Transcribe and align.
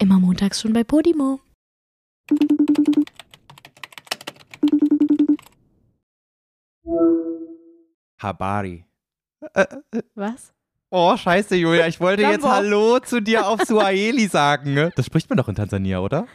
Immer 0.00 0.18
montags 0.18 0.60
schon 0.60 0.72
bei 0.72 0.82
Podimo. 0.82 1.40
Habari. 8.20 8.84
Was? 10.14 10.52
Oh, 10.90 11.16
scheiße, 11.16 11.56
Julia. 11.56 11.86
Ich 11.86 12.00
wollte 12.00 12.22
jetzt. 12.22 12.44
Hallo 12.44 12.98
zu 12.98 13.20
dir 13.22 13.46
auf 13.46 13.62
Suaheli 13.62 14.26
sagen. 14.26 14.74
ne? 14.74 14.90
Das 14.96 15.06
spricht 15.06 15.28
man 15.30 15.36
doch 15.36 15.48
in 15.48 15.54
Tansania, 15.54 16.00
oder? 16.00 16.26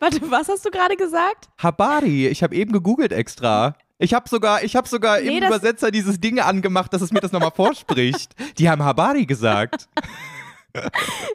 Warte, 0.00 0.20
was 0.30 0.48
hast 0.48 0.64
du 0.64 0.70
gerade 0.70 0.96
gesagt? 0.96 1.48
Habari. 1.58 2.26
Ich 2.26 2.42
habe 2.42 2.54
eben 2.54 2.72
gegoogelt 2.72 3.12
extra. 3.12 3.76
Ich 3.98 4.12
habe 4.12 4.28
sogar, 4.28 4.64
ich 4.64 4.74
hab 4.74 4.88
sogar 4.88 5.20
Nee, 5.20 5.38
im 5.38 5.44
Übersetzer 5.44 5.90
dieses 5.90 6.20
Ding 6.20 6.40
angemacht, 6.40 6.92
dass 6.92 7.00
es 7.00 7.12
mir 7.12 7.20
das 7.20 7.30
nochmal 7.32 7.52
vorspricht. 7.52 8.34
Die 8.58 8.68
haben 8.68 8.82
Habari 8.82 9.24
gesagt. 9.24 9.88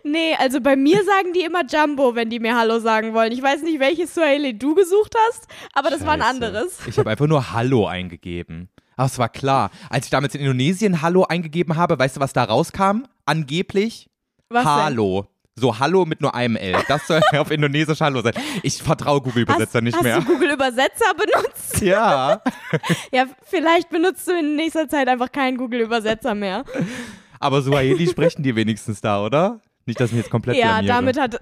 Nee, 0.03 0.35
also 0.37 0.59
bei 0.61 0.75
mir 0.75 1.03
sagen 1.03 1.33
die 1.33 1.41
immer 1.41 1.61
Jumbo, 1.65 2.15
wenn 2.15 2.29
die 2.29 2.39
mir 2.39 2.55
Hallo 2.57 2.79
sagen 2.79 3.13
wollen. 3.13 3.31
Ich 3.31 3.41
weiß 3.41 3.61
nicht, 3.63 3.79
welches 3.79 4.13
Swahili 4.13 4.57
du 4.57 4.75
gesucht 4.75 5.13
hast, 5.29 5.47
aber 5.73 5.89
das 5.89 6.05
war 6.05 6.13
ein 6.13 6.19
Scheiße. 6.21 6.29
anderes. 6.31 6.77
Ich 6.87 6.97
habe 6.99 7.09
einfach 7.09 7.27
nur 7.27 7.51
Hallo 7.53 7.87
eingegeben. 7.87 8.69
Aber 8.95 9.05
es 9.05 9.17
war 9.17 9.29
klar. 9.29 9.71
Als 9.89 10.05
ich 10.05 10.11
damals 10.11 10.35
in 10.35 10.41
Indonesien 10.41 11.01
Hallo 11.01 11.23
eingegeben 11.23 11.77
habe, 11.77 11.97
weißt 11.97 12.17
du, 12.17 12.19
was 12.19 12.33
da 12.33 12.43
rauskam? 12.43 13.03
Angeblich 13.25 14.09
Was 14.49 14.63
denn? 14.63 14.71
Hallo. 14.73 15.27
So 15.55 15.77
Hallo 15.79 16.05
mit 16.05 16.21
nur 16.21 16.35
einem 16.35 16.55
L. 16.55 16.75
Das 16.87 17.05
soll 17.07 17.21
auf 17.37 17.51
Indonesisch 17.51 17.99
Hallo 18.01 18.21
sein. 18.21 18.33
Ich 18.63 18.81
vertraue 18.81 19.21
Google-Übersetzer 19.21 19.79
hast, 19.79 19.83
nicht 19.83 19.95
hast 19.95 20.03
mehr. 20.03 20.19
du 20.19 20.25
Google 20.25 20.51
Übersetzer 20.51 21.13
benutzt? 21.15 21.81
Ja. 21.81 22.41
Ja, 23.11 23.25
vielleicht 23.43 23.89
benutzt 23.89 24.27
du 24.27 24.31
in 24.37 24.55
nächster 24.55 24.87
Zeit 24.87 25.07
einfach 25.07 25.31
keinen 25.31 25.57
Google 25.57 25.81
Übersetzer 25.81 26.35
mehr. 26.35 26.63
Aber 27.39 27.61
Suaheli 27.61 28.07
sprechen 28.07 28.43
die 28.43 28.55
wenigstens 28.55 29.01
da, 29.01 29.23
oder? 29.23 29.59
Nicht, 29.85 29.99
dass 29.99 30.11
ich 30.11 30.17
jetzt 30.17 30.29
komplett 30.29 30.57
Ja, 30.57 30.81
blamiere. 30.81 30.93
damit 30.93 31.19
hat. 31.19 31.41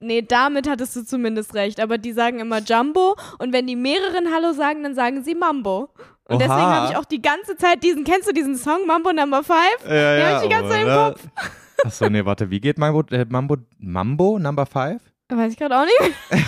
Nee, 0.00 0.22
damit 0.22 0.68
hattest 0.68 0.96
du 0.96 1.04
zumindest 1.04 1.54
recht. 1.54 1.78
Aber 1.80 1.98
die 1.98 2.12
sagen 2.12 2.40
immer 2.40 2.58
Jumbo 2.60 3.16
und 3.38 3.52
wenn 3.52 3.66
die 3.66 3.76
mehreren 3.76 4.32
Hallo 4.34 4.52
sagen, 4.52 4.82
dann 4.82 4.94
sagen 4.94 5.22
sie 5.22 5.34
Mambo. 5.34 5.90
Und 6.24 6.36
Oha. 6.36 6.38
deswegen 6.38 6.50
habe 6.60 6.92
ich 6.92 6.96
auch 6.96 7.04
die 7.04 7.20
ganze 7.22 7.56
Zeit 7.56 7.82
diesen, 7.84 8.04
kennst 8.04 8.28
du 8.28 8.32
diesen 8.32 8.56
Song 8.56 8.86
Mambo 8.86 9.12
Number 9.12 9.42
5? 9.44 9.56
Ja, 9.84 9.88
Den 9.88 10.20
ja, 10.20 10.26
hab 10.28 10.36
ich 10.42 10.48
die 10.48 10.54
ganze 10.54 10.70
Zeit 10.70 10.82
im? 10.82 10.88
Kopf. 10.88 11.20
Achso, 11.84 12.08
nee, 12.08 12.24
warte, 12.24 12.50
wie 12.50 12.60
geht 12.60 12.78
Mambo, 12.78 13.02
äh, 13.10 13.26
Mambo, 13.28 13.56
Mambo 13.78 14.38
Number 14.38 14.66
5? 14.66 15.02
Weiß 15.28 15.52
ich 15.52 15.58
gerade 15.58 15.78
auch 15.78 15.84
nicht. 15.84 16.16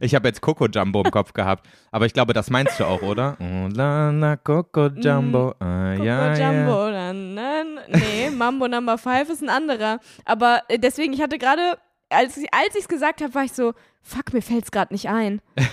Ich 0.00 0.14
habe 0.14 0.28
jetzt 0.28 0.40
Coco 0.40 0.66
Jumbo 0.66 1.02
im 1.02 1.10
Kopf 1.10 1.32
gehabt, 1.32 1.66
aber 1.90 2.06
ich 2.06 2.12
glaube, 2.12 2.32
das 2.32 2.50
meinst 2.50 2.78
du 2.80 2.84
auch, 2.84 3.02
oder? 3.02 3.36
Oh, 3.44 3.68
la, 3.68 4.10
la, 4.10 4.36
Coco 4.36 4.88
Jumbo, 4.88 5.54
ah, 5.60 5.92
Coco 5.94 6.04
ja, 6.04 6.34
Jumbo. 6.34 6.88
ja. 6.88 6.92
Dann, 6.92 7.36
dann, 7.36 7.78
nee, 7.88 8.30
Mambo 8.30 8.68
Number 8.68 8.98
5 8.98 9.30
ist 9.30 9.42
ein 9.42 9.48
anderer. 9.48 10.00
Aber 10.24 10.62
äh, 10.68 10.78
deswegen, 10.78 11.12
ich 11.12 11.20
hatte 11.20 11.38
gerade, 11.38 11.78
als 12.08 12.36
ich 12.36 12.48
es 12.78 12.88
gesagt 12.88 13.22
habe, 13.22 13.34
war 13.34 13.44
ich 13.44 13.52
so, 13.52 13.74
fuck, 14.02 14.32
mir 14.32 14.42
fällt's 14.42 14.70
gerade 14.70 14.92
nicht 14.92 15.08
ein. 15.08 15.40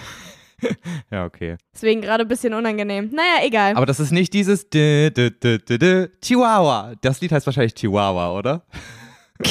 Ja, 1.10 1.26
okay. 1.26 1.58
Deswegen 1.74 2.02
gerade 2.02 2.24
ein 2.24 2.28
bisschen 2.28 2.54
unangenehm. 2.54 3.10
Naja, 3.12 3.44
egal. 3.44 3.76
Aber 3.76 3.88
das 3.88 4.00
ist 4.00 4.12
nicht 4.12 4.32
dieses 4.32 4.70
Chihuahua. 4.70 6.94
Das 7.02 7.20
Lied 7.20 7.32
heißt 7.32 7.48
wahrscheinlich 7.48 7.74
Chihuahua, 7.74 8.38
oder? 8.38 8.62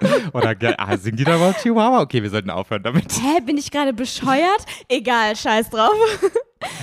Keine 0.00 0.12
Ahnung. 0.14 0.30
Oder 0.32 0.54
ah, 0.78 0.96
singen 0.96 1.16
die 1.16 1.24
da 1.24 1.36
überhaupt 1.36 1.62
Chihuahua? 1.62 2.00
Okay, 2.02 2.22
wir 2.22 2.30
sollten 2.30 2.50
aufhören 2.50 2.82
damit. 2.82 3.12
Hä, 3.12 3.40
bin 3.44 3.58
ich 3.58 3.70
gerade 3.70 3.92
bescheuert? 3.92 4.64
Egal, 4.88 5.36
scheiß 5.36 5.70
drauf. 5.70 5.94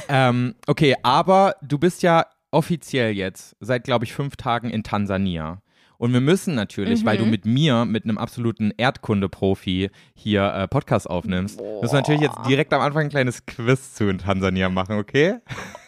Ähm, 0.08 0.54
okay, 0.68 0.96
aber 1.02 1.56
du 1.64 1.80
bist 1.80 2.04
ja 2.04 2.28
offiziell 2.52 3.12
jetzt 3.12 3.56
seit, 3.60 3.84
glaube 3.84 4.06
ich, 4.06 4.14
fünf 4.14 4.36
Tagen 4.36 4.70
in 4.70 4.84
Tansania. 4.84 5.63
Und 6.04 6.12
wir 6.12 6.20
müssen 6.20 6.54
natürlich, 6.54 7.06
weil 7.06 7.18
du 7.18 7.26
mit 7.26 7.46
mir, 7.46 7.86
mit 7.86 8.04
einem 8.04 8.18
absoluten 8.18 8.74
Erdkunde-Profi 8.76 9.90
hier 10.14 10.54
äh, 10.54 10.68
Podcast 10.68 11.10
aufnimmst, 11.10 11.62
müssen 11.62 11.94
wir 11.94 12.02
natürlich 12.02 12.20
jetzt 12.20 12.40
direkt 12.46 12.74
am 12.74 12.82
Anfang 12.82 13.04
ein 13.04 13.10
kleines 13.10 13.46
Quiz 13.46 13.94
zu 13.94 14.10
in 14.10 14.18
Tansania 14.18 14.68
machen, 14.68 14.98
okay? 14.98 15.36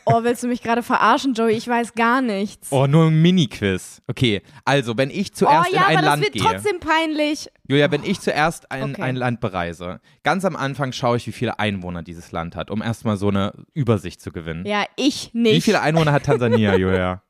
Oh, 0.05 0.23
willst 0.23 0.41
du 0.41 0.47
mich 0.47 0.63
gerade 0.63 0.83
verarschen, 0.83 1.33
Joey? 1.33 1.55
Ich 1.57 1.67
weiß 1.67 1.95
gar 1.95 2.21
nichts. 2.21 2.71
Oh, 2.71 2.87
nur 2.87 3.07
ein 3.07 3.21
Mini-Quiz. 3.21 4.03
Okay, 4.07 4.41
also, 4.63 4.95
wenn 4.97 5.09
ich 5.09 5.33
zuerst 5.33 5.67
oh 5.69 5.75
ja, 5.75 5.81
in 5.81 5.85
ein 5.85 5.97
aber 5.97 6.05
Land 6.05 6.23
das 6.23 6.33
wird 6.33 6.41
gehe. 6.41 6.49
trotzdem 6.49 6.79
peinlich. 6.79 7.49
Julia, 7.67 7.91
wenn 7.91 8.05
ich 8.05 8.21
zuerst 8.21 8.71
ein, 8.71 8.91
Okay. 8.91 9.01
ein 9.01 9.17
Land 9.17 9.41
bereise, 9.41 9.99
ganz 10.23 10.45
am 10.45 10.55
Anfang 10.55 10.93
schaue 10.93 11.17
ich, 11.17 11.27
wie 11.27 11.33
viele 11.33 11.59
Einwohner 11.59 12.03
dieses 12.03 12.31
Land 12.31 12.55
hat, 12.55 12.71
um 12.71 12.81
erstmal 12.81 13.17
so 13.17 13.27
eine 13.27 13.51
Übersicht 13.73 14.21
zu 14.21 14.31
gewinnen. 14.31 14.65
Ja, 14.65 14.85
ich 14.95 15.33
nicht. 15.33 15.55
Wie 15.55 15.61
viele 15.61 15.81
Einwohner 15.81 16.13
hat 16.13 16.23
Tansania, 16.23 16.73
Julia? 16.77 17.21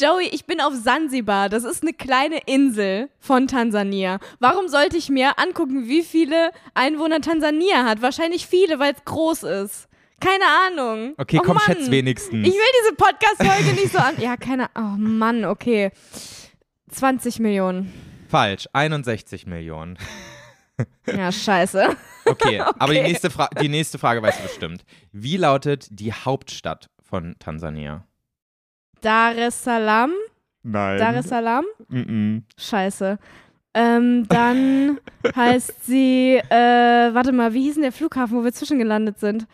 Joey, 0.00 0.28
ich 0.28 0.44
bin 0.44 0.60
auf 0.60 0.74
Sansibar. 0.74 1.48
Das 1.48 1.64
ist 1.64 1.82
eine 1.82 1.92
kleine 1.92 2.38
Insel 2.46 3.08
von 3.18 3.48
Tansania. 3.48 4.20
Warum 4.38 4.68
sollte 4.68 4.96
ich 4.96 5.08
mir 5.08 5.38
angucken, 5.40 5.88
wie 5.88 6.02
viele 6.02 6.52
Einwohner 6.74 7.20
Tansania 7.20 7.84
hat? 7.84 8.00
Wahrscheinlich 8.00 8.46
viele, 8.46 8.78
weil 8.78 8.92
es 8.94 9.04
groß 9.04 9.42
ist. 9.42 9.88
Keine 10.20 10.44
Ahnung. 10.66 11.14
Okay, 11.16 11.38
oh 11.40 11.44
komm, 11.44 11.56
Mann. 11.56 11.64
schätz 11.66 11.90
wenigstens. 11.90 12.46
Ich 12.46 12.52
will 12.54 12.60
diese 12.82 12.94
Podcast-Folge 12.94 13.80
nicht 13.80 13.92
so 13.92 13.98
an. 13.98 14.20
Ja, 14.20 14.36
keine 14.36 14.68
Oh 14.76 14.96
Mann, 14.96 15.44
okay. 15.44 15.90
20 16.90 17.40
Millionen. 17.40 17.92
Falsch, 18.28 18.68
61 18.72 19.46
Millionen. 19.46 19.98
Ja, 21.06 21.32
scheiße. 21.32 21.96
Okay, 22.28 22.60
aber 22.78 22.92
die 22.92 23.00
nächste, 23.00 23.30
Fra 23.30 23.48
die 23.58 23.70
nächste 23.70 23.98
Frage 23.98 24.20
weißt 24.20 24.40
du 24.40 24.42
bestimmt. 24.42 24.84
Wie 25.12 25.38
lautet 25.38 25.86
die 25.90 26.12
Hauptstadt 26.12 26.90
von 27.02 27.36
Tansania? 27.38 28.04
Dar 29.00 29.36
es 29.36 29.62
Salaam? 29.62 30.12
Nein. 30.62 30.98
Dar 30.98 31.16
es 31.16 31.28
Salaam? 31.28 31.64
Mm 31.88 32.00
-mm. 32.00 32.42
Scheiße. 32.56 33.18
Ähm, 33.74 34.26
dann 34.28 34.98
heißt 35.36 35.86
sie, 35.86 36.36
äh, 36.36 37.14
warte 37.14 37.32
mal, 37.32 37.52
wie 37.54 37.62
hieß 37.62 37.74
denn 37.74 37.82
der 37.82 37.92
Flughafen, 37.92 38.36
wo 38.36 38.44
wir 38.44 38.52
zwischengelandet 38.52 39.20
sind? 39.20 39.46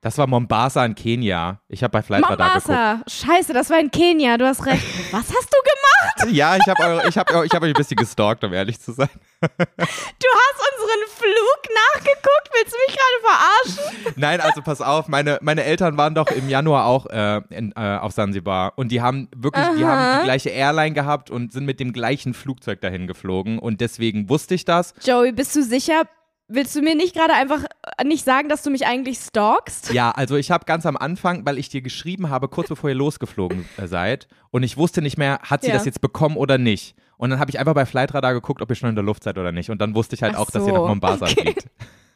Das 0.00 0.16
war 0.16 0.26
Mombasa 0.26 0.84
in 0.84 0.94
Kenia. 0.94 1.60
Ich 1.68 1.82
habe 1.82 1.90
bei 1.90 2.02
Flightradar 2.02 2.54
geguckt. 2.54 2.68
Mombasa. 2.68 3.02
Scheiße, 3.06 3.52
das 3.52 3.68
war 3.68 3.80
in 3.80 3.90
Kenia, 3.90 4.36
du 4.36 4.46
hast 4.46 4.64
recht. 4.64 4.84
Was 5.12 5.28
hast 5.28 5.52
du 5.52 5.58
gemacht? 5.98 6.14
Ja, 6.32 6.56
ich 6.56 6.66
habe 6.68 7.02
ich 7.08 7.18
hab, 7.18 7.30
ich 7.44 7.52
hab 7.52 7.62
euch 7.62 7.70
ein 7.70 7.72
bisschen 7.72 7.96
gestalkt, 7.96 8.44
um 8.44 8.52
ehrlich 8.52 8.80
zu 8.80 8.92
sein. 8.92 9.08
Du 9.40 9.48
hast 9.48 10.60
unseren 10.72 11.08
Flug 11.16 11.60
nachgeguckt? 11.94 12.50
Willst 12.52 12.74
du 12.74 12.78
mich 12.86 12.96
gerade 12.96 13.76
verarschen? 13.86 14.14
Nein, 14.16 14.40
also 14.40 14.62
pass 14.62 14.80
auf, 14.80 15.08
meine, 15.08 15.38
meine 15.42 15.64
Eltern 15.64 15.96
waren 15.96 16.14
doch 16.14 16.28
im 16.30 16.48
Januar 16.48 16.86
auch 16.86 17.06
äh, 17.06 17.40
in, 17.50 17.72
äh, 17.76 17.98
auf 17.98 18.12
Sansibar 18.12 18.72
und 18.76 18.90
die 18.90 19.00
haben 19.00 19.28
wirklich, 19.34 19.64
die 19.76 19.84
haben 19.84 20.20
die 20.20 20.24
gleiche 20.24 20.50
Airline 20.50 20.92
gehabt 20.92 21.30
und 21.30 21.52
sind 21.52 21.64
mit 21.66 21.80
dem 21.80 21.92
gleichen 21.92 22.34
Flugzeug 22.34 22.80
dahin 22.80 23.06
geflogen 23.06 23.58
und 23.58 23.80
deswegen 23.80 24.28
wusste 24.28 24.54
ich 24.54 24.64
das. 24.64 24.94
Joey, 25.04 25.32
bist 25.32 25.54
du 25.56 25.62
sicher? 25.62 26.02
Willst 26.50 26.74
du 26.74 26.80
mir 26.80 26.94
nicht 26.94 27.14
gerade 27.14 27.34
einfach 27.34 27.64
äh, 27.98 28.04
nicht 28.04 28.24
sagen, 28.24 28.48
dass 28.48 28.62
du 28.62 28.70
mich 28.70 28.86
eigentlich 28.86 29.18
stalkst? 29.18 29.92
Ja, 29.92 30.10
also 30.12 30.36
ich 30.36 30.50
habe 30.50 30.64
ganz 30.64 30.86
am 30.86 30.96
Anfang, 30.96 31.44
weil 31.44 31.58
ich 31.58 31.68
dir 31.68 31.82
geschrieben 31.82 32.30
habe, 32.30 32.48
kurz 32.48 32.68
bevor 32.68 32.88
ihr 32.88 32.96
losgeflogen 32.96 33.68
äh, 33.76 33.86
seid 33.86 34.28
und 34.50 34.62
ich 34.62 34.78
wusste 34.78 35.02
nicht 35.02 35.18
mehr, 35.18 35.40
hat 35.42 35.60
sie 35.62 35.68
Ja. 35.68 35.74
das 35.74 35.84
jetzt 35.84 36.00
bekommen 36.00 36.38
oder 36.38 36.56
nicht. 36.56 36.96
Und 37.18 37.30
dann 37.30 37.38
habe 37.38 37.50
ich 37.50 37.58
einfach 37.58 37.74
bei 37.74 37.84
Flightradar 37.84 38.32
geguckt, 38.32 38.62
ob 38.62 38.70
ihr 38.70 38.76
schon 38.76 38.88
in 38.88 38.94
der 38.94 39.04
Luft 39.04 39.24
seid 39.24 39.36
oder 39.36 39.52
nicht. 39.52 39.68
Und 39.70 39.80
dann 39.82 39.94
wusste 39.94 40.14
ich 40.14 40.22
halt 40.22 40.36
Ach 40.36 40.40
auch, 40.40 40.50
dass 40.50 40.62
ihr 40.62 40.72
so, 40.72 40.80
nach 40.82 40.88
Mombasa 40.88 41.26
okay. 41.26 41.42
fliegt. 41.42 41.66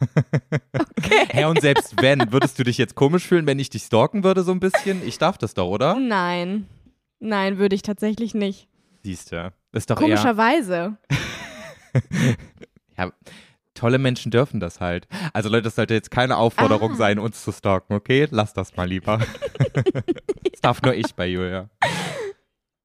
okay. 0.98 1.26
Hä, 1.30 1.44
und 1.44 1.60
selbst 1.60 2.00
wenn, 2.00 2.32
würdest 2.32 2.58
du 2.58 2.62
dich 2.64 2.78
jetzt 2.78 2.94
komisch 2.94 3.26
fühlen, 3.26 3.46
wenn 3.46 3.58
ich 3.58 3.68
dich 3.68 3.82
stalken 3.82 4.24
würde 4.24 4.42
so 4.44 4.52
ein 4.52 4.60
bisschen? 4.60 5.06
Ich 5.06 5.18
darf 5.18 5.36
das 5.38 5.54
doch, 5.54 5.68
oder? 5.68 5.96
Nein. 5.96 6.66
Nein, 7.18 7.58
würde 7.58 7.74
ich 7.74 7.82
tatsächlich 7.82 8.32
nicht. 8.32 8.68
Siehst 9.02 9.32
du. 9.32 9.52
Ist 9.72 9.90
doch. 9.90 9.96
Komischerweise. 9.96 10.96
Ja, 12.98 13.10
tolle 13.74 13.98
Menschen 13.98 14.30
dürfen 14.30 14.60
das 14.60 14.80
halt. 14.80 15.06
Also 15.32 15.48
Leute, 15.48 15.62
das 15.62 15.76
sollte 15.76 15.94
jetzt 15.94 16.10
keine 16.10 16.36
Aufforderung 16.36 16.92
Ah. 16.92 16.96
sein, 16.96 17.18
uns 17.18 17.42
zu 17.42 17.52
stalken, 17.52 17.94
okay? 17.94 18.28
Lass 18.30 18.52
das 18.52 18.76
mal 18.76 18.88
lieber. 18.88 19.18
das 20.52 20.60
darf 20.60 20.82
nur 20.82 20.94
ich 20.94 21.14
bei 21.14 21.26
Julia. 21.26 21.68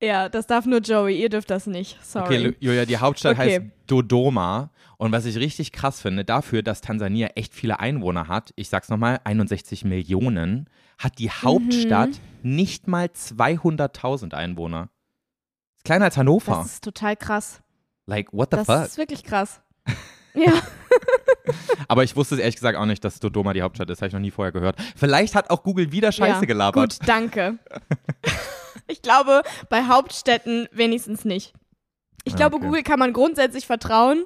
Ja, 0.01 0.29
das 0.29 0.45
darf 0.45 0.65
nur 0.67 0.79
Joey, 0.79 1.19
ihr 1.19 1.29
dürft 1.29 1.49
das 1.49 1.65
nicht. 1.65 1.97
Sorry. 2.05 2.47
Okay, 2.47 2.55
Julia, 2.59 2.85
die 2.85 2.97
Hauptstadt 2.97 3.37
Okay. 3.39 3.59
heißt 3.59 3.61
Dodoma. 3.87 4.69
Und 4.97 5.11
was 5.11 5.25
ich 5.25 5.37
richtig 5.37 5.71
krass 5.71 6.01
finde, 6.01 6.23
dafür, 6.25 6.63
dass 6.63 6.81
Tansania 6.81 7.27
echt 7.35 7.53
viele 7.53 7.79
Einwohner 7.79 8.27
hat, 8.27 8.51
ich 8.55 8.69
sag's 8.69 8.89
nochmal, 8.89 9.19
61 9.23 9.85
Millionen, 9.85 10.69
hat 10.97 11.19
die 11.19 11.29
Hauptstadt 11.29 12.09
Mhm. 12.41 12.55
nicht 12.55 12.87
mal 12.87 13.05
200.000 13.07 14.33
Einwohner. 14.33 14.89
Ist 15.77 15.83
kleiner 15.85 16.05
als 16.05 16.17
Hannover. 16.17 16.55
das 16.57 16.73
ist 16.73 16.83
total 16.83 17.15
krass. 17.15 17.61
like, 18.07 18.31
what 18.33 18.49
the 18.51 18.57
Das 18.57 18.65
fuck? 18.67 18.85
ist 18.85 18.97
wirklich 18.97 19.23
krass. 19.23 19.61
Ja. 20.37 20.53
Aber 21.87 22.03
ich 22.03 22.15
wusste 22.15 22.35
es 22.35 22.41
ehrlich 22.41 22.55
gesagt 22.55 22.77
auch 22.77 22.85
nicht, 22.85 23.03
dass 23.03 23.19
Dodoma 23.19 23.53
die 23.53 23.61
Hauptstadt 23.61 23.89
ist. 23.89 24.01
Habe 24.01 24.07
ich 24.07 24.13
noch 24.13 24.19
nie 24.19 24.31
vorher 24.31 24.51
gehört. 24.51 24.77
Vielleicht 24.95 25.35
hat 25.35 25.49
auch 25.49 25.63
Google 25.63 25.91
wieder 25.91 26.11
Scheiße 26.11 26.41
ja. 26.41 26.45
gelabert. 26.45 26.99
Gut, 26.99 27.07
danke. 27.07 27.57
ich 28.87 29.01
glaube, 29.01 29.41
bei 29.69 29.85
Hauptstädten 29.87 30.67
wenigstens 30.71 31.25
nicht. 31.25 31.53
Ich 32.23 32.33
Ah, 32.33 32.37
glaube, 32.37 32.57
okay. 32.57 32.65
Google 32.65 32.83
kann 32.83 32.99
man 32.99 33.13
grundsätzlich 33.13 33.65
vertrauen, 33.65 34.25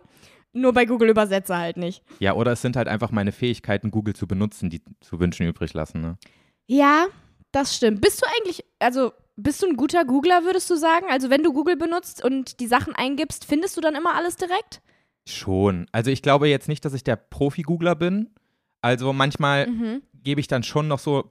nur 0.54 0.74
bei 0.74 0.86
Google 0.86 1.10
Übersetzer 1.10 1.58
halt 1.58 1.78
nicht. 1.78 2.04
Ja, 2.20 2.34
oder 2.34 2.52
es 2.52 2.62
sind 2.62 2.76
halt 2.76 2.88
einfach 2.88 3.12
meine 3.12 3.32
Fähigkeiten, 3.32 3.92
Google 3.92 4.16
zu 4.16 4.28
benutzen, 4.28 4.70
die 4.70 4.82
zu 5.00 5.20
wünschen 5.20 5.48
übrig 5.48 5.74
lassen. 5.74 6.02
Ne? 6.02 6.18
Ja, 6.68 7.06
das 7.52 7.76
stimmt. 7.76 8.02
Bist 8.02 8.22
du 8.22 8.26
eigentlich, 8.38 8.66
also 8.80 9.14
bist 9.36 9.62
du 9.62 9.68
ein 9.68 9.78
guter 9.78 10.04
Googler, 10.06 10.44
würdest 10.44 10.70
du 10.70 10.76
sagen? 10.76 11.06
Also 11.10 11.30
wenn 11.30 11.44
du 11.44 11.54
Google 11.54 11.76
benutzt 11.78 12.24
und 12.24 12.60
die 12.60 12.68
Sachen 12.68 12.96
eingibst, 12.96 13.46
findest 13.46 13.78
du 13.78 13.82
dann 13.82 13.96
immer 13.96 14.16
alles 14.16 14.36
direkt? 14.36 14.82
Schon. 15.28 15.88
Also 15.92 16.10
ich 16.12 16.22
glaube 16.22 16.48
jetzt 16.48 16.68
nicht, 16.68 16.84
dass 16.86 16.94
ich 16.94 17.04
der 17.04 17.16
Profi-Googler 17.16 17.96
bin. 17.96 18.30
Also 18.82 19.14
manchmal 19.14 19.68
Mhm. 19.68 20.02
gebe 20.14 20.42
ich 20.42 20.48
dann 20.48 20.64
schon 20.64 20.88
noch 20.88 21.00
so 21.00 21.30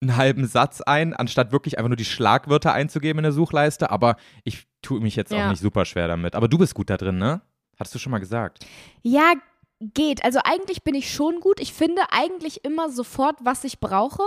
einen 0.00 0.16
halben 0.16 0.46
Satz 0.46 0.80
ein, 0.80 1.14
anstatt 1.14 1.52
wirklich 1.52 1.78
einfach 1.78 1.88
nur 1.88 1.96
die 1.96 2.04
Schlagwörter 2.04 2.72
einzugeben 2.72 3.20
in 3.20 3.24
der 3.24 3.32
Suchleiste. 3.32 3.90
Aber 3.90 4.16
ich 4.42 4.66
tue 4.82 5.00
mich 5.00 5.14
jetzt 5.14 5.30
Ja. 5.32 5.46
auch 5.46 5.50
nicht 5.50 5.60
super 5.62 5.84
schwer 5.84 6.08
damit. 6.08 6.34
Aber 6.34 6.48
du 6.48 6.58
bist 6.58 6.74
gut 6.74 6.90
da 6.90 6.96
drin, 6.96 7.18
ne? 7.18 7.40
Hattest 7.78 7.94
du 7.94 7.98
schon 8.00 8.10
mal 8.10 8.18
gesagt. 8.18 8.66
Ja, 9.02 9.32
geht. 9.80 10.24
Also 10.24 10.40
eigentlich 10.44 10.82
bin 10.82 10.94
ich 10.94 11.12
schon 11.12 11.40
gut. 11.40 11.60
Ich 11.60 11.72
finde 11.72 12.02
eigentlich 12.10 12.64
immer 12.64 12.90
sofort, 12.90 13.36
was 13.44 13.62
ich 13.64 13.78
brauche. 13.80 14.22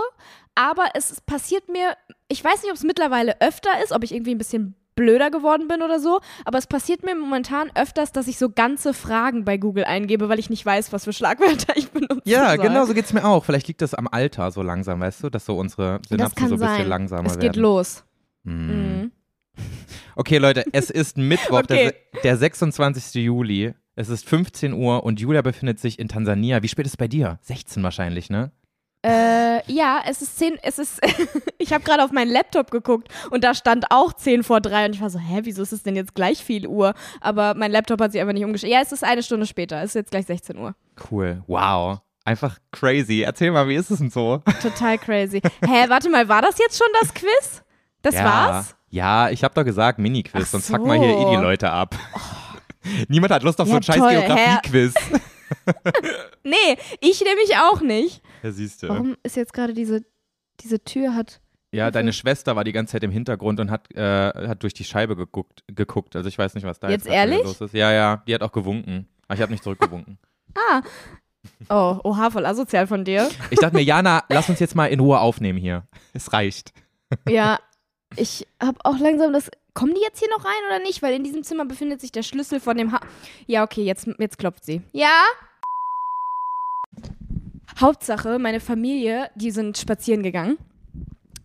Aber 0.54 0.86
es 0.94 1.20
passiert 1.20 1.68
mir, 1.68 1.94
ich 2.28 2.42
weiß 2.42 2.62
nicht, 2.62 2.70
ob 2.70 2.76
es 2.76 2.82
mittlerweile 2.84 3.40
öfter 3.42 3.70
ist, 3.82 3.92
ob 3.92 4.02
ich 4.04 4.12
irgendwie 4.12 4.34
ein 4.34 4.38
bisschen 4.38 4.74
blöder 4.96 5.30
geworden 5.30 5.68
bin 5.68 5.82
oder 5.82 6.00
so, 6.00 6.20
aber 6.44 6.58
es 6.58 6.66
passiert 6.66 7.04
mir 7.04 7.14
momentan 7.14 7.70
öfters, 7.76 8.10
dass 8.10 8.26
ich 8.26 8.38
so 8.38 8.48
ganze 8.50 8.92
Fragen 8.94 9.44
bei 9.44 9.58
Google 9.58 9.84
eingebe, 9.84 10.28
weil 10.28 10.40
ich 10.40 10.50
nicht 10.50 10.66
weiß, 10.66 10.92
was 10.92 11.04
für 11.04 11.12
Schlagwörter 11.12 11.76
ich 11.76 11.90
benutze. 11.90 12.22
Ja, 12.24 12.48
soll. 12.56 12.58
genau 12.66 12.84
so 12.86 12.94
geht's 12.94 13.12
mir 13.12 13.24
auch. 13.24 13.44
Vielleicht 13.44 13.68
liegt 13.68 13.82
das 13.82 13.94
am 13.94 14.08
Alter 14.10 14.50
so 14.50 14.62
langsam, 14.62 14.98
weißt 15.00 15.22
du, 15.22 15.30
dass 15.30 15.44
so 15.46 15.56
unsere 15.56 16.00
Das 16.00 16.08
Synapsen 16.08 16.34
kann 16.36 16.48
so 16.48 16.54
ein 16.56 16.60
bisschen 16.60 16.76
sein. 16.78 16.88
langsamer 16.88 17.26
Es 17.28 17.32
werden. 17.36 17.40
geht 17.42 17.56
los. 17.56 18.04
Mm. 18.42 18.50
Mhm. 18.50 19.12
Okay, 20.18 20.38
Leute, 20.38 20.64
es 20.72 20.88
ist 20.88 21.18
Mittwoch, 21.18 21.58
Okay. 21.58 21.92
der, 22.14 22.20
der 22.22 22.36
26. 22.38 23.22
Juli. 23.22 23.74
Es 23.96 24.08
ist 24.08 24.26
15 24.26 24.72
Uhr 24.72 25.04
und 25.04 25.20
Julia 25.20 25.42
befindet 25.42 25.78
sich 25.78 25.98
in 25.98 26.08
Tansania. 26.08 26.62
Wie 26.62 26.68
spät 26.68 26.86
ist 26.86 26.92
es 26.92 26.96
bei 26.96 27.06
dir? 27.08 27.38
16 27.42 27.82
wahrscheinlich, 27.82 28.30
ne? 28.30 28.50
Äh, 29.06 29.62
ja, 29.72 30.02
es 30.04 30.20
ist 30.20 30.36
10, 30.36 30.58
es 30.62 30.80
ist, 30.80 31.00
ich 31.58 31.72
habe 31.72 31.84
gerade 31.84 32.02
auf 32.02 32.10
meinen 32.10 32.32
Laptop 32.32 32.72
geguckt 32.72 33.06
und 33.30 33.44
da 33.44 33.54
stand 33.54 33.92
auch 33.92 34.12
10 34.12 34.42
vor 34.42 34.60
3 34.60 34.86
und 34.86 34.94
ich 34.96 35.00
war 35.00 35.10
so, 35.10 35.20
hä, 35.20 35.42
wieso 35.44 35.62
ist 35.62 35.72
es 35.72 35.84
denn 35.84 35.94
jetzt 35.94 36.16
gleich 36.16 36.42
viel 36.42 36.66
Uhr? 36.66 36.92
Aber 37.20 37.54
mein 37.54 37.70
Laptop 37.70 38.00
hat 38.00 38.10
sich 38.10 38.20
einfach 38.20 38.32
nicht 38.32 38.44
umgestellt. 38.44 38.72
Ja, 38.72 38.80
es 38.82 38.90
ist 38.90 39.04
eine 39.04 39.22
Stunde 39.22 39.46
später, 39.46 39.76
es 39.78 39.90
ist 39.90 39.94
jetzt 39.94 40.10
gleich 40.10 40.26
16 40.26 40.58
Uhr. 40.58 40.74
Cool. 41.08 41.44
Wow. 41.46 42.00
Einfach 42.24 42.58
crazy. 42.72 43.22
Erzähl 43.22 43.52
mal, 43.52 43.68
wie 43.68 43.76
ist 43.76 43.92
es 43.92 43.98
denn 43.98 44.10
so? 44.10 44.42
Total 44.60 44.98
crazy. 44.98 45.40
Hä, 45.64 45.84
warte 45.86 46.10
mal, 46.10 46.28
war 46.28 46.42
das 46.42 46.58
jetzt 46.58 46.76
schon 46.76 46.88
das 47.00 47.14
Quiz? 47.14 47.62
Das 48.02 48.16
ja. 48.16 48.24
war's? 48.24 48.76
Ja, 48.90 49.30
ich 49.30 49.44
habe 49.44 49.54
doch 49.54 49.64
gesagt, 49.64 50.00
Mini-Quiz, 50.00 50.50
sonst 50.50 50.68
fuck 50.68 50.84
mal 50.84 50.98
hier 50.98 51.10
eh 51.10 51.22
so. 51.22 51.30
die 51.30 51.36
Leute 51.36 51.70
ab. 51.70 51.94
Niemand 53.08 53.32
hat 53.32 53.44
Lust 53.44 53.60
auf 53.60 53.68
so 53.68 53.74
Ja, 53.74 53.78
ein 53.78 53.82
scheiß 53.84 53.96
Geografie-Quiz. 53.96 54.94
Nee, 56.42 56.78
ich 57.00 57.22
nämlich 57.22 57.56
auch 57.56 57.80
nicht. 57.80 58.22
Ja, 58.46 58.52
siehst 58.52 58.84
du. 58.84 58.88
Warum 58.88 59.16
ist 59.24 59.34
jetzt 59.34 59.52
gerade 59.52 59.74
diese, 59.74 60.02
diese 60.60 60.82
Tür 60.84 61.14
hat. 61.16 61.40
Ja, 61.72 61.90
deine 61.90 62.12
Schwester 62.12 62.54
war 62.54 62.62
die 62.62 62.70
ganze 62.70 62.92
Zeit 62.92 63.02
im 63.02 63.10
Hintergrund 63.10 63.58
und 63.58 63.72
hat, 63.72 63.92
äh, 63.92 64.48
hat 64.48 64.62
durch 64.62 64.72
die 64.72 64.84
Scheibe 64.84 65.16
geguckt, 65.16 65.64
geguckt. 65.66 66.14
Also 66.14 66.28
ich 66.28 66.38
weiß 66.38 66.54
nicht, 66.54 66.64
was 66.64 66.78
da 66.78 66.88
Jetzt 66.88 67.08
jetzt, 67.08 67.44
los 67.44 67.60
ist. 67.60 67.74
Ja, 67.74 67.92
ja, 67.92 68.22
die 68.28 68.34
hat 68.34 68.42
auch 68.42 68.52
gewunken. 68.52 69.08
Aber 69.26 69.34
ich 69.34 69.42
habe 69.42 69.52
nicht 69.52 69.64
zurückgewunken. 69.64 70.18
Ah. 70.58 70.80
Oh, 71.68 72.00
oha, 72.02 72.30
voll 72.30 72.46
asozial 72.46 72.86
von 72.86 73.04
dir. 73.04 73.28
Ich 73.50 73.58
dachte 73.58 73.76
mir, 73.76 73.82
Jana, 73.82 74.24
lass 74.30 74.48
uns 74.48 74.58
jetzt 74.58 74.74
mal 74.74 74.86
in 74.86 75.00
Ruhe 75.00 75.20
aufnehmen 75.20 75.58
hier. 75.58 75.86
Es 76.14 76.32
reicht. 76.32 76.72
Ja, 77.28 77.58
ich 78.16 78.46
habe 78.58 78.78
auch 78.84 78.98
langsam 78.98 79.34
das. 79.34 79.50
Kommen 79.74 79.92
die 79.94 80.00
jetzt 80.00 80.18
hier 80.18 80.30
noch 80.30 80.46
rein 80.46 80.62
oder 80.68 80.78
nicht? 80.78 81.02
Weil 81.02 81.12
in 81.12 81.24
diesem 81.24 81.42
Zimmer 81.42 81.66
befindet 81.66 82.00
sich 82.00 82.10
der 82.10 82.22
Schlüssel 82.22 82.58
von 82.58 82.78
dem 82.78 82.92
ha 82.92 83.00
Ja, 83.46 83.64
okay, 83.64 83.84
jetzt, 83.84 84.08
jetzt 84.18 84.38
klopft 84.38 84.64
sie. 84.64 84.80
Ja? 84.92 85.22
Hauptsache, 87.80 88.38
meine 88.38 88.60
Familie, 88.60 89.30
die 89.34 89.50
sind 89.50 89.76
spazieren 89.78 90.22
gegangen, 90.22 90.58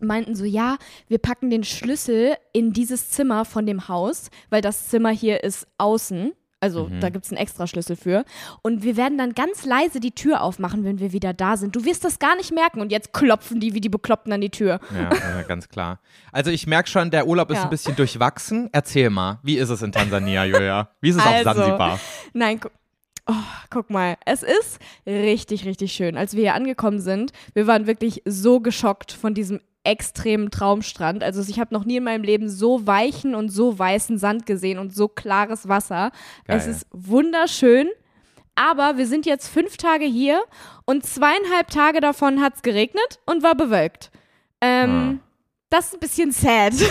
meinten 0.00 0.34
so, 0.34 0.44
ja, 0.44 0.76
wir 1.08 1.18
packen 1.18 1.50
den 1.50 1.62
Schlüssel 1.64 2.34
in 2.52 2.72
dieses 2.72 3.10
Zimmer 3.10 3.44
von 3.44 3.66
dem 3.66 3.88
Haus, 3.88 4.30
weil 4.50 4.60
das 4.60 4.88
Zimmer 4.88 5.10
hier 5.10 5.44
ist 5.44 5.66
außen. 5.78 6.32
Also 6.58 6.84
Mhm. 6.88 7.00
da 7.00 7.08
gibt 7.08 7.24
es 7.24 7.32
einen 7.32 7.38
extra 7.38 7.66
Schlüssel 7.66 7.96
für. 7.96 8.24
Und 8.62 8.84
wir 8.84 8.96
werden 8.96 9.18
dann 9.18 9.34
ganz 9.34 9.64
leise 9.64 9.98
die 9.98 10.12
Tür 10.12 10.42
aufmachen, 10.42 10.84
wenn 10.84 11.00
wir 11.00 11.12
wieder 11.12 11.32
da 11.34 11.56
sind. 11.56 11.74
Du 11.74 11.84
wirst 11.84 12.04
das 12.04 12.20
gar 12.20 12.36
nicht 12.36 12.52
merken. 12.54 12.80
Und 12.80 12.92
jetzt 12.92 13.12
klopfen 13.12 13.58
die 13.58 13.74
wie 13.74 13.80
die 13.80 13.88
Bekloppten 13.88 14.32
an 14.32 14.40
die 14.40 14.50
Tür. 14.50 14.78
Ja, 14.94 15.10
ja 15.12 15.42
ganz 15.42 15.68
klar. 15.68 15.98
Also 16.30 16.52
ich 16.52 16.68
merke 16.68 16.88
schon, 16.88 17.10
der 17.10 17.26
Urlaub 17.26 17.50
ist 17.50 17.56
Ja. 17.58 17.64
ein 17.64 17.70
bisschen 17.70 17.96
durchwachsen. 17.96 18.68
Erzähl 18.70 19.10
mal, 19.10 19.40
wie 19.42 19.56
ist 19.58 19.70
es 19.70 19.82
in 19.82 19.90
Tansania, 19.90 20.44
Julia? 20.44 20.90
Wie 21.00 21.10
ist 21.10 21.16
es 21.16 21.22
auf 21.22 21.32
Also, 21.32 21.44
Sansibar? 21.52 21.98
Nein, 22.32 22.60
gu 22.60 22.68
oh, 23.26 23.34
guck 23.70 23.90
mal. 23.90 24.16
Es 24.24 24.42
ist 24.42 24.78
richtig, 25.06 25.64
richtig 25.64 25.92
schön. 25.92 26.16
Als 26.16 26.34
wir 26.34 26.42
hier 26.42 26.54
angekommen 26.54 27.00
sind, 27.00 27.32
wir 27.54 27.66
waren 27.66 27.86
wirklich 27.86 28.22
so 28.24 28.60
geschockt 28.60 29.12
von 29.12 29.34
diesem 29.34 29.60
extremen 29.84 30.50
Traumstrand. 30.50 31.24
Also 31.24 31.42
ich 31.48 31.58
habe 31.58 31.74
noch 31.74 31.84
nie 31.84 31.96
in 31.96 32.04
meinem 32.04 32.22
Leben 32.22 32.48
so 32.48 32.86
weichen 32.86 33.34
und 33.34 33.48
so 33.48 33.78
weißen 33.78 34.16
Sand 34.18 34.46
gesehen 34.46 34.78
und 34.78 34.94
so 34.94 35.08
klares 35.08 35.68
Wasser. 35.68 36.12
Es 36.46 36.64
Geil. 36.64 36.70
ist 36.74 36.86
wunderschön. 36.92 37.88
Aber 38.54 38.98
wir 38.98 39.06
sind 39.06 39.24
jetzt 39.24 39.48
fünf 39.48 39.78
Tage 39.78 40.04
hier 40.04 40.42
und 40.84 41.06
zweieinhalb 41.06 41.70
Tage 41.70 42.00
davon 42.00 42.42
hat 42.42 42.56
es 42.56 42.62
geregnet 42.62 43.18
und 43.24 43.42
war 43.42 43.54
bewölkt. 43.54 44.10
Ähm, 44.60 45.20
Das 45.70 45.86
ist 45.86 45.94
ein 45.94 46.00
bisschen 46.00 46.32
sad. 46.32 46.74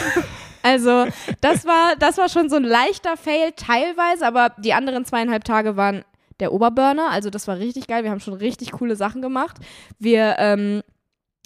Also, 0.63 1.07
das 1.41 1.65
war, 1.65 1.95
das 1.97 2.19
war 2.19 2.29
schon 2.29 2.47
so 2.47 2.55
ein 2.55 2.63
leichter 2.63 3.17
Fail 3.17 3.51
teilweise, 3.55 4.27
aber 4.27 4.53
die 4.59 4.75
anderen 4.75 5.05
zweieinhalb 5.05 5.43
Tage 5.43 5.75
waren 5.75 6.05
der 6.41 6.51
Oberburner. 6.51 7.09
Also, 7.11 7.29
das 7.29 7.47
war 7.47 7.57
richtig 7.57 7.87
geil. 7.87 8.03
Wir 8.03 8.11
haben 8.11 8.19
schon 8.19 8.33
richtig 8.33 8.71
coole 8.73 8.95
Sachen 8.97 9.21
gemacht. 9.21 9.57
Wir 9.99 10.35
ähm, 10.39 10.81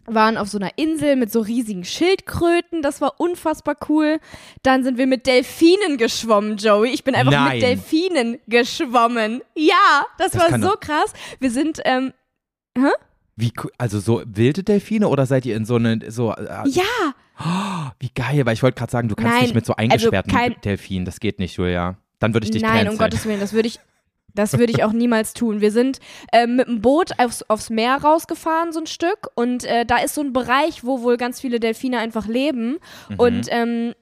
waren 0.08 0.38
auf 0.38 0.48
so 0.50 0.58
einer 0.58 0.72
Insel 0.78 1.16
mit 1.16 1.32
so 1.32 1.42
riesigen 1.42 1.84
Schildkröten. 1.84 2.82
Das 2.82 3.02
war 3.02 3.20
unfassbar 3.20 3.76
cool. 3.90 4.20
Dann 4.64 4.84
sind 4.84 4.98
wir 4.98 5.08
mit 5.08 5.26
Delfinen 5.28 5.98
geschwommen, 5.98 6.58
Joey. 6.58 6.90
Ich 6.92 7.04
bin 7.04 7.16
einfach 7.16 7.32
Nein. 7.32 7.54
mit 7.54 7.62
Delfinen 7.64 8.40
geschwommen. 8.48 9.42
Ja, 9.56 10.06
das, 10.18 10.32
Das 10.32 10.42
war 10.52 10.60
so 10.60 10.68
doch- 10.70 10.80
krass. 10.80 11.12
Wir 11.40 11.50
sind, 11.52 11.82
ähm, 11.86 12.14
Wie, 13.36 13.52
cool- 13.64 13.72
also 13.78 14.00
so 14.00 14.22
wilde 14.26 14.64
Delfine 14.64 15.08
oder 15.10 15.26
seid 15.26 15.46
ihr 15.46 15.56
in 15.56 15.66
so 15.66 15.76
eine, 15.76 16.00
so, 16.12 16.34
äh, 16.34 16.68
ja, 16.70 17.94
wie 18.00 18.10
geil, 18.16 18.46
weil 18.46 18.54
ich 18.54 18.64
wollte 18.64 18.78
gerade 18.78 18.92
sagen, 18.92 19.10
du 19.10 19.16
kannst 19.16 19.32
Nein, 19.34 19.42
nicht 19.44 19.56
mit 19.56 19.66
so 19.66 19.76
eingesperrten 19.76 20.32
also 20.34 20.52
kein- 20.54 20.62
Delfinen, 20.62 21.04
das 21.06 21.20
geht 21.20 21.40
nicht, 21.40 21.58
Julia. 21.58 21.98
Dann 22.20 22.34
würde 22.34 22.46
ich 22.46 22.52
dich 22.52 22.62
Nein, 22.62 22.72
um 22.72 22.78
canceln. 22.78 22.98
Gottes 22.98 23.26
Willen, 23.26 23.40
das 23.42 23.52
würde 23.54 23.68
ich, 23.68 23.80
das 24.36 24.58
würde 24.58 24.72
ich 24.72 24.84
auch 24.84 24.92
niemals 24.92 25.34
tun. 25.34 25.62
Wir 25.62 25.72
sind 25.72 26.00
ähm, 26.32 26.58
mit 26.58 26.68
dem 26.68 26.82
Boot 26.82 27.12
aufs, 27.18 27.44
aufs 27.44 27.70
Meer 27.70 27.96
rausgefahren, 27.96 28.72
so 28.72 28.80
ein 28.80 28.88
Stück, 28.88 29.30
und 29.36 29.64
äh, 29.64 29.86
da 29.86 29.98
ist 29.98 30.16
so 30.16 30.22
ein 30.22 30.34
Bereich, 30.34 30.84
wo 30.84 31.02
wohl 31.02 31.18
ganz 31.18 31.42
viele 31.42 31.60
Delfine 31.60 32.00
einfach 32.00 32.28
leben. 32.28 32.78
Mhm. 33.10 33.16
Und 33.18 33.48
ähm, 33.50 33.94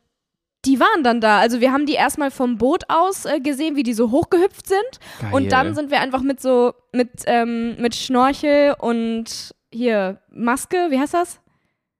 die 0.66 0.80
waren 0.80 1.04
dann 1.04 1.20
da. 1.22 1.40
Also 1.40 1.60
wir 1.60 1.72
haben 1.72 1.86
die 1.86 1.94
erstmal 1.94 2.32
vom 2.32 2.58
Boot 2.58 2.84
aus 2.88 3.26
äh, 3.26 3.40
gesehen, 3.40 3.76
wie 3.76 3.84
die 3.84 3.94
so 3.94 4.12
hochgehüpft 4.12 4.68
sind. 4.68 4.80
Geil. 5.20 5.34
Und 5.34 5.52
dann 5.52 5.76
sind 5.76 5.92
wir 5.92 6.00
einfach 6.00 6.22
mit 6.22 6.42
so, 6.42 6.74
mit, 6.92 7.10
ähm, 7.26 7.76
mit 7.80 7.96
Schnorchel 7.96 8.76
und 8.80 9.54
hier 9.72 10.22
Maske, 10.30 10.88
wie 10.90 11.00
heißt 11.00 11.14
das? 11.14 11.40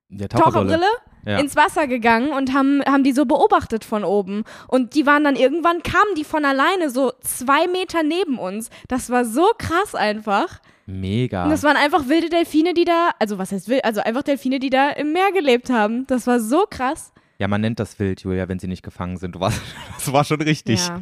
Der 0.10 0.30
Taucherbrille 0.30 0.88
Ja. 1.26 1.40
ins 1.40 1.56
Wasser 1.56 1.88
gegangen 1.88 2.30
und 2.32 2.54
haben, 2.54 2.82
haben 2.86 3.04
die 3.04 3.14
so 3.14 3.26
beobachtet 3.26 3.86
von 3.86 4.04
oben. 4.04 4.44
Und 4.68 4.94
die 4.96 5.06
waren 5.06 5.24
dann 5.24 5.36
irgendwann, 5.36 5.82
kamen 5.84 6.16
die 6.18 6.24
von 6.26 6.44
alleine 6.46 6.90
so 6.90 7.14
zwei 7.22 7.68
Meter 7.68 8.04
neben 8.04 8.38
uns. 8.38 8.70
Das 8.90 9.10
war 9.10 9.24
so 9.26 9.46
krass 9.58 9.96
einfach. 9.96 10.60
Mega. 10.86 11.46
Und 11.46 11.50
das 11.52 11.64
waren 11.64 11.78
einfach 11.78 12.10
wilde 12.10 12.30
Delfine, 12.30 12.74
die 12.74 12.84
da, 12.84 13.12
also 13.20 13.38
was 13.38 13.52
heißt 13.54 13.70
wild, 13.70 13.86
also 13.86 14.02
einfach 14.02 14.24
Delfine, 14.24 14.60
die 14.60 14.70
da 14.70 14.90
im 14.90 15.14
Meer 15.14 15.32
gelebt 15.32 15.70
haben. 15.70 16.06
Das 16.08 16.28
war 16.28 16.42
so 16.42 16.66
krass. 16.70 17.14
ja, 17.40 17.48
man 17.48 17.62
nennt 17.62 17.80
das 17.80 17.98
wild, 18.00 18.20
Julia, 18.22 18.50
wenn 18.50 18.60
sie 18.60 18.68
nicht 18.68 18.84
gefangen 18.84 19.16
sind. 19.18 19.36
Du 19.36 19.40
warst, 19.40 19.62
das 19.96 20.12
war 20.12 20.26
schon 20.26 20.42
richtig. 20.42 20.86
Ja. 20.88 21.02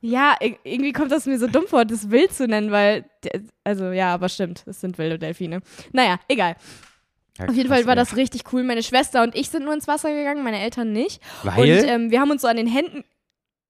ja, 0.00 0.34
ir- 0.40 0.56
irgendwie 0.64 0.92
kommt 0.92 1.12
das 1.12 1.26
mir 1.26 1.38
so 1.38 1.46
dumm 1.46 1.66
vor, 1.66 1.84
das 1.84 2.10
wild 2.10 2.32
zu 2.32 2.46
nennen, 2.46 2.70
weil, 2.70 3.04
also 3.64 3.90
ja, 3.92 4.12
aber 4.14 4.28
stimmt, 4.28 4.64
es 4.66 4.80
sind 4.80 4.98
wilde 4.98 5.18
Delfine. 5.18 5.60
Naja, 5.92 6.18
egal. 6.28 6.56
Ja, 7.38 7.46
Auf 7.46 7.54
jeden 7.54 7.68
Fall 7.68 7.86
war 7.86 7.96
das 7.96 8.16
richtig 8.16 8.52
cool. 8.52 8.62
Meine 8.62 8.82
Schwester 8.82 9.22
und 9.22 9.34
ich 9.36 9.48
sind 9.48 9.64
nur 9.64 9.74
ins 9.74 9.86
Wasser 9.86 10.12
gegangen, 10.12 10.42
meine 10.42 10.60
Eltern 10.60 10.92
nicht. 10.92 11.20
Weil? 11.42 11.78
Und 11.78 11.88
ähm, 11.88 12.10
wir 12.10 12.20
haben 12.20 12.30
uns 12.30 12.42
so 12.42 12.48
an 12.48 12.56
den 12.56 12.66
Händen. 12.66 13.04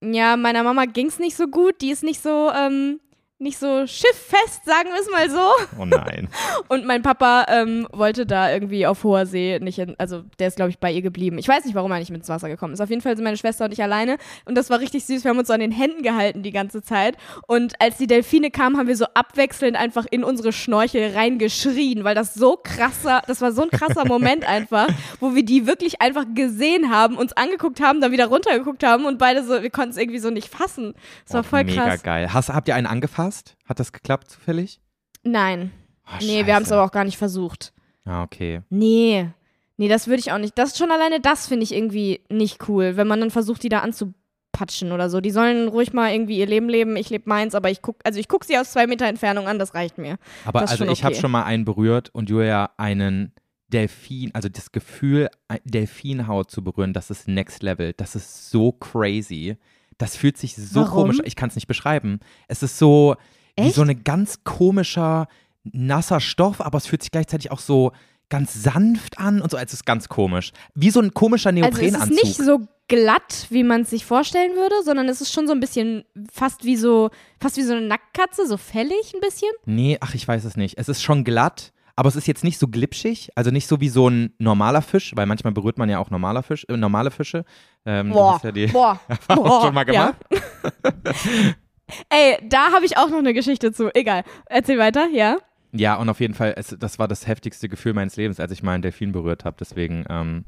Ja, 0.00 0.36
meiner 0.36 0.62
Mama 0.62 0.84
ging's 0.84 1.18
nicht 1.18 1.36
so 1.36 1.48
gut. 1.48 1.80
Die 1.80 1.90
ist 1.90 2.02
nicht 2.04 2.22
so, 2.22 2.50
ähm, 2.52 3.00
nicht 3.40 3.58
so 3.58 3.86
schifffest, 3.86 4.64
sagen 4.64 4.88
wir 4.92 5.00
es 5.00 5.10
mal 5.10 5.30
so. 5.30 5.80
oh 5.80 5.84
nein. 5.84 6.28
Und 6.68 6.84
mein 6.86 7.02
Papa 7.02 7.46
ähm, 7.48 7.86
wollte 7.92 8.26
da 8.26 8.50
irgendwie 8.50 8.84
auf 8.86 9.04
hoher 9.04 9.26
See 9.26 9.58
nicht 9.60 9.76
hin, 9.76 9.94
also 9.98 10.24
der 10.40 10.48
ist, 10.48 10.56
glaube 10.56 10.70
ich, 10.70 10.78
bei 10.80 10.90
ihr 10.90 11.02
geblieben. 11.02 11.38
Ich 11.38 11.46
weiß 11.46 11.64
nicht, 11.64 11.74
warum 11.76 11.92
er 11.92 12.00
nicht 12.00 12.10
mit 12.10 12.18
ins 12.22 12.28
Wasser 12.28 12.48
gekommen 12.48 12.74
ist. 12.74 12.80
Auf 12.80 12.90
jeden 12.90 13.00
Fall 13.00 13.14
sind 13.16 13.22
meine 13.24 13.36
Schwester 13.36 13.66
und 13.66 13.72
ich 13.72 13.80
alleine. 13.82 14.18
Und 14.44 14.56
das 14.56 14.70
war 14.70 14.80
richtig 14.80 15.04
süß. 15.04 15.22
Wir 15.22 15.30
haben 15.30 15.38
uns 15.38 15.46
so 15.46 15.54
an 15.54 15.60
den 15.60 15.70
Händen 15.70 16.02
gehalten 16.02 16.42
die 16.42 16.50
ganze 16.50 16.82
Zeit. 16.82 17.16
Und 17.46 17.80
als 17.80 17.96
die 17.96 18.08
Delfine 18.08 18.50
kamen, 18.50 18.76
haben 18.76 18.88
wir 18.88 18.96
so 18.96 19.06
abwechselnd 19.14 19.76
einfach 19.76 20.06
in 20.10 20.24
unsere 20.24 20.52
Schnorchel 20.52 21.12
reingeschrien, 21.14 22.02
weil 22.02 22.16
das 22.16 22.34
so 22.34 22.58
krasser, 22.60 23.22
das 23.28 23.40
war 23.40 23.52
so 23.52 23.62
ein 23.62 23.70
krasser 23.70 24.04
Moment 24.04 24.44
einfach, 24.48 24.88
wo 25.20 25.36
wir 25.36 25.44
die 25.44 25.66
wirklich 25.66 26.00
einfach 26.00 26.24
gesehen 26.34 26.90
haben, 26.90 27.16
uns 27.16 27.32
angeguckt 27.34 27.80
haben, 27.80 28.00
dann 28.00 28.10
wieder 28.10 28.26
runtergeguckt 28.26 28.82
haben 28.84 29.04
und 29.06 29.18
beide 29.18 29.44
so, 29.44 29.62
wir 29.62 29.70
konnten 29.70 29.90
es 29.90 29.96
irgendwie 29.96 30.18
so 30.18 30.30
nicht 30.30 30.48
fassen. 30.52 30.94
Das 31.24 31.34
war 31.34 31.40
Oh, 31.40 31.44
voll 31.44 31.62
mega 31.64 31.84
krass. 31.84 32.02
geil. 32.02 32.34
Hast, 32.34 32.48
habt 32.48 32.66
ihr 32.66 32.74
einen 32.74 32.88
angefasst? 32.88 33.27
Hat 33.64 33.80
das 33.80 33.92
geklappt 33.92 34.30
zufällig? 34.30 34.80
Nein. 35.22 35.72
Oh, 36.06 36.16
nee, 36.20 36.46
wir 36.46 36.54
haben 36.54 36.62
es 36.62 36.72
aber 36.72 36.84
auch 36.84 36.92
gar 36.92 37.04
nicht 37.04 37.18
versucht. 37.18 37.72
Ah, 38.04 38.22
okay. 38.22 38.62
Nee. 38.70 39.28
Nee, 39.76 39.88
das 39.88 40.08
würde 40.08 40.20
ich 40.20 40.32
auch 40.32 40.38
nicht. 40.38 40.58
Das 40.58 40.76
schon 40.76 40.90
alleine 40.90 41.20
das 41.20 41.46
finde 41.46 41.64
ich 41.64 41.72
irgendwie 41.72 42.20
nicht 42.30 42.68
cool, 42.68 42.96
wenn 42.96 43.06
man 43.06 43.20
dann 43.20 43.30
versucht, 43.30 43.62
die 43.62 43.68
da 43.68 43.80
anzupatschen 43.80 44.92
oder 44.92 45.08
so. 45.08 45.20
Die 45.20 45.30
sollen 45.30 45.68
ruhig 45.68 45.92
mal 45.92 46.12
irgendwie 46.12 46.38
ihr 46.38 46.46
Leben 46.46 46.68
leben, 46.68 46.96
ich 46.96 47.10
lebe 47.10 47.28
meins, 47.28 47.54
aber 47.54 47.70
ich 47.70 47.80
guck, 47.82 47.98
also 48.04 48.18
ich 48.18 48.28
gucke 48.28 48.46
sie 48.46 48.58
aus 48.58 48.72
zwei 48.72 48.86
Meter 48.86 49.06
Entfernung 49.06 49.46
an, 49.46 49.58
das 49.58 49.74
reicht 49.74 49.98
mir. 49.98 50.18
Aber 50.44 50.60
also 50.62 50.84
ich 50.86 51.04
habe 51.04 51.14
schon 51.14 51.30
mal 51.30 51.44
einen 51.44 51.64
berührt 51.64 52.10
und 52.12 52.28
Julia 52.28 52.70
einen 52.76 53.32
Delfin, 53.68 54.30
also 54.34 54.48
das 54.48 54.72
Gefühl, 54.72 55.28
Delfinhaut 55.64 56.50
zu 56.50 56.64
berühren, 56.64 56.92
das 56.92 57.10
ist 57.10 57.28
next 57.28 57.62
level. 57.62 57.92
Das 57.92 58.16
ist 58.16 58.50
so 58.50 58.72
crazy. 58.72 59.58
Das 59.98 60.16
fühlt 60.16 60.38
sich 60.38 60.54
so 60.56 60.80
Warum? 60.80 61.02
komisch, 61.02 61.18
ich 61.24 61.36
kann 61.36 61.48
es 61.48 61.54
nicht 61.56 61.66
beschreiben. 61.66 62.20
Es 62.46 62.62
ist 62.62 62.78
so 62.78 63.16
wie 63.56 63.62
Echt? 63.64 63.74
so 63.74 63.82
ein 63.82 64.04
ganz 64.04 64.44
komischer, 64.44 65.26
nasser 65.64 66.20
Stoff, 66.20 66.60
aber 66.60 66.78
es 66.78 66.86
fühlt 66.86 67.02
sich 67.02 67.10
gleichzeitig 67.10 67.50
auch 67.50 67.58
so 67.58 67.92
ganz 68.28 68.62
sanft 68.62 69.18
an 69.18 69.40
und 69.40 69.50
so, 69.50 69.56
als 69.56 69.72
ist 69.72 69.84
ganz 69.86 70.08
komisch. 70.08 70.52
Wie 70.74 70.90
so 70.90 71.00
ein 71.00 71.12
komischer 71.14 71.50
Also 71.50 71.62
es 71.64 71.70
Neoprenanzug. 71.80 72.10
ist 72.16 72.24
nicht 72.24 72.36
so 72.46 72.60
glatt, 72.86 73.46
wie 73.50 73.64
man 73.64 73.82
es 73.82 73.90
sich 73.90 74.04
vorstellen 74.04 74.54
würde, 74.54 74.74
sondern 74.84 75.08
es 75.08 75.20
ist 75.20 75.32
schon 75.32 75.46
so 75.46 75.52
ein 75.52 75.60
bisschen 75.60 76.04
fast 76.32 76.64
wie 76.64 76.76
so, 76.76 77.10
fast 77.40 77.56
wie 77.56 77.62
so 77.62 77.72
eine 77.72 77.86
Nacktkatze, 77.86 78.46
so 78.46 78.56
fällig 78.56 79.12
ein 79.14 79.20
bisschen. 79.20 79.50
Nee, 79.66 79.98
ach, 80.00 80.14
ich 80.14 80.26
weiß 80.28 80.44
es 80.44 80.56
nicht. 80.56 80.78
Es 80.78 80.88
ist 80.88 81.02
schon 81.02 81.24
glatt, 81.24 81.72
aber 81.98 82.08
es 82.08 82.14
ist 82.14 82.28
jetzt 82.28 82.44
nicht 82.44 82.60
so 82.60 82.68
glitschig, 82.68 83.30
also 83.34 83.50
nicht 83.50 83.66
so 83.66 83.80
wie 83.80 83.88
so 83.88 84.08
ein 84.08 84.32
normaler 84.38 84.82
Fisch, 84.82 85.10
weil 85.16 85.26
manchmal 85.26 85.52
berührt 85.52 85.78
man 85.78 85.90
ja 85.90 85.98
auch 85.98 86.10
normaler 86.10 86.44
Fisch, 86.44 86.64
äh, 86.68 86.76
normale 86.76 87.10
Fische. 87.10 87.44
Ähm, 87.84 88.10
Boah, 88.10 88.40
ja 88.44 88.52
die 88.52 88.68
boah, 88.68 89.00
boah, 89.26 89.62
schon 89.62 89.74
mal 89.74 89.82
gemacht. 89.82 90.14
Ja. 90.30 90.70
Ey, 92.08 92.38
da 92.48 92.70
habe 92.72 92.86
ich 92.86 92.96
auch 92.96 93.08
noch 93.08 93.18
eine 93.18 93.34
Geschichte 93.34 93.72
zu. 93.72 93.92
Egal. 93.96 94.22
Erzähl 94.46 94.78
weiter, 94.78 95.08
ja? 95.12 95.38
Ja, 95.72 95.96
und 95.96 96.08
auf 96.08 96.20
jeden 96.20 96.34
Fall, 96.34 96.54
es, 96.56 96.76
das 96.78 97.00
war 97.00 97.08
das 97.08 97.26
heftigste 97.26 97.68
Gefühl 97.68 97.94
meines 97.94 98.14
Lebens, 98.14 98.38
als 98.38 98.52
ich 98.52 98.62
mal 98.62 98.74
einen 98.74 98.82
Delfin 98.82 99.10
berührt 99.10 99.44
habe. 99.44 99.56
Deswegen, 99.58 100.04
ähm, 100.08 100.44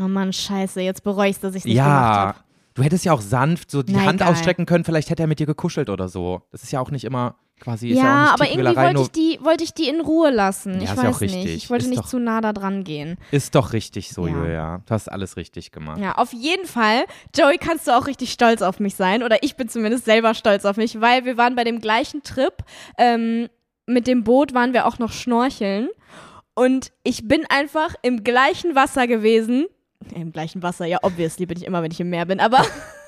Oh 0.00 0.06
Mann, 0.06 0.32
scheiße, 0.32 0.82
jetzt 0.82 1.02
bereue 1.02 1.30
ich 1.30 1.40
dass 1.40 1.56
ich 1.56 1.64
nicht 1.64 1.74
gemacht 1.74 1.88
ja, 1.88 2.26
habe. 2.28 2.38
du 2.74 2.82
hättest 2.84 3.04
ja 3.04 3.12
auch 3.12 3.22
sanft 3.22 3.72
so 3.72 3.82
die 3.82 3.94
Na, 3.94 4.04
Hand 4.04 4.20
egal. 4.20 4.32
ausstrecken 4.32 4.66
können, 4.66 4.84
vielleicht 4.84 5.10
hätte 5.10 5.24
er 5.24 5.26
mit 5.26 5.40
dir 5.40 5.46
gekuschelt 5.46 5.90
oder 5.90 6.08
so. 6.08 6.42
Das 6.52 6.62
ist 6.62 6.70
ja 6.70 6.78
auch 6.78 6.92
nicht 6.92 7.02
immer 7.02 7.34
quasi, 7.62 7.90
ist 7.90 7.98
ja, 7.98 8.04
Ja, 8.04 8.10
auch 8.10 8.20
nicht 8.22 8.32
aber 8.34 8.50
irgendwie 8.50 8.76
wollte 8.82 9.00
ich, 9.02 9.10
die, 9.12 9.38
wollte 9.44 9.64
ich 9.64 9.72
die 9.74 9.88
in 9.88 10.00
Ruhe 10.00 10.30
lassen. 10.30 10.74
Ja, 10.74 10.82
ich 10.82 10.88
ja 10.90 10.96
weiß 10.96 11.20
richtig. 11.22 11.44
nicht. 11.44 11.54
Ich 11.56 11.70
wollte 11.70 11.84
Ist 11.84 11.90
nicht 11.90 12.02
doch- 12.02 12.08
zu 12.08 12.18
nah 12.18 12.40
da 12.40 12.52
dran 12.52 12.84
gehen. 12.84 13.16
Ist 13.30 13.54
doch 13.54 13.72
richtig 13.72 14.12
so, 14.12 14.26
Ja. 14.26 14.34
Julia. 14.34 14.82
Du 14.84 14.92
hast 14.94 15.10
alles 15.10 15.36
richtig 15.36 15.72
gemacht. 15.72 15.98
Ja, 16.00 16.16
auf 16.16 16.32
jeden 16.32 16.66
Fall. 16.66 17.04
Joey, 17.34 17.56
kannst 17.58 17.86
du 17.88 17.96
auch 17.96 18.06
richtig 18.06 18.32
stolz 18.32 18.60
auf 18.62 18.80
mich 18.80 18.94
sein. 18.96 19.22
Oder 19.22 19.42
ich 19.42 19.56
bin 19.56 19.68
zumindest 19.68 20.04
selber 20.04 20.34
stolz 20.34 20.64
auf 20.64 20.76
mich, 20.76 21.00
weil 21.00 21.24
wir 21.24 21.36
waren 21.38 21.54
bei 21.54 21.64
dem 21.64 21.80
gleichen 21.80 22.22
Trip. 22.22 22.52
Ähm, 22.98 23.48
mit 23.86 24.06
dem 24.06 24.24
Boot 24.24 24.52
waren 24.54 24.72
wir 24.72 24.86
auch 24.86 24.98
noch 24.98 25.12
schnorcheln. 25.12 25.88
Und 26.54 26.92
ich 27.02 27.26
bin 27.28 27.46
einfach 27.48 27.94
im 28.02 28.24
gleichen 28.24 28.74
Wasser 28.74 29.06
gewesen. 29.06 29.66
Im 30.14 30.32
gleichen 30.32 30.62
Wasser, 30.62 30.84
ja, 30.84 30.98
obviously 31.02 31.46
bin 31.46 31.56
ich 31.58 31.64
immer, 31.64 31.82
wenn 31.82 31.90
ich 31.92 32.00
im 32.00 32.10
Meer 32.10 32.26
bin. 32.26 32.40
Aber 32.40 32.58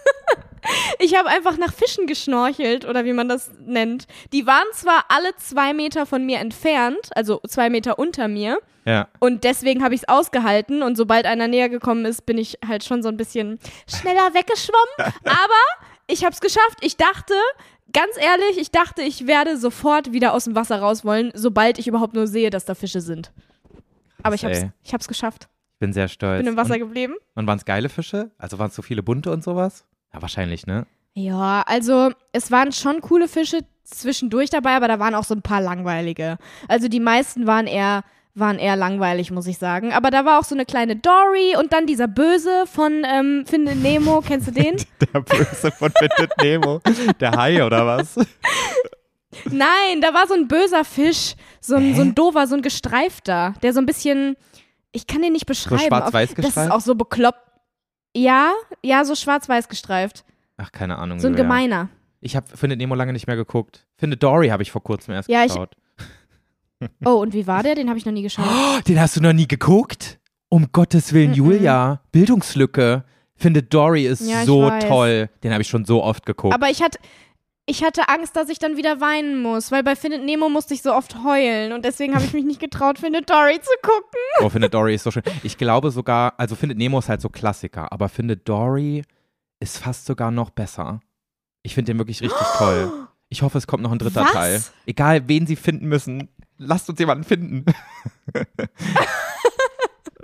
ich 0.98 1.16
habe 1.16 1.28
einfach 1.28 1.56
nach 1.58 1.72
Fischen 1.72 2.06
geschnorchelt 2.06 2.84
oder 2.84 3.04
wie 3.04 3.12
man 3.12 3.28
das 3.28 3.50
nennt. 3.60 4.06
Die 4.32 4.46
waren 4.46 4.66
zwar 4.72 5.04
alle 5.08 5.34
zwei 5.36 5.72
Meter 5.72 6.06
von 6.06 6.24
mir 6.24 6.38
entfernt, 6.38 7.10
also 7.14 7.40
zwei 7.46 7.70
Meter 7.70 7.98
unter 7.98 8.28
mir. 8.28 8.58
Ja. 8.84 9.08
Und 9.18 9.44
deswegen 9.44 9.82
habe 9.82 9.94
ich 9.94 10.02
es 10.02 10.08
ausgehalten 10.08 10.82
und 10.82 10.96
sobald 10.96 11.26
einer 11.26 11.48
näher 11.48 11.68
gekommen 11.68 12.04
ist, 12.04 12.26
bin 12.26 12.38
ich 12.38 12.58
halt 12.66 12.84
schon 12.84 13.02
so 13.02 13.08
ein 13.08 13.16
bisschen 13.16 13.58
schneller 13.88 14.34
weggeschwommen. 14.34 15.14
Aber 15.24 15.84
ich 16.06 16.24
habe 16.24 16.34
es 16.34 16.40
geschafft. 16.40 16.78
Ich 16.82 16.96
dachte, 16.96 17.34
ganz 17.92 18.16
ehrlich, 18.18 18.58
ich 18.58 18.70
dachte, 18.70 19.02
ich 19.02 19.26
werde 19.26 19.56
sofort 19.56 20.12
wieder 20.12 20.34
aus 20.34 20.44
dem 20.44 20.54
Wasser 20.54 20.80
raus 20.80 21.04
wollen, 21.04 21.32
sobald 21.34 21.78
ich 21.78 21.86
überhaupt 21.88 22.14
nur 22.14 22.26
sehe, 22.26 22.50
dass 22.50 22.66
da 22.66 22.74
Fische 22.74 23.00
sind. 23.00 23.32
Aber 24.22 24.34
ich 24.34 24.44
habe 24.44 24.72
ich 24.82 24.94
hab's 24.94 25.08
geschafft. 25.08 25.48
Ich 25.74 25.78
bin 25.80 25.92
sehr 25.92 26.08
stolz. 26.08 26.38
Bin 26.38 26.46
im 26.46 26.56
Wasser 26.56 26.74
und 26.74 26.80
geblieben. 26.80 27.14
und 27.34 27.46
waren 27.46 27.58
es 27.58 27.64
geile 27.64 27.88
Fische? 27.88 28.30
Also 28.38 28.58
waren 28.58 28.68
es 28.68 28.74
so 28.74 28.82
viele 28.82 29.02
bunte 29.02 29.30
und 29.30 29.42
sowas? 29.44 29.84
Ja, 30.14 30.22
wahrscheinlich, 30.22 30.66
ne? 30.66 30.86
Ja, 31.14 31.62
also 31.66 32.10
es 32.32 32.50
waren 32.50 32.72
schon 32.72 33.00
coole 33.00 33.28
Fische 33.28 33.60
zwischendurch 33.84 34.50
dabei, 34.50 34.74
aber 34.76 34.88
da 34.88 34.98
waren 34.98 35.14
auch 35.14 35.24
so 35.24 35.34
ein 35.34 35.42
paar 35.42 35.60
langweilige. 35.60 36.38
Also 36.68 36.88
die 36.88 37.00
meisten 37.00 37.46
waren 37.46 37.66
eher 37.66 38.02
waren 38.36 38.58
eher 38.58 38.74
langweilig, 38.74 39.30
muss 39.30 39.46
ich 39.46 39.58
sagen. 39.58 39.92
Aber 39.92 40.10
da 40.10 40.24
war 40.24 40.40
auch 40.40 40.44
so 40.44 40.56
eine 40.56 40.64
kleine 40.66 40.96
Dory 40.96 41.54
und 41.56 41.72
dann 41.72 41.86
dieser 41.86 42.08
Böse 42.08 42.64
von 42.66 43.04
ähm, 43.06 43.44
Finde 43.46 43.76
Nemo, 43.76 44.22
kennst 44.26 44.48
du 44.48 44.50
den? 44.50 44.74
Der 45.12 45.20
Böse 45.20 45.70
von 45.70 45.92
Findet 45.92 46.36
Nemo. 46.42 46.80
Der 47.20 47.30
Hai 47.30 47.64
oder 47.64 47.86
was? 47.86 48.16
Nein, 49.50 50.00
da 50.00 50.14
war 50.14 50.26
so 50.26 50.34
ein 50.34 50.48
böser 50.48 50.84
Fisch, 50.84 51.34
so 51.60 51.76
ein, 51.76 51.94
so 51.94 52.02
ein 52.02 52.14
dover, 52.14 52.46
so 52.46 52.54
ein 52.56 52.62
gestreifter, 52.62 53.54
der 53.62 53.72
so 53.72 53.80
ein 53.80 53.86
bisschen, 53.86 54.36
ich 54.92 55.06
kann 55.06 55.22
den 55.22 55.32
nicht 55.32 55.46
beschreiben. 55.46 55.84
schwarz-weiß 55.86 56.30
Auf- 56.30 56.34
Das 56.36 56.44
ist 56.46 56.54
gestreift? 56.54 56.72
auch 56.72 56.80
so 56.80 56.94
bekloppt. 56.94 57.38
Ja, 58.16 58.52
ja, 58.82 59.04
so 59.04 59.14
schwarz-weiß 59.14 59.68
gestreift. 59.68 60.24
Ach, 60.56 60.70
keine 60.72 60.98
Ahnung. 60.98 61.18
So 61.18 61.26
ein 61.26 61.32
Julia. 61.32 61.42
gemeiner. 61.44 61.88
Ich 62.20 62.36
habe 62.36 62.46
Findet 62.56 62.78
Nemo 62.78 62.94
lange 62.94 63.12
nicht 63.12 63.26
mehr 63.26 63.36
geguckt. 63.36 63.86
Findet 63.96 64.22
Dory 64.22 64.48
habe 64.48 64.62
ich 64.62 64.70
vor 64.70 64.82
kurzem 64.82 65.14
erst 65.14 65.28
Ja, 65.28 65.42
ich- 65.44 65.48
geschaut. 65.52 65.76
Oh, 67.04 67.12
und 67.14 67.32
wie 67.32 67.46
war 67.46 67.62
der? 67.62 67.74
Den 67.76 67.88
habe 67.88 67.98
ich 67.98 68.04
noch 68.04 68.12
nie 68.12 68.22
geschaut. 68.22 68.44
Oh, 68.48 68.80
den 68.86 69.00
hast 69.00 69.16
du 69.16 69.20
noch 69.20 69.32
nie 69.32 69.48
geguckt? 69.48 70.18
Um 70.50 70.68
Gottes 70.72 71.12
Willen, 71.12 71.32
Mm-mm. 71.32 71.36
Julia. 71.36 72.00
Bildungslücke. 72.12 73.04
Findet 73.36 73.72
Dory 73.72 74.06
ist 74.06 74.28
Ja, 74.28 74.40
ich 74.40 74.46
so 74.46 74.62
weiß. 74.64 74.84
toll. 74.86 75.30
Den 75.42 75.52
habe 75.52 75.62
ich 75.62 75.68
schon 75.68 75.84
so 75.84 76.02
oft 76.02 76.26
geguckt. 76.26 76.54
Aber 76.54 76.68
ich 76.70 76.82
hatte, 76.82 76.98
ich 77.66 77.82
hatte 77.82 78.08
Angst, 78.08 78.36
dass 78.36 78.48
ich 78.48 78.58
dann 78.58 78.76
wieder 78.76 79.00
weinen 79.00 79.40
muss, 79.40 79.70
weil 79.72 79.82
bei 79.82 79.96
Findet 79.96 80.24
Nemo 80.24 80.48
musste 80.48 80.74
ich 80.74 80.82
so 80.82 80.92
oft 80.94 81.24
heulen 81.24 81.72
und 81.72 81.84
deswegen 81.84 82.14
habe 82.14 82.24
ich 82.24 82.32
mich 82.32 82.44
nicht 82.44 82.60
getraut, 82.60 82.98
Findet 82.98 83.30
Dory 83.30 83.60
zu 83.60 83.70
gucken. 83.82 84.20
oh, 84.40 84.48
Findet 84.50 84.74
Dory 84.74 84.94
ist 84.94 85.04
so 85.04 85.10
schön. 85.10 85.22
Ich 85.42 85.56
glaube 85.56 85.90
sogar, 85.90 86.34
also 86.36 86.56
Findet 86.56 86.78
Nemo 86.78 86.98
ist 86.98 87.08
halt 87.08 87.20
so 87.20 87.28
Klassiker, 87.28 87.90
aber 87.92 88.08
Findet 88.08 88.48
Dory 88.48 89.02
ist 89.60 89.78
fast 89.78 90.04
sogar 90.06 90.30
noch 90.30 90.50
besser. 90.50 91.00
Ich 91.62 91.74
finde 91.74 91.92
den 91.92 91.98
wirklich 91.98 92.20
richtig 92.20 92.46
toll. 92.58 92.92
Ich 93.30 93.42
hoffe, 93.42 93.58
es 93.58 93.66
kommt 93.66 93.82
noch 93.82 93.92
ein 93.92 93.98
dritter 93.98 94.22
Was? 94.24 94.32
Teil. 94.32 94.62
Egal, 94.86 95.26
wen 95.28 95.46
sie 95.46 95.56
finden 95.56 95.86
müssen. 95.88 96.28
Lasst 96.58 96.88
uns 96.88 96.98
jemanden 96.98 97.24
finden. 97.24 97.64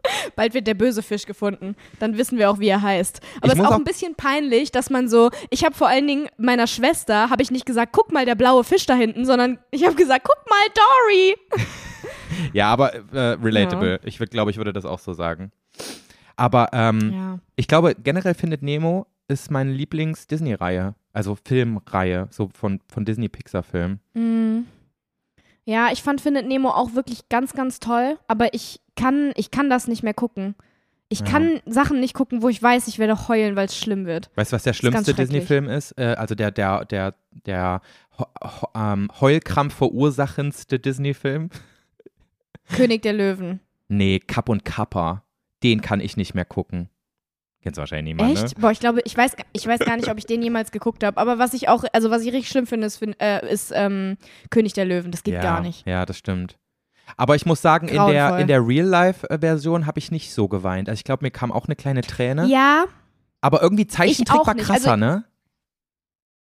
Bald 0.36 0.54
wird 0.54 0.66
der 0.66 0.74
böse 0.74 1.02
Fisch 1.02 1.26
gefunden. 1.26 1.74
Dann 1.98 2.16
wissen 2.18 2.38
wir 2.38 2.50
auch, 2.50 2.58
wie 2.58 2.68
er 2.68 2.82
heißt. 2.82 3.20
Aber 3.38 3.46
Ich 3.48 3.52
es 3.54 3.58
ist 3.58 3.64
auch 3.64 3.72
auch- 3.72 3.76
ein 3.76 3.84
bisschen 3.84 4.14
peinlich, 4.14 4.72
dass 4.72 4.90
man 4.90 5.08
so, 5.08 5.30
ich 5.50 5.64
habe 5.64 5.74
vor 5.74 5.88
allen 5.88 6.06
Dingen 6.06 6.28
meiner 6.38 6.66
Schwester, 6.66 7.30
habe 7.30 7.42
ich 7.42 7.50
nicht 7.50 7.66
gesagt, 7.66 7.92
guck 7.92 8.12
mal, 8.12 8.24
der 8.26 8.34
blaue 8.34 8.64
Fisch 8.64 8.86
da 8.86 8.94
hinten, 8.94 9.24
sondern 9.24 9.58
ich 9.70 9.84
habe 9.84 9.94
gesagt, 9.96 10.26
guck 10.28 10.38
mal, 10.48 10.58
Dory. 10.74 11.36
Ja, 12.52 12.68
aber 12.72 12.94
äh, 13.12 13.36
relatable. 13.42 14.00
Ich 14.04 14.18
würd, 14.20 14.30
glaube, 14.30 14.50
ich 14.50 14.56
würde 14.56 14.72
das 14.72 14.84
auch 14.86 14.98
so 14.98 15.12
sagen. 15.12 15.50
Aber 16.36 16.68
ähm, 16.72 17.12
Ja. 17.12 17.38
ich 17.56 17.68
glaube, 17.68 17.94
generell 18.02 18.34
findet 18.34 18.62
Nemo 18.62 19.06
ist 19.28 19.50
meine 19.50 19.72
Lieblings-Disney-Reihe. 19.72 20.94
Also 21.12 21.36
Filmreihe, 21.44 22.28
so 22.30 22.48
von, 22.58 22.80
von 22.88 23.04
Disney-Pixar-Filmen. 23.04 24.00
Mm. 24.14 24.60
Ja, 25.64 25.90
ich 25.92 26.02
fand 26.02 26.20
Findet 26.20 26.46
Nemo 26.46 26.70
auch 26.70 26.94
wirklich 26.94 27.28
ganz, 27.28 27.52
ganz 27.52 27.80
toll, 27.80 28.18
aber 28.28 28.54
ich 28.54 28.80
kann, 28.96 29.32
ich 29.36 29.50
kann 29.50 29.70
das 29.70 29.86
nicht 29.88 30.02
mehr 30.02 30.14
gucken. 30.14 30.54
Ich 31.08 31.20
Ja. 31.20 31.26
kann 31.26 31.60
Sachen 31.66 31.98
nicht 32.00 32.14
gucken, 32.14 32.40
wo 32.42 32.48
ich 32.48 32.62
weiß, 32.62 32.86
ich 32.88 32.98
werde 32.98 33.28
heulen, 33.28 33.56
weil 33.56 33.66
es 33.66 33.76
schlimm 33.76 34.06
wird. 34.06 34.30
Weißt 34.36 34.52
du, 34.52 34.54
was 34.56 34.62
der 34.62 34.72
schlimmste. 34.74 35.12
Disney-Film 35.12 35.68
ist? 35.68 35.92
Äh, 35.98 36.14
also 36.16 36.34
der, 36.34 36.50
der, 36.52 36.84
der, 36.84 37.14
der 37.46 37.80
Ho 38.18 38.26
Ho 38.42 38.68
ähm, 38.76 39.08
Heulkrampf 39.20 39.74
verursachendste 39.74 40.78
Disney-Film? 40.78 41.50
König 42.76 43.02
der 43.02 43.12
Löwen. 43.12 43.60
Nee, 43.88 44.20
Kapp 44.20 44.48
und 44.48 44.64
Kappa. 44.64 45.24
Den 45.64 45.80
kann 45.82 46.00
ich 46.00 46.16
nicht 46.16 46.34
mehr 46.34 46.44
gucken. 46.44 46.88
Kennst 47.62 47.76
du 47.76 47.80
wahrscheinlich 47.80 48.14
niemand, 48.16 48.32
Echt? 48.38 48.56
ne? 48.56 48.60
Boah, 48.62 48.70
ich 48.70 48.80
glaube, 48.80 49.00
ich 49.04 49.14
weiß, 49.16 49.36
ich 49.52 49.66
weiß 49.66 49.80
gar 49.80 49.96
nicht, 49.96 50.08
ob 50.10 50.16
ich 50.16 50.24
den 50.24 50.40
jemals 50.42 50.70
geguckt 50.72 51.04
habe. 51.04 51.18
Aber 51.18 51.38
was 51.38 51.52
ich 51.52 51.68
auch, 51.68 51.84
also 51.92 52.10
was 52.10 52.22
ich 52.22 52.28
richtig 52.32 52.48
schlimm 52.48 52.66
finde, 52.66 52.86
ist, 52.86 53.02
äh, 53.20 53.52
ist 53.52 53.70
ähm, 53.74 54.16
König 54.48 54.72
der 54.72 54.86
Löwen. 54.86 55.10
Das 55.10 55.22
geht 55.22 55.34
ja, 55.34 55.42
gar 55.42 55.60
nicht. 55.60 55.86
Ja, 55.86 56.06
das 56.06 56.16
stimmt. 56.16 56.56
Aber 57.18 57.34
ich 57.36 57.44
muss 57.44 57.60
sagen, 57.60 57.88
in 57.88 58.06
der, 58.06 58.38
in 58.38 58.46
der 58.46 58.66
Real-Life-Version 58.66 59.84
habe 59.86 59.98
ich 59.98 60.10
nicht 60.10 60.32
so 60.32 60.48
geweint. 60.48 60.88
Also 60.88 60.98
ich 61.00 61.04
glaube, 61.04 61.24
mir 61.24 61.30
kam 61.30 61.52
auch 61.52 61.66
eine 61.66 61.76
kleine 61.76 62.00
Träne. 62.02 62.46
Ja, 62.46 62.84
Aber 63.42 63.60
irgendwie 63.62 63.86
Zeichentrick 63.86 64.46
war 64.46 64.54
nicht. 64.54 64.64
krasser, 64.66 64.92
Also- 64.92 65.04
ne? 65.04 65.24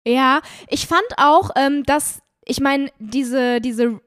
ja. 0.07 0.41
Ich 0.69 0.87
fand 0.87 1.05
auch, 1.17 1.51
ähm, 1.57 1.85
dass, 1.85 2.23
ich 2.47 2.61
meine, 2.61 2.91
diese, 2.99 3.61
diese 3.61 4.01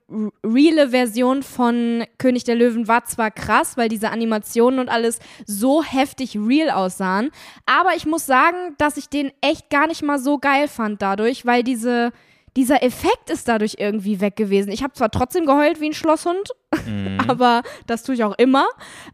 reale 0.44 0.90
Version 0.90 1.44
von 1.44 2.06
König 2.18 2.44
der 2.44 2.56
Löwen 2.56 2.88
war 2.88 3.06
zwar 3.06 3.32
krass, 3.32 3.78
weil 3.78 3.90
diese 3.90 4.10
Animationen 4.12 4.80
und 4.80 4.90
alles 4.90 5.20
so 5.46 5.84
heftig 5.84 6.38
real 6.38 6.70
aussahen. 6.70 7.32
Aber 7.66 7.96
ich 7.96 8.06
muss 8.06 8.26
sagen, 8.26 8.76
dass 8.78 8.98
ich 8.98 9.10
den 9.10 9.32
echt 9.42 9.70
gar 9.70 9.88
nicht 9.88 10.04
mal 10.04 10.20
so 10.20 10.38
geil 10.38 10.68
fand 10.68 11.02
dadurch, 11.02 11.46
weil 11.46 11.64
diese. 11.64 12.12
Dieser 12.56 12.82
Effekt 12.82 13.30
ist 13.30 13.48
dadurch 13.48 13.76
irgendwie 13.78 14.20
weg 14.20 14.36
gewesen. 14.36 14.72
Ich 14.72 14.82
habe 14.82 14.94
zwar 14.94 15.12
trotzdem 15.12 15.46
geheult 15.46 15.80
wie 15.80 15.90
ein 15.90 15.94
Schlosshund, 15.94 16.50
Mhm. 16.88 17.20
aber 17.28 17.62
das 17.86 18.02
tue 18.02 18.16
ich 18.16 18.24
auch 18.24 18.36
immer. 18.40 18.66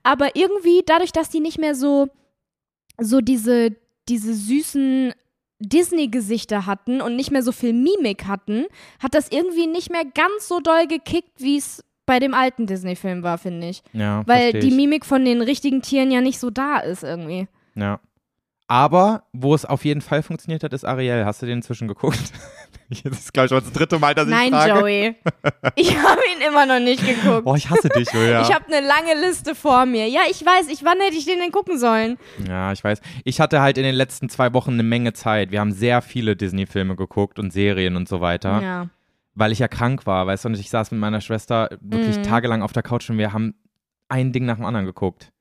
Aber 0.01 0.37
irgendwie, 0.37 0.81
dadurch, 0.85 1.11
dass 1.11 1.29
die 1.29 1.41
nicht 1.41 1.59
mehr 1.59 1.75
so, 1.75 2.07
so 3.01 3.19
diese, 3.19 3.75
diese 4.07 4.33
süßen 4.33 5.13
Disney-Gesichter 5.63 6.65
hatten 6.65 7.01
und 7.01 7.15
nicht 7.15 7.31
mehr 7.31 7.43
so 7.43 7.51
viel 7.51 7.73
Mimik 7.73 8.25
hatten, 8.27 8.65
hat 9.01 9.15
das 9.15 9.31
irgendwie 9.31 9.67
nicht 9.67 9.91
mehr 9.91 10.03
ganz 10.05 10.47
so 10.47 10.59
doll 10.59 10.87
gekickt, 10.87 11.39
wie 11.39 11.57
es 11.57 11.83
bei 12.05 12.19
dem 12.19 12.33
alten 12.33 12.67
Disney-Film 12.67 13.23
war, 13.23 13.37
finde 13.37 13.69
ich. 13.69 13.81
Ja, 13.93 14.23
Weil 14.27 14.51
versteh 14.51 14.59
die 14.59 14.67
ich. 14.67 14.75
Mimik 14.75 15.05
von 15.05 15.23
den 15.23 15.41
richtigen 15.41 15.81
Tieren 15.81 16.11
ja 16.11 16.21
nicht 16.21 16.39
so 16.39 16.49
da 16.49 16.79
ist 16.79 17.03
irgendwie. 17.03 17.47
Ja. 17.75 17.99
Aber 18.73 19.25
wo 19.33 19.53
es 19.53 19.65
auf 19.65 19.85
jeden 19.85 20.01
Fall 20.01 20.23
funktioniert 20.23 20.63
hat, 20.63 20.73
ist 20.73 20.83
Ariel. 20.83 21.25
Hast 21.25 21.43
du 21.43 21.45
den 21.45 21.59
inzwischen 21.59 21.87
geguckt? 21.87 22.17
das 22.89 23.19
ist, 23.19 23.31
glaube 23.31 23.45
ich, 23.45 23.49
schon 23.51 23.59
das 23.63 23.71
dritte 23.71 23.99
Mal, 23.99 24.15
dass 24.15 24.27
Nein, 24.27 24.45
ich 24.45 24.49
frage. 24.49 24.79
Joey. 24.79 25.15
Ich 25.75 25.95
habe 26.03 26.19
ihn 26.35 26.41
immer 26.47 26.65
noch 26.65 26.79
nicht 26.79 27.05
geguckt. 27.05 27.43
Boah, 27.45 27.55
ich 27.55 27.69
hasse 27.69 27.87
dich, 27.89 28.11
Julia. 28.11 28.41
Ich 28.41 28.51
habe 28.51 28.65
eine 28.73 28.83
lange 28.83 29.13
Liste 29.21 29.53
vor 29.53 29.85
mir. 29.85 30.07
Ja, 30.07 30.21
ich 30.27 30.43
weiß. 30.43 30.69
Ich, 30.69 30.83
wann 30.83 30.99
hätte 31.01 31.15
ich 31.15 31.25
den 31.25 31.37
denn 31.37 31.51
gucken 31.51 31.77
sollen? 31.77 32.17
ja, 32.47 32.71
ich 32.71 32.83
weiß. 32.83 32.99
Ich 33.25 33.39
hatte 33.39 33.61
halt 33.61 33.77
in 33.77 33.83
den 33.83 33.93
letzten 33.93 34.27
zwei 34.27 34.53
Wochen 34.55 34.71
eine 34.71 34.81
Menge 34.81 35.13
Zeit. 35.13 35.51
Wir 35.51 35.59
haben 35.59 35.71
sehr 35.71 36.01
viele 36.01 36.35
Disney-Filme 36.35 36.95
geguckt 36.95 37.37
und 37.37 37.53
Serien 37.53 37.95
und 37.95 38.09
so 38.09 38.21
weiter. 38.21 38.59
Ja. 38.59 38.89
Weil 39.35 39.51
ich 39.51 39.59
ja 39.59 39.67
krank 39.67 40.07
war, 40.07 40.25
weißt 40.25 40.45
du, 40.45 40.49
und 40.49 40.59
ich 40.59 40.71
saß 40.71 40.89
mit 40.89 40.99
meiner 40.99 41.21
Schwester 41.21 41.69
wirklich 41.79 42.17
Mhm. 42.17 42.23
tagelang 42.23 42.63
auf 42.63 42.73
der 42.73 42.81
Couch 42.81 43.07
und 43.11 43.19
wir 43.19 43.33
haben 43.33 43.53
ein 44.09 44.31
Ding 44.31 44.45
nach 44.47 44.55
dem 44.55 44.65
anderen 44.65 44.87
geguckt. 44.87 45.31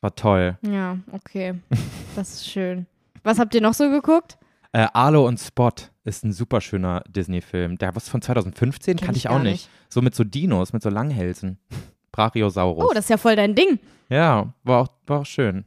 War 0.00 0.16
toll. 0.16 0.58
Ja, 0.62 0.98
okay. 1.12 1.54
Das 2.16 2.32
ist 2.34 2.46
schön. 2.48 2.86
Was 3.22 3.38
habt 3.38 3.54
ihr 3.54 3.60
noch 3.60 3.74
so 3.74 3.90
geguckt? 3.90 4.38
Äh, 4.72 4.86
Arlo 4.92 5.26
und 5.26 5.38
Spot 5.40 5.70
ist 6.04 6.24
ein 6.24 6.32
super 6.32 6.60
schöner 6.60 7.02
Disney-Film. 7.08 7.78
Der 7.78 7.94
was 7.96 8.08
von 8.08 8.20
2015 8.22 8.96
Kenn 8.96 9.06
kannte 9.06 9.18
ich 9.18 9.28
auch 9.28 9.38
nicht. 9.38 9.52
nicht. 9.52 9.68
So 9.88 10.02
mit 10.02 10.14
so 10.14 10.24
Dinos, 10.24 10.72
mit 10.72 10.82
so 10.82 10.90
Langhälsen. 10.90 11.58
Brachiosaurus. 12.12 12.84
Oh, 12.84 12.92
das 12.94 13.04
ist 13.04 13.10
ja 13.10 13.16
voll 13.16 13.36
dein 13.36 13.54
Ding. 13.54 13.78
ja, 14.08 14.52
war 14.62 14.82
auch, 14.82 14.88
war 15.06 15.20
auch 15.20 15.26
schön. 15.26 15.64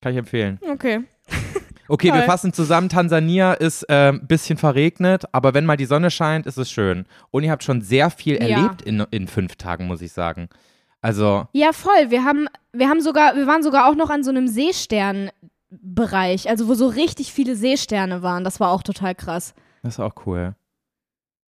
Kann 0.00 0.12
ich 0.12 0.18
empfehlen. 0.18 0.58
Okay. 0.70 1.00
Okay, 1.90 2.12
wir 2.12 2.24
fassen 2.24 2.52
zusammen. 2.52 2.90
Tansania 2.90 3.54
ist 3.54 3.88
ein 3.88 4.16
ähm, 4.16 4.26
bisschen 4.26 4.58
verregnet, 4.58 5.24
aber 5.32 5.54
wenn 5.54 5.64
mal 5.64 5.78
die 5.78 5.86
Sonne 5.86 6.10
scheint, 6.10 6.44
ist 6.44 6.58
es 6.58 6.70
schön. 6.70 7.06
Und 7.30 7.44
ihr 7.44 7.50
habt 7.50 7.64
schon 7.64 7.80
sehr 7.80 8.10
viel 8.10 8.34
Ja. 8.34 8.40
erlebt 8.58 8.82
in, 8.82 9.00
in 9.10 9.26
fünf 9.26 9.56
Tagen, 9.56 9.86
muss 9.86 10.02
ich 10.02 10.12
sagen. 10.12 10.50
Also, 11.00 11.46
Ja, 11.52 11.72
voll. 11.72 12.10
Wir 12.10 12.24
haben, 12.24 12.48
wir 12.72 12.88
haben 12.88 13.00
sogar, 13.00 13.36
wir 13.36 13.46
waren 13.46 13.62
sogar 13.62 13.88
auch 13.88 13.94
noch 13.94 14.10
an 14.10 14.22
so 14.24 14.30
einem 14.30 14.48
Seesternbereich, 14.48 16.48
also 16.48 16.68
wo 16.68 16.74
so 16.74 16.88
richtig 16.88 17.32
viele 17.32 17.56
Seesterne 17.56 18.22
waren. 18.22 18.44
Das 18.44 18.60
war 18.60 18.70
auch 18.70 18.82
total 18.82 19.14
krass. 19.14 19.54
das 19.82 19.94
ist 19.94 20.00
auch 20.00 20.14
cool. 20.26 20.54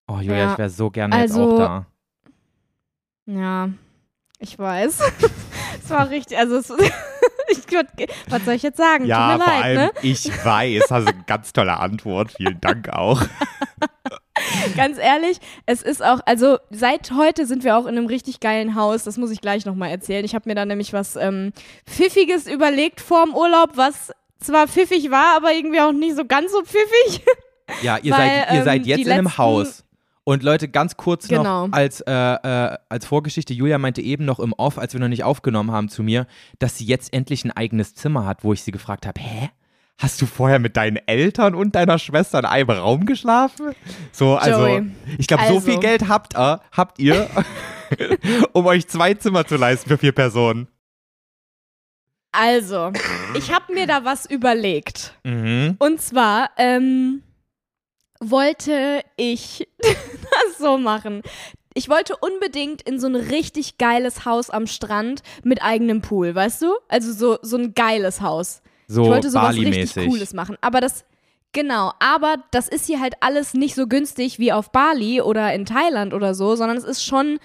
Oh, 0.06 0.16
Julia, 0.18 0.36
Ja, 0.36 0.52
ich 0.52 0.58
wäre 0.58 0.70
so 0.70 0.90
gerne 0.90 1.14
also- 1.16 1.50
jetzt 1.50 1.52
auch 1.52 1.58
da. 1.58 1.86
Ja, 3.26 3.68
ich 4.38 4.58
weiß. 4.58 5.02
Es 5.82 5.90
war 5.90 6.08
richtig, 6.08 6.38
also 6.38 6.56
es, 6.56 6.70
ich, 7.50 7.58
würd- 7.66 8.08
was 8.30 8.42
soll 8.46 8.54
ich 8.54 8.62
jetzt 8.62 8.78
sagen? 8.78 9.00
Tut 9.00 9.08
mir 9.08 9.36
leid, 9.38 9.76
ne? 9.76 9.90
ich 10.00 10.24
weiß. 10.44 10.90
Also 10.90 11.08
eine 11.08 11.24
ganz 11.24 11.52
tolle 11.52 11.76
Antwort. 11.78 12.32
Vielen 12.32 12.58
Dank 12.60 12.88
auch. 12.88 13.20
Ganz 14.76 14.98
ehrlich, 14.98 15.38
es 15.66 15.82
ist 15.82 16.04
auch, 16.04 16.20
also 16.26 16.58
seit 16.70 17.12
heute 17.12 17.46
sind 17.46 17.64
wir 17.64 17.76
auch 17.76 17.86
in 17.86 17.96
einem 17.96 18.06
richtig 18.06 18.40
geilen 18.40 18.74
Haus. 18.74 19.04
Das 19.04 19.16
muss 19.16 19.30
ich 19.30 19.40
gleich 19.40 19.64
nochmal 19.66 19.90
erzählen. 19.90 20.24
Ich 20.24 20.34
habe 20.34 20.48
mir 20.48 20.54
da 20.54 20.64
nämlich 20.64 20.92
was 20.92 21.16
ähm, 21.16 21.52
Pfiffiges 21.86 22.46
überlegt 22.46 23.00
vorm 23.00 23.34
Urlaub, 23.34 23.70
was 23.76 24.12
zwar 24.40 24.68
pfiffig 24.68 25.10
war, 25.10 25.36
aber 25.36 25.52
irgendwie 25.52 25.80
auch 25.80 25.92
nicht 25.92 26.16
so 26.16 26.24
ganz 26.24 26.52
so 26.52 26.62
pfiffig. 26.62 27.24
Ja, 27.82 27.96
ihr, 27.98 28.12
Weil, 28.12 28.18
seid, 28.18 28.50
ihr 28.50 28.58
ähm, 28.58 28.64
seid 28.64 28.86
jetzt 28.86 29.06
in 29.06 29.12
einem 29.12 29.38
Haus. 29.38 29.84
Und 30.24 30.42
Leute, 30.42 30.68
ganz 30.68 30.96
kurz 30.96 31.28
Genau. 31.28 31.66
noch 31.66 31.72
als, 31.72 32.00
äh, 32.00 32.12
äh, 32.12 32.78
als 32.88 33.04
Vorgeschichte, 33.06 33.52
Julia 33.52 33.76
meinte 33.78 34.00
eben 34.00 34.24
noch 34.24 34.40
im 34.40 34.54
Off, 34.54 34.78
als 34.78 34.94
wir 34.94 35.00
noch 35.00 35.08
nicht 35.08 35.22
aufgenommen 35.24 35.70
haben 35.70 35.90
zu 35.90 36.02
mir, 36.02 36.26
dass 36.58 36.78
sie 36.78 36.84
jetzt 36.86 37.12
endlich 37.12 37.44
ein 37.44 37.50
eigenes 37.52 37.94
Zimmer 37.94 38.24
hat, 38.24 38.42
wo 38.42 38.52
ich 38.54 38.62
sie 38.62 38.70
gefragt 38.72 39.06
habe, 39.06 39.20
hä? 39.20 39.50
Hast 39.98 40.20
du 40.20 40.26
vorher 40.26 40.58
mit 40.58 40.76
deinen 40.76 40.96
Eltern 41.06 41.54
und 41.54 41.74
deiner 41.76 41.98
Schwester 41.98 42.40
in 42.40 42.44
einem 42.44 42.70
Raum 42.70 43.06
geschlafen? 43.06 43.74
So, 44.10 44.36
also, 44.36 44.66
Joey, 44.66 44.90
ich 45.18 45.26
glaube, 45.28 45.44
so 45.44 45.54
also- 45.54 45.60
viel 45.60 45.78
Geld 45.78 46.08
habt 46.08 46.36
ihr, 46.36 46.60
habt 46.72 46.98
ihr 46.98 47.30
um 48.52 48.66
euch 48.66 48.88
zwei 48.88 49.14
Zimmer 49.14 49.46
zu 49.46 49.56
leisten 49.56 49.88
für 49.88 49.98
vier 49.98 50.12
Personen. 50.12 50.68
Also, 52.32 52.92
ich 53.36 53.52
habe 53.52 53.72
mir 53.72 53.86
da 53.86 54.04
was 54.04 54.26
überlegt. 54.28 55.14
Mhm. 55.22 55.76
Und 55.78 56.00
zwar 56.00 56.50
ähm, 56.56 57.22
wollte 58.18 59.02
ich 59.16 59.68
das 59.78 60.58
so 60.58 60.76
machen. 60.76 61.22
Ich 61.74 61.88
wollte 61.88 62.16
unbedingt 62.16 62.82
in 62.82 62.98
so 62.98 63.06
ein 63.06 63.14
richtig 63.14 63.78
geiles 63.78 64.24
Haus 64.24 64.50
am 64.50 64.66
Strand 64.66 65.22
mit 65.44 65.62
eigenem 65.62 66.02
Pool, 66.02 66.34
weißt 66.34 66.62
du? 66.62 66.74
Also 66.88 67.12
so, 67.12 67.38
so 67.42 67.56
ein 67.56 67.74
geiles 67.74 68.20
Haus. 68.20 68.62
So 68.86 69.02
ich 69.04 69.08
wollte 69.08 69.30
sowas 69.30 69.56
richtig. 69.56 70.06
Cooles 70.08 70.34
machen. 70.34 70.56
Aber 70.60 70.80
das, 70.80 71.04
genau, 71.52 71.92
aber 72.00 72.36
das 72.50 72.68
ist 72.68 72.86
hier 72.86 73.00
halt 73.00 73.14
alles 73.20 73.54
nicht 73.54 73.74
so 73.74 73.86
günstig 73.86 74.38
wie 74.38 74.52
auf 74.52 74.70
Bali 74.72 75.20
oder 75.20 75.52
in 75.54 75.64
Thailand 75.66 76.12
oder 76.14 76.34
so, 76.34 76.54
sondern 76.56 76.76
es 76.76 76.84
ist 76.84 77.04
schon 77.04 77.38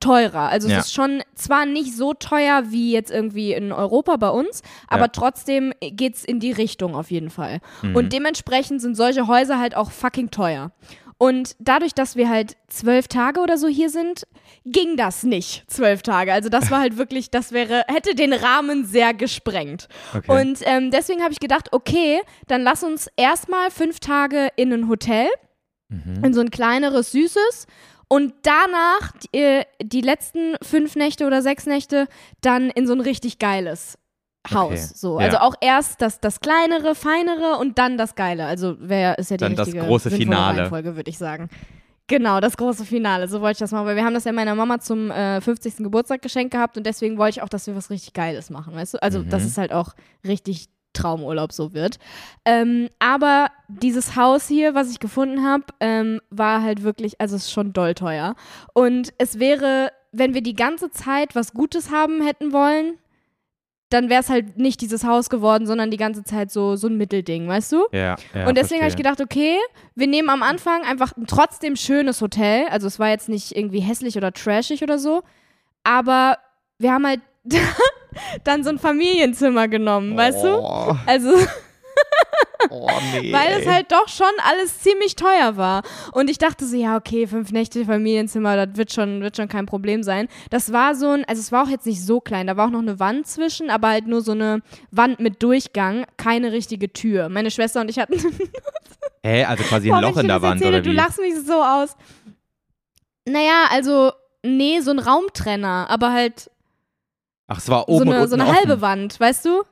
teurer. 0.00 0.48
Also 0.48 0.68
Ja. 0.68 0.78
es 0.80 0.86
ist 0.86 0.92
schon 0.94 1.22
zwar 1.34 1.64
nicht 1.66 1.96
so 1.96 2.12
teuer 2.14 2.64
wie 2.70 2.92
jetzt 2.92 3.10
irgendwie 3.10 3.52
in 3.52 3.72
Europa 3.72 4.16
bei 4.16 4.28
uns, 4.28 4.62
aber 4.88 5.02
Ja. 5.04 5.08
trotzdem 5.08 5.72
geht's 5.80 6.24
in 6.24 6.40
die 6.40 6.52
Richtung 6.52 6.94
auf 6.94 7.10
jeden 7.10 7.30
Fall. 7.30 7.60
Mhm. 7.82 7.96
Und 7.96 8.12
dementsprechend 8.12 8.80
sind 8.82 8.96
solche 8.96 9.26
Häuser 9.28 9.58
halt 9.58 9.76
auch 9.76 9.90
fucking 9.90 10.30
teuer. 10.30 10.72
Und 11.18 11.54
dadurch, 11.58 11.94
dass 11.94 12.16
wir 12.16 12.28
halt 12.28 12.56
zwölf 12.68 13.08
Tage 13.08 13.40
oder 13.40 13.56
so 13.56 13.68
hier 13.68 13.88
sind, 13.88 14.26
ging 14.64 14.96
das 14.96 15.22
nicht 15.22 15.64
zwölf 15.70 16.02
Tage. 16.02 16.32
Also 16.32 16.48
das 16.48 16.70
war 16.70 16.80
halt 16.80 16.96
wirklich, 16.96 17.30
das 17.30 17.52
wäre, 17.52 17.84
hätte 17.88 18.14
den 18.14 18.32
Rahmen 18.32 18.84
sehr 18.84 19.14
gesprengt. 19.14 19.88
Okay. 20.16 20.40
Und 20.40 20.58
ähm, 20.62 20.90
deswegen 20.90 21.22
habe 21.22 21.32
ich 21.32 21.40
gedacht, 21.40 21.72
okay, 21.72 22.20
dann 22.48 22.62
lass 22.62 22.82
uns 22.82 23.08
erstmal 23.16 23.70
fünf 23.70 24.00
Tage 24.00 24.48
in 24.56 24.72
ein 24.72 24.88
Hotel, 24.88 25.28
Mhm. 25.90 26.24
in 26.24 26.34
so 26.34 26.40
ein 26.40 26.50
kleineres, 26.50 27.12
süßes. 27.12 27.66
Und 28.08 28.32
danach 28.42 29.12
die, 29.12 29.38
äh, 29.38 29.64
die 29.82 30.00
letzten 30.00 30.56
fünf 30.62 30.96
Nächte 30.96 31.26
oder 31.26 31.42
sechs 31.42 31.66
Nächte 31.66 32.06
dann 32.40 32.70
in 32.70 32.86
so 32.86 32.94
ein 32.94 33.00
richtig 33.00 33.38
geiles 33.38 33.98
Haus. 34.52 34.72
Okay, 34.72 34.76
So. 34.94 35.20
ja. 35.20 35.26
Also 35.26 35.38
auch 35.38 35.54
erst 35.60 36.02
das, 36.02 36.20
das 36.20 36.40
kleinere, 36.40 36.94
feinere 36.94 37.56
und 37.58 37.78
dann 37.78 37.96
das 37.96 38.14
geile. 38.14 38.46
Also 38.46 38.76
wer 38.78 39.18
ist 39.18 39.30
ja 39.30 39.36
die 39.36 39.44
Dann 39.44 39.56
das 39.56 39.66
richtige 39.68 39.86
große 39.86 40.10
sinnvolle 40.10 40.24
Finale. 40.24 40.58
Reihenfolge, 40.62 40.96
würde 40.96 41.10
ich 41.10 41.18
sagen. 41.18 41.48
Genau, 42.06 42.40
das 42.40 42.58
große 42.58 42.84
Finale. 42.84 43.28
So 43.28 43.40
wollte 43.40 43.52
ich 43.52 43.58
das 43.60 43.72
machen, 43.72 43.86
weil 43.86 43.96
wir 43.96 44.04
haben 44.04 44.12
das 44.12 44.24
ja 44.24 44.32
meiner 44.32 44.54
Mama 44.54 44.78
zum 44.78 45.10
äh, 45.10 45.40
50. 45.40 45.76
Geburtstag 45.78 46.20
geschenkt 46.20 46.52
gehabt 46.52 46.76
und 46.76 46.84
deswegen 46.84 47.16
wollte 47.16 47.38
ich 47.38 47.42
auch, 47.42 47.48
dass 47.48 47.66
wir 47.66 47.74
was 47.74 47.88
richtig 47.88 48.12
Geiles 48.12 48.50
machen, 48.50 48.74
weißt 48.74 48.94
du? 48.94 49.02
Also, 49.02 49.20
Mhm. 49.20 49.30
dass 49.30 49.44
es 49.44 49.56
halt 49.56 49.72
auch 49.72 49.94
richtig 50.26 50.66
Traumurlaub 50.92 51.52
so 51.52 51.72
wird. 51.72 51.98
Ähm, 52.44 52.88
aber 52.98 53.48
dieses 53.68 54.14
Haus 54.16 54.46
hier, 54.46 54.74
was 54.74 54.90
ich 54.90 55.00
gefunden 55.00 55.42
habe, 55.44 55.64
ähm, 55.80 56.20
war 56.30 56.62
halt 56.62 56.82
wirklich, 56.84 57.20
also 57.20 57.36
es 57.36 57.44
ist 57.46 57.52
schon 57.52 57.72
doll 57.72 57.94
teuer. 57.94 58.36
Und 58.74 59.12
es 59.18 59.40
wäre, 59.40 59.90
wenn 60.12 60.34
wir 60.34 60.42
die 60.42 60.54
ganze 60.54 60.90
Zeit 60.90 61.34
was 61.34 61.52
Gutes 61.54 61.90
haben 61.90 62.20
hätten 62.22 62.52
wollen, 62.52 62.98
dann 63.94 64.10
wäre 64.10 64.20
es 64.20 64.28
halt 64.28 64.58
nicht 64.58 64.80
dieses 64.80 65.04
Haus 65.04 65.30
geworden, 65.30 65.66
sondern 65.66 65.90
die 65.90 65.96
ganze 65.96 66.24
Zeit 66.24 66.50
so, 66.50 66.76
so 66.76 66.88
ein 66.88 66.96
Mittelding, 66.96 67.48
weißt 67.48 67.72
du? 67.72 67.86
ja, 67.92 68.16
ja, 68.34 68.48
und 68.48 68.58
deswegen 68.58 68.80
habe 68.80 68.90
ich 68.90 68.96
gedacht, 68.96 69.20
okay, 69.20 69.56
wir 69.94 70.06
nehmen 70.08 70.28
am 70.28 70.42
Anfang 70.42 70.82
einfach 70.82 71.16
ein 71.16 71.26
trotzdem 71.26 71.76
schönes 71.76 72.20
Hotel. 72.20 72.66
Also 72.70 72.88
es 72.88 72.98
war 72.98 73.08
jetzt 73.10 73.28
nicht 73.28 73.56
irgendwie 73.56 73.80
hässlich 73.80 74.16
oder 74.16 74.32
trashig 74.32 74.82
oder 74.82 74.98
so, 74.98 75.22
aber 75.84 76.38
wir 76.78 76.92
haben 76.92 77.06
halt 77.06 77.20
dann 78.44 78.64
so 78.64 78.70
ein 78.70 78.78
Familienzimmer 78.78 79.68
genommen, 79.68 80.16
weißt 80.16 80.42
du? 80.42 80.58
Oh, 80.58 80.96
Also 81.06 81.30
oh 82.70 82.88
nee. 83.12 83.32
weil 83.32 83.60
es 83.60 83.66
halt 83.66 83.90
doch 83.92 84.08
schon 84.08 84.26
alles 84.48 84.80
ziemlich 84.80 85.16
teuer 85.16 85.56
war. 85.56 85.82
Und 86.12 86.30
ich 86.30 86.38
dachte 86.38 86.66
so, 86.66 86.76
ja, 86.76 86.96
okay, 86.96 87.26
fünf 87.26 87.52
Nächte 87.52 87.84
Familienzimmer, 87.84 88.66
das 88.66 88.76
wird 88.76 88.92
schon, 88.92 89.20
wird 89.22 89.36
schon 89.36 89.48
kein 89.48 89.66
Problem 89.66 90.02
sein. 90.02 90.28
Das 90.50 90.72
war 90.72 90.94
so 90.94 91.10
ein, 91.10 91.24
also 91.26 91.40
es 91.40 91.52
war 91.52 91.64
auch 91.64 91.68
jetzt 91.68 91.86
nicht 91.86 92.04
so 92.04 92.20
klein, 92.20 92.46
da 92.46 92.56
war 92.56 92.66
auch 92.66 92.70
noch 92.70 92.80
eine 92.80 92.98
Wand 93.00 93.26
zwischen, 93.26 93.70
aber 93.70 93.88
halt 93.88 94.06
nur 94.06 94.20
so 94.22 94.32
eine 94.32 94.62
Wand 94.90 95.20
mit 95.20 95.42
Durchgang, 95.42 96.06
keine 96.16 96.52
richtige 96.52 96.92
Tür. 96.92 97.28
Meine 97.28 97.50
Schwester 97.50 97.80
und 97.80 97.90
ich 97.90 97.98
hatten 97.98 98.14
Hä, 99.22 99.44
also 99.44 99.64
quasi 99.64 99.90
ein 99.90 100.02
Loch 100.02 100.18
in 100.18 100.28
der 100.28 100.42
Wand 100.42 100.60
erzähle, 100.60 100.76
oder 100.78 100.82
Du 100.82 100.90
wie? 100.90 100.94
lachst 100.94 101.18
mich 101.18 101.34
so 101.46 101.62
aus. 101.62 101.96
Naja, 103.26 103.68
also, 103.70 104.12
nee, 104.42 104.80
so 104.80 104.90
ein 104.90 104.98
Raumtrenner, 104.98 105.86
aber 105.88 106.12
halt 106.12 106.50
Ach, 107.46 107.58
es 107.58 107.68
war 107.68 107.80
so 107.80 107.94
oben 107.94 108.02
und 108.02 108.08
eine, 108.08 108.16
unten 108.18 108.28
so 108.30 108.34
eine 108.36 108.44
offen. 108.44 108.56
halbe 108.56 108.80
Wand, 108.82 109.18
weißt 109.18 109.44
du? 109.46 109.62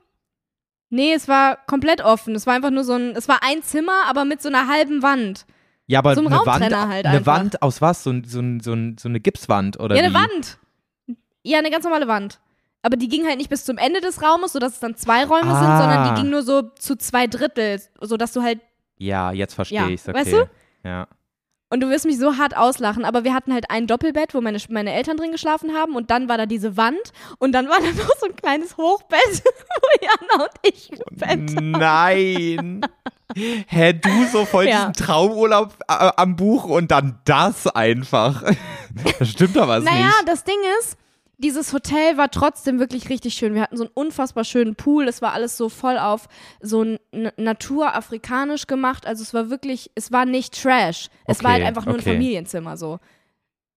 Nee, 0.93 1.13
es 1.13 1.27
war 1.27 1.57
komplett 1.65 2.01
offen. 2.01 2.35
Es 2.35 2.45
war 2.45 2.53
einfach 2.53 2.69
nur 2.69 2.83
so 2.83 2.93
ein, 2.93 3.15
es 3.15 3.27
war 3.27 3.39
ein 3.41 3.63
Zimmer, 3.63 4.03
aber 4.07 4.25
mit 4.25 4.41
so 4.43 4.49
einer 4.49 4.67
halben 4.67 5.01
Wand. 5.01 5.45
Ja, 5.87 5.99
aber 5.99 6.13
so 6.13 6.21
ein 6.21 6.27
eine 6.27 6.35
Wand, 6.37 6.47
Raumtrenner 6.47 6.87
halt 6.87 7.05
eine. 7.07 7.25
Wand 7.25 7.61
aus 7.63 7.81
was? 7.81 8.03
So, 8.03 8.11
ein- 8.11 8.23
so, 8.25 8.39
ein- 8.39 8.59
so, 8.59 8.73
ein- 8.73 8.97
so 8.99 9.09
eine 9.09 9.19
Gipswand 9.19 9.79
oder 9.79 9.95
ja, 9.95 10.01
wie? 10.03 10.05
eine 10.05 10.13
Wand. 10.13 10.59
Ja, 11.41 11.57
eine 11.57 11.71
ganz 11.71 11.83
normale 11.83 12.07
Wand. 12.07 12.39
Aber 12.83 12.95
die 12.95 13.07
ging 13.07 13.25
halt 13.25 13.37
nicht 13.37 13.49
bis 13.49 13.65
zum 13.65 13.77
Ende 13.77 14.01
des 14.01 14.21
Raumes, 14.21 14.53
sodass 14.53 14.73
es 14.73 14.79
dann 14.79 14.95
zwei 14.95 15.23
Räume 15.25 15.47
sind, 15.55 15.67
Ah. 15.67 15.79
sondern 15.81 16.15
die 16.15 16.21
ging 16.21 16.29
nur 16.31 16.43
so 16.43 16.61
zu 16.61 16.95
zwei 16.95 17.25
Drittel, 17.27 17.81
sodass 18.01 18.33
du 18.33 18.43
halt, 18.43 18.59
Ja, 18.97 19.31
jetzt 19.31 19.55
verstehe 19.55 19.79
Ja, 19.79 19.87
ich's, 19.89 20.07
okay. 20.07 20.17
weißt 20.19 20.31
du? 20.33 20.49
Ja. 20.83 21.07
Und 21.73 21.79
du 21.79 21.89
wirst 21.89 22.05
mich 22.05 22.19
so 22.19 22.37
hart 22.37 22.55
auslachen, 22.55 23.03
aber 23.03 23.23
wir 23.23 23.33
hatten 23.33 23.51
halt 23.51 23.71
ein 23.71 23.87
Doppelbett, 23.87 24.35
wo 24.35 24.41
meine, 24.41 24.59
meine 24.69 24.93
Eltern 24.93 25.17
drin 25.17 25.31
geschlafen 25.31 25.73
haben 25.73 25.95
und 25.95 26.11
dann 26.11 26.29
war 26.29 26.37
da 26.37 26.45
diese 26.45 26.77
Wand 26.77 27.01
und 27.39 27.51
dann 27.51 27.67
war 27.67 27.77
da 27.79 27.87
noch 28.03 28.11
so 28.19 28.27
ein 28.27 28.35
kleines 28.35 28.77
Hochbett, 28.77 29.19
wo 29.43 30.05
Jana 30.05 30.43
und 30.43 30.51
ich 30.61 30.91
gepennt 30.91 31.55
haben. 31.55 31.71
Nein. 31.71 32.81
Hä, 33.67 33.93
du 33.93 34.09
so 34.31 34.45
voll 34.45 34.67
Ja. 34.67 34.85
diesen 34.89 34.93
Traumurlaub 34.93 35.73
äh, 35.89 36.11
am 36.15 36.35
Buch 36.35 36.65
und 36.65 36.91
dann 36.91 37.19
das 37.25 37.65
einfach. 37.65 38.43
Das 39.17 39.29
stimmt 39.31 39.55
doch 39.55 39.67
was 39.67 39.83
naja, 39.83 40.05
nicht. 40.05 40.27
das 40.27 40.43
Ding 40.43 40.59
ist, 40.79 40.95
dieses 41.43 41.73
Hotel 41.73 42.17
war 42.17 42.31
trotzdem 42.31 42.79
wirklich 42.79 43.09
richtig 43.09 43.33
schön. 43.35 43.53
Wir 43.53 43.61
hatten 43.61 43.77
so 43.77 43.83
einen 43.83 43.91
unfassbar 43.93 44.43
schönen 44.45 44.75
Pool. 44.75 45.07
Es 45.07 45.21
war 45.21 45.33
alles 45.33 45.57
so 45.57 45.69
voll 45.69 45.97
auf 45.99 46.27
so 46.61 46.97
naturafrikanisch 47.37 48.67
gemacht. 48.67 49.05
Also 49.05 49.21
es 49.23 49.33
war 49.33 49.49
wirklich, 49.49 49.91
es 49.95 50.11
war 50.11 50.25
nicht 50.25 50.59
Trash. 50.61 51.09
Es 51.27 51.43
war 51.43 51.51
Okay, 51.51 51.59
halt 51.59 51.67
einfach 51.67 51.85
nur 51.85 51.95
okay. 51.95 52.09
ein 52.09 52.13
Familienzimmer 52.13 52.77
so. 52.77 52.99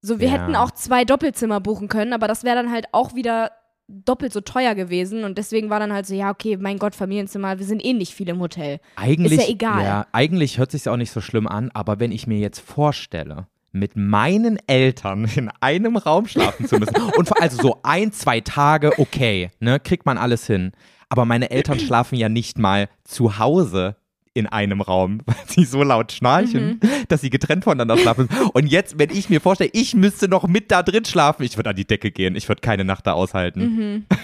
So, 0.00 0.20
wir 0.20 0.28
Ja. 0.28 0.34
hätten 0.34 0.54
auch 0.54 0.70
zwei 0.70 1.04
Doppelzimmer 1.04 1.60
buchen 1.60 1.88
können, 1.88 2.12
aber 2.12 2.28
das 2.28 2.44
wäre 2.44 2.56
dann 2.56 2.70
halt 2.70 2.86
auch 2.92 3.14
wieder 3.14 3.50
doppelt 3.88 4.32
so 4.32 4.40
teuer 4.40 4.74
gewesen 4.74 5.22
und 5.24 5.38
deswegen 5.38 5.70
war 5.70 5.78
dann 5.78 5.92
halt 5.92 6.06
so, 6.06 6.14
ja, 6.14 6.30
okay, 6.30 6.56
mein 6.56 6.78
Gott, 6.78 6.94
Familienzimmer, 6.96 7.58
wir 7.60 7.66
sind 7.66 7.84
eh 7.84 7.92
nicht 7.92 8.14
viel 8.14 8.28
im 8.28 8.40
Hotel. 8.40 8.80
Eigentlich, 8.96 9.38
Ist 9.38 9.46
ja 9.46 9.52
egal. 9.52 9.84
Ja, 9.84 10.06
eigentlich 10.12 10.58
hört 10.58 10.72
sich 10.72 10.88
auch 10.88 10.96
nicht 10.96 11.12
so 11.12 11.20
schlimm 11.20 11.46
an, 11.46 11.70
aber 11.72 12.00
wenn 12.00 12.10
ich 12.10 12.26
mir 12.26 12.38
jetzt 12.38 12.58
vorstelle, 12.60 13.46
mit 13.78 13.96
meinen 13.96 14.58
Eltern 14.66 15.28
in 15.36 15.50
einem 15.60 15.96
Raum 15.96 16.26
schlafen 16.26 16.66
zu 16.66 16.78
müssen 16.78 16.96
und 17.16 17.40
also 17.40 17.62
so 17.62 17.80
ein, 17.82 18.12
zwei 18.12 18.40
Tage, 18.40 18.98
okay, 18.98 19.50
ne, 19.60 19.80
kriegt 19.80 20.06
man 20.06 20.18
alles 20.18 20.46
hin. 20.46 20.72
Aber 21.08 21.24
meine 21.24 21.50
Eltern 21.50 21.78
schlafen 21.78 22.16
ja 22.16 22.28
nicht 22.28 22.58
mal 22.58 22.88
zu 23.04 23.38
Hause 23.38 23.96
in 24.36 24.46
einem 24.46 24.80
Raum, 24.80 25.20
weil 25.26 25.34
sie 25.48 25.64
so 25.64 25.82
laut 25.82 26.12
schnarchen, 26.12 26.66
Mhm. 26.66 26.80
dass 27.08 27.20
sie 27.22 27.30
getrennt 27.30 27.64
voneinander 27.64 27.96
schlafen. 27.96 28.28
Und 28.52 28.66
jetzt, 28.66 28.98
wenn 28.98 29.10
ich 29.10 29.28
mir 29.30 29.40
vorstelle, 29.40 29.70
ich 29.72 29.94
müsste 29.94 30.28
noch 30.28 30.46
mit 30.46 30.70
da 30.70 30.82
drin 30.82 31.04
schlafen, 31.04 31.42
ich 31.42 31.56
würde 31.56 31.70
an 31.70 31.76
die 31.76 31.86
Decke 31.86 32.10
gehen, 32.10 32.36
ich 32.36 32.48
würde 32.48 32.60
keine 32.60 32.84
Nacht 32.84 33.06
da 33.06 33.12
aushalten. 33.12 33.60
Mhm. 33.60 34.06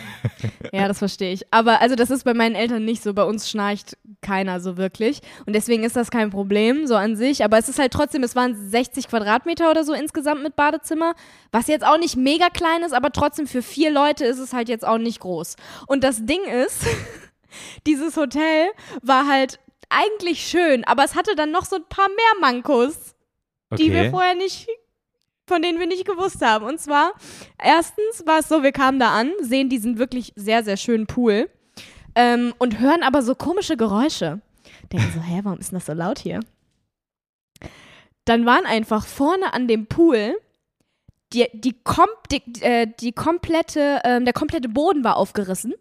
Ja, 0.72 0.88
das 0.88 0.98
verstehe 0.98 1.32
ich. 1.32 1.42
Aber 1.52 1.80
also 1.80 1.96
das 1.96 2.10
ist 2.10 2.24
bei 2.24 2.32
meinen 2.32 2.54
Eltern 2.54 2.84
nicht 2.84 3.02
so. 3.02 3.12
Bei 3.12 3.24
uns 3.24 3.50
schnarcht 3.50 3.96
keiner 4.22 4.60
so 4.60 4.76
wirklich. 4.76 5.20
Und 5.46 5.52
deswegen 5.54 5.82
ist 5.84 5.96
das 5.96 6.10
kein 6.10 6.30
Problem, 6.30 6.86
so 6.86 6.94
an 6.94 7.16
sich. 7.16 7.44
Aber 7.44 7.58
es 7.58 7.68
ist 7.68 7.78
halt 7.78 7.92
trotzdem, 7.92 8.22
es 8.22 8.34
waren 8.36 8.54
60 8.70 9.08
Quadratmeter 9.08 9.70
oder 9.70 9.84
so 9.84 9.92
insgesamt 9.92 10.42
mit 10.42 10.54
Badezimmer. 10.56 11.14
Was 11.50 11.66
jetzt 11.66 11.84
auch 11.84 11.98
nicht 11.98 12.16
mega 12.16 12.48
klein 12.48 12.82
ist, 12.84 12.92
aber 12.94 13.10
trotzdem 13.10 13.46
für 13.46 13.62
vier 13.62 13.90
Leute 13.90 14.24
ist 14.24 14.38
es 14.38 14.52
halt 14.52 14.68
jetzt 14.68 14.86
auch 14.86 14.98
nicht 14.98 15.20
groß. 15.20 15.56
Und 15.86 16.04
das 16.04 16.24
Ding 16.24 16.40
ist, 16.66 16.86
dieses 17.86 18.16
Hotel 18.16 18.68
war 19.02 19.26
halt 19.28 19.58
eigentlich 19.92 20.46
schön, 20.46 20.84
aber 20.84 21.04
es 21.04 21.14
hatte 21.14 21.34
dann 21.36 21.50
noch 21.50 21.64
so 21.64 21.76
ein 21.76 21.84
paar 21.88 22.08
mehr 22.08 22.40
Mankos 22.40 23.14
die 23.78 23.92
wir 23.92 24.00
Okay. 24.00 24.10
vorher 24.10 24.34
nicht, 24.34 24.68
von 25.46 25.62
denen 25.62 25.78
wir 25.78 25.86
nicht 25.86 26.04
gewusst 26.06 26.42
haben. 26.42 26.64
Und 26.64 26.80
zwar, 26.80 27.12
erstens 27.58 28.26
war 28.26 28.40
es 28.40 28.48
so, 28.48 28.62
wir 28.62 28.72
kamen 28.72 28.98
da 28.98 29.12
an, 29.12 29.32
sehen 29.40 29.68
diesen 29.68 29.98
wirklich 29.98 30.32
sehr, 30.36 30.62
sehr 30.64 30.76
schönen 30.76 31.06
Pool 31.06 31.48
ähm, 32.14 32.54
und 32.58 32.80
hören 32.80 33.02
aber 33.02 33.22
so 33.22 33.34
komische 33.34 33.76
Geräusche. 33.76 34.40
Denken 34.92 35.10
so, 35.14 35.20
hä, 35.20 35.40
warum 35.42 35.58
ist 35.58 35.72
denn 35.72 35.78
das 35.78 35.86
so 35.86 35.92
laut 35.92 36.18
hier? 36.18 36.40
Dann 38.24 38.46
waren 38.46 38.66
einfach 38.66 39.06
vorne 39.06 39.52
an 39.52 39.66
dem 39.68 39.86
Pool 39.86 40.36
die, 41.32 41.46
die, 41.54 41.74
kom 41.82 42.08
die, 42.30 42.42
äh, 42.62 42.86
die 43.00 43.12
komplette, 43.12 44.00
ähm, 44.04 44.26
der 44.26 44.34
komplette 44.34 44.68
Boden 44.68 45.02
war 45.02 45.16
aufgerissen. 45.16 45.72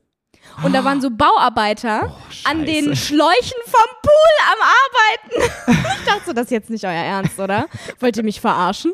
Und 0.64 0.74
da 0.74 0.84
waren 0.84 1.02
so 1.02 1.10
Bauarbeiter 1.10 2.12
Oh, 2.14 2.50
an 2.50 2.66
den. 2.66 2.96
Schläuchen 2.96 3.62
vom 3.66 3.92
Pool 4.02 4.52
am 4.52 5.40
Arbeiten. 5.42 5.82
ich 6.00 6.06
dachte 6.06 6.22
so, 6.26 6.34
das 6.34 6.46
ist 6.46 6.52
jetzt 6.52 6.70
nicht 6.70 6.84
euer 6.86 6.92
Ernst, 6.92 7.40
oder? 7.40 7.68
Wollt 8.00 8.18
ihr 8.18 8.24
mich 8.24 8.42
verarschen? 8.42 8.94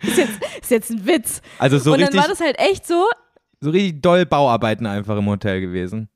ist, 0.00 0.16
jetzt, 0.18 0.38
ist 0.62 0.70
jetzt 0.70 0.90
ein 0.90 1.06
Witz. 1.06 1.42
Also 1.58 1.78
so 1.78 1.92
und 1.92 1.98
dann 2.00 2.08
richtig, 2.08 2.20
war 2.22 2.28
das 2.28 2.40
halt 2.40 2.58
echt 2.58 2.86
so, 2.86 3.06
so 3.60 3.70
richtig 3.70 4.00
doll 4.02 4.26
Bauarbeiten 4.26 4.86
einfach 4.86 5.16
im 5.16 5.26
Hotel 5.26 5.60
gewesen. 5.60 6.08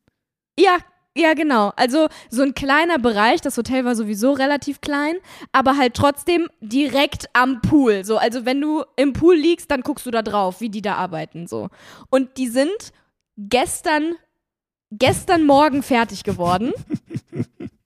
ja, 0.59 0.79
ja, 1.15 1.35
genau. 1.35 1.75
Also 1.77 2.09
so 2.31 2.41
ein 2.41 2.55
kleiner 2.55 2.99
Bereich, 2.99 3.43
das 3.43 3.59
Hotel 3.59 3.85
war 3.85 3.95
sowieso 3.95 4.33
relativ 4.33 4.81
klein, 4.81 5.17
aber 5.53 5.77
halt 5.77 5.93
trotzdem 5.93 6.49
direkt 6.63 7.27
am 7.35 7.61
Pool. 7.61 8.03
So, 8.03 8.17
also 8.17 8.47
wenn 8.47 8.63
du 8.63 8.83
im 8.97 9.13
Pool 9.13 9.37
liegst, 9.37 9.71
dann 9.71 9.83
guckst 9.83 10.07
du 10.07 10.11
da 10.11 10.23
drauf, 10.23 10.63
wie 10.63 10.71
die 10.71 10.81
da 10.81 10.95
arbeiten. 10.95 11.47
So. 11.47 11.69
Und 12.09 12.39
die 12.39 12.49
sind 12.49 12.93
gestern, 13.37 14.15
gestern 14.91 15.45
Morgen 15.45 15.83
fertig 15.83 16.25
geworden. 16.25 16.73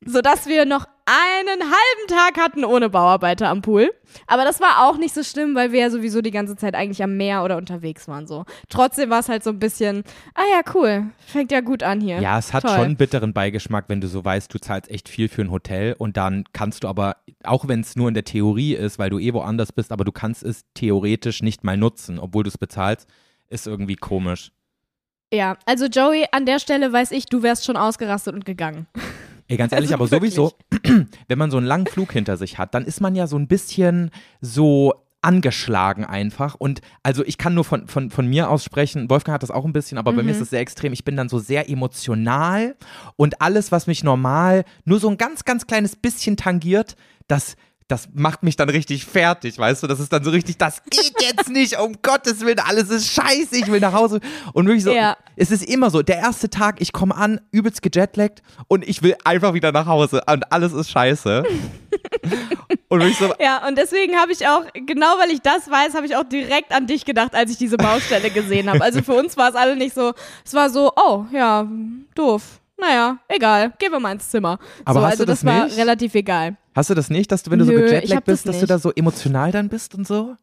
sodass 0.07 0.47
wir 0.47 0.65
noch 0.65 0.87
einen 1.05 1.63
halben 1.63 2.09
Tag 2.09 2.39
hatten 2.39 2.65
ohne 2.65 2.89
Bauarbeiter 2.89 3.49
am 3.49 3.61
Pool. 3.61 3.93
Aber 4.27 4.45
das 4.45 4.61
war 4.61 4.89
auch 4.89 4.99
nicht 4.99 5.15
so 5.15 5.23
schlimm, 5.23 5.55
weil 5.55 5.73
wir 5.73 5.81
ja 5.81 5.91
sowieso 5.91 6.23
die 6.23 6.31
ganze 6.31 6.57
Zeit 6.57 6.75
eigentlich 6.75 7.03
am 7.03 7.17
Meer 7.17 7.45
oder 7.45 7.57
unterwegs 7.57 8.09
waren. 8.09 8.27
So. 8.27 8.45
Trotzdem 8.69 9.11
war 9.11 9.21
es 9.21 9.29
halt 9.29 9.45
so 9.45 9.51
ein 9.51 9.59
bisschen, 9.59 10.05
ah 10.35 10.45
ja, 10.51 10.63
cool, 10.75 11.11
fängt 11.27 11.53
ja 11.53 11.61
gut 11.61 11.83
an 11.83 12.01
hier. 12.01 12.21
Ja, 12.21 12.39
es 12.39 12.53
hat 12.53 12.63
Toll. 12.63 12.73
schon 12.73 12.85
einen 12.85 12.97
bitteren 12.97 13.33
Beigeschmack, 13.33 13.85
wenn 13.89 14.01
du 14.01 14.09
so 14.09 14.25
weißt, 14.25 14.53
du 14.55 14.59
zahlst 14.59 14.91
echt 14.91 15.09
viel 15.09 15.29
für 15.29 15.43
ein 15.43 15.51
Hotel 15.51 15.95
und 15.99 16.17
dann 16.17 16.45
kannst 16.53 16.85
du 16.85 16.89
aber, 16.89 17.17
auch 17.45 17.69
wenn 17.69 17.81
es 17.81 17.97
nur 17.97 18.09
in 18.09 18.15
der 18.15 18.25
Theorie 18.25 18.75
ist, 18.75 18.99
weil 18.99 19.11
du 19.11 19.19
eh 19.19 19.33
woanders 19.33 19.73
bist, 19.73 19.93
aber 19.93 20.05
du 20.05 20.13
kannst 20.13 20.43
es 20.43 20.65
theoretisch 20.75 21.43
nicht 21.43 21.65
mal 21.65 21.77
nutzen, 21.77 22.19
obwohl 22.19 22.45
du 22.45 22.49
es 22.49 22.59
bezahlst, 22.59 23.09
ist 23.49 23.67
irgendwie 23.67 23.97
komisch. 23.97 24.53
Ja, 25.33 25.57
also 25.67 25.87
Joey, 25.87 26.27
an 26.31 26.47
der 26.47 26.59
Stelle 26.59 26.93
weiß 26.93 27.11
ich, 27.11 27.27
du 27.27 27.43
wärst 27.43 27.65
schon 27.65 27.77
ausgerastet 27.77 28.35
und 28.35 28.45
gegangen. 28.45 28.87
Ey, 29.49 29.57
ganz 29.57 29.73
ehrlich, 29.73 29.93
Also 29.93 30.05
aber 30.05 30.09
sowieso, 30.09 30.53
wenn 31.29 31.39
man 31.39 31.51
so 31.51 31.57
einen 31.57 31.67
langen 31.67 31.87
Flug 31.87 32.13
hinter 32.13 32.37
sich 32.37 32.59
hat, 32.59 32.75
dann 32.75 32.85
ist 32.85 33.01
man 33.01 33.15
ja 33.15 33.27
so 33.27 33.37
ein 33.37 33.49
bisschen 33.49 34.11
so 34.41 34.95
angeschlagen 35.23 36.05
einfach. 36.05 36.55
Und 36.55 36.81
also 37.03 37.25
ich 37.25 37.39
kann 37.39 37.55
nur 37.55 37.65
von, 37.65 37.89
von, 37.89 38.11
von 38.11 38.27
mir 38.29 38.49
aus 38.49 38.63
sprechen, 38.63 39.11
Wolfgang 39.11 39.35
hat 39.35 39.43
das 39.43 39.51
auch 39.51 39.65
ein 39.65 39.73
bisschen, 39.73 39.99
aber 39.99 40.13
bei 40.13 40.23
mir 40.23 40.31
ist 40.31 40.41
es 40.41 40.51
sehr 40.51 40.61
extrem. 40.61 40.93
Ich 40.93 41.05
bin 41.05 41.17
dann 41.17 41.29
so 41.29 41.39
sehr 41.39 41.69
emotional 41.69 42.77
und 43.17 43.41
alles, 43.41 43.73
was 43.73 43.89
mich 43.89 44.05
normal 44.05 44.65
nur 44.85 45.01
so 45.01 45.09
ein 45.09 45.17
ganz, 45.17 45.45
ganz 45.45 45.67
kleines 45.67 45.97
bisschen 45.97 46.37
tangiert, 46.37 46.97
das. 47.27 47.57
Das 47.89 48.09
macht 48.15 48.43
mich 48.43 48.57
dann 48.57 48.69
richtig 48.69 49.05
fertig, 49.05 49.59
weißt 49.59 49.83
du? 49.85 49.87
Das 49.87 50.01
ist 50.01 50.13
dann 50.13 50.25
so 50.25 50.31
richtig, 50.31 50.59
das 50.59 50.83
geht 50.91 51.15
jetzt 51.21 51.49
nicht, 51.49 51.79
um 51.79 51.95
Gottes 52.03 52.41
Willen, 52.41 52.59
alles 52.59 52.91
ist 52.91 53.13
scheiße, 53.13 53.57
ich 53.57 53.69
will 53.71 53.79
nach 53.79 53.93
Hause. 53.93 54.19
Und 54.55 54.67
wirklich 54.67 54.83
so, 54.83 54.91
Ja. 54.91 55.17
es 55.37 55.53
ist 55.53 55.65
immer 55.65 55.91
so, 55.91 56.03
der 56.03 56.17
erste 56.17 56.51
Tag, 56.51 56.81
ich 56.81 56.93
komme 56.93 57.15
an, 57.15 57.41
übelst 57.53 57.83
gejetlaggt 57.83 58.43
und 58.67 58.87
ich 58.89 59.03
will 59.05 59.15
einfach 59.25 59.55
wieder 59.55 59.71
nach 59.71 59.87
Hause 59.87 60.23
und 60.27 60.53
alles 60.53 60.73
ist 60.73 60.91
scheiße. 60.91 61.45
und 62.89 63.01
wirklich 63.01 63.19
so, 63.19 63.33
Ja, 63.39 63.67
und 63.69 63.79
deswegen 63.79 64.17
habe 64.17 64.33
ich 64.33 64.47
auch, 64.49 64.65
genau 64.75 65.19
weil 65.21 65.31
ich 65.31 65.41
das 65.41 65.71
weiß, 65.71 65.95
habe 65.95 66.07
ich 66.07 66.17
auch 66.17 66.25
direkt 66.25 66.73
an 66.73 66.89
dich 66.89 67.05
gedacht, 67.05 67.35
als 67.37 67.53
ich 67.53 67.57
diese 67.59 67.77
Baustelle 67.77 68.31
gesehen 68.31 68.69
habe. 68.69 68.83
Also 68.83 69.01
für 69.03 69.15
uns 69.15 69.37
war 69.37 69.51
es 69.51 69.55
alle 69.55 69.77
nicht 69.77 69.95
so, 69.95 70.13
es 70.45 70.55
war 70.55 70.71
so, 70.71 70.93
oh, 70.97 71.25
ja, 71.33 71.67
doof. 72.17 72.43
Naja, 72.79 73.19
egal, 73.29 73.73
gehen 73.79 73.91
wir 73.93 74.01
mal 74.01 74.13
ins 74.13 74.29
Zimmer. 74.29 74.59
Aber 74.85 75.01
so, 75.01 75.07
hast 75.07 75.13
also 75.13 75.25
du 75.25 75.31
das 75.31 75.45
war 75.45 75.67
relativ 75.77 76.15
egal. 76.15 76.57
Hast 76.77 76.91
du 76.91 76.95
das 76.95 77.11
nicht, 77.11 77.33
dass 77.33 77.43
du, 77.43 77.51
wenn 77.51 77.59
du 77.59 77.65
so 77.65 77.73
Nö, 77.73 77.79
hab 77.79 77.89
gejetlaggt 77.89 78.29
das 78.29 78.43
bist, 78.43 78.49
dass 78.49 78.61
du 78.61 78.67
da 78.67 78.79
so 78.79 78.93
emotional 78.93 79.51
dann 79.51 79.69
bist 79.69 79.95
und 79.95 80.07
so? 80.07 80.37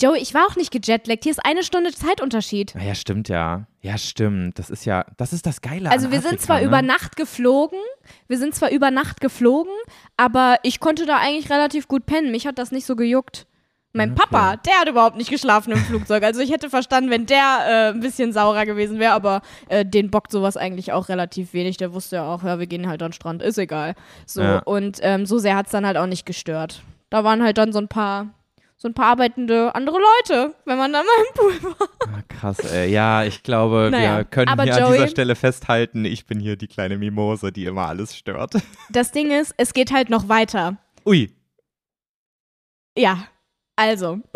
Joey, 0.00 0.20
ich 0.20 0.32
war 0.32 0.46
auch 0.46 0.54
nicht 0.54 0.70
gejetlaggt. 0.70 1.24
Hier 1.24 1.32
ist 1.32 1.44
eine 1.44 1.64
Stunde 1.64 1.92
Zeitunterschied. 1.92 2.74
Ja, 2.80 2.94
stimmt, 2.94 3.28
ja. 3.28 3.66
Ja, 3.80 3.98
stimmt. 3.98 4.56
Das 4.58 4.70
ist 4.70 4.84
ja, 4.84 5.04
das 5.16 5.32
ist 5.32 5.44
das 5.44 5.60
Geile 5.60 5.90
Also 5.90 6.12
wir 6.12 6.18
Afrika, 6.18 6.28
sind 6.30 6.40
zwar 6.40 6.60
ne? 6.60 6.66
über 6.66 6.82
Nacht 6.82 7.16
geflogen, 7.16 7.80
wir 8.28 8.38
sind 8.38 8.54
zwar 8.54 8.70
über 8.70 8.92
Nacht 8.92 9.20
geflogen, 9.20 9.72
aber 10.16 10.58
ich 10.62 10.78
konnte 10.78 11.04
da 11.04 11.18
eigentlich 11.18 11.50
relativ 11.50 11.88
gut 11.88 12.06
pennen. 12.06 12.30
Mich 12.30 12.46
hat 12.46 12.58
das 12.58 12.70
nicht 12.70 12.86
so 12.86 12.94
gejuckt. 12.94 13.47
Mein 13.94 14.12
Okay. 14.12 14.20
Papa, 14.30 14.56
der 14.56 14.74
hat 14.80 14.88
überhaupt 14.88 15.16
nicht 15.16 15.30
geschlafen 15.30 15.72
im 15.72 15.78
Flugzeug. 15.78 16.22
Also 16.22 16.40
ich 16.40 16.52
hätte 16.52 16.68
verstanden, 16.68 17.10
wenn 17.10 17.24
der 17.26 17.58
äh, 17.66 17.88
ein 17.94 18.00
bisschen 18.00 18.32
saurer 18.32 18.66
gewesen 18.66 18.98
wäre, 18.98 19.12
aber 19.14 19.40
äh, 19.68 19.84
den 19.84 20.10
bockt 20.10 20.30
sowas 20.30 20.56
eigentlich 20.58 20.92
auch 20.92 21.08
relativ 21.08 21.54
wenig. 21.54 21.78
Der 21.78 21.94
wusste 21.94 22.16
ja 22.16 22.24
auch, 22.32 22.42
ja, 22.44 22.58
wir 22.58 22.66
gehen 22.66 22.86
halt 22.88 23.02
an 23.02 23.08
den 23.10 23.14
Strand, 23.14 23.42
ist 23.42 23.56
egal. 23.58 23.94
So, 24.26 24.42
Ja. 24.42 24.58
und 24.60 24.98
ähm, 25.02 25.24
so 25.24 25.38
sehr 25.38 25.56
hat 25.56 25.66
es 25.66 25.72
dann 25.72 25.86
halt 25.86 25.96
auch 25.96 26.06
nicht 26.06 26.26
gestört. 26.26 26.82
Da 27.10 27.24
waren 27.24 27.42
halt 27.42 27.56
dann 27.56 27.72
so 27.72 27.78
ein 27.78 27.88
paar, 27.88 28.28
so 28.76 28.88
ein 28.88 28.94
paar 28.94 29.06
arbeitende 29.06 29.74
andere 29.74 29.96
Leute, 29.98 30.54
wenn 30.66 30.76
man 30.76 30.92
dann 30.92 31.06
mal 31.06 31.24
im 31.26 31.34
Pool 31.60 31.70
war. 31.72 31.88
Ah, 32.08 32.22
krass, 32.28 32.58
ey. 32.70 32.90
Ja, 32.92 33.24
ich 33.24 33.42
glaube, 33.42 33.88
Naja, 33.90 34.18
wir 34.18 34.24
können 34.24 34.48
aber 34.48 34.64
hier 34.64 34.74
an 34.76 34.82
Joey- 34.82 34.92
dieser 34.98 35.08
Stelle 35.08 35.34
festhalten, 35.34 36.04
ich 36.04 36.26
bin 36.26 36.38
hier 36.40 36.56
die 36.56 36.68
kleine 36.68 36.98
Mimose, 36.98 37.50
die 37.52 37.64
immer 37.64 37.86
alles 37.88 38.14
stört. 38.14 38.52
Das 38.90 39.12
Ding 39.12 39.30
ist, 39.30 39.54
es 39.56 39.72
geht 39.72 39.92
halt 39.92 40.10
noch 40.10 40.28
weiter. 40.28 40.76
Ui. 41.06 41.34
Ja, 42.96 43.24
also. 43.78 44.18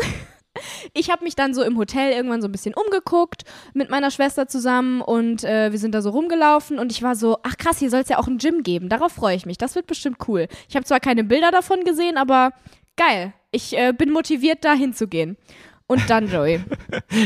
Ich 0.93 1.11
habe 1.11 1.25
mich 1.25 1.35
dann 1.35 1.55
so 1.55 1.63
im 1.63 1.79
Hotel 1.79 2.13
irgendwann 2.13 2.43
so 2.43 2.47
ein 2.49 2.53
bisschen 2.53 2.75
umgeguckt 2.75 3.45
mit 3.73 3.89
meiner 3.89 4.11
Schwester 4.11 4.47
zusammen 4.47 5.01
und 5.01 5.43
äh, 5.45 5.73
wir 5.73 5.79
sind 5.79 5.95
da 5.95 6.03
so 6.03 6.11
rumgelaufen 6.11 6.79
und 6.79 6.93
ich 6.93 7.03
war 7.03 7.17
so, 7.17 7.39
ach 7.43 7.57
krass, 7.57 7.79
hier 7.79 7.89
soll 7.89 8.01
es 8.01 8.11
ja 8.11 8.19
auch 8.19 8.29
ein 8.29 8.37
Gym 8.37 8.63
geben. 8.63 8.91
Darauf 8.91 9.13
freue 9.13 9.35
ich 9.35 9.47
mich. 9.47 9.57
Das 9.57 9.75
wird 9.75 9.87
bestimmt 9.87 10.19
cool. 10.29 10.49
Ich 10.69 10.77
habe 10.77 10.85
zwar 10.85 11.01
keine 11.01 11.25
Bilder 11.25 11.51
davon 11.51 11.85
gesehen, 11.85 12.19
aber 12.19 12.53
geil. 12.97 13.33
Ich 13.51 13.77
äh, 13.77 13.95
bin 13.97 14.11
motiviert, 14.11 14.63
da 14.63 14.75
hinzugehen. 14.75 15.39
Und 15.87 16.11
dann, 16.11 16.29
Joey. 16.33 16.61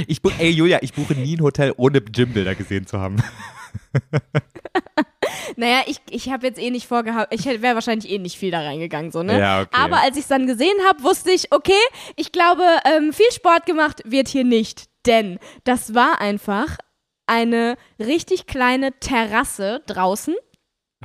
Ich, 0.06 0.20
ey, 0.38 0.50
Julia, 0.50 0.78
ich 0.82 0.94
buche 0.94 1.14
nie 1.14 1.36
ein 1.36 1.42
Hotel, 1.42 1.74
ohne 1.76 2.00
Gymbilder 2.00 2.54
gesehen 2.54 2.86
zu 2.86 3.00
haben. 3.00 3.16
Naja, 5.56 5.82
ich, 5.86 5.98
ich 6.10 6.30
habe 6.30 6.46
jetzt 6.46 6.60
eh 6.60 6.70
nicht 6.70 6.86
vorgehabt, 6.86 7.32
ich 7.32 7.44
wäre 7.46 7.74
wahrscheinlich 7.74 8.10
eh 8.10 8.18
nicht 8.18 8.36
viel 8.36 8.50
da 8.50 8.60
reingegangen, 8.60 9.10
so, 9.10 9.22
ne? 9.22 9.38
Ja, 9.38 9.62
okay. 9.62 9.70
Aber 9.72 10.02
als 10.02 10.16
ich 10.16 10.22
es 10.22 10.28
dann 10.28 10.46
gesehen 10.46 10.76
habe, 10.86 11.02
wusste 11.02 11.30
ich, 11.30 11.52
okay, 11.52 11.72
ich 12.16 12.32
glaube, 12.32 12.64
ähm, 12.84 13.12
viel 13.12 13.30
Sport 13.32 13.66
gemacht 13.66 14.02
wird 14.04 14.28
hier 14.28 14.44
nicht. 14.44 14.86
Denn 15.06 15.38
das 15.64 15.94
war 15.94 16.20
einfach 16.20 16.78
eine 17.26 17.76
richtig 17.98 18.46
kleine 18.46 18.92
Terrasse 18.98 19.82
draußen. 19.86 20.34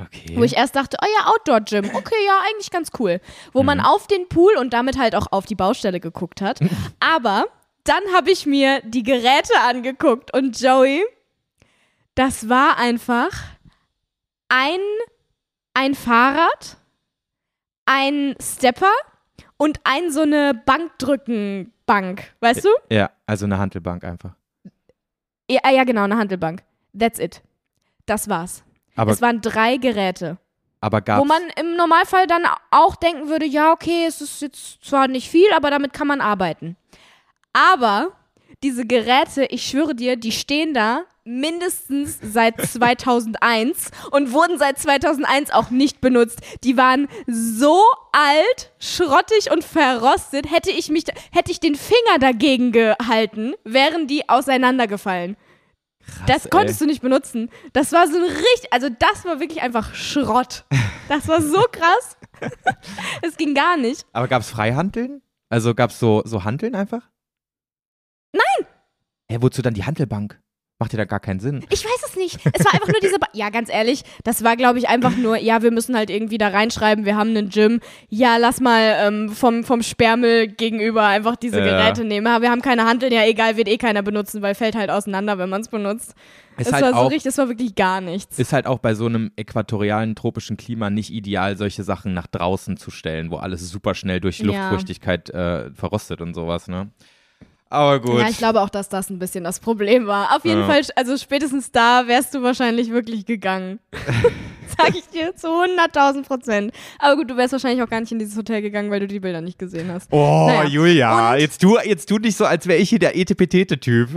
Okay. 0.00 0.36
Wo 0.36 0.42
ich 0.42 0.56
erst 0.56 0.74
dachte, 0.74 0.96
oh 1.00 1.06
ja, 1.18 1.30
Outdoor-Gym, 1.32 1.94
okay, 1.94 2.14
ja, 2.26 2.38
eigentlich 2.48 2.70
ganz 2.70 2.90
cool. 2.98 3.20
Wo 3.52 3.62
man 3.62 3.80
auf 3.80 4.06
den 4.06 4.28
Pool 4.28 4.56
und 4.56 4.72
damit 4.72 4.98
halt 4.98 5.14
auch 5.14 5.26
auf 5.30 5.44
die 5.44 5.54
Baustelle 5.54 6.00
geguckt 6.00 6.40
hat. 6.40 6.60
Aber 7.00 7.46
dann 7.84 8.02
habe 8.14 8.30
ich 8.30 8.46
mir 8.46 8.80
die 8.84 9.02
Geräte 9.02 9.52
angeguckt 9.66 10.34
und 10.34 10.58
Joey, 10.60 11.04
das 12.14 12.48
war 12.48 12.78
einfach 12.78 13.30
ein, 14.52 14.80
ein 15.72 15.94
Fahrrad, 15.94 16.76
ein 17.86 18.34
Stepper 18.40 18.92
und 19.56 19.80
ein 19.84 20.10
so 20.10 20.22
eine 20.22 20.52
Bankdrückenbank, 20.66 22.34
weißt 22.40 22.64
du? 22.64 22.68
ja, 22.90 23.10
also 23.26 23.46
eine 23.46 23.58
Handelbank 23.58 24.04
einfach. 24.04 24.34
Ja, 25.50 25.60
ah, 25.64 25.70
ja, 25.70 25.84
genau, 25.84 26.02
eine 26.02 26.16
Handelbank. 26.16 26.62
That's 26.98 27.18
it. 27.18 27.42
Das 28.06 28.28
war's. 28.28 28.62
Aber, 28.94 29.12
es 29.12 29.22
waren 29.22 29.40
drei 29.40 29.78
Geräte. 29.78 30.36
aber 30.80 30.98
Wo 30.98 31.04
gab's, 31.04 31.28
man 31.28 31.42
im 31.58 31.76
Normalfall 31.76 32.26
dann 32.26 32.42
auch 32.70 32.96
denken 32.96 33.28
würde, 33.28 33.46
ja, 33.46 33.72
okay, 33.72 34.04
es 34.06 34.20
ist 34.20 34.42
jetzt 34.42 34.84
zwar 34.84 35.08
nicht 35.08 35.30
viel, 35.30 35.50
aber 35.54 35.70
damit 35.70 35.94
kann 35.94 36.06
man 36.06 36.20
arbeiten. 36.20 36.76
Aber 37.54 38.12
diese 38.62 38.86
Geräte, 38.86 39.44
ich 39.46 39.66
schwöre 39.66 39.94
dir, 39.94 40.16
die 40.16 40.32
stehen 40.32 40.74
da 40.74 41.04
mindestens 41.24 42.18
seit 42.20 42.60
2001 42.66 43.90
und 44.10 44.32
wurden 44.32 44.58
seit 44.58 44.78
2001 44.78 45.50
auch 45.50 45.70
nicht 45.70 46.00
benutzt. 46.00 46.40
Die 46.64 46.76
waren 46.76 47.08
so 47.26 47.80
alt, 48.12 48.72
schrottig 48.78 49.50
und 49.52 49.64
verrostet. 49.64 50.50
Hätte 50.50 50.70
ich 50.70 50.88
mich, 50.88 51.04
hätte 51.32 51.52
ich 51.52 51.60
den 51.60 51.76
Finger 51.76 52.18
dagegen 52.20 52.72
gehalten, 52.72 53.54
wären 53.64 54.06
die 54.06 54.28
auseinandergefallen. 54.28 55.36
Das 56.26 56.46
ey. 56.46 56.50
konntest 56.50 56.80
du 56.80 56.86
nicht 56.86 57.02
benutzen. 57.02 57.50
Das 57.72 57.92
war 57.92 58.08
so 58.08 58.16
ein 58.16 58.24
richtig, 58.24 58.72
also 58.72 58.88
das 58.88 59.24
war 59.24 59.38
wirklich 59.38 59.62
einfach 59.62 59.94
Schrott. 59.94 60.64
Das 61.08 61.28
war 61.28 61.40
so 61.40 61.62
krass. 61.72 62.16
Es 63.22 63.36
ging 63.36 63.54
gar 63.54 63.76
nicht. 63.76 64.04
aber 64.12 64.26
gab's 64.26 64.50
Freihandeln? 64.50 65.22
Also 65.48 65.74
gab's 65.74 66.00
so, 66.00 66.22
so 66.24 66.42
Handeln 66.42 66.74
einfach? 66.74 67.02
Nein! 68.32 68.66
Hä, 69.30 69.38
wozu 69.40 69.62
dann 69.62 69.74
die 69.74 69.84
Handelbank? 69.84 70.38
Macht 70.78 70.92
ja 70.94 70.96
da 70.96 71.04
gar 71.04 71.20
keinen 71.20 71.38
Sinn. 71.38 71.64
Ich 71.70 71.84
weiß 71.84 72.02
es 72.08 72.16
nicht. 72.16 72.40
Es 72.52 72.64
war 72.64 72.74
einfach 72.74 72.88
nur 72.88 72.98
diese. 73.00 73.16
Ba 73.20 73.28
ja, 73.34 73.50
ganz 73.50 73.72
ehrlich, 73.72 74.02
das 74.24 74.42
war, 74.42 74.56
glaube 74.56 74.80
ich, 74.80 74.88
einfach 74.88 75.16
nur, 75.16 75.36
ja, 75.36 75.62
wir 75.62 75.70
müssen 75.70 75.94
halt 75.96 76.10
irgendwie 76.10 76.38
da 76.38 76.48
reinschreiben, 76.48 77.04
wir 77.04 77.14
haben 77.16 77.30
einen 77.30 77.50
Gym. 77.50 77.78
Ja, 78.08 78.36
lass 78.36 78.60
mal 78.60 78.96
ähm, 78.98 79.28
vom, 79.28 79.62
vom 79.62 79.84
Sperrmüll 79.84 80.48
gegenüber 80.48 81.06
einfach 81.06 81.36
diese 81.36 81.60
Ja. 81.60 81.64
Geräte 81.64 82.04
nehmen. 82.04 82.26
Ja, 82.26 82.42
wir 82.42 82.50
haben 82.50 82.62
keine 82.62 82.84
Handeln, 82.84 83.12
ja, 83.12 83.24
egal, 83.24 83.56
wird 83.56 83.68
eh 83.68 83.78
keiner 83.78 84.02
benutzen, 84.02 84.42
weil 84.42 84.56
fällt 84.56 84.74
halt 84.74 84.90
auseinander, 84.90 85.38
wenn 85.38 85.48
man 85.50 85.60
es 85.60 85.68
benutzt. 85.68 86.14
Ist 86.58 86.66
Es 86.66 86.72
halt 86.72 86.82
war 86.84 86.90
so 86.90 86.96
auch- 86.98 87.10
richtig, 87.12 87.26
es 87.30 87.38
war 87.38 87.48
wirklich 87.48 87.76
gar 87.76 88.00
nichts. 88.00 88.40
Ist 88.40 88.52
halt 88.52 88.66
auch 88.66 88.80
bei 88.80 88.94
so 88.94 89.06
einem 89.06 89.30
äquatorialen 89.36 90.16
tropischen 90.16 90.56
Klima 90.56 90.90
nicht 90.90 91.12
ideal, 91.12 91.56
solche 91.56 91.84
Sachen 91.84 92.12
nach 92.12 92.26
draußen 92.26 92.76
zu 92.76 92.90
stellen, 92.90 93.30
wo 93.30 93.36
alles 93.36 93.70
super 93.70 93.94
schnell 93.94 94.18
durch 94.20 94.40
Ja. 94.40 94.46
Luftfeuchtigkeit 94.46 95.30
äh, 95.30 95.70
verrostet 95.74 96.20
und 96.20 96.34
sowas, 96.34 96.66
ne? 96.66 96.90
Aber 97.72 98.00
gut. 98.00 98.20
Ja, 98.20 98.28
ich 98.28 98.36
glaube 98.36 98.60
auch, 98.60 98.68
dass 98.68 98.88
das 98.90 99.08
ein 99.08 99.18
bisschen 99.18 99.44
das 99.44 99.58
Problem 99.60 100.06
war. 100.06 100.36
Auf 100.36 100.44
jeden 100.44 100.60
Ja. 100.60 100.66
Fall, 100.66 100.82
also 100.94 101.16
spätestens 101.16 101.72
da 101.72 102.06
wärst 102.06 102.34
du 102.34 102.42
wahrscheinlich 102.42 102.90
wirklich 102.90 103.24
gegangen. 103.24 103.78
Sag 104.78 104.90
ich 104.96 105.06
dir 105.08 105.34
zu 105.36 105.48
100.000 105.48 106.22
Prozent. 106.26 106.72
Aber 106.98 107.16
gut, 107.16 107.30
du 107.30 107.36
wärst 107.36 107.52
wahrscheinlich 107.52 107.82
auch 107.82 107.88
gar 107.88 108.00
nicht 108.00 108.12
in 108.12 108.18
dieses 108.18 108.36
Hotel 108.36 108.60
gegangen, 108.62 108.90
weil 108.90 109.00
du 109.00 109.06
die 109.06 109.20
Bilder 109.20 109.40
nicht 109.40 109.58
gesehen 109.58 109.90
hast. 109.92 110.08
oh, 110.12 110.46
Naja. 110.48 110.64
Julia, 110.64 111.32
Und- 111.32 111.40
jetzt 111.40 111.60
tu, 111.62 111.78
jetzt 111.82 112.06
tu 112.08 112.18
nicht 112.18 112.36
so, 112.36 112.44
als 112.44 112.66
wäre 112.66 112.78
ich 112.78 112.88
hier 112.90 112.98
der 112.98 113.16
Etepetete-Typ. 113.16 114.08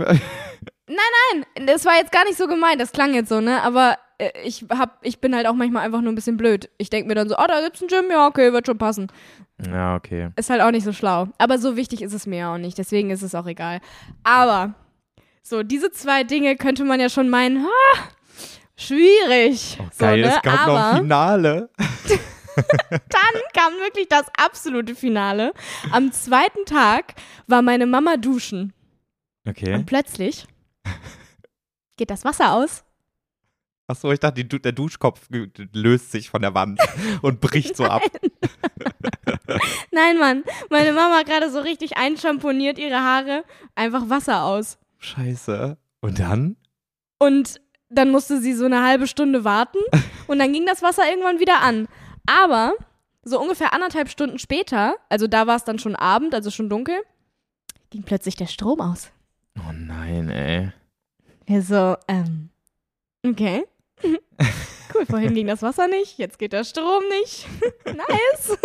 Das 1.66 1.84
war 1.84 1.96
jetzt 1.96 2.12
gar 2.12 2.24
nicht 2.24 2.38
so 2.38 2.46
gemeint, 2.46 2.80
das 2.80 2.92
klang 2.92 3.14
jetzt 3.14 3.28
so, 3.28 3.40
ne? 3.40 3.62
Aber 3.62 3.96
ich, 4.44 4.64
hab, 4.70 4.98
ich 5.02 5.20
bin 5.20 5.34
halt 5.34 5.46
auch 5.46 5.54
manchmal 5.54 5.84
einfach 5.84 6.00
nur 6.00 6.12
ein 6.12 6.14
bisschen 6.14 6.36
blöd. 6.36 6.70
Ich 6.78 6.90
denke 6.90 7.08
mir 7.08 7.14
dann 7.14 7.28
so, 7.28 7.36
oh, 7.36 7.44
da 7.46 7.60
gibt's 7.62 7.82
ein 7.82 7.88
Gym, 7.88 8.10
ja, 8.10 8.26
okay, 8.26 8.52
wird 8.52 8.66
schon 8.66 8.78
passen. 8.78 9.08
ja, 9.64 9.94
okay. 9.96 10.30
Ist 10.36 10.50
halt 10.50 10.62
auch 10.62 10.70
nicht 10.70 10.84
so 10.84 10.92
schlau. 10.92 11.28
Aber 11.38 11.58
so 11.58 11.76
wichtig 11.76 12.02
ist 12.02 12.12
es 12.14 12.26
mir 12.26 12.48
auch 12.48 12.58
nicht, 12.58 12.78
deswegen 12.78 13.10
ist 13.10 13.22
es 13.22 13.34
auch 13.34 13.46
egal. 13.46 13.80
Aber 14.24 14.74
so, 15.42 15.62
diese 15.62 15.90
zwei 15.90 16.24
Dinge 16.24 16.56
könnte 16.56 16.84
man 16.84 16.98
ja 17.00 17.08
schon 17.08 17.28
meinen, 17.28 17.64
ha, 17.64 18.08
schwierig. 18.76 19.78
so, 19.92 20.04
Geil, 20.04 20.22
ne? 20.22 20.28
es 20.28 20.42
gab 20.42 20.60
Aber 20.60 20.72
noch 20.72 20.92
ein 20.92 20.96
Finale. 21.02 21.70
dann 22.56 23.42
kam 23.54 23.74
wirklich 23.74 24.08
das 24.08 24.26
absolute 24.38 24.94
Finale. 24.94 25.52
Am 25.92 26.10
zweiten 26.12 26.64
Tag 26.64 27.14
war 27.46 27.62
meine 27.62 27.86
Mama 27.86 28.16
duschen. 28.16 28.72
Okay. 29.48 29.74
Und 29.74 29.86
plötzlich 29.86 30.46
geht 31.96 32.10
das 32.10 32.24
Wasser 32.24 32.52
aus. 32.52 32.85
Achso, 33.88 34.10
ich 34.10 34.18
dachte, 34.18 34.44
die, 34.44 34.60
der 34.60 34.72
Duschkopf 34.72 35.28
löst 35.72 36.10
sich 36.10 36.28
von 36.28 36.42
der 36.42 36.54
Wand 36.54 36.80
und 37.22 37.40
bricht 37.40 37.76
so 37.76 37.84
ab. 37.84 38.02
Nein, 39.92 40.18
Mann. 40.18 40.44
Meine 40.70 40.92
Mama 40.92 41.18
hat 41.18 41.26
gerade 41.26 41.50
so 41.50 41.60
richtig 41.60 41.96
einschamponiert 41.96 42.78
ihre 42.78 43.00
Haare. 43.00 43.44
Einfach 43.76 44.08
Wasser 44.10 44.44
aus. 44.44 44.78
Scheiße. 44.98 45.76
Und 46.00 46.18
dann? 46.18 46.56
Und 47.18 47.60
dann 47.88 48.10
musste 48.10 48.40
sie 48.40 48.54
so 48.54 48.64
eine 48.64 48.82
halbe 48.82 49.06
Stunde 49.06 49.44
warten. 49.44 49.78
Und 50.26 50.40
dann 50.40 50.52
ging 50.52 50.66
das 50.66 50.82
Wasser 50.82 51.08
irgendwann 51.08 51.38
wieder 51.38 51.62
an. 51.62 51.86
Aber 52.26 52.74
so 53.22 53.40
ungefähr 53.40 53.72
anderthalb 53.72 54.08
Stunden 54.08 54.40
später, 54.40 54.96
also 55.08 55.28
da 55.28 55.46
war 55.46 55.56
es 55.56 55.64
dann 55.64 55.78
schon 55.78 55.94
Abend, 55.94 56.34
also 56.34 56.50
schon 56.50 56.68
dunkel, 56.68 56.96
ging 57.90 58.02
plötzlich 58.02 58.34
der 58.34 58.46
Strom 58.46 58.80
aus. 58.80 59.10
Oh 59.58 59.72
nein, 59.72 60.28
ey. 60.28 60.72
Wir 61.46 61.62
so, 61.62 61.96
ähm, 62.08 62.50
okay. 63.24 63.64
Cool, 64.02 65.06
vorhin 65.06 65.34
ging 65.34 65.46
das 65.46 65.62
Wasser 65.62 65.88
nicht, 65.88 66.18
jetzt 66.18 66.38
geht 66.38 66.52
der 66.52 66.64
Strom 66.64 67.02
nicht. 67.20 67.46
nice. 67.84 68.58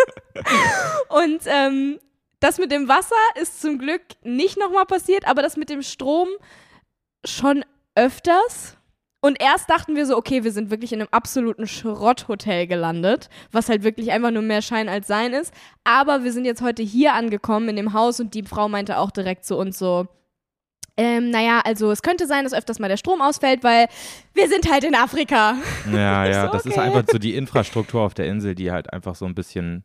Und 1.09 1.41
ähm, 1.45 1.99
das 2.39 2.57
mit 2.57 2.71
dem 2.71 2.87
Wasser 2.87 3.15
ist 3.39 3.61
zum 3.61 3.79
Glück 3.79 4.01
nicht 4.23 4.57
nochmal 4.57 4.85
passiert, 4.85 5.27
aber 5.27 5.41
das 5.41 5.57
mit 5.57 5.69
dem 5.69 5.81
Strom 5.81 6.27
schon 7.25 7.65
öfters. 7.95 8.77
Und 9.23 9.39
erst 9.39 9.69
dachten 9.69 9.95
wir 9.95 10.07
so, 10.07 10.17
okay, 10.17 10.43
wir 10.43 10.51
sind 10.51 10.71
wirklich 10.71 10.93
in 10.93 10.99
einem 10.99 11.09
absoluten 11.11 11.67
Schrotthotel 11.67 12.65
gelandet, 12.65 13.29
was 13.51 13.69
halt 13.69 13.83
wirklich 13.83 14.11
einfach 14.11 14.31
nur 14.31 14.41
mehr 14.41 14.63
Schein 14.63 14.89
als 14.89 15.05
Sein 15.05 15.33
ist. 15.33 15.53
Aber 15.83 16.23
wir 16.23 16.33
sind 16.33 16.45
jetzt 16.45 16.63
heute 16.63 16.81
hier 16.81 17.13
angekommen 17.13 17.69
in 17.69 17.75
dem 17.75 17.93
Haus 17.93 18.19
und 18.19 18.33
die 18.33 18.43
Frau 18.43 18.67
meinte 18.67 18.97
auch 18.97 19.11
direkt 19.11 19.45
zu 19.45 19.57
uns 19.57 19.77
so, 19.77 20.07
ähm, 20.97 21.29
naja, 21.29 21.61
also 21.63 21.91
es 21.91 22.01
könnte 22.01 22.27
sein, 22.27 22.43
dass 22.43 22.53
öfters 22.53 22.79
mal 22.79 22.87
der 22.87 22.97
Strom 22.97 23.21
ausfällt, 23.21 23.63
weil 23.63 23.87
wir 24.33 24.47
sind 24.47 24.69
halt 24.69 24.83
in 24.83 24.95
Afrika. 24.95 25.55
Ja, 25.91 26.25
ja, 26.25 26.45
so, 26.47 26.51
das 26.51 26.65
ist 26.65 26.77
okay. 26.77 26.81
einfach 26.81 27.03
so 27.09 27.17
die 27.17 27.35
Infrastruktur 27.35 28.01
auf 28.01 28.13
der 28.13 28.27
Insel, 28.27 28.55
die 28.55 28.71
halt 28.71 28.91
einfach 28.91 29.15
so 29.15 29.25
ein 29.25 29.35
bisschen 29.35 29.83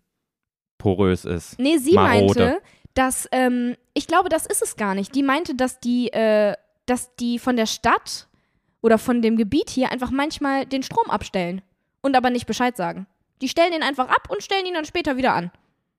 porös 0.79 1.25
ist. 1.25 1.59
Nee, 1.59 1.79
sie 1.79 1.95
Marode. 1.95 2.41
meinte, 2.41 2.63
dass, 2.95 3.29
ähm, 3.33 3.77
ich 3.95 4.07
glaube, 4.07 4.29
das 4.29 4.47
ist 4.47 4.63
es 4.63 4.77
gar 4.77 4.95
nicht. 4.95 5.15
Die 5.15 5.23
meinte, 5.23 5.55
dass 5.55 5.81
die, 5.81 6.13
äh, 6.13 6.55
dass 6.87 7.15
die 7.17 7.39
von 7.39 7.57
der 7.57 7.67
Stadt 7.67 8.29
oder 8.81 8.99
von 8.99 9.23
dem 9.23 9.37
Gebiet 9.37 9.71
hier 9.71 9.91
einfach 9.93 10.11
manchmal 10.11 10.67
den 10.67 10.83
Strom 10.83 11.11
abstellen 11.11 11.63
und 12.03 12.17
aber 12.17 12.31
nicht 12.31 12.47
Bescheid 12.47 12.77
sagen. 12.77 13.07
Die 13.43 13.49
stellen 13.49 13.73
den 13.73 13.83
einfach 13.83 14.09
ab 14.09 14.29
und 14.31 14.43
stellen 14.43 14.67
ihn 14.67 14.75
dann 14.75 14.85
später 14.85 15.17
wieder 15.17 15.35
an. 15.35 15.51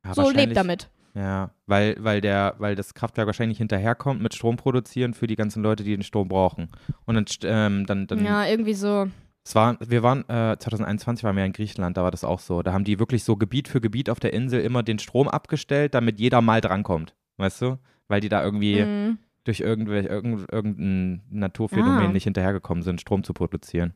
Ja, 0.05 0.13
so 0.13 0.29
lebt 0.29 0.55
damit. 0.55 0.89
Ja, 1.17 1.49
weil, 1.65 1.95
weil, 1.99 2.21
der, 2.21 2.53
weil 2.59 2.75
das 2.75 2.93
Kraftwerk 2.93 3.25
wahrscheinlich 3.25 3.57
hinterherkommt 3.57 4.21
mit 4.21 4.35
Strom 4.35 4.55
produzieren 4.55 5.15
für 5.15 5.25
die 5.25 5.35
ganzen 5.35 5.63
Leute, 5.63 5.83
die 5.83 5.91
den 5.95 6.03
Strom 6.03 6.27
brauchen. 6.27 6.69
Und 7.05 7.15
dann, 7.15 7.25
ähm, 7.43 7.85
dann, 7.87 8.05
dann 8.05 8.23
Ja, 8.23 8.45
irgendwie 8.45 8.73
so. 8.75 9.07
es 9.43 9.55
war, 9.55 9.77
wir 9.79 10.03
waren, 10.03 10.21
äh, 10.29 10.57
2021 10.59 11.23
waren 11.23 11.35
wir 11.35 11.43
in 11.45 11.53
Griechenland, 11.53 11.97
da 11.97 12.03
war 12.03 12.11
das 12.11 12.23
auch 12.23 12.39
so. 12.39 12.61
Da 12.61 12.71
haben 12.71 12.83
die 12.83 12.99
wirklich 12.99 13.23
so 13.23 13.35
Gebiet 13.35 13.67
für 13.67 13.81
Gebiet 13.81 14.09
auf 14.11 14.19
der 14.19 14.33
Insel 14.33 14.61
immer 14.61 14.83
den 14.83 14.99
Strom 14.99 15.27
abgestellt, 15.27 15.95
damit 15.95 16.19
jeder 16.19 16.41
mal 16.41 16.61
drankommt. 16.61 17.15
Weißt 17.37 17.61
du? 17.63 17.79
Weil 18.07 18.21
die 18.21 18.29
da 18.29 18.43
irgendwie 18.43 18.83
Mm. 18.83 19.17
durch 19.43 19.61
irgendwelche, 19.61 20.09
irgend, 20.09 20.51
irgendein 20.51 21.23
Naturphänomen 21.31 22.07
Ah. 22.09 22.11
nicht 22.11 22.25
hinterhergekommen 22.25 22.83
sind, 22.83 23.01
Strom 23.01 23.23
zu 23.23 23.33
produzieren. 23.33 23.93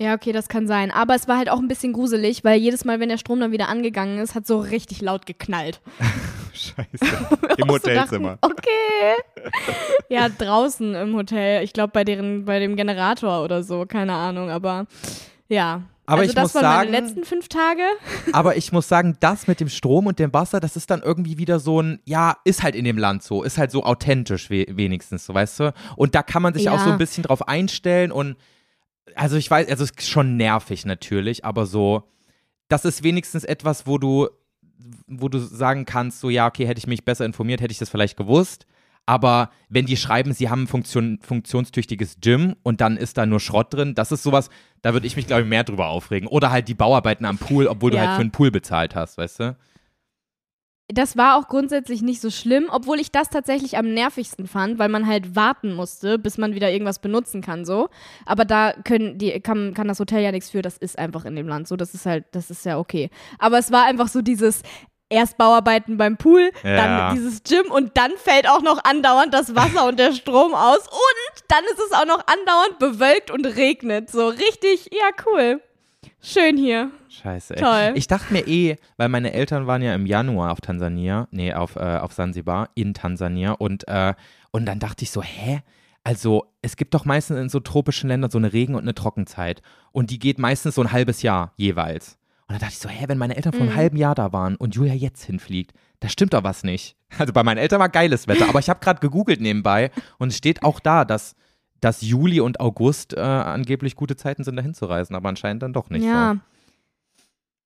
Ja, 0.00 0.14
okay, 0.14 0.30
das 0.32 0.48
kann 0.48 0.66
sein. 0.68 0.90
Aber 0.92 1.14
es 1.16 1.26
war 1.26 1.38
halt 1.38 1.50
auch 1.50 1.58
ein 1.58 1.66
bisschen 1.68 1.92
gruselig, 1.92 2.44
weil 2.44 2.58
jedes 2.60 2.84
Mal, 2.84 3.00
wenn 3.00 3.08
der 3.08 3.18
Strom 3.18 3.40
dann 3.40 3.50
wieder 3.50 3.68
angegangen 3.68 4.18
ist, 4.20 4.34
hat 4.36 4.46
so 4.46 4.60
richtig 4.60 5.00
laut 5.00 5.26
geknallt. 5.26 5.80
Scheiße. 6.52 6.86
Im 7.58 7.64
Auch 7.64 7.68
so 7.68 7.74
Hotelzimmer. 7.74 8.38
Dachten, 8.40 8.52
okay. 8.52 9.52
ja, 10.08 10.28
draußen 10.28 10.94
im 10.94 11.14
Hotel. 11.14 11.62
Ich 11.64 11.72
glaube 11.72 11.90
bei 11.92 12.04
deren, 12.04 12.44
bei 12.44 12.58
dem 12.60 12.76
Generator 12.76 13.42
oder 13.44 13.62
so, 13.62 13.86
keine 13.86 14.12
Ahnung, 14.14 14.50
aber 14.50 14.86
ja. 15.48 15.82
Aber 16.06 16.20
also 16.22 16.30
ich 16.30 16.34
das 16.34 16.54
muss 16.54 16.54
waren 16.54 16.62
sagen- 16.62 16.90
meine 16.90 17.04
letzten 17.06 17.24
fünf 17.24 17.48
Tage. 17.48 17.82
Aber 18.32 18.56
ich 18.56 18.72
muss 18.72 18.88
sagen, 18.88 19.16
das 19.20 19.46
mit 19.46 19.60
dem 19.60 19.68
Strom 19.68 20.06
und 20.06 20.18
dem 20.18 20.32
Wasser, 20.32 20.58
das 20.58 20.74
ist 20.76 20.90
dann 20.90 21.02
irgendwie 21.02 21.36
wieder 21.38 21.60
so 21.60 21.82
ein, 21.82 22.00
ja, 22.06 22.36
ist 22.44 22.62
halt 22.62 22.74
in 22.74 22.84
dem 22.84 22.96
Land 22.98 23.22
so, 23.22 23.42
ist 23.42 23.58
halt 23.58 23.70
so 23.70 23.84
authentisch 23.84 24.48
we 24.48 24.64
wenigstens, 24.70 25.26
so 25.26 25.34
weißt 25.34 25.60
du? 25.60 25.74
Und 25.96 26.14
da 26.14 26.22
kann 26.22 26.42
man 26.42 26.54
sich 26.54 26.64
Ja. 26.64 26.72
auch 26.74 26.78
so 26.80 26.90
ein 26.90 26.98
bisschen 26.98 27.24
drauf 27.24 27.46
einstellen 27.46 28.10
und 28.10 28.36
also 29.14 29.36
ich 29.36 29.50
weiß, 29.50 29.68
also 29.68 29.84
es 29.84 29.90
ist 29.90 30.08
schon 30.08 30.36
nervig 30.36 30.84
natürlich, 30.86 31.44
aber 31.44 31.66
so, 31.66 32.04
das 32.68 32.84
ist 32.84 33.02
wenigstens 33.02 33.44
etwas, 33.44 33.86
wo 33.86 33.98
du, 33.98 34.28
wo 35.06 35.28
du 35.28 35.38
sagen 35.38 35.84
kannst, 35.84 36.20
so 36.20 36.30
ja, 36.30 36.46
okay, 36.46 36.66
hätte 36.66 36.78
ich 36.78 36.86
mich 36.86 37.04
besser 37.04 37.24
informiert, 37.24 37.60
hätte 37.60 37.72
ich 37.72 37.78
das 37.78 37.90
vielleicht 37.90 38.16
gewusst. 38.16 38.66
Aber 39.06 39.50
wenn 39.70 39.86
die 39.86 39.96
schreiben, 39.96 40.34
sie 40.34 40.50
haben 40.50 40.64
ein 40.64 40.66
Funktion, 40.66 41.18
funktionstüchtiges 41.22 42.18
Gym 42.20 42.56
und 42.62 42.82
dann 42.82 42.98
ist 42.98 43.16
da 43.16 43.24
nur 43.24 43.40
Schrott 43.40 43.72
drin, 43.72 43.94
das 43.94 44.12
ist 44.12 44.22
sowas, 44.22 44.50
da 44.82 44.92
würde 44.92 45.06
ich 45.06 45.16
mich, 45.16 45.26
glaube 45.26 45.42
ich, 45.42 45.48
mehr 45.48 45.64
drüber 45.64 45.88
aufregen. 45.88 46.28
Oder 46.28 46.50
halt 46.50 46.68
die 46.68 46.74
Bauarbeiten 46.74 47.24
am 47.24 47.38
Pool, 47.38 47.68
obwohl 47.68 47.94
Ja. 47.94 48.02
du 48.02 48.06
halt 48.06 48.16
für 48.16 48.20
einen 48.20 48.32
Pool 48.32 48.50
bezahlt 48.50 48.94
hast, 48.94 49.16
weißt 49.16 49.40
du? 49.40 49.56
Das 50.90 51.18
war 51.18 51.36
auch 51.36 51.48
grundsätzlich 51.48 52.00
nicht 52.00 52.22
so 52.22 52.30
schlimm, 52.30 52.68
obwohl 52.70 52.98
ich 52.98 53.12
das 53.12 53.28
tatsächlich 53.28 53.76
am 53.76 53.92
nervigsten 53.92 54.46
fand, 54.46 54.78
weil 54.78 54.88
man 54.88 55.06
halt 55.06 55.36
warten 55.36 55.74
musste, 55.74 56.18
bis 56.18 56.38
man 56.38 56.54
wieder 56.54 56.70
irgendwas 56.70 56.98
benutzen 56.98 57.42
kann, 57.42 57.66
so. 57.66 57.88
Aber 58.24 58.46
da 58.46 58.72
können 58.84 59.18
die, 59.18 59.38
kann, 59.40 59.74
kann 59.74 59.86
das 59.86 60.00
Hotel 60.00 60.22
ja 60.22 60.32
nichts 60.32 60.48
für, 60.48 60.62
das 60.62 60.78
ist 60.78 60.98
einfach 60.98 61.26
in 61.26 61.36
dem 61.36 61.46
Land 61.46 61.68
so, 61.68 61.76
das 61.76 61.92
ist 61.92 62.06
halt, 62.06 62.24
das 62.32 62.50
ist 62.50 62.64
ja 62.64 62.78
okay. 62.78 63.10
Aber 63.38 63.58
es 63.58 63.70
war 63.70 63.84
einfach 63.84 64.08
so 64.08 64.22
dieses 64.22 64.62
erst 65.10 65.36
Bauarbeiten 65.36 65.98
beim 65.98 66.16
Pool, 66.16 66.50
Ja. 66.62 66.76
dann 66.76 67.14
dieses 67.16 67.42
Gym 67.42 67.70
und 67.70 67.96
dann 67.98 68.12
fällt 68.16 68.48
auch 68.48 68.62
noch 68.62 68.82
andauernd 68.84 69.32
das 69.34 69.54
Wasser 69.54 69.86
und 69.88 69.98
der 69.98 70.12
Strom 70.14 70.54
aus 70.54 70.86
und 70.86 71.44
dann 71.48 71.64
ist 71.64 71.80
es 71.86 71.92
auch 71.92 72.06
noch 72.06 72.22
andauernd 72.26 72.78
bewölkt 72.78 73.30
und 73.30 73.44
regnet. 73.46 74.10
So 74.10 74.28
richtig, 74.28 74.90
ja, 74.92 75.10
cool. 75.26 75.60
Schön 76.20 76.56
hier. 76.56 76.90
Scheiße, 77.08 77.54
ey. 77.56 77.62
Toll. 77.62 77.92
Ich 77.94 78.06
dachte 78.08 78.32
mir 78.32 78.46
eh, 78.46 78.76
weil 78.96 79.08
meine 79.08 79.32
Eltern 79.32 79.66
waren 79.66 79.82
ja 79.82 79.94
im 79.94 80.04
Januar 80.06 80.52
auf 80.52 80.60
Tansania, 80.60 81.28
nee, 81.30 81.52
auf, 81.54 81.76
äh, 81.76 81.98
auf 81.98 82.12
Sansibar, 82.12 82.70
in 82.74 82.92
Tansania 82.94 83.52
und, 83.52 83.86
äh, 83.88 84.14
und 84.50 84.66
dann 84.66 84.78
dachte 84.80 85.04
ich 85.04 85.10
so, 85.10 85.22
hä? 85.22 85.60
Also, 86.04 86.46
es 86.62 86.76
gibt 86.76 86.94
doch 86.94 87.04
meistens 87.04 87.38
in 87.38 87.48
so 87.48 87.60
tropischen 87.60 88.08
Ländern 88.08 88.30
so 88.30 88.38
eine 88.38 88.52
Regen- 88.52 88.74
und 88.74 88.82
eine 88.82 88.94
Trockenzeit. 88.94 89.60
Und 89.92 90.10
die 90.10 90.18
geht 90.18 90.38
meistens 90.38 90.74
so 90.76 90.80
ein 90.82 90.90
halbes 90.92 91.22
Jahr 91.22 91.52
jeweils. 91.56 92.16
Und 92.46 92.54
dann 92.54 92.60
dachte 92.60 92.72
ich 92.72 92.78
so, 92.78 92.88
hä, 92.88 93.04
wenn 93.08 93.18
meine 93.18 93.36
Eltern 93.36 93.52
vor 93.52 93.60
einem 93.62 93.72
Mhm. 93.72 93.76
halben 93.76 93.96
Jahr 93.98 94.14
da 94.14 94.32
waren 94.32 94.56
und 94.56 94.74
Julia 94.74 94.94
jetzt 94.94 95.22
hinfliegt, 95.24 95.72
da 96.00 96.08
stimmt 96.08 96.32
doch 96.32 96.44
was 96.44 96.62
nicht. 96.64 96.96
Also 97.18 97.32
bei 97.32 97.42
meinen 97.42 97.58
Eltern 97.58 97.78
war 97.80 97.90
geiles 97.90 98.26
Wetter, 98.26 98.48
aber 98.48 98.58
ich 98.58 98.70
habe 98.70 98.80
gerade 98.80 99.00
gegoogelt 99.00 99.40
nebenbei 99.40 99.90
und 100.18 100.28
es 100.28 100.36
steht 100.38 100.62
auch 100.62 100.80
da, 100.80 101.04
dass, 101.04 101.34
dass 101.80 102.02
Juli 102.02 102.40
und 102.40 102.60
August 102.60 103.14
äh, 103.14 103.20
angeblich 103.20 103.96
gute 103.96 104.16
Zeiten 104.16 104.44
sind, 104.44 104.56
da 104.56 104.62
hinzureisen, 104.62 105.14
aber 105.14 105.28
anscheinend 105.28 105.62
dann 105.62 105.72
doch 105.72 105.90
nicht. 105.90 106.04
ja. 106.04 106.34
So. 106.34 106.40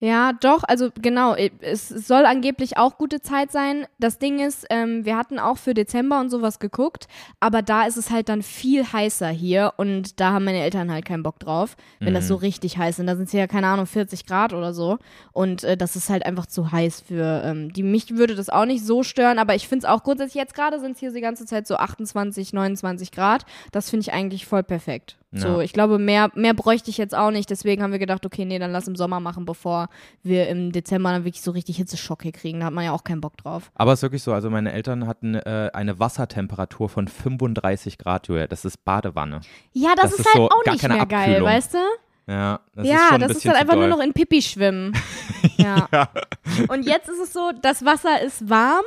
Ja, 0.05 0.33
doch, 0.33 0.65
also 0.65 0.89
genau, 1.01 1.37
es 1.37 1.89
soll 1.89 2.27
angeblich 2.27 2.77
auch 2.77 2.99
gute 2.99 3.21
Zeit 3.21 3.53
sein. 3.53 3.87
Das 4.01 4.19
Ding 4.19 4.41
ist, 4.41 4.67
ähm, 4.69 5.05
wir 5.05 5.17
hatten 5.17 5.39
auch 5.39 5.59
für 5.59 5.75
Dezember 5.75 6.19
und 6.19 6.29
sowas 6.29 6.59
geguckt, 6.59 7.07
aber 7.39 7.63
da 7.63 7.85
ist 7.85 7.97
es 7.97 8.11
halt 8.11 8.29
dann 8.29 8.43
viel 8.43 8.85
heißer 8.93 9.29
hier 9.29 9.75
und 9.77 10.19
da 10.19 10.33
haben 10.33 10.45
meine 10.45 10.59
Eltern 10.61 10.91
halt 10.91 11.05
keinen 11.05 11.23
Bock 11.23 11.39
drauf, 11.39 11.77
wenn 12.01 12.15
das 12.15 12.25
Mhm. 12.25 12.29
so 12.29 12.35
richtig 12.35 12.79
heiß 12.79 12.99
ist. 12.99 13.07
Da 13.07 13.15
sind 13.15 13.27
es 13.27 13.33
ja, 13.33 13.47
keine 13.47 13.69
Ahnung, 13.69 13.87
40 13.87 14.27
Grad 14.27 14.53
oder 14.53 14.75
so 14.75 14.99
und 15.33 15.63
äh, 15.63 15.77
das 15.77 15.95
ist 15.95 16.11
halt 16.11 16.27
einfach 16.27 16.47
zu 16.47 16.73
heiß 16.73 17.03
für 17.03 17.43
ähm, 17.45 17.73
die. 17.73 17.85
Mich 17.85 18.17
würde 18.17 18.35
das 18.35 18.49
auch 18.49 18.65
nicht 18.65 18.85
so 18.85 19.05
stören, 19.05 19.39
aber 19.39 19.55
ich 19.55 19.69
finde 19.69 19.87
es 19.87 19.89
auch 19.93 20.03
grundsätzlich, 20.03 20.35
jetzt 20.35 20.55
gerade 20.57 20.81
sind 20.81 20.95
es 20.95 20.99
hier 20.99 21.13
die 21.13 21.21
ganze 21.21 21.47
Zeit 21.47 21.69
so 21.69 21.77
28, 21.77 22.53
29 22.53 23.13
Grad. 23.13 23.47
Das 23.71 23.89
finde 23.89 24.03
ich 24.03 24.13
eigentlich 24.13 24.47
voll 24.47 24.65
perfekt. 24.65 25.17
So, 25.35 25.49
Ja. 25.49 25.61
ich 25.61 25.73
glaube, 25.73 25.99
mehr, 25.99 26.31
mehr 26.35 26.53
bräuchte 26.53 26.91
ich 26.91 26.99
jetzt 26.99 27.15
auch 27.15 27.31
nicht. 27.31 27.49
Deswegen 27.49 27.83
haben 27.83 27.91
wir 27.93 27.99
gedacht, 27.99 28.27
okay, 28.27 28.45
nee, 28.45 28.59
dann 28.59 28.71
lass 28.71 28.87
im 28.87 28.97
Sommer 28.97 29.19
machen, 29.19 29.47
bevor 29.47 29.89
wir 30.23 30.47
im 30.49 30.73
Dezember 30.73 31.11
dann 31.11 31.25
wirklich 31.25 31.41
so 31.43 31.53
richtig 31.53 31.79
Hitzeschocke 31.79 32.33
kriegen. 32.33 32.61
Da 32.61 32.67
hat 32.67 32.75
man 32.75 32.85
ja 32.85 32.93
auch 32.93 33.03
keinen 33.03 33.23
Bock 33.23 33.37
drauf. 33.39 33.71
Aber 33.75 33.93
es 33.93 34.01
ist 34.01 34.03
wirklich 34.03 34.23
so, 34.23 34.33
also 34.35 34.51
meine 34.51 34.73
Eltern 34.73 35.07
hatten 35.07 35.35
äh, 35.35 35.71
eine 35.73 35.99
Wassertemperatur 35.99 36.91
von 36.91 37.09
35 37.09 37.97
Grad, 37.97 38.29
Julia. 38.29 38.47
Das 38.47 38.65
ist 38.67 38.85
Badewanne. 38.85 39.41
Ja, 39.73 39.95
das, 39.95 40.11
Das 40.11 40.13
ist, 40.13 40.19
ist 40.21 40.27
halt 40.27 40.37
so 40.37 40.49
auch 40.51 40.71
nicht 40.71 40.83
mehr 40.87 41.07
geil, 41.07 41.19
Abkühlung. 41.31 41.49
weißt 41.49 41.75
du? 41.75 41.79
Ja, 42.29 42.61
das 42.75 42.85
ist 42.85 42.91
ja, 42.93 42.99
schon 42.99 43.15
ein 43.15 43.21
das 43.21 43.31
ist 43.31 43.37
bisschen 43.39 43.51
dann 43.51 43.55
zu 43.57 43.61
einfach 43.63 43.75
nur 43.75 43.89
doll. 43.89 43.99
noch 43.99 44.05
in 44.05 44.13
Pipi 44.13 44.43
schwimmen. 44.43 44.93
ja. 45.57 45.89
Und 46.69 46.85
jetzt 46.87 47.09
ist 47.09 47.19
es 47.19 47.33
so, 47.33 47.51
das 47.63 47.85
Wasser 47.85 48.21
ist 48.23 48.49
warm, 48.49 48.85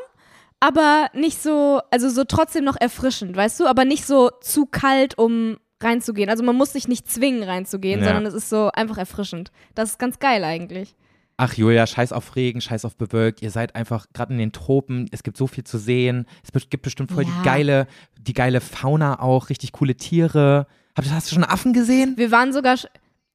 aber 0.59 1.07
nicht 1.13 1.41
so, 1.41 1.81
also 1.91 2.07
so 2.09 2.23
trotzdem 2.23 2.63
noch 2.63 2.77
erfrischend, 2.79 3.35
weißt 3.35 3.59
du? 3.59 3.65
Aber 3.67 3.83
nicht 3.83 4.05
so 4.05 4.29
zu 4.41 4.65
kalt, 4.67 5.17
um 5.17 5.57
reinzugehen. 5.85 6.29
Also 6.29 6.43
man 6.43 6.55
muss 6.55 6.73
sich 6.73 6.87
nicht 6.89 7.09
zwingen 7.09 7.43
reinzugehen, 7.43 7.99
Ja. 8.01 8.07
sondern 8.07 8.25
es 8.25 8.33
ist 8.33 8.49
so 8.49 8.69
einfach 8.73 8.97
erfrischend. 8.97 9.51
Das 9.75 9.91
ist 9.91 9.99
ganz 9.99 10.19
geil 10.19 10.43
eigentlich. 10.43 10.95
Ach 11.37 11.53
Julia, 11.53 11.85
scheiß 11.85 12.13
auf 12.13 12.35
Regen, 12.37 12.61
scheiß 12.61 12.85
auf 12.85 12.95
bewölkt. 12.95 13.41
Ihr 13.41 13.51
seid 13.51 13.75
einfach 13.75 14.07
gerade 14.13 14.31
in 14.33 14.39
den 14.39 14.51
Tropen. 14.53 15.07
Es 15.11 15.21
gibt 15.23 15.35
so 15.37 15.47
viel 15.47 15.63
zu 15.65 15.77
sehen. 15.77 16.25
Es 16.43 16.69
gibt 16.69 16.83
bestimmt 16.83 17.11
voll 17.11 17.23
Ja. 17.25 17.29
die 17.39 17.43
geile, 17.45 17.87
die 18.19 18.33
geile 18.33 18.61
Fauna 18.61 19.19
auch, 19.21 19.49
richtig 19.49 19.71
coole 19.73 19.95
Tiere. 19.95 20.65
Hab- 20.97 21.05
Hast 21.09 21.29
du 21.29 21.35
schon 21.35 21.43
Affen 21.43 21.73
gesehen? 21.73 22.13
Wir 22.17 22.31
waren 22.31 22.53
sogar. 22.53 22.77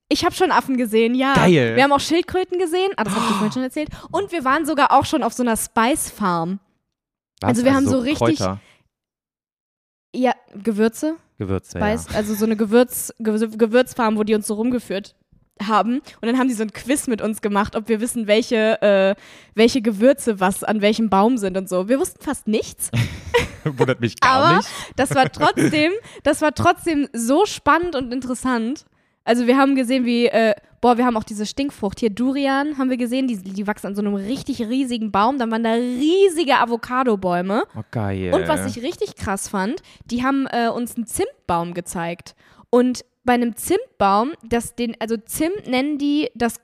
Ich 0.08 0.24
habe 0.24 0.34
schon 0.34 0.50
Affen 0.50 0.76
gesehen, 0.78 1.14
ja. 1.14 1.34
Geil. 1.34 1.76
Wir 1.76 1.84
haben 1.84 1.92
auch 1.92 2.00
Schildkröten 2.00 2.58
gesehen. 2.58 2.90
Ah, 2.96 3.04
das 3.04 3.14
habe 3.14 3.24
ich 3.26 3.32
vorhin 3.32 3.52
schon 3.52 3.62
erzählt. 3.62 3.90
Und 4.10 4.32
wir 4.32 4.44
waren 4.44 4.64
sogar 4.66 4.92
auch 4.92 5.04
schon 5.04 5.22
auf 5.22 5.34
so 5.34 5.42
einer 5.42 5.56
Spice 5.56 6.10
Farm. 6.10 6.58
Was? 7.42 7.48
Also 7.50 7.64
wir 7.64 7.74
haben 7.74 7.86
so 7.86 7.98
richtig- 7.98 8.38
Kräuter, 8.38 8.60
Ja, 10.14 10.32
Gewürze. 10.62 11.16
Gewürze, 11.40 11.79
Spice, 11.79 12.07
also 12.14 12.35
so 12.35 12.44
eine 12.44 12.57
Gewürz, 12.57 13.12
Gewür- 13.18 13.57
Gewürzfarm, 13.57 14.16
wo 14.16 14.22
die 14.24 14.35
uns 14.35 14.46
so 14.46 14.55
rumgeführt 14.55 15.16
haben. 15.62 15.96
Und 15.98 16.22
dann 16.29 16.38
haben 16.38 16.48
die 16.48 16.55
so 16.55 16.62
ein 16.62 16.72
Quiz 16.72 17.07
mit 17.07 17.20
uns 17.20 17.40
gemacht, 17.42 17.76
ob 17.76 17.88
wir 17.88 18.00
wissen, 18.00 18.26
welche, 18.26 18.81
äh, 18.81 19.14
welche 19.55 19.83
Gewürze 19.83 20.38
was 20.40 20.64
an 20.64 20.81
welchem 20.81 21.11
Baum 21.11 21.37
sind 21.37 21.57
und 21.57 21.68
so. 21.68 21.88
Wir 21.88 21.98
wussten 21.98 22.22
fast 22.22 22.46
nichts. 22.46 22.90
ja. 22.94 23.00
Wundert 23.79 24.00
mich 24.00 24.18
gar 24.20 24.42
Aber 24.42 24.57
nicht. 24.59 24.68
das 24.96 25.14
war 25.14 25.31
trotzdem, 25.31 25.92
das 26.22 26.40
war 26.40 26.55
trotzdem 26.55 27.09
so 27.12 27.44
spannend 27.44 27.94
und 27.94 28.11
interessant. 28.12 28.87
Also 29.24 29.46
wir 29.46 29.59
haben 29.59 29.74
gesehen, 29.74 30.07
wie, 30.07 30.26
äh, 30.29 30.55
boah, 30.80 30.96
wir 30.98 31.04
haben 31.06 31.16
auch 31.16 31.24
diese 31.24 31.46
Stinkfrucht 31.46 32.00
hier, 32.00 32.10
Durian, 32.10 32.78
haben 32.78 32.90
wir 32.90 32.96
gesehen, 32.96 33.26
die, 33.28 33.36
die 33.38 33.66
wachsen 33.66 33.88
an 33.88 33.94
so 33.94 34.02
einem 34.02 34.14
richtig 34.14 34.60
riesigen 34.62 35.10
Baum. 35.12 35.38
Dann 35.38 35.50
waren 35.50 35.64
da 35.64 35.72
riesige 35.72 36.58
Avocado-Bäume. 36.58 37.64
Oh, 37.76 37.82
geil. 37.90 38.32
Und 38.34 38.48
was 38.48 38.64
ich 38.66 38.82
richtig 38.82 39.16
krass 39.16 39.48
fand, 39.48 39.82
die 40.06 40.24
haben 40.24 40.46
äh, 40.46 40.68
uns 40.68 40.96
einen 40.96 41.06
Zimtbaum 41.06 41.74
gezeigt. 41.74 42.34
Und 42.70 43.04
bei 43.24 43.34
einem 43.34 43.56
Zimtbaum, 43.56 44.32
das 44.42 44.74
den, 44.74 44.96
also 44.98 45.16
Zimt 45.16 45.66
nennen 45.66 45.98
die 45.98 46.30
das, 46.34 46.56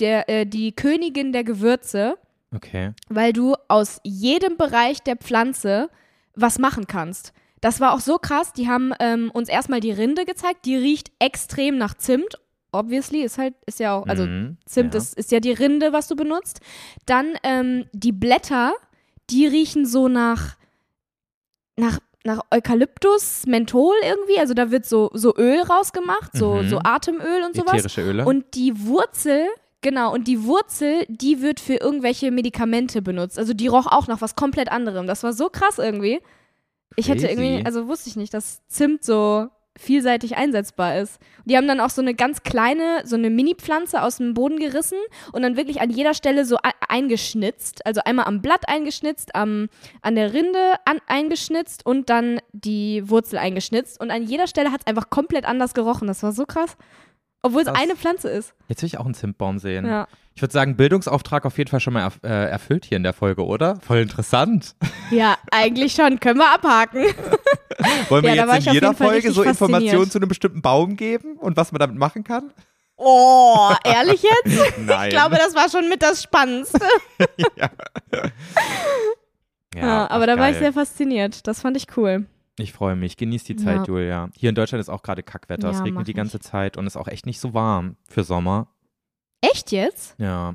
der, 0.00 0.28
äh, 0.28 0.46
die 0.46 0.72
Königin 0.72 1.32
der 1.32 1.44
Gewürze, 1.44 2.16
Okay. 2.54 2.90
weil 3.08 3.32
du 3.32 3.54
aus 3.68 4.00
jedem 4.04 4.58
Bereich 4.58 5.02
der 5.02 5.16
Pflanze 5.16 5.88
was 6.34 6.58
machen 6.58 6.86
kannst. 6.86 7.32
Das 7.62 7.80
war 7.80 7.94
auch 7.94 8.00
so 8.00 8.18
krass, 8.18 8.52
die 8.52 8.68
haben 8.68 8.92
ähm, 9.00 9.30
uns 9.32 9.48
erstmal 9.48 9.80
die 9.80 9.92
Rinde 9.92 10.24
gezeigt, 10.24 10.66
die 10.66 10.76
riecht 10.76 11.12
extrem 11.18 11.78
nach 11.78 11.94
Zimt. 11.94 12.38
Obviously, 12.72 13.20
ist 13.22 13.38
halt, 13.38 13.54
ist 13.66 13.78
ja 13.80 13.94
auch, 13.94 14.06
also 14.06 14.24
Mhm, 14.24 14.56
Zimt 14.66 14.94
ja. 14.94 14.98
ist, 15.00 15.14
ist 15.14 15.30
ja 15.30 15.40
die 15.40 15.52
Rinde, 15.52 15.92
was 15.92 16.08
du 16.08 16.16
benutzt. 16.16 16.60
Dann 17.06 17.34
ähm, 17.42 17.84
die 17.92 18.12
Blätter, 18.12 18.72
die 19.30 19.46
riechen 19.46 19.84
so 19.86 20.08
nach, 20.08 20.56
nach, 21.76 21.98
nach 22.24 22.40
Eukalyptus, 22.50 23.44
Menthol 23.46 23.94
irgendwie. 24.02 24.38
Also 24.38 24.54
da 24.54 24.70
wird 24.70 24.86
so, 24.86 25.10
so 25.12 25.34
Öl 25.36 25.60
rausgemacht, 25.60 26.36
so, 26.36 26.54
Mhm. 26.62 26.68
so 26.68 26.78
Atemöl 26.82 27.42
und 27.44 27.54
sowas. 27.56 27.74
Ätherische 27.74 28.02
Öle. 28.02 28.24
Und 28.24 28.54
die 28.54 28.86
Wurzel, 28.86 29.46
genau, 29.80 30.12
und 30.12 30.28
die 30.28 30.44
Wurzel, 30.44 31.04
die 31.08 31.42
wird 31.42 31.60
für 31.60 31.74
irgendwelche 31.74 32.30
Medikamente 32.30 33.02
benutzt. 33.02 33.38
Also 33.38 33.52
die 33.54 33.66
roch 33.66 33.86
auch 33.86 34.06
nach 34.06 34.20
was 34.20 34.34
komplett 34.36 34.70
anderem. 34.70 35.06
Das 35.06 35.22
war 35.22 35.32
so 35.32 35.48
krass 35.48 35.78
irgendwie. 35.78 36.20
Ich 36.96 37.08
hätte 37.08 37.26
Crazy. 37.26 37.32
irgendwie, 37.42 37.66
also 37.66 37.88
wusste 37.88 38.08
ich 38.10 38.16
nicht, 38.16 38.32
dass 38.34 38.66
Zimt 38.68 39.02
so 39.02 39.48
vielseitig 39.78 40.36
einsetzbar 40.36 40.98
ist. 40.98 41.18
Die 41.44 41.56
haben 41.56 41.66
dann 41.66 41.80
auch 41.80 41.90
so 41.90 42.02
eine 42.02 42.14
ganz 42.14 42.42
kleine, 42.42 43.02
so 43.04 43.16
eine 43.16 43.30
Mini-Pflanze 43.30 44.02
aus 44.02 44.18
dem 44.18 44.34
Boden 44.34 44.58
gerissen 44.58 44.98
und 45.32 45.42
dann 45.42 45.56
wirklich 45.56 45.80
an 45.80 45.90
jeder 45.90 46.14
Stelle 46.14 46.44
so 46.44 46.58
eingeschnitzt. 46.88 47.84
Also 47.86 48.02
einmal 48.04 48.26
am 48.26 48.42
Blatt 48.42 48.68
eingeschnitzt, 48.68 49.34
am, 49.34 49.68
an 50.02 50.14
der 50.14 50.34
Rinde 50.34 50.74
an, 50.84 50.98
eingeschnitzt 51.06 51.86
und 51.86 52.10
dann 52.10 52.40
die 52.52 53.08
Wurzel 53.08 53.38
eingeschnitzt. 53.38 54.00
Und 54.00 54.10
an 54.10 54.22
jeder 54.22 54.46
Stelle 54.46 54.72
hat 54.72 54.82
es 54.82 54.86
einfach 54.86 55.10
komplett 55.10 55.46
anders 55.46 55.74
gerochen. 55.74 56.06
Das 56.06 56.22
war 56.22 56.32
so 56.32 56.44
krass. 56.44 56.76
Obwohl 57.44 57.62
es 57.62 57.68
eine 57.68 57.96
Pflanze 57.96 58.28
ist. 58.28 58.54
Jetzt 58.68 58.82
will 58.82 58.86
ich 58.86 58.98
auch 58.98 59.04
einen 59.04 59.14
Zimtbaum 59.14 59.58
sehen. 59.58 59.84
Ja. 59.84 60.06
Ich 60.34 60.42
würde 60.42 60.52
sagen, 60.52 60.76
Bildungsauftrag 60.76 61.44
auf 61.44 61.58
jeden 61.58 61.68
Fall 61.68 61.80
schon 61.80 61.92
mal 61.92 62.02
erf 62.02 62.20
äh, 62.22 62.28
erfüllt 62.28 62.84
hier 62.84 62.96
in 62.96 63.02
der 63.02 63.12
Folge, 63.12 63.44
oder? 63.44 63.80
Voll 63.80 63.98
interessant. 63.98 64.76
Ja, 65.10 65.36
eigentlich 65.50 65.92
schon. 65.92 66.20
Können 66.20 66.38
wir 66.38 66.54
abhaken. 66.54 67.04
Wollen 68.08 68.24
wir 68.24 68.34
Ja, 68.34 68.54
jetzt 68.54 68.66
in 68.66 68.72
jeder 68.74 68.94
Folge 68.94 69.32
so 69.32 69.42
Informationen 69.42 70.10
zu 70.10 70.18
einem 70.18 70.28
bestimmten 70.28 70.62
Baum 70.62 70.96
geben 70.96 71.36
und 71.36 71.56
was 71.56 71.72
man 71.72 71.78
damit 71.80 71.96
machen 71.96 72.24
kann? 72.24 72.52
Oh, 72.96 73.70
ehrlich 73.84 74.22
jetzt? 74.22 74.78
Nein. 74.78 75.08
Ich 75.08 75.14
glaube, 75.14 75.36
das 75.36 75.54
war 75.54 75.68
schon 75.70 75.88
mit 75.88 76.02
das 76.02 76.22
Spannendste. 76.22 76.80
ja. 77.56 77.70
Ja, 79.74 80.10
aber 80.10 80.26
da 80.26 80.38
war 80.38 80.48
ich 80.50 80.54
geil. 80.56 80.62
sehr 80.64 80.72
fasziniert. 80.72 81.46
Das 81.46 81.60
fand 81.62 81.76
ich 81.76 81.86
cool. 81.96 82.26
Ich 82.58 82.72
freue 82.72 82.94
mich. 82.96 83.16
Genieß 83.16 83.44
die 83.44 83.56
Zeit, 83.56 83.78
Ja. 83.78 83.84
Julia. 83.84 84.28
Hier 84.36 84.50
in 84.50 84.54
Deutschland 84.54 84.80
ist 84.80 84.90
auch 84.90 85.02
gerade 85.02 85.22
Kackwetter. 85.22 85.70
es 85.70 85.82
regnet 85.82 86.06
die 86.06 86.12
ganze 86.14 86.40
Zeit 86.40 86.76
und 86.76 86.86
ist 86.86 86.96
auch 86.96 87.08
echt 87.08 87.24
nicht 87.26 87.40
so 87.40 87.54
warm 87.54 87.96
für 88.08 88.24
Sommer. 88.24 88.68
Echt 89.40 89.72
jetzt? 89.72 90.14
Ja. 90.18 90.54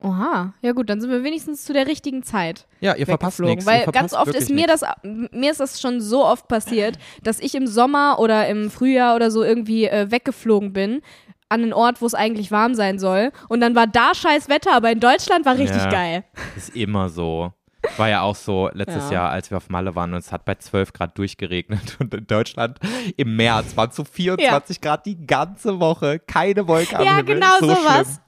Oha. 0.00 0.52
Ja 0.62 0.72
gut, 0.72 0.88
dann 0.90 1.00
sind 1.00 1.10
wir 1.10 1.24
wenigstens 1.24 1.64
zu 1.64 1.72
der 1.72 1.86
richtigen 1.88 2.22
Zeit. 2.22 2.66
Ja, 2.80 2.94
ihr 2.94 3.04
verpasst 3.06 3.38
weggeflogen. 3.40 3.54
nichts. 3.56 3.66
Weil 3.66 3.82
verpasst 3.82 4.12
ganz 4.14 4.14
oft 4.14 4.34
ist 4.34 4.48
mir 4.50 4.66
nix. 4.68 4.80
das, 4.80 4.94
mir 5.32 5.50
ist 5.50 5.60
das 5.60 5.80
schon 5.80 6.00
so 6.00 6.24
oft 6.24 6.46
passiert, 6.46 6.98
dass 7.22 7.40
ich 7.40 7.54
im 7.56 7.66
Sommer 7.66 8.18
oder 8.20 8.46
im 8.48 8.70
Frühjahr 8.70 9.16
oder 9.16 9.30
so 9.32 9.42
irgendwie 9.42 9.86
äh, 9.86 10.10
weggeflogen 10.10 10.72
bin 10.72 11.00
an 11.48 11.62
einen 11.62 11.72
Ort, 11.72 12.00
wo 12.00 12.06
es 12.06 12.14
eigentlich 12.14 12.50
warm 12.52 12.74
sein 12.74 12.98
soll. 12.98 13.32
Und 13.48 13.60
dann 13.60 13.74
war 13.74 13.86
da 13.86 14.14
scheiß 14.14 14.48
Wetter, 14.48 14.72
aber 14.74 14.92
in 14.92 15.00
Deutschland 15.00 15.44
war 15.46 15.56
richtig 15.58 15.82
Ja. 15.82 15.90
geil. 15.90 16.24
Ist 16.56 16.76
immer 16.76 17.08
so. 17.08 17.52
War 17.96 18.08
ja 18.08 18.20
auch 18.22 18.34
so 18.36 18.68
letztes 18.74 19.04
Ja. 19.10 19.12
Jahr, 19.22 19.30
als 19.30 19.50
wir 19.50 19.56
auf 19.56 19.70
Malle 19.70 19.94
waren 19.94 20.12
und 20.12 20.18
es 20.18 20.30
hat 20.30 20.44
bei 20.44 20.56
12 20.56 20.92
Grad 20.92 21.16
durchgeregnet 21.16 21.96
und 22.00 22.12
in 22.12 22.26
Deutschland 22.26 22.78
im 23.16 23.34
März 23.36 23.76
waren 23.76 23.90
es 23.90 23.96
so 23.96 24.04
24 24.04 24.80
Grad 24.80 25.06
die 25.06 25.26
ganze 25.26 25.80
Woche, 25.80 26.18
keine 26.18 26.66
Wolke 26.68 26.98
am 26.98 27.04
Ja, 27.04 27.16
Himmel. 27.16 27.34
genau 27.36 27.58
so 27.60 27.66
sowas. 27.68 28.20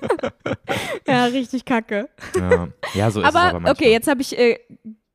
ja, 1.06 1.24
richtig 1.26 1.64
kacke. 1.64 2.08
Ja. 2.36 2.68
ja, 2.94 3.10
so 3.10 3.20
ist 3.20 3.28
es 3.28 3.34
aber 3.34 3.40
Aber 3.40 3.52
manchmal. 3.54 3.72
okay, 3.72 3.90
jetzt 3.90 4.08
habe 4.08 4.22
ich 4.22 4.38
äh, 4.38 4.58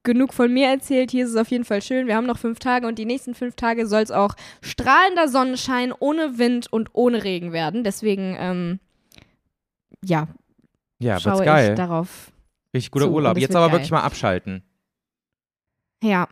genug 0.04 0.34
von 0.34 0.54
mir 0.54 0.68
erzählt. 0.68 1.12
Hier 1.12 1.26
ist 1.26 1.32
es 1.32 1.38
auf 1.38 1.50
jeden 1.50 1.66
Fall 1.66 1.82
schön. 1.82 2.08
Wir 2.08 2.16
haben 2.16 2.28
noch 2.28 2.38
fünf 2.38 2.60
Tage 2.60 2.88
und 2.88 2.98
die 3.00 3.06
nächsten 3.06 3.36
fünf 3.36 3.56
Tage 3.56 3.88
soll 3.88 4.02
es 4.02 4.12
auch 4.12 4.36
strahlender 4.62 5.28
Sonnenschein 5.28 5.94
ohne 5.98 6.38
Wind 6.38 6.72
und 6.72 6.90
ohne 6.94 7.24
Regen 7.24 7.52
werden. 7.52 7.84
Deswegen, 7.84 8.36
ähm, 8.40 8.80
ja, 10.04 10.28
ja, 11.00 11.20
schaue 11.20 11.44
geil. 11.44 11.72
ich 11.72 11.76
darauf. 11.76 12.32
Richtig 12.74 12.92
guter 12.92 13.06
zu, 13.06 13.12
Urlaub. 13.12 13.36
es 13.38 13.42
Jetzt 13.42 13.56
aber 13.56 13.68
geil. 13.68 13.74
wirklich 13.74 13.92
mal 13.92 14.02
abschalten. 14.02 14.64
Ja, 16.04 16.28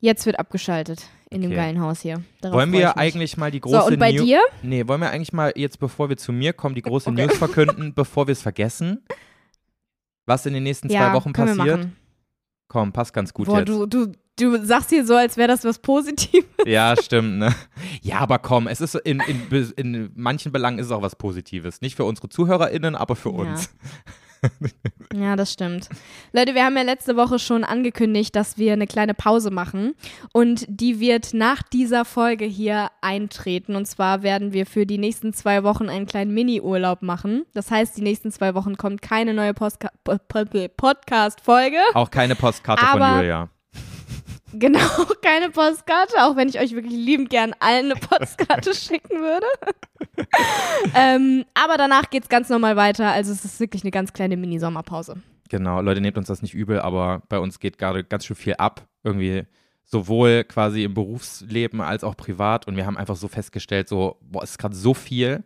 jetzt 0.00 0.24
wird 0.26 0.38
abgeschaltet 0.38 1.08
in 1.30 1.40
dem 1.42 1.50
Okay. 1.52 1.56
geilen 1.60 1.80
Haus 1.80 2.00
hier. 2.00 2.22
Darauf 2.40 2.56
wollen 2.58 2.72
wir 2.72 2.98
eigentlich 2.98 3.36
mal 3.36 3.50
die 3.50 3.60
große 3.60 3.80
So, 3.80 3.86
und 3.86 3.98
bei 3.98 4.12
New 4.12 4.24
dir? 4.24 4.40
Nee, 4.62 4.86
wollen 4.88 5.00
wir 5.00 5.10
eigentlich 5.10 5.32
mal 5.32 5.52
jetzt, 5.56 5.78
bevor 5.78 6.08
wir 6.08 6.16
zu 6.16 6.32
mir 6.32 6.52
kommen, 6.52 6.74
die 6.74 6.82
große 6.82 7.10
Okay. 7.10 7.26
News 7.26 7.38
verkünden, 7.38 7.94
bevor 7.94 8.26
wir 8.26 8.32
es 8.32 8.42
vergessen? 8.42 9.04
Was 10.26 10.44
in 10.46 10.54
den 10.54 10.62
nächsten 10.64 10.90
ja, 10.90 10.98
zwei 11.08 11.12
Wochen 11.14 11.32
können 11.32 11.56
wir 11.56 11.64
passiert? 11.76 11.88
Komm, 12.68 12.92
passt 12.92 13.12
ganz 13.12 13.32
gut 13.34 13.46
Boah, 13.46 13.58
jetzt. 13.60 13.68
du, 13.68 13.86
du, 13.86 14.12
du 14.36 14.64
sagst 14.64 14.90
hier 14.90 15.04
so, 15.04 15.16
als 15.16 15.36
wäre 15.36 15.48
das 15.48 15.64
was 15.64 15.78
Positives. 15.80 16.44
Ja, 16.66 16.94
stimmt, 16.96 17.38
ne? 17.38 17.54
Ja, 18.02 18.18
aber 18.18 18.38
komm, 18.38 18.68
es 18.68 18.80
ist 18.80 18.94
in, 18.94 19.20
in, 19.20 19.72
in 19.76 20.10
manchen 20.14 20.52
Belangen 20.52 20.78
ist 20.78 20.86
es 20.86 20.92
auch 20.92 21.02
was 21.02 21.16
Positives. 21.16 21.80
Nicht 21.80 21.96
für 21.96 22.04
unsere 22.04 22.28
ZuhörerInnen, 22.28 22.94
aber 22.94 23.16
für 23.16 23.30
Ja. 23.30 23.36
uns. 23.36 23.70
Ja, 23.74 23.90
das 25.36 25.52
stimmt. 25.52 25.88
Leute, 26.32 26.54
wir 26.54 26.64
haben 26.64 26.76
ja 26.76 26.82
letzte 26.82 27.16
Woche 27.16 27.38
schon 27.38 27.64
angekündigt, 27.64 28.34
dass 28.36 28.58
wir 28.58 28.72
eine 28.72 28.86
kleine 28.86 29.14
Pause 29.14 29.50
machen. 29.50 29.94
Und 30.32 30.64
die 30.68 31.00
wird 31.00 31.34
nach 31.34 31.62
dieser 31.62 32.04
Folge 32.04 32.44
hier 32.44 32.90
eintreten. 33.00 33.76
Und 33.76 33.86
zwar 33.86 34.22
werden 34.22 34.52
wir 34.52 34.66
für 34.66 34.86
die 34.86 34.98
nächsten 34.98 35.32
zwei 35.32 35.62
Wochen 35.62 35.88
einen 35.88 36.06
kleinen 36.06 36.32
Mini-Urlaub 36.32 37.02
machen. 37.02 37.44
Das 37.54 37.70
heißt, 37.70 37.96
die 37.96 38.02
nächsten 38.02 38.30
zwei 38.32 38.54
Wochen 38.54 38.76
kommt 38.76 39.02
keine 39.02 39.34
neue 39.34 39.52
Postka- 39.52 39.90
Podcast-Folge. 40.76 41.78
Auch 41.94 42.10
keine 42.10 42.34
Postkarte 42.34 42.84
von 42.86 43.16
Julia. 43.16 43.48
Genau, 44.52 44.78
keine 45.22 45.50
Postkarte, 45.50 46.24
auch 46.24 46.36
wenn 46.36 46.48
ich 46.48 46.58
euch 46.58 46.74
wirklich 46.74 46.92
liebend 46.94 47.30
gern 47.30 47.54
allen 47.60 47.92
eine 47.92 47.94
Postkarte 48.00 48.74
schicken 48.74 49.20
würde. 49.20 49.46
ähm, 50.94 51.44
aber 51.54 51.76
danach 51.76 52.10
geht's 52.10 52.28
ganz 52.28 52.48
normal 52.48 52.76
weiter. 52.76 53.10
Also 53.12 53.32
es 53.32 53.44
ist 53.44 53.60
wirklich 53.60 53.82
eine 53.84 53.90
ganz 53.90 54.12
kleine 54.12 54.36
Mini-Sommerpause. 54.36 55.16
Genau, 55.48 55.80
Leute, 55.80 56.00
nehmt 56.00 56.16
uns 56.18 56.28
das 56.28 56.42
nicht 56.42 56.54
übel, 56.54 56.80
aber 56.80 57.22
bei 57.28 57.38
uns 57.38 57.58
geht 57.58 57.78
gerade 57.78 58.04
ganz 58.04 58.24
schön 58.24 58.36
viel 58.36 58.54
ab. 58.54 58.86
Irgendwie 59.02 59.44
sowohl 59.84 60.44
quasi 60.44 60.84
im 60.84 60.94
Berufsleben 60.94 61.80
als 61.80 62.04
auch 62.04 62.16
privat. 62.16 62.66
Und 62.68 62.76
wir 62.76 62.86
haben 62.86 62.96
einfach 62.96 63.16
so 63.16 63.26
festgestellt, 63.28 63.88
so, 63.88 64.18
boah, 64.20 64.42
es 64.44 64.52
ist 64.52 64.58
gerade 64.58 64.76
so 64.76 64.94
viel. 64.94 65.42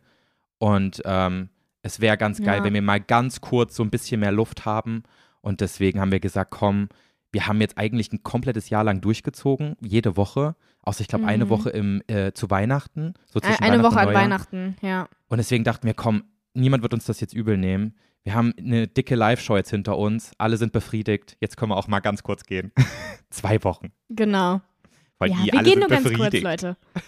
Und 0.58 1.00
ähm, 1.06 1.48
es 1.82 2.00
wäre 2.00 2.16
ganz 2.18 2.42
geil, 2.42 2.58
Ja. 2.58 2.64
wenn 2.64 2.74
wir 2.74 2.82
mal 2.82 3.00
ganz 3.00 3.40
kurz 3.40 3.76
so 3.76 3.82
ein 3.82 3.90
bisschen 3.90 4.20
mehr 4.20 4.32
Luft 4.32 4.64
haben. 4.66 5.02
Und 5.40 5.60
deswegen 5.60 6.00
haben 6.00 6.12
wir 6.12 6.20
gesagt, 6.20 6.50
komm, 6.50 6.88
wir 7.34 7.46
haben 7.48 7.60
jetzt 7.60 7.76
eigentlich 7.76 8.12
ein 8.12 8.22
komplettes 8.22 8.70
Jahr 8.70 8.84
lang 8.84 9.00
durchgezogen, 9.00 9.76
jede 9.80 10.16
Woche. 10.16 10.54
Außer 10.82 11.00
ich 11.00 11.08
glaube 11.08 11.26
eine 11.26 11.46
Mhm. 11.46 11.48
Woche 11.50 11.70
im, 11.70 12.00
äh, 12.06 12.32
zu 12.32 12.48
Weihnachten. 12.48 13.14
So 13.26 13.40
zwischen 13.40 13.62
Eine 13.62 13.78
Weihnachten 13.78 13.94
Woche 13.96 14.00
an. 14.00 14.14
Weihnachten, 14.14 14.76
ja. 14.82 15.08
Und 15.28 15.38
deswegen 15.38 15.64
dachten 15.64 15.86
wir, 15.86 15.94
komm, 15.94 16.24
niemand 16.54 16.82
wird 16.84 16.94
uns 16.94 17.06
das 17.06 17.20
jetzt 17.20 17.34
übel 17.34 17.56
nehmen. 17.58 17.96
Wir 18.22 18.34
haben 18.34 18.54
eine 18.58 18.86
dicke 18.86 19.16
Live-Show 19.16 19.56
jetzt 19.56 19.70
hinter 19.70 19.98
uns. 19.98 20.32
Alle 20.38 20.56
sind 20.56 20.72
befriedigt. 20.72 21.36
Jetzt 21.40 21.56
können 21.56 21.72
wir 21.72 21.76
auch 21.76 21.88
mal 21.88 22.00
ganz 22.00 22.22
kurz 22.22 22.44
gehen. 22.44 22.72
Zwei 23.30 23.62
Wochen. 23.64 23.92
Genau. 24.10 24.60
Weil 25.18 25.30
ja, 25.30 25.36
die 25.36 25.44
wir 25.46 25.54
alle 25.54 25.62
gehen 25.64 25.72
sind 25.72 25.80
nur 25.80 25.88
ganz 25.88 26.02
kurz, 26.04 26.16
befriedigt. 26.18 26.44
Leute. 26.44 26.76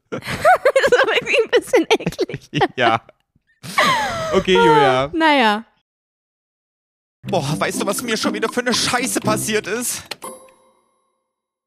das 0.10 0.20
ist 0.20 1.02
aber 1.02 1.12
irgendwie 1.14 1.36
ein 1.44 1.50
bisschen 1.60 1.86
eklig. 1.98 2.50
ja. 2.76 3.00
Okay, 4.34 4.54
Julia. 4.54 5.10
Naja. 5.14 5.64
Boah, 7.22 7.58
weißt 7.60 7.82
du, 7.82 7.86
was 7.86 8.02
mir 8.02 8.16
schon 8.16 8.32
wieder 8.34 8.48
für 8.48 8.60
eine 8.60 8.72
Scheiße 8.74 9.20
passiert 9.20 9.66
ist? 9.66 10.02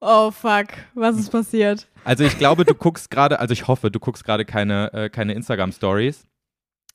Oh 0.01 0.31
fuck, 0.31 0.67
was 0.95 1.17
ist 1.17 1.29
passiert? 1.31 1.87
Also 2.03 2.23
ich 2.25 2.37
glaube, 2.37 2.65
du 2.65 2.73
guckst 2.75 3.09
gerade, 3.09 3.39
also 3.39 3.53
ich 3.53 3.67
hoffe, 3.67 3.89
du 3.89 3.99
guckst 3.99 4.25
gerade 4.25 4.43
keine, 4.45 4.91
äh, 4.93 5.09
keine 5.09 5.33
Instagram-Stories. 5.33 6.25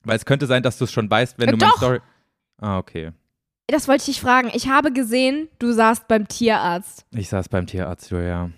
Weil 0.05 0.17
es 0.17 0.25
könnte 0.27 0.47
sein, 0.47 0.63
dass 0.63 0.79
du 0.79 0.85
es 0.85 0.93
schon 0.93 1.11
weißt, 1.11 1.39
wenn 1.39 1.49
Äh, 1.49 1.53
du 1.53 1.57
meine 1.59 1.71
doch. 1.73 1.79
Story. 1.79 2.01
Ah, 2.59 2.79
okay. 2.79 3.13
Das 3.69 3.89
wollte 3.89 4.01
ich 4.03 4.07
dich 4.17 4.21
fragen. 4.21 4.51
Ich 4.53 4.69
habe 4.69 4.93
gesehen, 4.93 5.49
du 5.59 5.73
saßt 5.73 6.09
beim 6.09 6.29
Tierarzt. 6.29 7.05
Ich 7.13 7.29
saß 7.29 7.49
beim 7.49 7.67
Tierarzt, 7.67 8.11
Julia. 8.11 8.51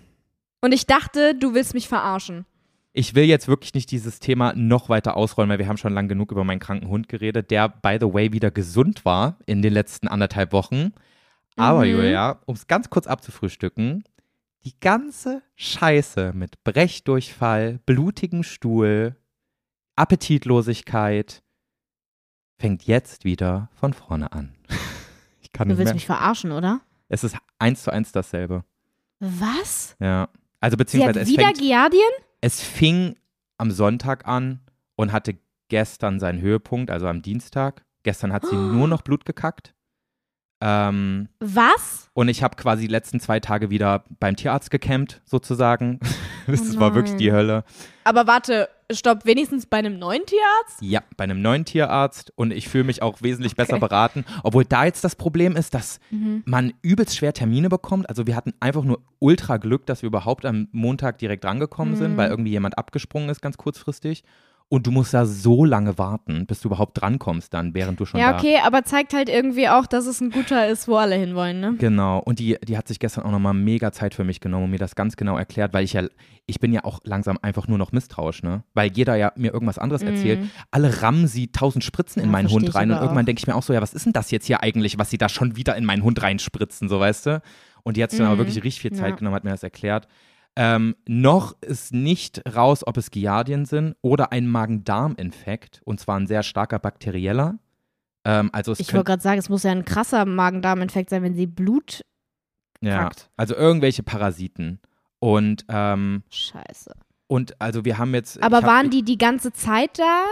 Und 0.61 0.71
ich 0.73 0.85
dachte, 0.85 1.35
du 1.35 1.53
willst 1.53 1.73
mich 1.73 1.87
verarschen. 1.87 2.45
Ich 2.93 3.15
will 3.15 3.23
jetzt 3.23 3.47
wirklich 3.47 3.73
nicht 3.73 3.89
dieses 3.91 4.19
Thema 4.19 4.53
noch 4.53 4.89
weiter 4.89 5.15
ausrollen, 5.15 5.49
weil 5.49 5.59
wir 5.59 5.67
haben 5.67 5.77
schon 5.77 5.93
lang 5.93 6.07
genug 6.09 6.31
über 6.31 6.43
meinen 6.43 6.59
kranken 6.59 6.89
Hund 6.89 7.07
geredet, 7.07 7.49
der, 7.49 7.69
by 7.69 7.97
the 8.01 8.13
way, 8.13 8.33
wieder 8.33 8.51
gesund 8.51 9.05
war 9.05 9.37
in 9.45 9.61
den 9.61 9.71
letzten 9.73 10.07
anderthalb 10.09 10.51
Wochen. 10.51 10.91
Aber, 11.55 11.85
Mhm. 11.85 11.91
Julia, 11.91 12.41
um 12.45 12.55
es 12.55 12.67
ganz 12.67 12.89
kurz 12.89 13.07
abzufrühstücken, 13.07 14.03
die 14.65 14.77
ganze 14.79 15.41
Scheiße 15.55 16.33
mit 16.35 16.63
Brechdurchfall, 16.63 17.79
blutigem 17.85 18.43
Stuhl, 18.43 19.15
Appetitlosigkeit 19.95 21.41
fängt 22.59 22.83
jetzt 22.83 23.23
wieder 23.25 23.69
von 23.73 23.93
vorne 23.93 24.31
an. 24.33 24.53
Ich 25.43 25.51
kann 25.53 25.67
Du 25.67 25.73
nicht 25.73 25.79
willst 25.79 25.89
mehr. 25.89 25.95
mich 25.95 26.05
verarschen, 26.05 26.53
oder? 26.53 26.79
Es 27.09 27.25
ist 27.25 27.35
eins 27.59 27.83
zu 27.83 27.91
eins 27.91 28.13
dasselbe. 28.13 28.63
Was? 29.19 29.97
Ja. 29.99 30.29
Also 30.61 30.75
Sie 30.75 30.77
hat 30.77 30.77
beziehungsweise 30.77 31.19
es 31.21 31.27
wieder 31.27 31.43
fängt, 31.47 31.57
Giardien? 31.57 32.01
Es 32.41 32.61
fing 32.61 33.15
am 33.57 33.71
Sonntag 33.71 34.27
an 34.27 34.61
und 34.95 35.11
hatte 35.11 35.37
gestern 35.69 36.19
seinen 36.19 36.41
Höhepunkt, 36.41 36.91
also 36.91 37.07
am 37.07 37.21
Dienstag. 37.21 37.85
Gestern 38.03 38.33
hat 38.33 38.45
sie 38.45 38.55
nur 38.55 38.87
noch 38.87 39.03
Blut 39.03 39.25
gekackt. 39.25 39.75
Ähm, 40.61 41.27
Was? 41.39 42.09
und 42.13 42.27
ich 42.29 42.43
habe 42.43 42.55
quasi 42.55 42.83
die 42.83 42.91
letzten 42.91 43.19
zwei 43.19 43.39
Tage 43.39 43.69
wieder 43.69 44.03
beim 44.19 44.35
Tierarzt 44.35 44.69
gecampt, 44.69 45.21
sozusagen. 45.25 45.99
das 46.47 46.75
Oh 46.75 46.79
war 46.79 46.93
wirklich 46.95 47.15
die 47.15 47.31
Hölle. 47.31 47.63
Aber 48.03 48.27
warte, 48.27 48.67
stopp, 48.91 49.25
wenigstens 49.25 49.65
bei 49.65 49.77
einem 49.77 49.97
neuen 49.97 50.25
Tierarzt? 50.25 50.81
Ja, 50.81 51.01
bei 51.17 51.23
einem 51.23 51.41
neuen 51.41 51.65
Tierarzt 51.65 52.31
und 52.35 52.51
ich 52.51 52.67
fühle 52.67 52.83
mich 52.83 53.01
auch 53.01 53.21
wesentlich 53.21 53.55
besser 53.55 53.73
Okay. 53.73 53.87
beraten. 53.87 54.25
Obwohl 54.43 54.65
da 54.65 54.85
jetzt 54.85 55.03
das 55.03 55.15
Problem 55.15 55.55
ist, 55.55 55.73
dass 55.73 55.99
Mhm. 56.11 56.43
man 56.45 56.73
übelst 56.81 57.15
schwer 57.15 57.33
Termine 57.33 57.69
bekommt. 57.69 58.09
Also 58.09 58.27
wir 58.27 58.35
hatten 58.35 58.53
einfach 58.59 58.83
nur 58.83 59.01
ultra 59.19 59.57
Glück, 59.57 59.85
dass 59.85 60.01
wir 60.01 60.07
überhaupt 60.07 60.45
am 60.45 60.67
Montag 60.71 61.17
direkt 61.19 61.45
rangekommen 61.45 61.95
sind, 61.95 62.13
Mhm. 62.13 62.17
weil 62.17 62.29
irgendwie 62.29 62.51
jemand 62.51 62.77
abgesprungen 62.77 63.29
ist, 63.29 63.41
ganz 63.41 63.57
kurzfristig. 63.57 64.23
Und 64.73 64.87
du 64.87 64.91
musst 64.91 65.13
da 65.13 65.25
so 65.25 65.65
lange 65.65 65.97
warten, 65.97 66.45
bis 66.45 66.61
du 66.61 66.69
überhaupt 66.69 67.01
drankommst 67.01 67.53
dann, 67.53 67.73
während 67.73 67.99
du 67.99 68.05
schon 68.05 68.21
Ja, 68.21 68.31
da 68.31 68.37
okay, 68.37 68.59
aber 68.63 68.85
zeigt 68.85 69.11
halt 69.13 69.27
irgendwie 69.27 69.67
auch, 69.67 69.85
dass 69.85 70.05
es 70.05 70.21
ein 70.21 70.31
guter 70.31 70.65
ist, 70.69 70.87
wo 70.87 70.95
alle 70.95 71.15
hinwollen, 71.15 71.59
ne? 71.59 71.75
Genau, 71.77 72.19
und 72.19 72.39
die, 72.39 72.57
die 72.65 72.77
hat 72.77 72.87
sich 72.87 72.97
gestern 72.99 73.25
auch 73.25 73.31
nochmal 73.31 73.53
mega 73.53 73.91
Zeit 73.91 74.15
für 74.15 74.23
mich 74.23 74.39
genommen 74.39 74.63
und 74.63 74.71
mir 74.71 74.77
das 74.79 74.95
ganz 74.95 75.17
genau 75.17 75.37
erklärt, 75.37 75.73
weil 75.73 75.83
ich 75.83 75.91
ja, 75.91 76.03
ich 76.45 76.61
bin 76.61 76.71
ja 76.71 76.85
auch 76.85 77.01
langsam 77.03 77.37
einfach 77.41 77.67
nur 77.67 77.77
noch 77.77 77.91
misstrauisch, 77.91 78.43
ne? 78.43 78.63
Weil 78.73 78.93
jeder 78.93 79.15
ja 79.17 79.33
mir 79.35 79.51
irgendwas 79.53 79.77
anderes 79.77 80.03
erzählt. 80.03 80.39
Alle 80.71 81.01
rammen 81.01 81.27
sie 81.27 81.51
tausend 81.51 81.83
Spritzen 81.83 82.21
in 82.21 82.29
Mhm. 82.29 82.31
Ja, 82.33 82.37
meinen 82.43 82.49
Hund 82.51 82.73
rein 82.73 82.91
und 82.91 82.97
irgendwann 83.01 83.25
denke 83.25 83.41
ich 83.41 83.47
mir 83.47 83.55
auch 83.55 83.63
so, 83.63 83.73
ja, 83.73 83.81
was 83.81 83.93
ist 83.93 84.05
denn 84.05 84.13
das 84.13 84.31
jetzt 84.31 84.45
hier 84.45 84.63
eigentlich, 84.63 84.97
was 84.97 85.09
sie 85.09 85.17
da 85.17 85.27
schon 85.27 85.57
wieder 85.57 85.75
in 85.75 85.83
meinen 85.83 86.03
Hund 86.03 86.21
reinspritzen, 86.21 86.87
so 86.87 86.97
weißt 86.97 87.25
du? 87.25 87.41
Und 87.83 87.97
die 87.97 88.03
hat 88.03 88.11
sich 88.11 88.19
dann 88.19 88.27
aber 88.27 88.35
Mhm. 88.35 88.39
wirklich 88.47 88.63
richtig 88.63 88.79
viel 88.81 88.93
Zeit 88.93 89.09
Ja. 89.09 89.15
genommen, 89.17 89.35
hat 89.35 89.43
mir 89.43 89.49
das 89.51 89.63
erklärt. 89.63 90.07
Ähm, 90.55 90.95
noch 91.07 91.55
ist 91.61 91.93
nicht 91.93 92.41
raus, 92.55 92.85
ob 92.85 92.97
es 92.97 93.09
Giardien 93.09 93.65
sind 93.65 93.95
oder 94.01 94.31
ein 94.31 94.47
Magen-Darm-Infekt 94.47 95.81
und 95.85 95.99
zwar 95.99 96.19
ein 96.19 96.27
sehr 96.27 96.43
starker 96.43 96.79
bakterieller. 96.79 97.57
Ähm, 98.25 98.49
also 98.51 98.73
Ich 98.77 98.93
wollte 98.93 99.05
gerade 99.05 99.21
sagen, 99.23 99.39
es 99.39 99.49
muss 99.49 99.63
ja 99.63 99.71
ein 99.71 99.85
krasser 99.85 100.25
Magen-Darm-Infekt 100.25 101.09
sein, 101.09 101.23
wenn 101.23 101.35
sie 101.35 101.47
Blut 101.47 102.01
Ja, 102.81 103.09
also 103.37 103.55
irgendwelche 103.55 104.03
Parasiten. 104.03 104.79
Und, 105.19 105.65
ähm, 105.69 106.23
Scheiße. 106.29 106.91
und 107.27 107.59
also 107.61 107.85
wir 107.85 107.97
haben 107.97 108.13
jetzt. 108.13 108.41
Aber 108.41 108.57
hab, 108.57 108.65
waren 108.65 108.89
die 108.89 109.03
die 109.03 109.17
ganze 109.17 109.53
Zeit 109.53 109.99
da? 109.99 110.25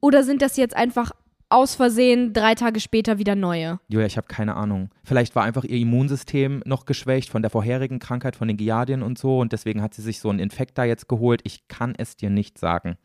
Oder 0.00 0.24
sind 0.24 0.42
das 0.42 0.56
jetzt 0.56 0.76
einfach 0.76 1.12
aus 1.54 1.74
Versehen 1.74 2.32
drei 2.32 2.54
Tage 2.54 2.80
später 2.80 3.18
wieder 3.18 3.34
neue? 3.34 3.78
Julia, 3.88 4.06
ich 4.06 4.16
habe 4.16 4.26
keine 4.26 4.56
Ahnung. 4.56 4.90
Vielleicht 5.04 5.34
war 5.34 5.44
einfach 5.44 5.64
ihr 5.64 5.78
Immunsystem 5.78 6.62
noch 6.66 6.84
geschwächt 6.84 7.30
von 7.30 7.42
der 7.42 7.50
vorherigen 7.50 7.98
Krankheit, 7.98 8.36
von 8.36 8.48
den 8.48 8.56
Giardien 8.56 9.02
und 9.02 9.18
so. 9.18 9.38
Und 9.38 9.52
deswegen 9.52 9.80
hat 9.80 9.94
sie 9.94 10.02
sich 10.02 10.20
so 10.20 10.30
einen 10.30 10.40
Infekt 10.40 10.76
da 10.76 10.84
jetzt 10.84 11.08
geholt. 11.08 11.40
Ich 11.44 11.68
kann 11.68 11.94
es 11.96 12.16
dir 12.16 12.30
nicht 12.30 12.58
sagen. 12.58 12.96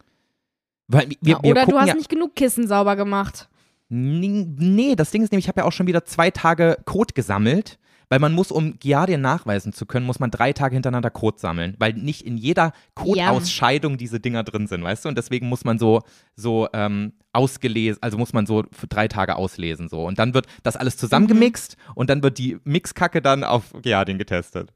Weil 0.88 1.10
wir, 1.22 1.34
Ja, 1.34 1.44
wir 1.44 1.52
oder 1.52 1.66
du 1.66 1.78
hast 1.78 1.90
ja, 1.90 1.94
nicht 1.96 2.10
genug 2.10 2.36
Kissen 2.36 2.68
sauber 2.68 2.96
gemacht. 2.96 3.48
Nee, 3.90 4.46
nee, 4.58 4.96
das 4.96 5.12
Ding 5.12 5.24
ist 5.24 5.32
nämlich, 5.32 5.46
ich 5.46 5.50
habe 5.50 5.62
ja 5.62 5.66
auch 5.66 5.72
schon 5.72 5.88
wieder 5.88 6.06
zwei 6.06 6.32
Tage 6.32 6.78
Kot 6.86 7.16
gesammelt, 7.16 7.80
Weil 8.10 8.20
man 8.20 8.34
muss, 8.34 8.52
um 8.52 8.80
Giardien 8.80 9.22
nachweisen 9.22 9.72
zu 9.72 9.86
können, 9.86 10.06
muss 10.06 10.20
man 10.20 10.32
drei 10.32 10.52
Tage 10.52 10.74
hintereinander 10.76 11.12
Kot 11.12 11.40
sammeln, 11.40 11.76
weil 11.78 11.94
nicht 11.94 12.24
in 12.26 12.38
jeder 12.38 12.74
Kotausscheidung 12.96 13.98
diese 13.98 14.20
Dinger 14.20 14.44
drin 14.44 14.66
sind, 14.68 14.84
weißt 14.84 15.06
du? 15.06 15.10
Und 15.10 15.18
deswegen 15.18 15.48
muss 15.48 15.64
man 15.64 15.78
so, 15.78 16.02
so 16.36 16.68
ähm, 16.74 17.14
ausgelesen, 17.34 18.02
also 18.02 18.18
muss 18.18 18.34
man 18.34 18.46
so 18.48 18.64
für 18.72 18.88
drei 18.88 19.08
Tage 19.08 19.36
auslesen 19.36 19.90
so. 19.90 20.06
Und 20.06 20.18
dann 20.18 20.34
wird 20.34 20.48
das 20.64 20.76
alles 20.76 20.98
zusammengemixt 20.98 21.78
Mhm. 21.78 21.94
und 21.96 22.10
dann 22.10 22.24
wird 22.24 22.38
die 22.40 22.58
Mixkacke 22.64 23.22
dann 23.22 23.44
auf 23.44 23.66
Giardien 23.84 24.18
getestet. 24.18 24.74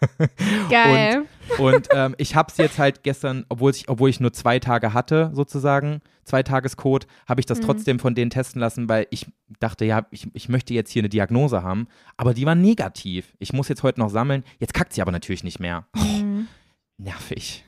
Geil. 0.70 1.24
Und, 1.58 1.74
und 1.74 1.88
ähm, 1.94 2.14
ich 2.18 2.34
habe 2.34 2.50
es 2.50 2.58
jetzt 2.58 2.78
halt 2.78 3.02
gestern, 3.02 3.44
obwohl 3.48 3.70
ich, 3.72 3.88
obwohl 3.88 4.10
ich 4.10 4.20
nur 4.20 4.32
zwei 4.32 4.58
Tage 4.58 4.92
hatte, 4.92 5.30
sozusagen, 5.32 6.00
zwei 6.24 6.42
Tagescode, 6.42 7.06
habe 7.26 7.40
ich 7.40 7.46
Mhm. 7.46 7.48
das 7.48 7.60
trotzdem 7.60 7.98
von 7.98 8.14
denen 8.14 8.30
testen 8.30 8.60
lassen, 8.60 8.88
weil 8.88 9.06
ich 9.10 9.26
dachte, 9.60 9.84
ja, 9.84 10.06
ich, 10.10 10.28
ich 10.34 10.48
möchte 10.48 10.74
jetzt 10.74 10.90
hier 10.90 11.00
eine 11.00 11.08
Diagnose 11.08 11.62
haben, 11.62 11.88
aber 12.16 12.34
die 12.34 12.44
war 12.46 12.54
negativ. 12.54 13.34
Ich 13.38 13.52
muss 13.52 13.68
jetzt 13.68 13.82
heute 13.82 14.00
noch 14.00 14.10
sammeln. 14.10 14.44
Jetzt 14.58 14.74
kackt 14.74 14.92
sie 14.92 15.02
aber 15.02 15.12
natürlich 15.12 15.44
nicht 15.44 15.58
mehr. 15.60 15.86
Oh, 15.96 16.44
nervig. 16.98 17.64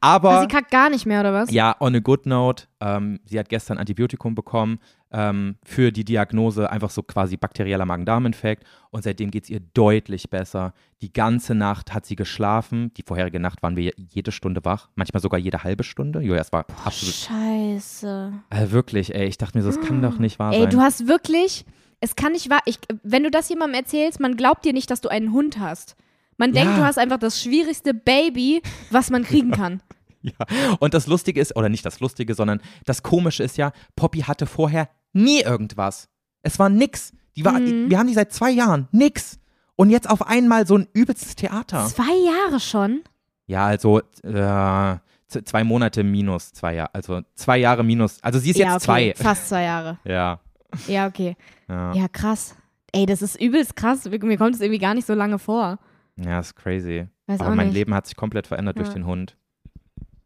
Aber. 0.00 0.30
Also 0.30 0.42
sie 0.42 0.48
kackt 0.48 0.70
gar 0.70 0.90
nicht 0.90 1.06
mehr, 1.06 1.20
oder 1.20 1.32
was? 1.32 1.50
Ja, 1.50 1.76
on 1.80 1.94
a 1.94 1.98
good 1.98 2.26
note. 2.26 2.64
Ähm, 2.80 3.20
sie 3.24 3.38
hat 3.38 3.48
gestern 3.48 3.78
Antibiotikum 3.78 4.34
bekommen 4.34 4.78
ähm, 5.12 5.56
für 5.64 5.92
die 5.92 6.04
Diagnose, 6.04 6.70
einfach 6.70 6.90
so 6.90 7.02
quasi 7.02 7.36
bakterieller 7.36 7.86
Magen-Darm-Infekt. 7.86 8.64
Und 8.90 9.04
seitdem 9.04 9.30
geht 9.30 9.44
es 9.44 9.50
ihr 9.50 9.60
deutlich 9.60 10.28
besser. 10.28 10.74
Die 11.02 11.12
ganze 11.12 11.54
Nacht 11.54 11.94
hat 11.94 12.04
sie 12.04 12.16
geschlafen. 12.16 12.92
Die 12.94 13.02
vorherige 13.02 13.38
Nacht 13.40 13.62
waren 13.62 13.76
wir 13.76 13.92
jede 13.96 14.32
Stunde 14.32 14.64
wach, 14.64 14.88
manchmal 14.94 15.20
sogar 15.20 15.38
jede 15.38 15.62
halbe 15.62 15.84
Stunde. 15.84 16.20
Julia, 16.20 16.40
es 16.40 16.52
war 16.52 16.66
absolut. 16.84 17.14
Scheiße. 17.14 18.32
Äh, 18.50 18.70
wirklich, 18.70 19.14
ey, 19.14 19.26
ich 19.26 19.38
dachte 19.38 19.56
mir, 19.56 19.62
so, 19.62 19.70
das 19.70 19.80
kann 19.80 20.02
doch 20.02 20.18
nicht 20.18 20.38
wahr 20.38 20.52
Ey, 20.52 20.62
sein. 20.62 20.70
du 20.70 20.80
hast 20.80 21.06
wirklich, 21.06 21.64
es 22.00 22.16
kann 22.16 22.32
nicht 22.32 22.50
wahr, 22.50 22.60
ich, 22.64 22.78
wenn 23.02 23.22
du 23.22 23.30
das 23.30 23.48
jemandem 23.48 23.80
erzählst, 23.80 24.20
man 24.20 24.36
glaubt 24.36 24.64
dir 24.64 24.72
nicht, 24.72 24.90
dass 24.90 25.00
du 25.00 25.08
einen 25.08 25.32
Hund 25.32 25.58
hast. 25.58 25.96
Man 26.36 26.52
denkt, 26.52 26.72
Ja. 26.72 26.76
du 26.78 26.84
hast 26.84 26.98
einfach 26.98 27.18
das 27.18 27.40
schwierigste 27.42 27.94
Baby, 27.94 28.62
was 28.90 29.10
man 29.10 29.24
kriegen 29.24 29.50
kann. 29.50 29.80
Ja, 30.26 30.46
und 30.80 30.94
das 30.94 31.06
Lustige 31.06 31.38
ist, 31.38 31.54
oder 31.54 31.68
nicht 31.68 31.84
das 31.84 32.00
Lustige, 32.00 32.34
sondern 32.34 32.62
das 32.86 33.02
Komische 33.02 33.42
ist 33.42 33.58
ja, 33.58 33.72
Poppy 33.94 34.20
hatte 34.20 34.46
vorher 34.46 34.88
nie 35.12 35.42
irgendwas. 35.42 36.08
Es 36.42 36.58
war 36.58 36.70
nix. 36.70 37.12
Die 37.36 37.44
war, 37.44 37.60
Mhm. 37.60 37.90
Wir 37.90 37.98
haben 37.98 38.06
die 38.06 38.14
seit 38.14 38.32
zwei 38.32 38.50
Jahren. 38.50 38.88
Nix. 38.90 39.38
Und 39.76 39.90
jetzt 39.90 40.08
auf 40.08 40.26
einmal 40.26 40.66
so 40.66 40.78
ein 40.78 40.88
übelstes 40.94 41.36
Theater. 41.36 41.84
Zwei 41.88 42.14
Jahre 42.24 42.58
schon? 42.58 43.02
Ja, 43.46 43.66
also 43.66 43.98
äh, 44.22 44.96
zwei 45.44 45.62
Monate 45.62 46.02
minus 46.02 46.54
zwei 46.54 46.76
Jahre. 46.76 46.94
Also 46.94 47.20
zwei 47.34 47.58
Jahre 47.58 47.84
minus. 47.84 48.16
Also 48.22 48.38
sie 48.38 48.52
ist 48.52 48.56
ja, 48.58 48.72
jetzt 48.72 48.88
okay. 48.88 49.12
zwei. 49.14 49.22
Fast 49.22 49.50
zwei 49.50 49.64
Jahre. 49.64 49.98
Ja. 50.06 50.40
Ja, 50.88 51.06
okay. 51.06 51.36
Ja. 51.68 51.92
Ja, 51.92 52.08
krass. 52.08 52.54
Ey, 52.92 53.04
das 53.04 53.20
ist 53.20 53.38
übelst 53.38 53.76
krass. 53.76 54.06
Mir 54.06 54.18
mir 54.24 54.38
kommt 54.38 54.54
es 54.54 54.62
irgendwie 54.62 54.78
gar 54.80 54.94
nicht 54.94 55.06
so 55.06 55.12
lange 55.12 55.38
vor. 55.38 55.78
Ja, 56.16 56.38
ist 56.40 56.54
crazy. 56.56 57.08
Weiß 57.26 57.40
Aber 57.40 57.54
mein 57.54 57.68
nicht. 57.68 57.74
Leben 57.74 57.94
hat 57.94 58.06
sich 58.06 58.16
komplett 58.16 58.46
verändert 58.46 58.76
durch 58.78 58.88
Ja. 58.88 58.94
den 58.94 59.06
Hund. 59.06 59.36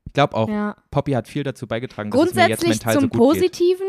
Ich 0.06 0.12
glaube 0.12 0.34
auch, 0.36 0.48
Ja. 0.48 0.76
Poppy 0.90 1.12
hat 1.12 1.28
viel 1.28 1.42
dazu 1.44 1.66
beigetragen, 1.66 2.10
dass 2.10 2.20
es 2.20 2.34
mir 2.34 2.48
jetzt 2.48 2.62
Grundsätzlich 2.62 2.84
mental 2.86 2.92
zum 2.94 3.02
so 3.02 3.08
gut 3.08 3.12
geht. 3.12 3.18
Positiven. 3.20 3.86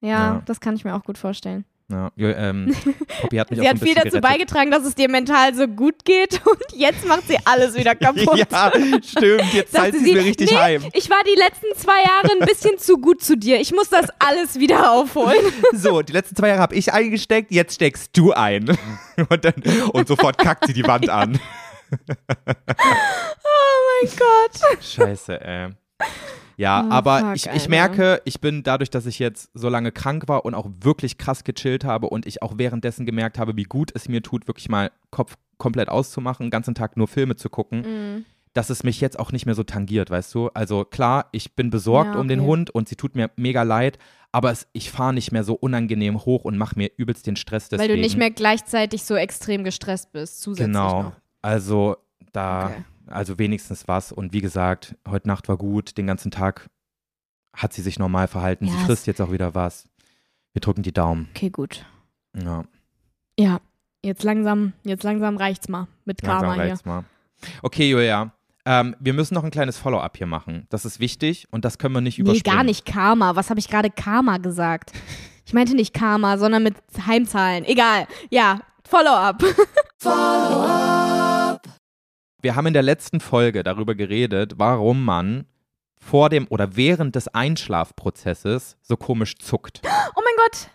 Ja, 0.00 0.08
Ja. 0.08 0.42
das 0.46 0.60
kann 0.60 0.74
ich 0.74 0.84
mir 0.84 0.94
auch 0.94 1.04
gut 1.04 1.18
vorstellen. 1.18 1.64
Ja, 1.92 2.10
ähm, 2.16 2.74
Poppy 3.20 3.36
hat 3.36 3.50
mich 3.50 3.60
Sie 3.60 3.66
auch 3.66 3.70
hat 3.70 3.78
viel 3.78 3.94
dazu 3.94 4.08
gerettet. 4.08 4.22
beigetragen, 4.22 4.70
dass 4.70 4.84
es 4.84 4.94
dir 4.94 5.08
mental 5.08 5.54
so 5.54 5.68
gut 5.68 6.04
geht 6.04 6.40
und 6.46 6.62
jetzt 6.74 7.06
macht 7.06 7.28
sie 7.28 7.36
alles 7.44 7.74
wieder 7.74 7.94
kaputt. 7.96 8.36
Ja, 8.36 8.72
stimmt. 9.02 9.52
Jetzt 9.52 9.72
zahlt 9.72 9.94
sie 9.94 10.12
mir 10.12 10.24
richtig 10.24 10.50
nee, 10.50 10.56
heim. 10.56 10.84
Ich 10.92 11.10
war 11.10 11.22
die 11.24 11.38
letzten 11.38 11.66
zwei 11.76 12.00
Jahre 12.02 12.40
ein 12.40 12.46
bisschen 12.46 12.78
zu 12.78 12.98
gut 12.98 13.22
zu 13.22 13.36
dir. 13.36 13.60
Ich 13.60 13.72
muss 13.72 13.88
das 13.88 14.06
alles 14.18 14.58
wieder 14.58 14.92
aufholen. 14.92 15.36
So, 15.72 16.02
die 16.02 16.12
letzten 16.12 16.36
zwei 16.36 16.48
Jahre 16.48 16.60
habe 16.60 16.74
ich 16.74 16.92
eingesteckt, 16.92 17.50
jetzt 17.50 17.74
steckst 17.74 18.16
du 18.16 18.32
ein. 18.32 18.76
Und, 19.28 19.44
dann, 19.44 19.54
und 19.92 20.08
sofort 20.08 20.38
kackt 20.38 20.66
sie 20.66 20.72
die 20.72 20.84
Wand 20.84 21.08
an. 21.08 21.38
Oh 21.92 22.54
mein 24.02 24.10
Gott. 24.16 24.82
Scheiße, 24.82 25.40
ey. 25.40 25.68
Ja, 26.62 26.84
Oh, 26.86 26.90
aber 26.92 27.18
fuck, 27.20 27.34
ich, 27.36 27.46
ich 27.48 27.68
merke, 27.68 28.22
ich 28.24 28.40
bin 28.40 28.62
dadurch, 28.62 28.88
dass 28.90 29.06
ich 29.06 29.18
jetzt 29.18 29.50
so 29.52 29.68
lange 29.68 29.90
krank 29.90 30.28
war 30.28 30.44
und 30.44 30.54
auch 30.54 30.68
wirklich 30.80 31.18
krass 31.18 31.42
gechillt 31.44 31.84
habe 31.84 32.08
und 32.08 32.24
ich 32.24 32.40
auch 32.42 32.54
währenddessen 32.56 33.04
gemerkt 33.04 33.38
habe, 33.38 33.56
wie 33.56 33.64
gut 33.64 33.90
es 33.94 34.08
mir 34.08 34.22
tut, 34.22 34.46
wirklich 34.46 34.68
mal 34.68 34.90
Kopf 35.10 35.36
komplett 35.58 35.88
auszumachen, 35.88 36.46
den 36.46 36.50
ganzen 36.50 36.74
Tag 36.74 36.96
nur 36.96 37.08
Filme 37.08 37.34
zu 37.36 37.50
gucken, 37.50 37.80
Mhm. 37.80 38.24
dass 38.52 38.70
es 38.70 38.82
mich 38.84 39.00
jetzt 39.00 39.18
auch 39.18 39.32
nicht 39.32 39.44
mehr 39.46 39.54
so 39.54 39.62
tangiert, 39.64 40.10
weißt 40.10 40.34
du? 40.34 40.50
Also 40.54 40.84
klar, 40.84 41.26
ich 41.32 41.54
bin 41.56 41.70
besorgt 41.70 42.14
Ja, 42.14 42.20
um 42.20 42.28
den 42.28 42.40
okay. 42.40 42.48
Hund 42.48 42.70
und 42.70 42.88
sie 42.88 42.96
tut 42.96 43.16
mir 43.16 43.30
mega 43.36 43.62
leid, 43.64 43.98
aber 44.30 44.50
es, 44.52 44.68
ich 44.72 44.90
fahre 44.90 45.12
nicht 45.14 45.32
mehr 45.32 45.42
so 45.44 45.54
unangenehm 45.54 46.24
hoch 46.24 46.44
und 46.44 46.56
mache 46.58 46.78
mir 46.78 46.90
übelst 46.96 47.26
den 47.26 47.36
Stress 47.36 47.68
deswegen. 47.70 47.90
Weil 47.90 47.96
du 47.96 48.02
nicht 48.02 48.16
mehr 48.16 48.30
gleichzeitig 48.30 49.02
so 49.04 49.14
extrem 49.16 49.64
gestresst 49.64 50.12
bist, 50.12 50.40
zusätzlich 50.42 50.66
Genau. 50.74 51.02
noch. 51.02 51.12
Also 51.42 51.96
da, 52.32 52.66
Okay. 52.66 52.84
Also 53.12 53.38
wenigstens 53.38 53.88
was. 53.88 54.12
Und 54.12 54.32
wie 54.32 54.40
gesagt, 54.40 54.94
heute 55.08 55.28
Nacht 55.28 55.48
war 55.48 55.56
gut, 55.56 55.96
den 55.98 56.06
ganzen 56.06 56.30
Tag 56.30 56.68
hat 57.54 57.72
sie 57.72 57.82
sich 57.82 57.98
normal 57.98 58.28
verhalten. 58.28 58.66
Ja, 58.66 58.72
sie 58.72 58.78
frisst 58.86 59.06
jetzt 59.06 59.20
auch 59.20 59.30
wieder 59.32 59.54
was. 59.54 59.88
Wir 60.52 60.60
drücken 60.60 60.82
die 60.82 60.92
Daumen. 60.92 61.28
Okay, 61.34 61.50
gut. 61.50 61.84
Ja, 62.36 62.64
Ja, 63.38 63.60
jetzt 64.02 64.22
langsam, 64.22 64.72
jetzt 64.84 65.02
langsam 65.02 65.36
reicht's 65.36 65.68
mal 65.68 65.86
mit 66.04 66.22
langsam 66.22 66.40
Karma 66.48 66.54
hier. 66.54 66.62
reicht's 66.72 66.84
mal. 66.84 67.04
Okay, 67.62 67.90
Julia. 67.90 68.32
Ähm, 68.64 68.94
wir 69.00 69.12
müssen 69.12 69.34
noch 69.34 69.42
ein 69.44 69.50
kleines 69.50 69.76
Follow-up 69.76 70.16
hier 70.16 70.26
machen. 70.28 70.66
Das 70.70 70.84
ist 70.84 71.00
wichtig 71.00 71.48
und 71.50 71.64
das 71.64 71.78
können 71.78 71.94
wir 71.94 72.00
nicht 72.00 72.18
Nee, 72.18 72.22
überspringen. 72.22 72.56
gar 72.56 72.64
nicht 72.64 72.86
Karma. 72.86 73.34
Was 73.34 73.50
habe 73.50 73.58
ich 73.60 73.68
gerade 73.68 73.90
Karma 73.90 74.38
gesagt? 74.38 74.92
Ich 75.44 75.52
meinte 75.54 75.74
nicht 75.74 75.92
Karma, 75.92 76.38
sondern 76.38 76.62
mit 76.62 76.76
Heimzahlen. 77.04 77.64
Egal. 77.64 78.06
Ja, 78.30 78.60
Follow-up. 78.88 79.42
Wir 82.42 82.56
haben 82.56 82.66
in 82.66 82.72
der 82.74 82.82
letzten 82.82 83.20
Folge 83.20 83.62
darüber 83.62 83.94
geredet, 83.94 84.54
warum 84.56 85.04
man 85.04 85.46
vor 85.96 86.28
dem 86.28 86.46
oder 86.48 86.74
während 86.76 87.14
des 87.14 87.28
Einschlafprozesses 87.28 88.76
so 88.82 88.96
komisch 88.96 89.38
zuckt. 89.38 89.80
Oh 90.14 90.20
mein 90.24 90.34
Gott. 90.36 90.68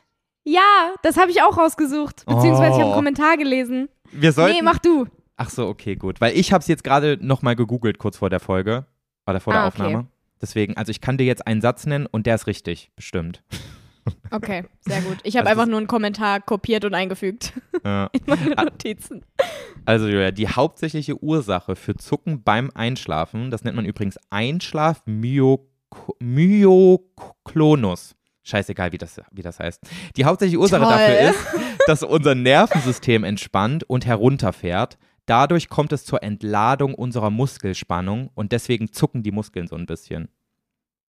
Ja, 0.46 0.94
das 1.04 1.18
habe 1.18 1.30
ich 1.30 1.42
auch 1.42 1.58
rausgesucht. 1.58 2.26
Beziehungsweise 2.26 2.68
ich 2.70 2.74
habe 2.76 2.84
einen 2.84 2.92
Oh. 2.92 2.96
Kommentar 2.96 3.36
gelesen. 3.38 3.90
Wir 4.12 4.32
sollten 4.32 4.56
Nee, 4.56 4.62
mach 4.64 4.80
du. 4.80 5.06
Ach 5.36 5.50
so, 5.50 5.68
okay, 5.68 5.96
gut. 5.98 6.22
Weil 6.22 6.36
ich 6.38 6.54
habe 6.54 6.62
es 6.62 6.68
jetzt 6.68 6.84
gerade 6.86 7.18
nochmal 7.22 7.56
gegoogelt, 7.58 7.98
kurz 8.00 8.18
vor 8.18 8.30
der 8.30 8.40
Folge. 8.40 8.86
Oder 9.28 9.40
vor 9.42 9.54
der 9.54 9.64
Ah, 9.64 9.68
okay. 9.68 9.84
Aufnahme. 9.84 10.08
Deswegen, 10.42 10.78
also 10.78 10.90
ich 10.90 11.02
kann 11.02 11.18
dir 11.18 11.26
jetzt 11.26 11.46
einen 11.46 11.60
Satz 11.62 11.86
nennen 11.86 12.06
und 12.08 12.26
der 12.26 12.36
ist 12.36 12.48
richtig, 12.48 12.92
bestimmt. 12.96 13.44
Okay, 14.32 14.64
sehr 14.82 15.02
gut. 15.02 15.18
Ich 15.24 15.36
habe 15.36 15.46
Das 15.46 15.52
einfach 15.52 15.68
nur 15.68 15.78
einen 15.78 15.88
Kommentar 15.88 16.42
kopiert 16.42 16.86
und 16.86 16.94
eingefügt 16.94 17.54
Ja. 17.84 18.08
in 18.14 18.22
meine 18.26 18.56
Notizen. 18.56 19.26
Also, 19.86 20.08
Julia, 20.08 20.32
die 20.32 20.48
hauptsächliche 20.48 21.22
Ursache 21.22 21.76
für 21.76 21.96
Zucken 21.96 22.44
beim 22.44 22.72
Einschlafen, 22.74 23.52
das 23.52 23.64
nennt 23.64 23.76
man 23.76 23.86
übrigens 23.86 24.18
Einschlaf 24.30 25.02
Myoklonus. 26.20 28.16
Scheißegal, 28.44 28.92
wie 28.94 28.98
das, 28.98 29.20
wie 29.32 29.42
das 29.42 29.60
heißt. 29.60 29.82
Die 30.16 30.24
hauptsächliche 30.24 30.60
Ursache 30.60 30.84
Toll. 30.84 30.92
dafür 30.92 31.20
ist, 31.32 31.40
dass 31.88 32.04
unser 32.04 32.34
Nervensystem 32.34 33.24
entspannt 33.26 33.84
und 33.84 34.06
herunterfährt. 34.06 34.98
Dadurch 35.26 35.68
kommt 35.68 35.92
es 35.92 36.06
zur 36.06 36.24
Entladung 36.24 36.96
unserer 36.96 37.30
Muskelspannung 37.30 38.30
und 38.34 38.54
deswegen 38.54 38.94
zucken 38.94 39.24
die 39.24 39.32
Muskeln 39.32 39.68
so 39.68 39.76
ein 39.76 39.86
bisschen. 39.86 40.30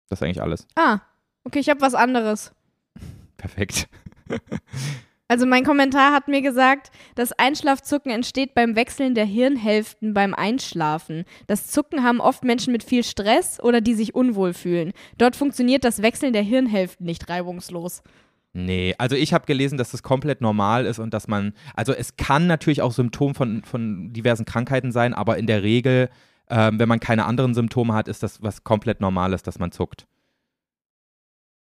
Das 0.10 0.20
ist 0.20 0.24
eigentlich 0.24 0.42
alles. 0.44 0.68
Ah, 0.76 1.00
okay, 1.44 1.58
ich 1.60 1.70
habe 1.70 1.82
was 1.82 1.96
anderes. 1.96 2.54
Perfekt. 3.38 3.88
Also 5.30 5.48
mein 5.48 5.64
Kommentar 5.64 6.14
hat 6.14 6.28
mir 6.28 6.44
gesagt, 6.44 6.92
das 7.16 7.32
Einschlafzucken 7.32 8.12
entsteht 8.12 8.54
beim 8.54 8.76
Wechseln 8.76 9.16
der 9.16 9.26
Hirnhälften 9.26 10.14
beim 10.14 10.36
Einschlafen. 10.36 11.24
Das 11.48 11.68
Zucken 11.68 12.04
haben 12.04 12.22
oft 12.22 12.44
Menschen 12.44 12.72
mit 12.72 12.84
viel 12.84 13.04
Stress 13.04 13.60
oder 13.60 13.82
die 13.82 13.96
sich 13.96 14.14
unwohl 14.14 14.54
fühlen. 14.54 14.92
Dort 15.18 15.36
funktioniert 15.36 15.86
das 15.86 16.04
Wechseln 16.04 16.34
der 16.34 16.44
Hirnhälften 16.44 17.06
nicht 17.06 17.30
reibungslos. 17.30 18.04
Nee, 18.54 18.94
also 19.00 19.16
ich 19.16 19.34
habe 19.34 19.48
gelesen, 19.48 19.80
dass 19.80 19.90
das 19.90 20.04
komplett 20.04 20.40
normal 20.40 20.86
ist 20.86 21.00
und 21.00 21.14
dass 21.16 21.28
man, 21.28 21.54
also 21.74 21.94
es 21.94 22.16
kann 22.18 22.46
natürlich 22.46 22.84
auch 22.84 22.92
Symptom 22.92 23.34
von, 23.34 23.64
von 23.64 24.14
diversen 24.14 24.46
Krankheiten 24.46 24.92
sein, 24.92 25.16
aber 25.16 25.38
in 25.40 25.48
der 25.48 25.64
Regel, 25.64 26.10
ähm, 26.50 26.78
wenn 26.78 26.88
man 26.88 27.00
keine 27.00 27.26
anderen 27.26 27.56
Symptome 27.56 27.96
hat, 27.96 28.08
ist 28.08 28.22
das 28.22 28.44
was 28.44 28.64
komplett 28.64 29.02
Normales, 29.02 29.42
dass 29.42 29.58
man 29.58 29.72
zuckt. 29.72 30.06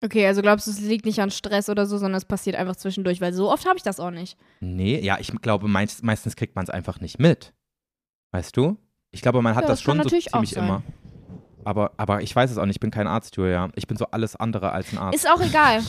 Okay, 0.03 0.27
also 0.27 0.41
glaubst 0.41 0.67
du, 0.67 0.71
es 0.71 0.81
liegt 0.81 1.05
nicht 1.05 1.21
an 1.21 1.31
Stress 1.31 1.69
oder 1.69 1.85
so, 1.85 1.99
sondern 1.99 2.17
es 2.17 2.25
passiert 2.25 2.57
einfach 2.57 2.77
zwischendurch, 2.77 3.21
weil 3.21 3.35
so 3.35 3.51
oft 3.51 3.67
habe 3.67 3.77
ich 3.77 3.83
das 3.83 4.01
auch 4.01 4.11
nicht. 4.11 4.39
Nee, 4.61 4.99
ja, 5.01 5.19
ich 5.21 5.31
glaube, 5.43 5.69
meist, 5.69 6.03
meistens 6.03 6.37
kriegt 6.37 6.57
man 6.57 6.65
es 6.65 6.71
einfach 6.71 7.01
nicht 7.01 7.19
mit. 7.19 7.53
Weißt 8.33 8.57
du? 8.57 8.79
Ich 9.11 9.21
glaube, 9.23 9.43
man 9.43 9.55
hat 9.55 9.65
Ja, 9.65 9.69
das 9.69 9.81
das 9.81 9.85
schon 9.85 9.99
so 9.99 10.05
natürlich 10.05 10.33
auch 10.33 10.45
ziemlich 10.45 10.57
immer. 10.57 10.83
Aber, 11.65 11.93
aber 11.99 12.23
ich 12.23 12.35
weiß 12.35 12.51
es 12.51 12.57
auch 12.57 12.65
nicht, 12.65 12.77
ich 12.77 12.81
bin 12.81 12.91
kein 12.91 13.07
Arzt, 13.07 13.37
Julia. 13.37 13.69
Ich 13.75 13.87
bin 13.87 13.99
so 13.99 14.07
alles 14.07 14.37
andere 14.37 14.73
als 14.73 14.93
ein 14.93 14.99
Arzt. 14.99 15.17
Ist 15.17 15.31
auch 15.31 15.43
egal. 15.43 15.83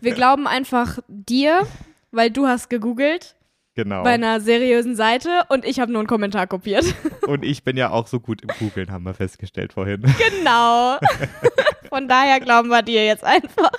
Wir 0.00 0.14
glauben 0.14 0.46
einfach 0.46 0.98
dir, 1.08 1.66
weil 2.10 2.30
du 2.30 2.46
hast 2.46 2.70
gegoogelt 2.70 3.36
genau. 3.74 4.02
bei 4.02 4.14
einer 4.14 4.40
seriösen 4.40 4.96
Seite 4.96 5.42
und 5.50 5.66
ich 5.66 5.80
habe 5.80 5.92
nur 5.92 6.00
einen 6.00 6.08
Kommentar 6.08 6.46
kopiert. 6.46 6.84
Und 7.26 7.44
ich 7.44 7.64
bin 7.64 7.76
ja 7.76 7.90
auch 7.90 8.06
so 8.06 8.20
gut 8.20 8.42
im 8.42 8.48
Googeln, 8.58 8.90
haben 8.90 9.04
wir 9.04 9.14
festgestellt 9.14 9.72
vorhin. 9.72 10.02
Genau. 10.02 10.98
Von 11.94 12.08
daher 12.08 12.40
glauben 12.40 12.70
wir 12.70 12.82
dir 12.82 13.06
jetzt 13.06 13.22
einfach. 13.22 13.70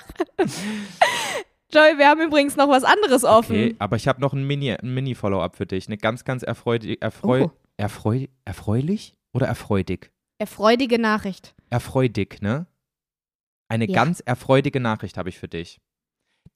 Joey, 1.70 1.98
wir 1.98 2.08
haben 2.08 2.22
übrigens 2.22 2.56
noch 2.56 2.66
was 2.70 2.82
anderes 2.82 3.24
offen. 3.24 3.54
Okay, 3.54 3.76
aber 3.78 3.96
ich 3.96 4.08
habe 4.08 4.22
noch 4.22 4.32
ein 4.32 4.42
Mini, 4.46 4.74
Mini-Follow-up 4.80 5.54
für 5.54 5.66
dich. 5.66 5.86
Eine 5.86 5.98
ganz, 5.98 6.24
ganz 6.24 6.42
erfreulich, 6.42 7.02
erfreu, 7.02 7.42
Oh. 7.44 7.50
erfreu, 7.76 8.26
erfreulich 8.46 9.14
oder 9.34 9.46
erfreudig? 9.48 10.12
Erfreudige 10.38 10.98
Nachricht. 10.98 11.54
Erfreudig, 11.68 12.40
ne? 12.40 12.66
Eine 13.68 13.86
Ja. 13.86 13.94
ganz 13.94 14.20
erfreudige 14.20 14.80
Nachricht 14.80 15.18
habe 15.18 15.28
ich 15.28 15.38
für 15.38 15.48
dich. 15.48 15.78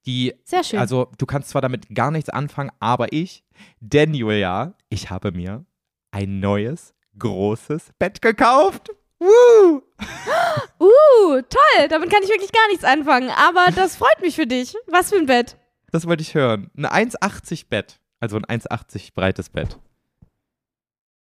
Die, 0.07 0.33
Sehr 0.43 0.63
schön. 0.63 0.79
also 0.79 1.11
du 1.19 1.27
kannst 1.27 1.49
zwar 1.49 1.61
damit 1.61 1.93
gar 1.93 2.09
nichts 2.09 2.29
anfangen, 2.31 2.71
aber 2.79 3.13
ich, 3.13 3.43
denn 3.81 4.15
Julia, 4.15 4.73
ich 4.89 5.11
habe 5.11 5.31
mir 5.31 5.63
ein 6.09 6.39
neues, 6.39 6.95
großes 7.19 7.91
Bett 7.99 8.19
gekauft. 8.19 8.89
Woo! 9.21 9.81
uh, 10.79 11.41
toll. 11.41 11.87
Damit 11.89 12.09
kann 12.09 12.23
ich 12.23 12.29
wirklich 12.29 12.51
gar 12.51 12.67
nichts 12.69 12.83
anfangen. 12.83 13.29
Aber 13.29 13.65
das 13.75 13.95
freut 13.95 14.19
mich 14.21 14.35
für 14.35 14.47
dich. 14.47 14.75
Was 14.87 15.09
für 15.09 15.17
ein 15.17 15.27
Bett. 15.27 15.57
Das 15.91 16.07
wollte 16.07 16.23
ich 16.23 16.33
hören. 16.33 16.71
Ein 16.75 17.09
1,80 17.11 17.67
Bett. 17.69 17.99
Also 18.19 18.37
ein 18.37 18.45
1,80 18.61 19.13
breites 19.13 19.49
Bett. 19.49 19.77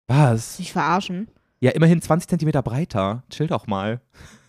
Was? 0.09 0.57
Sich 0.57 0.73
verarschen. 0.73 1.29
Ja, 1.61 1.71
immerhin 1.73 2.03
20 2.03 2.29
Zentimeter 2.29 2.63
breiter. 2.63 3.23
Chill 3.31 3.47
doch 3.47 3.67
mal. 3.67 4.01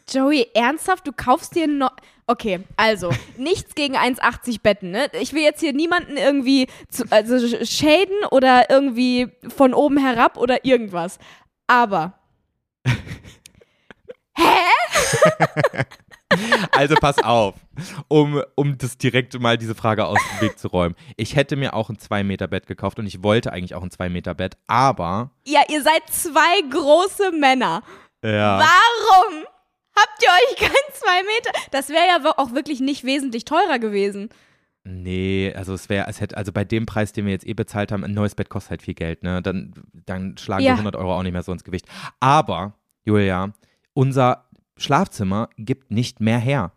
Joey, 0.10 0.48
ernsthaft? 0.54 1.06
Du 1.08 1.12
kaufst 1.12 1.56
dir 1.56 1.68
noch. 1.68 1.92
Okay, 2.28 2.62
also, 2.76 3.12
nichts 3.38 3.76
gegen 3.76 3.96
1,80 3.98 4.62
Betten, 4.62 4.92
ne? 4.92 5.10
Ich 5.20 5.34
will 5.34 5.44
jetzt 5.44 5.60
hier 5.60 5.74
niemanden 5.74 6.18
irgendwie 6.18 6.68
zu, 6.90 7.04
also 7.10 7.36
sch- 7.36 7.66
schäden 7.70 8.16
oder 8.32 8.70
irgendwie 8.70 9.30
von 9.56 9.74
oben 9.74 9.98
herab 9.98 10.38
oder 10.38 10.66
irgendwas. 10.66 11.20
Aber. 11.68 12.17
Also 16.72 16.96
pass 16.96 17.18
auf, 17.24 17.56
um, 18.08 18.44
um 18.56 18.78
das 18.78 18.98
direkt 18.98 19.40
mal 19.40 19.58
diese 19.58 19.76
Frage 19.76 20.06
aus 20.06 20.20
dem 20.34 20.48
Weg 20.48 20.60
zu 20.60 20.68
räumen. 20.68 20.96
Ich 21.16 21.36
hätte 21.36 21.56
mir 21.56 21.74
auch 21.74 21.90
ein 21.90 21.98
2-Meter-Bett 21.98 22.68
gekauft 22.68 23.00
und 23.00 23.08
ich 23.08 23.24
wollte 23.24 23.54
eigentlich 23.54 23.76
auch 23.76 23.84
ein 23.84 23.90
2-Meter-Bett, 23.90 24.58
aber. 24.68 25.32
Ja, 25.46 25.62
ihr 25.70 25.82
seid 25.82 26.04
zwei 26.12 26.62
große 26.70 27.32
Männer. 27.32 27.82
Ja. 28.24 28.60
Warum 28.60 29.46
habt 29.96 30.24
ihr 30.24 30.30
euch 30.30 30.58
kein 30.58 30.94
2 30.94 31.24
Meter? 31.24 31.52
Das 31.72 31.90
wäre 31.90 32.08
ja 32.08 32.34
auch 32.38 32.54
wirklich 32.54 32.82
nicht 32.82 33.04
wesentlich 33.04 33.46
teurer 33.46 33.80
gewesen. 33.80 34.30
Nee, 34.90 35.54
also 35.56 35.74
es 35.74 35.90
wäre, 35.90 36.08
es 36.08 36.22
hätte, 36.22 36.38
also 36.38 36.52
bei 36.54 36.64
dem 36.64 36.86
Preis, 36.86 37.12
den 37.12 37.26
wir 37.26 37.34
jetzt 37.34 37.46
eh 37.46 37.54
bezahlt 37.54 37.92
haben, 37.92 38.04
ein 38.06 38.14
neues 38.14 38.36
Bett 38.36 38.50
kostet 38.50 38.70
halt 38.72 38.82
viel 38.84 38.94
Geld, 38.94 39.22
ne? 39.24 39.42
Dann, 39.42 39.74
dann 40.06 40.38
schlagen 40.38 40.64
Ja. 40.64 40.72
wir 40.72 40.78
100 40.78 40.96
Euro 40.96 41.14
auch 41.18 41.24
nicht 41.24 41.34
mehr 41.34 41.44
so 41.44 41.52
ins 41.52 41.64
Gewicht. 41.66 41.86
Aber, 42.22 42.74
Julia, 43.04 43.52
unser 43.94 44.46
Schlafzimmer 44.78 45.50
gibt 45.58 45.92
nicht 45.92 46.22
mehr 46.22 46.40
her. 46.40 46.72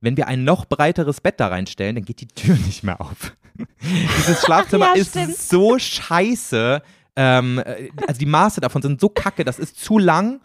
Wenn 0.00 0.16
wir 0.16 0.28
ein 0.28 0.44
noch 0.44 0.66
breiteres 0.66 1.20
Bett 1.20 1.40
da 1.40 1.48
reinstellen, 1.48 1.96
dann 1.96 2.04
geht 2.04 2.20
die 2.20 2.28
Tür 2.28 2.54
nicht 2.66 2.84
mehr 2.84 3.00
auf. 3.00 3.36
Dieses 3.82 4.42
Schlafzimmer 4.42 4.86
Ja, 4.94 5.00
ist 5.00 5.10
stimmt. 5.10 5.36
so 5.36 5.78
scheiße. 5.78 6.82
Ähm, 7.16 7.58
äh, 7.64 7.88
also 8.06 8.18
die 8.18 8.26
Maße 8.26 8.60
davon 8.60 8.82
sind 8.82 9.00
so 9.00 9.08
kacke, 9.08 9.44
das 9.44 9.58
ist 9.58 9.82
zu 9.82 9.98
lang 9.98 10.40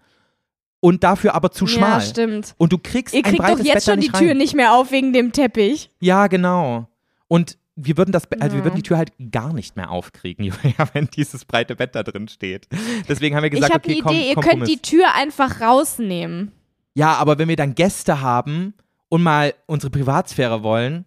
und 0.80 1.04
dafür 1.04 1.36
aber 1.36 1.52
zu 1.52 1.68
schmal. 1.68 2.00
Ja, 2.00 2.02
stimmt. 2.02 2.56
Und 2.58 2.72
du 2.72 2.78
kriegst 2.78 3.14
Ihr 3.14 3.20
ein 3.20 3.24
kriegt 3.26 3.38
breites 3.44 3.60
doch 3.60 3.66
jetzt 3.66 3.86
Bett 3.86 3.94
schon 3.94 4.00
die 4.00 4.08
Tür 4.10 4.30
rein. 4.30 4.38
nicht 4.38 4.56
mehr 4.56 4.74
auf 4.74 4.92
wegen 4.92 5.12
dem 5.14 5.34
Teppich. 5.34 5.90
Ja, 6.00 6.28
genau. 6.28 6.88
Und 7.32 7.58
wir 7.78 7.96
würden 7.96 8.12
das, 8.12 8.30
also 8.42 8.58
wir 8.58 8.66
würden 8.66 8.76
die 8.76 8.84
Tür 8.84 8.98
halt 8.98 9.14
gar 9.32 9.54
nicht 9.54 9.78
mehr 9.78 9.90
aufkriegen, 9.90 10.44
Julia, 10.64 10.90
wenn 10.92 11.06
dieses 11.08 11.46
breite 11.46 11.78
Bett 11.78 11.96
da 11.96 12.04
drin 12.04 12.28
steht. 12.28 12.68
Deswegen 13.08 13.38
haben 13.38 13.44
wir 13.44 13.48
Ich 13.48 13.56
gesagt, 13.56 13.74
habe 13.74 13.86
okay, 13.86 13.94
eine 13.94 14.02
komm, 14.04 14.16
Idee, 14.18 14.28
ihr 14.28 14.34
könnt 14.34 14.46
Kompromiss. 14.48 14.70
die 14.70 14.82
Tür 14.82 15.14
einfach 15.16 15.62
rausnehmen. 15.62 16.52
Ja, 16.94 17.14
aber 17.14 17.40
wenn 17.40 17.48
wir 17.48 17.56
dann 17.56 17.74
Gäste 17.74 18.20
haben 18.20 18.74
und 19.08 19.24
mal 19.24 19.54
unsere 19.66 19.92
Privatsphäre 19.92 20.62
wollen, 20.62 21.06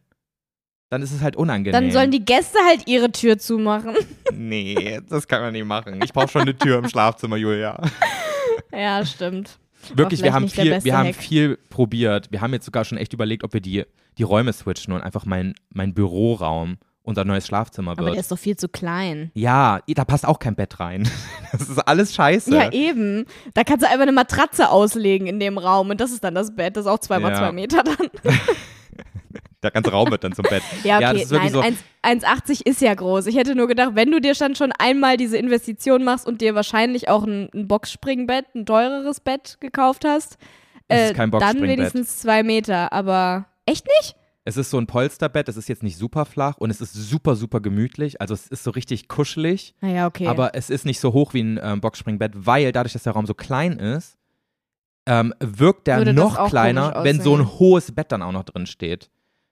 dann 0.89 1.03
ist 1.03 1.12
es 1.12 1.20
halt 1.20 1.37
unangenehm. 1.37 1.72
Dann 1.79 1.93
sollen 1.93 2.11
die 2.11 2.25
Gäste 2.25 2.59
halt 2.66 2.89
ihre 2.89 3.12
Tür 3.12 3.37
zumachen. 3.39 3.95
Nee, 4.33 5.01
das 5.09 5.29
kann 5.29 5.43
man 5.43 5.53
nicht 5.53 5.66
machen. 5.66 6.01
Ich 6.03 6.12
brauche 6.12 6.29
schon 6.29 6.43
eine 6.43 6.57
Tür 6.57 6.79
im 6.79 6.89
Schlafzimmer, 6.89 7.37
Julia. 7.37 7.81
ja, 8.72 9.05
stimmt. 9.05 9.59
Wirklich, 9.95 10.22
wir 10.22 10.32
haben 10.32 10.49
viel, 10.49 10.82
wir 10.85 10.97
haben 10.97 11.09
Hack. 11.09 11.16
viel 11.16 11.59
probiert. 11.70 12.30
Wir 12.30 12.41
haben 12.41 12.53
jetzt 12.53 12.64
sogar 12.66 12.85
schon 12.85 12.99
echt 12.99 13.12
überlegt, 13.12 13.45
ob 13.45 13.53
wir 13.53 13.61
die, 13.61 13.85
die 14.18 14.22
Räume 14.22 14.53
switchen 14.53 14.93
und 14.95 15.01
einfach 15.03 15.24
mein, 15.26 15.55
mein 15.70 15.95
Büroraum 15.95 16.76
unser 17.07 17.24
neues 17.26 17.47
Schlafzimmer 17.47 17.91
Aber 17.93 18.05
wird. 18.07 18.14
der 18.14 18.20
ist 18.20 18.32
doch 18.32 18.39
viel 18.39 18.57
zu 18.57 18.66
klein. 18.66 19.30
Ja, 19.35 19.80
da 19.87 20.05
passt 20.07 20.26
auch 20.26 20.39
kein 20.39 20.55
Bett 20.55 20.80
rein. 20.80 21.09
Das 21.53 21.68
ist 21.68 21.78
alles 21.78 22.12
scheiße. 22.14 22.53
Ja, 22.53 22.72
eben. 22.72 23.26
Da 23.53 23.62
kannst 23.62 23.85
du 23.85 23.89
einfach 23.89 24.03
eine 24.03 24.11
Matratze 24.11 24.70
auslegen 24.70 25.28
in 25.28 25.39
dem 25.39 25.57
Raum 25.57 25.91
und 25.91 26.01
das 26.01 26.11
ist 26.11 26.24
dann 26.24 26.35
das 26.35 26.57
Bett. 26.57 26.76
Das 26.76 26.87
ist 26.87 26.91
auch 26.91 26.99
zwei 26.99 27.20
mal 27.20 27.30
Ja. 27.30 27.37
zwei 27.39 27.53
Meter 27.53 27.85
dann. 27.85 28.09
Der 29.65 29.71
ganze 29.71 29.91
Raum 29.91 30.11
wird 30.11 30.23
dann 30.23 30.33
zum 30.33 30.45
Bett. 30.45 30.62
Ja, 30.85 31.01
Ja, 31.01 31.09
okay. 31.09 31.19
das 31.19 31.25
ist 31.25 31.31
wirklich 31.31 31.53
Nein, 31.53 31.79
1 32.03 32.23
1,80 32.25 32.67
ist 32.67 32.81
ja 32.83 32.95
groß. 32.95 33.27
Ich 33.27 33.37
hätte 33.37 33.55
nur 33.55 33.67
gedacht, 33.67 33.93
wenn 33.95 34.11
du 34.11 34.21
dir 34.21 34.35
dann 34.35 34.55
schon 34.55 34.73
einmal 34.73 35.17
diese 35.17 35.39
Investition 35.39 36.05
machst 36.05 36.27
und 36.27 36.41
dir 36.41 36.55
wahrscheinlich 36.55 37.09
auch 37.09 37.25
ein, 37.25 37.49
ein 37.55 37.67
Boxspringbett, 37.67 38.55
ein 38.55 38.67
teureres 38.67 39.21
Bett 39.21 39.57
gekauft 39.61 40.05
hast, 40.05 40.37
äh, 40.89 41.15
dann 41.15 41.62
wenigstens 41.62 42.19
zwei 42.19 42.43
Meter. 42.43 42.93
Aber 42.93 43.47
echt 43.67 43.87
nicht? 44.01 44.17
Es 44.47 44.59
ist 44.59 44.69
so 44.69 44.77
ein 44.77 44.87
Polsterbett, 44.87 45.49
es 45.49 45.57
ist 45.57 45.69
jetzt 45.69 45.83
nicht 45.83 45.97
super 45.97 46.27
flach 46.27 46.59
und 46.59 46.69
es 46.69 46.83
ist 46.83 46.93
super, 46.93 47.35
super 47.35 47.61
gemütlich. 47.61 48.21
Also 48.21 48.35
es 48.35 48.47
ist 48.47 48.62
so 48.62 48.71
richtig 48.73 49.09
kuschelig, 49.09 49.75
Naja, 49.81 50.07
okay. 50.07 50.27
aber 50.27 50.55
es 50.55 50.69
ist 50.69 50.85
nicht 50.85 51.01
so 51.01 51.15
hoch 51.15 51.33
wie 51.33 51.43
ein 51.43 51.59
ähm, 51.62 51.81
Boxspringbett, 51.81 52.33
weil 52.35 52.71
dadurch, 52.71 52.93
dass 52.93 53.05
der 53.05 53.15
Raum 53.15 53.25
so 53.25 53.33
klein 53.33 53.79
ist, 53.79 54.19
ähm, 55.07 55.33
wirkt 55.41 55.87
der 55.87 55.99
Würde 55.99 56.12
noch 56.12 56.49
kleiner, 56.49 57.05
wenn 57.05 57.23
so 57.23 57.35
ein 57.35 57.59
hoes 57.59 57.93
Bett 57.93 58.12
dann 58.12 58.21
auch 58.23 58.33
noch 58.33 58.45
drin 58.45 58.67
steht. 58.67 59.11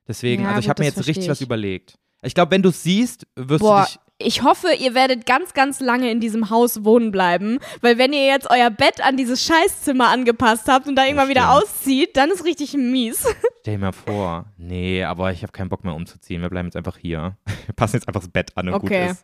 Deswegen, 0.09 0.43
Ja, 0.45 0.51
also 0.51 0.61
ich 0.61 0.69
habe 0.69 0.83
mir 0.83 0.87
jetzt 0.89 0.99
richtig 0.99 1.15
verstehe 1.15 1.31
was 1.31 1.41
ich. 1.41 1.47
überlegt. 1.47 1.95
Ich 2.23 2.35
glaube, 2.35 2.51
wenn 2.53 2.63
du 2.63 2.69
es 2.69 2.83
siehst, 2.83 3.27
wirst 3.37 3.61
Boah, 3.63 3.83
du 4.19 4.25
dich. 4.25 4.37
ich 4.37 4.43
hoffe, 4.45 4.69
ihr 4.79 4.95
werdet 4.95 5.27
ganz, 5.27 5.55
ganz 5.55 5.81
lange 5.81 6.11
in 6.11 6.21
diesem 6.21 6.51
Haus 6.51 6.85
wohnen 6.85 7.11
bleiben, 7.11 7.59
weil 7.81 7.99
wenn 7.99 8.13
ihr 8.13 8.25
jetzt 8.27 8.49
euer 8.51 8.71
Bett 8.71 9.01
an 9.05 9.17
dieses 9.17 9.45
Scheißzimmer 9.45 10.09
angepasst 10.09 10.69
habt 10.69 10.87
und 10.87 10.95
da 10.97 11.05
irgendwann 11.05 11.29
wieder 11.29 11.51
auszieht, 11.53 12.17
dann 12.17 12.31
ist 12.31 12.45
richtig 12.45 12.75
mies. 12.75 13.27
Stell 13.61 13.75
dir 13.75 13.79
mal 13.81 13.93
vor. 13.93 14.45
Nee, 14.57 15.03
aber 15.05 15.33
ich 15.33 15.43
habe 15.43 15.51
keinen 15.53 15.69
Bock 15.69 15.83
mehr 15.85 15.95
umzuziehen. 15.95 16.43
Wir 16.43 16.49
bleiben 16.51 16.69
jetzt 16.69 16.77
einfach 16.77 16.97
hier. 16.97 17.37
Wir 17.67 17.75
passen 17.75 17.97
jetzt 17.97 18.07
einfach 18.09 18.21
das 18.21 18.31
Bett 18.31 18.57
an 18.57 18.69
und 18.69 18.75
Okay. 18.75 19.09
gut 19.09 19.17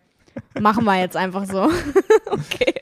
ist. 0.54 0.60
Machen 0.60 0.84
wir 0.84 0.98
jetzt 0.98 1.16
einfach 1.16 1.44
so. 1.46 1.62
okay. 2.26 2.74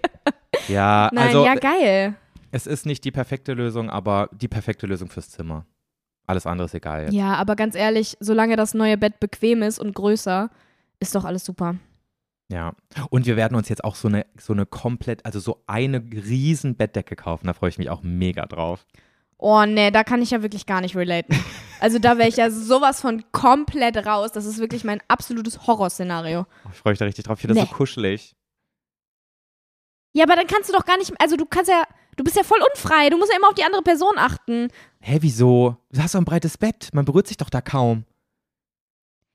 Ja, 0.69 1.09
Nein, 1.13 1.29
also 1.29 1.45
ja, 1.45 1.55
geil. 1.55 2.15
es 2.51 2.67
ist 2.67 2.87
nicht 2.87 3.05
die 3.05 3.11
perfekte 3.13 3.53
Lösung, 3.53 3.89
aber 3.91 4.29
die 4.33 4.49
perfekte 4.49 4.87
Lösung 4.87 5.09
fürs 5.11 5.31
Zimmer. 5.31 5.65
Alles 6.27 6.47
andere 6.47 6.67
ist 6.67 6.75
egal. 6.75 7.03
Jetzt. 7.05 7.13
Ja, 7.15 7.35
aber 7.35 7.57
ganz 7.57 7.75
ehrlich, 7.75 8.17
solange 8.21 8.57
das 8.57 8.75
neue 8.75 8.97
Bett 8.99 9.21
bequem 9.21 9.63
ist 9.63 9.79
und 9.79 9.95
größer, 9.95 10.51
ist 11.01 11.15
doch 11.15 11.25
alles 11.25 11.45
super. 11.45 11.77
Ja. 12.49 12.75
Und 13.11 13.27
wir 13.27 13.37
werden 13.37 13.57
uns 13.57 13.69
jetzt 13.69 13.83
auch 13.85 13.95
so 13.97 14.09
eine, 14.09 14.27
so 14.39 14.53
eine 14.53 14.67
komplett, 14.67 15.25
also 15.27 15.41
so 15.41 15.63
eine 15.67 15.99
riesen 16.13 16.77
Bettdecke 16.77 17.17
kaufen. 17.17 17.47
Da 17.47 17.55
freue 17.55 17.71
ich 17.71 17.79
mich 17.79 17.91
auch 17.91 18.03
mega 18.03 18.47
drauf. 18.47 18.87
Oh 19.39 19.65
nee, 19.67 19.91
da 19.91 20.03
kann 20.05 20.23
ich 20.23 20.31
ja 20.31 20.43
wirklich 20.43 20.65
gar 20.67 20.81
nicht 20.81 20.97
relaten. 20.97 21.37
Also 21.79 21.99
da 21.99 22.17
wäre 22.17 22.29
ich 22.29 22.37
ja 22.37 22.51
sowas 22.51 23.03
von 23.03 23.23
komplett 23.33 23.99
raus. 24.07 24.33
Das 24.33 24.47
ist 24.47 24.59
wirklich 24.59 24.83
mein 24.83 25.03
absolutes 25.09 25.67
Horrorszenario. 25.67 26.47
Oh, 26.65 26.69
Ich 26.73 26.79
freue 26.79 26.93
mich 26.93 26.99
da 26.99 27.05
richtig 27.05 27.25
drauf. 27.27 27.37
Ich 27.37 27.43
finde 27.43 27.55
das 27.55 27.65
Nee. 27.65 27.69
so 27.71 27.77
kuschelig. 27.77 28.35
Ja, 30.15 30.25
aber 30.25 30.37
dann 30.37 30.47
kannst 30.47 30.71
du 30.71 30.73
doch 30.73 30.87
gar 30.87 30.97
nicht, 30.97 31.13
also 31.21 31.37
du 31.37 31.45
kannst 31.45 31.71
ja, 31.71 31.83
du 32.17 32.25
bist 32.25 32.37
ja 32.37 32.43
voll 32.43 32.59
unfrei. 32.75 33.09
Du 33.11 33.17
musst 33.19 33.31
ja 33.31 33.39
immer 33.39 33.49
auf 33.49 33.55
die 33.55 33.65
andere 33.65 33.83
Person 33.83 34.15
achten. 34.17 34.69
Hä, 35.01 35.19
wieso? 35.21 35.77
Du 35.93 36.03
hast 36.03 36.15
doch 36.15 36.21
ein 36.21 36.25
breites 36.25 36.59
Bett. 36.59 36.89
Man 36.93 37.05
berührt 37.05 37.27
sich 37.29 37.37
doch 37.37 37.51
da 37.51 37.61
kaum. 37.61 38.05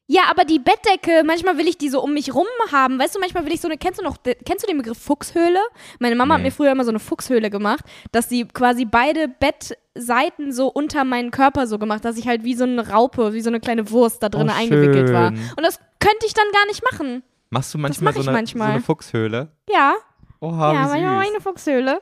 Ja, 0.08 0.24
aber 0.30 0.44
die 0.44 0.60
Bettdecke, 0.60 1.24
manchmal 1.26 1.58
will 1.58 1.70
ich 1.70 1.78
die 1.78 1.88
so 1.88 2.04
um 2.04 2.14
mich 2.14 2.34
rum 2.36 2.48
haben. 2.74 3.00
Weißt 3.00 3.16
du, 3.16 3.20
manchmal 3.22 3.46
will 3.46 3.54
ich 3.54 3.62
so 3.62 3.70
eine, 3.70 3.78
kennst 3.78 3.98
du 3.98 4.04
noch, 4.04 4.18
kennst 4.44 4.64
du 4.64 4.68
den 4.68 4.78
Begriff 4.78 4.98
Fuchshöhle? 4.98 5.60
Meine 6.00 6.16
Mama 6.16 6.34
hat 6.34 6.42
Nee. 6.42 6.48
mir 6.48 6.52
früher 6.52 6.74
immer 6.74 6.84
so 6.84 6.90
eine 6.90 7.00
Fuchshöhle 7.00 7.50
gemacht, 7.50 7.86
dass 8.12 8.28
sie 8.28 8.46
quasi 8.46 8.84
beide 8.84 9.30
Bettseiten 9.30 10.52
so 10.52 10.68
unter 10.68 11.06
meinen 11.06 11.32
Körper 11.32 11.66
so 11.66 11.80
gemacht, 11.80 12.04
dass 12.04 12.18
ich 12.18 12.28
halt 12.28 12.44
wie 12.44 12.56
so 12.56 12.66
eine 12.66 12.90
Raupe, 12.90 13.32
wie 13.34 13.40
so 13.42 13.50
eine 13.50 13.62
kleine 13.62 13.90
Wurst 13.90 14.22
da 14.22 14.28
drin 14.28 14.50
Oh, 14.50 14.54
eingewickelt 14.54 15.14
war. 15.14 15.30
Und 15.30 15.62
das 15.64 15.80
könnte 16.00 16.26
ich 16.26 16.34
dann 16.34 16.48
gar 16.52 16.66
nicht 16.66 16.84
machen. 16.92 17.24
Machst 17.50 17.74
du 17.74 17.78
manchmal, 17.78 18.12
mach 18.14 18.22
so, 18.22 18.28
eine, 18.30 18.38
manchmal. 18.38 18.68
so 18.68 18.74
eine 18.74 18.82
Fuchshöhle? 18.84 19.52
Ja, 19.70 19.94
Oha, 20.42 20.74
ja, 20.74 20.80
wie 20.86 20.90
manchmal 20.90 21.02
mache 21.16 21.24
ich 21.24 21.30
süß. 21.30 21.36
eine 21.36 21.42
Fuchshöhle. 21.42 22.02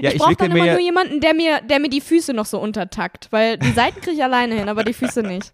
Ja, 0.00 0.10
ich 0.10 0.16
ich 0.16 0.20
brauche 0.22 0.36
dann 0.36 0.50
immer 0.50 0.66
nur 0.66 0.80
jemanden, 0.80 1.20
der 1.20 1.34
mir, 1.34 1.60
der 1.60 1.80
mir 1.80 1.88
die 1.88 2.00
Füße 2.00 2.32
noch 2.34 2.46
so 2.46 2.60
untertackt, 2.60 3.28
weil 3.30 3.58
die 3.58 3.70
Seiten 3.72 4.00
kriege 4.00 4.16
ich 4.16 4.22
alleine 4.22 4.54
hin, 4.54 4.68
aber 4.68 4.84
die 4.84 4.92
Füße 4.92 5.22
nicht. 5.22 5.52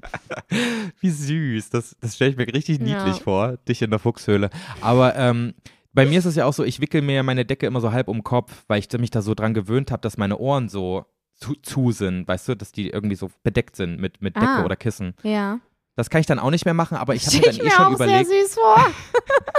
Wie 1.01 1.11
süß. 1.11 1.71
Das, 1.71 1.97
das 2.01 2.17
stelle 2.17 2.31
ich 2.33 2.37
mir 2.37 2.47
richtig 2.53 2.79
Ja. 2.81 3.05
niedlich 3.05 3.23
vor, 3.23 3.57
dich 3.69 3.83
in 3.83 3.91
der 3.91 3.99
Fuchshöhle. 3.99 4.51
Aber 4.81 5.17
ähm, 5.17 5.55
bei 5.93 6.07
mir 6.07 6.19
ist 6.19 6.25
es 6.27 6.37
ja 6.37 6.45
auch 6.45 6.53
so, 6.53 6.65
ich 6.65 6.81
wickel 6.81 7.03
mir 7.03 7.23
meine 7.23 7.45
Decke 7.45 7.67
immer 7.67 7.81
so 7.81 7.93
halb 7.93 8.09
um 8.09 8.19
den 8.19 8.25
Kopf, 8.25 8.65
weil 8.69 8.79
ich 8.81 8.93
mich 8.99 9.11
da 9.11 9.23
so 9.23 9.35
dran 9.35 9.55
gewöhnt 9.55 9.91
habe, 9.91 10.01
dass 10.03 10.17
meine 10.17 10.39
Ohren 10.39 10.69
so 10.69 11.05
zu, 11.35 11.55
zu 11.63 11.93
sind, 11.93 12.27
weißt 12.27 12.49
du, 12.49 12.55
dass 12.57 12.73
die 12.73 12.91
irgendwie 12.91 13.15
so 13.17 13.31
bedeckt 13.45 13.77
sind 13.77 14.01
mit, 14.01 14.21
mit 14.21 14.35
Decke 14.37 14.47
Ah. 14.49 14.65
oder 14.65 14.77
Kissen. 14.77 15.15
Ja. 15.23 15.61
Das 15.99 16.11
kann 16.11 16.21
ich 16.21 16.27
dann 16.27 16.39
auch 16.39 16.51
nicht 16.51 16.65
mehr 16.65 16.75
machen, 16.75 16.97
aber 16.97 17.17
ich 17.17 17.27
habe 17.27 17.37
mir 17.39 17.43
dann 17.43 17.55
ich 17.55 17.61
eh 17.61 17.65
mir 17.65 17.71
schon 17.73 17.87
auch 17.87 17.91
überlegt, 17.91 18.29
sehr 18.29 18.45
süß 18.47 18.55
vor. 18.55 18.87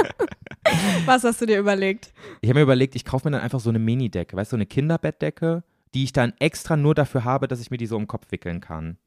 Was 1.06 1.26
hast 1.26 1.42
du 1.42 1.46
dir 1.46 1.60
überlegt? 1.60 2.14
ich 2.40 2.48
habe 2.48 2.60
mir 2.60 2.64
überlegt, 2.64 2.96
ich 2.96 3.04
kaufe 3.04 3.28
mir 3.28 3.32
dann 3.32 3.42
einfach 3.42 3.60
so 3.60 3.70
eine 3.70 3.78
Mini-Decke, 3.78 4.38
weißt 4.38 4.54
du, 4.54 4.54
so 4.54 4.58
eine 4.58 4.66
Kinderbettdecke, 4.66 5.64
die 5.94 6.06
ich 6.06 6.14
dann 6.14 6.32
extra 6.40 6.78
nur 6.78 6.96
dafür 6.96 7.26
habe, 7.26 7.50
dass 7.50 7.60
ich 7.60 7.72
mir 7.72 7.78
die 7.78 7.88
so 7.88 7.98
um 7.98 8.04
den 8.04 8.08
Kopf 8.08 8.32
wickeln 8.32 8.62
kann. 8.62 8.98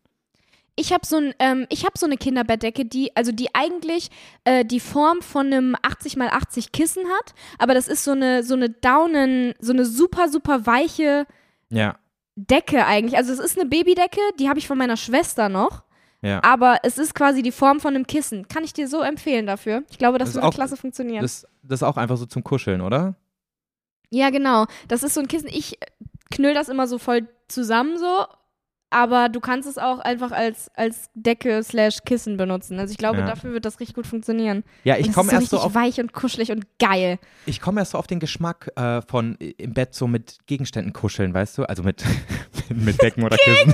Ich 0.76 0.93
habe 0.93 1.07
so, 1.07 1.16
ein, 1.16 1.35
ähm, 1.39 1.66
ich 1.70 1.87
hab 1.87 1.97
so 1.97 2.05
eine 2.05 2.18
Kinderbettdecke, 2.18 2.85
die, 2.85 3.16
also 3.16 3.33
die 3.33 3.55
eigentlich 3.55 4.11
äh, 4.45 4.66
die 4.66 4.80
Form 4.80 5.22
von 5.22 5.47
einem 5.47 5.74
80 5.80 6.18
x 6.18 6.26
80 6.30 6.72
Kissen 6.72 7.05
hat, 7.07 7.35
aber 7.59 7.72
das 7.72 7.89
ist 7.89 8.05
so 8.05 8.11
eine, 8.11 8.43
so 8.43 8.53
eine 8.53 8.68
Daunen, 8.68 9.55
so 9.59 9.72
eine 9.72 9.87
super, 9.87 10.28
super 10.28 10.66
weiche 10.66 11.26
Ja, 11.70 11.97
Decke 12.37 12.85
eigentlich. 12.85 13.16
Also 13.16 13.33
es 13.33 13.39
ist 13.39 13.59
eine 13.59 13.70
Babydecke, 13.70 14.20
die 14.39 14.51
habe 14.51 14.59
ich 14.59 14.66
von 14.66 14.76
meiner 14.76 14.99
Schwester 14.99 15.49
noch, 15.49 15.83
ja. 16.22 16.42
aber 16.42 16.78
es 16.82 16.98
ist 16.98 17.14
quasi 17.14 17.42
die 17.42 17.52
Form 17.52 17.80
von 17.80 17.94
einem 17.94 18.06
Kissen. 18.06 18.48
Kann 18.48 18.64
ich 18.64 18.72
dir 18.72 18.88
so 18.88 19.00
empfehlen 19.02 19.46
dafür? 19.46 19.82
Ich 19.90 19.98
glaube, 19.98 20.18
das, 20.18 20.28
Das 20.30 20.36
würde 20.36 20.46
auch- 20.48 20.54
klasse 20.54 20.76
funktionieren. 20.76 21.22
Das, 21.22 21.46
das 21.62 21.80
ist 21.80 21.82
auch 21.82 21.96
einfach 21.96 22.16
so 22.16 22.26
zum 22.26 22.42
Kuscheln, 22.44 22.80
oder? 22.80 23.14
Ja, 24.10 24.30
genau. 24.30 24.66
Das 24.88 25.02
ist 25.02 25.14
so 25.14 25.20
ein 25.20 25.28
Kissen. 25.28 25.48
Ich 25.48 25.78
knüll 26.30 26.54
das 26.54 26.68
immer 26.68 26.86
so 26.86 26.98
voll 26.98 27.28
zusammen 27.48 27.98
so, 27.98 28.24
aber 28.90 29.30
du 29.30 29.40
kannst 29.40 29.66
es 29.66 29.78
auch 29.78 30.00
einfach 30.00 30.32
als, 30.32 30.70
als 30.74 31.08
Decke 31.14 31.62
slash 31.62 31.98
Kissen 32.04 32.36
benutzen. 32.36 32.78
Also 32.78 32.92
ich 32.92 32.98
glaube, 32.98 33.20
Ja. 33.20 33.26
dafür 33.26 33.52
wird 33.54 33.64
das 33.64 33.80
richtig 33.80 33.94
gut 33.96 34.06
funktionieren. 34.06 34.64
Ja, 34.84 34.98
ich 34.98 35.12
komme 35.14 35.30
so 35.30 35.36
erst 35.36 35.48
so 35.48 35.56
richtig 35.56 35.66
auf 35.66 35.74
weich 35.74 35.98
und 35.98 36.12
kuschelig 36.12 36.52
und 36.52 36.66
geil. 36.78 37.18
Ich 37.46 37.62
komme 37.62 37.80
erst 37.80 37.92
so 37.92 37.98
auf 37.98 38.06
den 38.06 38.20
Geschmack 38.20 38.70
äh, 38.76 39.00
von 39.02 39.38
äh, 39.40 39.54
im 39.56 39.72
Bett 39.72 39.94
so 39.94 40.06
mit 40.06 40.40
Gegenständen 40.46 40.92
kuscheln, 40.92 41.32
weißt 41.32 41.56
du? 41.56 41.64
Also 41.64 41.82
mit, 41.82 42.04
mit 42.68 43.00
Decken 43.00 43.24
oder 43.24 43.38
Kissen. 43.38 43.72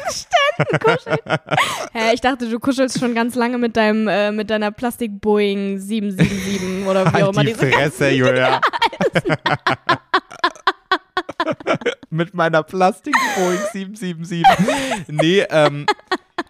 Hä, 1.92 2.14
ich 2.14 2.20
dachte, 2.20 2.48
du 2.48 2.58
kuschelst 2.58 2.98
schon 2.98 3.14
ganz 3.14 3.34
lange 3.34 3.58
mit 3.58 3.76
deinem 3.76 4.08
äh, 4.08 4.32
mit 4.32 4.50
deiner 4.50 4.70
Plastik 4.70 5.20
Boeing 5.20 5.78
777 5.78 6.86
oder 6.86 7.12
wie 7.12 7.22
auch 7.22 7.28
immer 7.30 7.38
Halt 7.38 7.48
die 7.48 7.52
diese 7.54 7.70
Fresse, 7.70 8.10
Julia. 8.10 8.60
mit 12.10 12.34
meiner 12.34 12.62
Plastik 12.62 13.14
Boeing 13.36 13.60
777. 13.72 14.44
Nee, 15.08 15.44
ähm, 15.50 15.86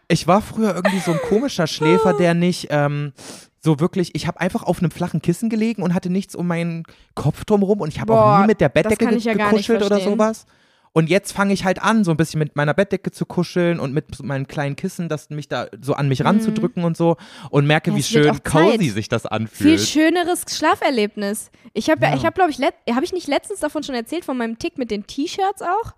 ich 0.09 0.27
war 0.27 0.41
früher 0.41 0.75
irgendwie 0.75 1.01
so 1.01 1.13
ein 1.13 1.21
komischer 1.29 1.67
Schläfer, 1.67 2.15
der 2.15 2.35
nicht 2.35 2.69
ähm, 2.71 3.13
so 3.61 3.81
wirklich, 3.81 4.15
ich 4.15 4.27
habe 4.27 4.41
einfach 4.41 4.63
auf 4.63 4.79
einem 4.79 4.91
flachen 4.91 5.21
Kissen 5.21 5.51
gelegen 5.51 5.83
und 5.83 5.95
hatte 5.95 6.11
nichts 6.11 6.35
um 6.35 6.47
meinen 6.47 6.85
Kopf 7.15 7.45
drumherum 7.45 7.81
und 7.81 7.89
ich 7.89 8.01
habe 8.01 8.15
auch 8.15 8.41
nie 8.41 8.47
mit 8.47 8.61
der 8.61 8.69
Bettdecke 8.69 9.15
ja 9.17 9.35
gekuschelt 9.35 9.83
oder 9.83 10.01
sowas. 10.01 10.47
Und 10.93 11.09
jetzt 11.09 11.32
fange 11.32 11.53
ich 11.53 11.64
halt 11.64 11.80
an, 11.82 12.03
so 12.05 12.11
ein 12.11 12.16
bisschen 12.16 12.39
mit 12.39 12.57
meiner 12.57 12.74
Bettdecke 12.74 13.11
zu 13.11 13.26
kuscheln 13.26 13.78
und 13.80 13.93
mit 13.95 14.14
so 14.14 14.24
meinem 14.24 14.47
kleinen 14.49 14.74
Kissen, 14.76 15.09
das 15.09 15.30
mich 15.30 15.49
da 15.49 15.66
so 15.80 15.95
an 15.95 16.09
mich 16.09 16.24
ranzudrücken 16.24 16.84
und 16.84 16.97
so 16.97 17.16
und 17.51 17.66
merke, 17.66 17.91
Ja, 17.91 17.97
wie 17.97 18.03
schön 18.03 18.43
cozy 18.43 18.89
sich 18.91 19.09
das 19.09 19.22
viel 19.22 19.30
anfühlt. 19.30 19.80
schöneres 19.80 20.45
Schlaferlebnis. 20.51 21.51
Ich 21.74 21.91
habe 21.91 22.05
ja, 22.07 22.14
ich 22.14 22.24
habe 22.24 22.34
glaube 22.34 22.51
ich, 22.51 22.59
habe 22.61 23.05
ich 23.05 23.12
nicht 23.12 23.28
letztens 23.28 23.61
davon 23.61 23.82
schon 23.82 23.95
erzählt 23.95 24.24
von 24.24 24.36
meinem 24.36 24.59
Tick 24.59 24.78
mit 24.78 24.91
den 24.91 25.07
T-Shirts 25.07 25.62
auch, 25.62 25.93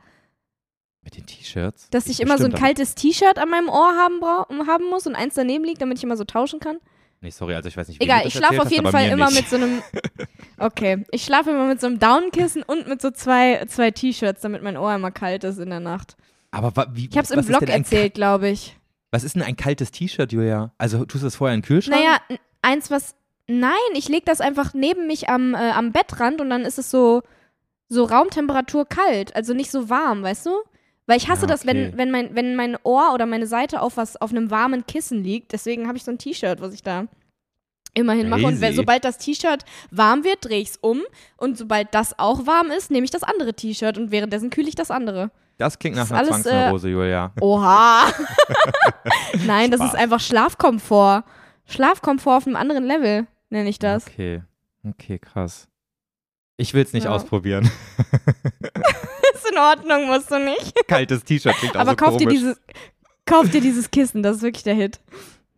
Mit 1.02 1.16
den 1.16 1.26
T-Shirts? 1.26 1.88
dass 1.90 2.06
ich 2.06 2.20
immer 2.20 2.36
so 2.38 2.44
ein 2.44 2.52
kaltes 2.52 2.94
T-Shirt 2.94 3.38
an 3.38 3.48
meinem 3.48 3.68
Ohr 3.68 3.94
haben, 3.96 4.20
haben 4.66 4.84
muss 4.90 5.06
und 5.06 5.14
eins 5.14 5.34
daneben 5.34 5.64
liegt, 5.64 5.80
damit 5.80 5.98
ich 5.98 6.04
immer 6.04 6.16
so 6.16 6.24
tauschen 6.24 6.60
kann. 6.60 6.78
Nee, 7.22 7.30
sorry, 7.30 7.54
also 7.54 7.68
ich 7.68 7.76
weiß 7.76 7.88
nicht, 7.88 8.00
wie 8.00 8.04
Egal, 8.04 8.26
ich 8.26 8.32
schlafe 8.32 8.62
auf 8.62 8.70
jeden 8.70 8.90
Fall 8.90 9.08
immer 9.08 9.26
nicht. 9.26 9.42
mit 9.42 9.48
so 9.48 9.56
einem. 9.56 9.82
Okay, 10.56 11.04
ich 11.10 11.24
schlafe 11.24 11.50
immer 11.50 11.66
mit 11.66 11.80
so 11.80 11.86
einem 11.86 11.98
Downkissen 11.98 12.62
und 12.62 12.86
mit 12.86 13.00
so 13.00 13.10
zwei, 13.10 13.64
zwei 13.66 13.90
T-Shirts, 13.90 14.42
damit 14.42 14.62
mein 14.62 14.76
Ohr 14.76 14.94
immer 14.94 15.10
kalt 15.10 15.42
ist 15.44 15.58
in 15.58 15.70
der 15.70 15.80
Nacht. 15.80 16.16
Aber 16.50 16.88
wie, 16.92 17.08
Ich 17.08 17.16
habe 17.16 17.24
es 17.24 17.30
im 17.30 17.44
Blog 17.44 17.62
erzählt, 17.62 18.12
glaube 18.12 18.50
ich. 18.50 18.76
Was 19.10 19.24
ist 19.24 19.36
denn 19.36 19.42
ein 19.42 19.56
kaltes 19.56 19.90
T-Shirt, 19.90 20.32
Julia? 20.32 20.72
Also 20.76 21.06
tust 21.06 21.22
du 21.22 21.26
das 21.28 21.36
vorher 21.36 21.54
in 21.54 21.62
den 21.62 21.66
Kühlschrank? 21.66 21.98
Naja, 21.98 22.18
eins, 22.62 22.90
was. 22.90 23.14
Nein, 23.46 23.72
ich 23.94 24.08
lege 24.08 24.24
das 24.26 24.40
einfach 24.40 24.74
neben 24.74 25.06
mich 25.06 25.28
am, 25.28 25.54
äh, 25.54 25.70
am 25.70 25.92
Bettrand 25.92 26.40
und 26.40 26.50
dann 26.50 26.62
ist 26.62 26.78
es 26.78 26.90
so, 26.90 27.22
so 27.88 28.04
Raumtemperatur 28.04 28.86
kalt, 28.86 29.34
also 29.34 29.54
nicht 29.54 29.70
so 29.70 29.88
warm, 29.88 30.22
weißt 30.22 30.46
du? 30.46 30.50
Weil 31.06 31.16
ich 31.16 31.28
hasse 31.28 31.42
Ja, 31.42 31.46
das, 31.48 31.62
okay. 31.64 31.74
wenn, 31.92 31.98
wenn, 31.98 32.10
mein, 32.10 32.34
wenn 32.36 32.54
mein 32.56 32.76
Ohr 32.84 33.12
oder 33.14 33.26
meine 33.26 33.46
Seite 33.46 33.82
auf 33.82 33.96
was 33.96 34.16
auf 34.16 34.30
einem 34.30 34.50
warmen 34.50 34.86
Kissen 34.86 35.22
liegt. 35.24 35.52
Deswegen 35.52 35.86
habe 35.88 35.96
ich 35.98 36.04
so 36.04 36.10
ein 36.10 36.18
T-Shirt, 36.18 36.60
was 36.60 36.72
ich 36.72 36.82
da 36.82 37.06
immerhin 37.94 38.28
mache. 38.28 38.44
Und 38.46 38.60
wenn, 38.60 38.74
sobald 38.74 39.04
das 39.04 39.18
T-Shirt 39.18 39.64
warm 39.90 40.22
wird, 40.22 40.44
drehe 40.44 40.60
ich 40.60 40.68
es 40.70 40.76
um. 40.76 41.00
Und 41.36 41.58
sobald 41.58 41.92
das 41.94 42.16
auch 42.18 42.46
warm 42.46 42.70
ist, 42.70 42.90
nehme 42.92 43.04
ich 43.04 43.10
das 43.10 43.24
andere 43.24 43.54
T-Shirt 43.54 43.98
und 43.98 44.12
währenddessen 44.12 44.50
kühle 44.50 44.68
ich 44.68 44.76
das 44.76 44.90
andere. 44.92 45.30
Das 45.58 45.78
klingt 45.78 45.96
nach 45.96 46.08
Das 46.08 46.12
einer 46.12 46.20
alles, 46.20 46.46
äh, 46.46 46.50
Zwangsneurose, 46.50 46.88
Julia. 46.88 47.32
Oha! 47.40 48.04
Nein, 49.46 49.70
das 49.70 49.80
Spaß. 49.80 49.94
ist 49.94 49.98
einfach 49.98 50.20
Schlafkomfort. 50.20 51.24
Schlafkomfort 51.66 52.36
auf 52.38 52.46
einem 52.46 52.56
anderen 52.56 52.84
Level, 52.84 53.26
nenne 53.50 53.68
ich 53.68 53.78
das. 53.78 54.06
Okay, 54.06 54.42
okay, 54.88 55.18
krass. 55.18 55.66
Ich 56.56 56.72
will 56.74 56.82
es 56.84 56.92
nicht 56.92 57.04
Ja. 57.04 57.10
ausprobieren. 57.10 57.70
In 59.50 59.58
Ordnung, 59.58 60.06
musst 60.06 60.30
du 60.30 60.38
nicht. 60.38 60.86
Kaltes 60.86 61.24
T-Shirt 61.24 61.54
klingt 61.56 61.76
auch 61.76 61.80
Aber 61.80 61.90
so 61.90 61.96
kauf 61.96 62.16
dir, 62.16 62.26
komisch. 62.26 62.38
dieses, 62.40 62.60
kauf 63.26 63.50
dir 63.50 63.60
dieses 63.60 63.90
Kissen, 63.90 64.22
das 64.22 64.36
ist 64.36 64.42
wirklich 64.42 64.64
der 64.64 64.74
Hit. 64.74 65.00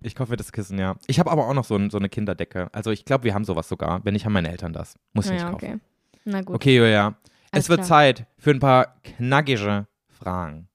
Ich 0.02 0.14
kaufe 0.14 0.30
mir 0.32 0.36
das 0.36 0.50
Kissen, 0.52 0.78
ja. 0.78 0.96
Ich 1.06 1.18
habe 1.20 1.30
aber 1.30 1.46
auch 1.46 1.54
noch 1.54 1.64
so, 1.64 1.76
ein, 1.76 1.90
so 1.90 1.98
eine 1.98 2.08
Kinderdecke. 2.08 2.68
Also 2.72 2.90
ich 2.90 3.04
glaube, 3.04 3.24
wir 3.24 3.34
haben 3.34 3.44
sowas 3.44 3.68
sogar. 3.68 4.00
Wenn 4.04 4.14
nicht, 4.14 4.24
haben 4.24 4.32
meine 4.32 4.50
Eltern 4.50 4.72
das. 4.72 4.96
Muss 5.12 5.26
ich 5.26 5.32
nicht 5.32 5.42
Naja, 5.42 5.52
kaufen. 5.52 5.64
okay. 5.66 5.78
Na 6.24 6.40
gut. 6.42 6.56
Okay, 6.56 6.76
Julia. 6.76 7.14
Alles 7.52 7.64
es 7.64 7.68
wird 7.68 7.80
klar. 7.80 7.88
Zeit 7.88 8.26
für 8.38 8.50
ein 8.50 8.58
paar 8.60 8.96
knackige 9.04 9.86
Fragen. 10.08 10.68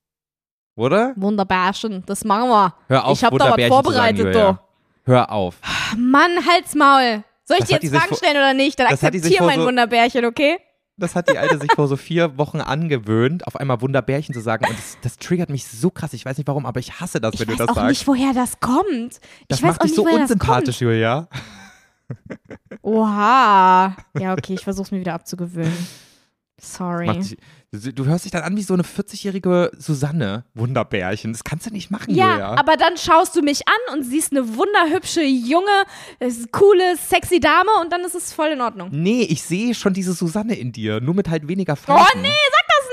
Oder? 0.75 1.13
Wunderbärchen, 1.15 2.03
das 2.05 2.23
machen 2.23 2.49
wir. 2.49 2.73
Hör 2.87 3.05
auf, 3.05 3.17
ich 3.17 3.23
habe 3.23 3.37
da 3.37 3.57
was 3.57 3.67
vorbereitet, 3.67 4.33
sagen. 4.33 4.59
Hör 5.05 5.31
auf. 5.31 5.55
Mann, 5.97 6.45
halt's 6.47 6.75
Maul. 6.75 7.23
Soll 7.43 7.57
ich 7.59 7.65
Das 7.65 7.79
dir 7.79 7.89
jetzt 7.89 7.95
Fragen 7.95 8.15
stellen 8.15 8.35
oder 8.37 8.53
nicht? 8.53 8.77
Dann 8.79 8.87
das 8.89 9.01
hat 9.01 9.13
die 9.13 9.19
sich 9.19 9.31
akzeptier 9.31 9.37
vor 9.39 9.47
mein 9.47 9.59
so- 9.59 9.65
Wunderbärchen, 9.67 10.25
okay? 10.25 10.57
Das 10.99 11.13
hat 11.15 11.29
die 11.29 11.37
Alte 11.37 11.59
sich 11.59 11.71
vor 11.73 11.87
so 11.87 11.95
vier 11.95 12.37
Wochen 12.39 12.59
angewöhnt, 12.59 13.45
auf 13.45 13.55
einmal 13.55 13.81
Wunderbärchen 13.81 14.33
zu 14.33 14.41
sagen. 14.41 14.65
Und 14.67 14.77
das, 14.77 14.97
das 15.03 15.17
triggert 15.17 15.49
mich 15.51 15.65
so 15.67 15.91
krass. 15.91 16.13
Ich 16.13 16.25
weiß 16.25 16.37
nicht 16.37 16.47
warum, 16.47 16.65
aber 16.65 16.79
ich 16.79 16.99
hasse 16.99 17.21
das, 17.21 17.35
Ich 17.35 17.39
wenn 17.41 17.49
weiß 17.49 17.57
du 17.57 17.63
das 17.63 17.69
auch 17.69 17.75
sagst. 17.75 17.89
nicht, 17.89 18.07
woher 18.07 18.33
das 18.33 18.59
kommt. 18.59 19.19
das 19.47 19.59
ich 19.59 19.63
weiß 19.63 19.69
macht 19.71 19.81
auch 19.81 19.83
dich 19.85 19.91
nicht, 19.91 19.95
so 19.95 20.05
woher 20.05 20.21
unsympathisch, 20.21 20.81
Julia. 20.81 21.27
das. 21.29 22.77
Oha. 22.81 23.95
Ja, 24.19 24.33
okay, 24.33 24.53
ich 24.55 24.63
versuch's 24.63 24.91
mir 24.91 24.99
wieder 24.99 25.13
abzugewöhnen. 25.13 25.71
Sorry. 26.59 27.05
Macht 27.07 27.17
dich, 27.31 27.37
du 27.71 27.91
du 27.93 28.05
hörst 28.05 28.25
dich 28.25 28.31
dann 28.31 28.43
an 28.43 28.55
wie 28.55 28.63
so 28.63 28.73
eine 28.73 28.83
40-jährige 28.83 29.71
Susanne. 29.77 30.45
Wunderbärchen. 30.53 31.33
Das 31.33 31.43
kannst 31.43 31.65
du 31.65 31.71
nicht 31.71 31.91
machen, 31.91 32.13
Ja, 32.15 32.31
Julia. 32.31 32.55
aber 32.55 32.77
dann 32.77 32.97
schaust 32.97 33.35
du 33.35 33.41
mich 33.41 33.61
an 33.67 33.97
und 33.97 34.03
siehst 34.03 34.31
eine 34.31 34.55
wunderhübsche, 34.55 35.21
junge, 35.21 35.83
äh, 36.19 36.31
coole, 36.51 36.95
sexy 36.97 37.39
Dame 37.39 37.69
und 37.81 37.91
dann 37.91 38.01
ist 38.01 38.15
es 38.15 38.33
voll 38.33 38.49
in 38.49 38.61
Ordnung. 38.61 38.89
Nee, 38.91 39.23
ich 39.23 39.43
sehe 39.43 39.73
schon 39.75 39.93
diese 39.93 40.13
Susanne 40.13 40.55
in 40.55 40.71
dir, 40.71 41.01
nur 41.01 41.13
mit 41.15 41.29
halt 41.29 41.47
weniger 41.47 41.73
Oh 41.73 41.75
Falten. 41.75 42.21
nee, 42.21 42.29
sag 42.51 42.67
das 42.67 42.87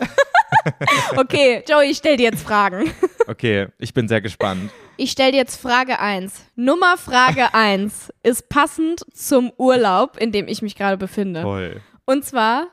nicht! 0.00 1.16
okay, 1.16 1.62
Joey, 1.68 1.90
ich 1.90 1.98
stell 1.98 2.16
dir 2.16 2.24
jetzt 2.30 2.42
Fragen. 2.42 2.90
Okay, 3.28 3.66
ich 3.78 3.92
bin 3.92 4.06
sehr 4.06 4.20
gespannt. 4.20 4.70
Ich 4.96 5.10
stell 5.10 5.32
dir 5.32 5.38
jetzt 5.38 5.60
Frage 5.60 5.98
1. 5.98 6.32
Nummer 6.54 6.96
Frage 6.96 7.52
1 7.54 8.12
ist 8.22 8.48
passend 8.48 9.04
zum 9.12 9.50
Urlaub, 9.58 10.16
in 10.16 10.30
dem 10.30 10.46
ich 10.46 10.62
mich 10.62 10.76
gerade 10.76 10.96
befinde. 10.96 11.42
Toll. 11.42 11.80
Und 12.04 12.24
zwar, 12.24 12.68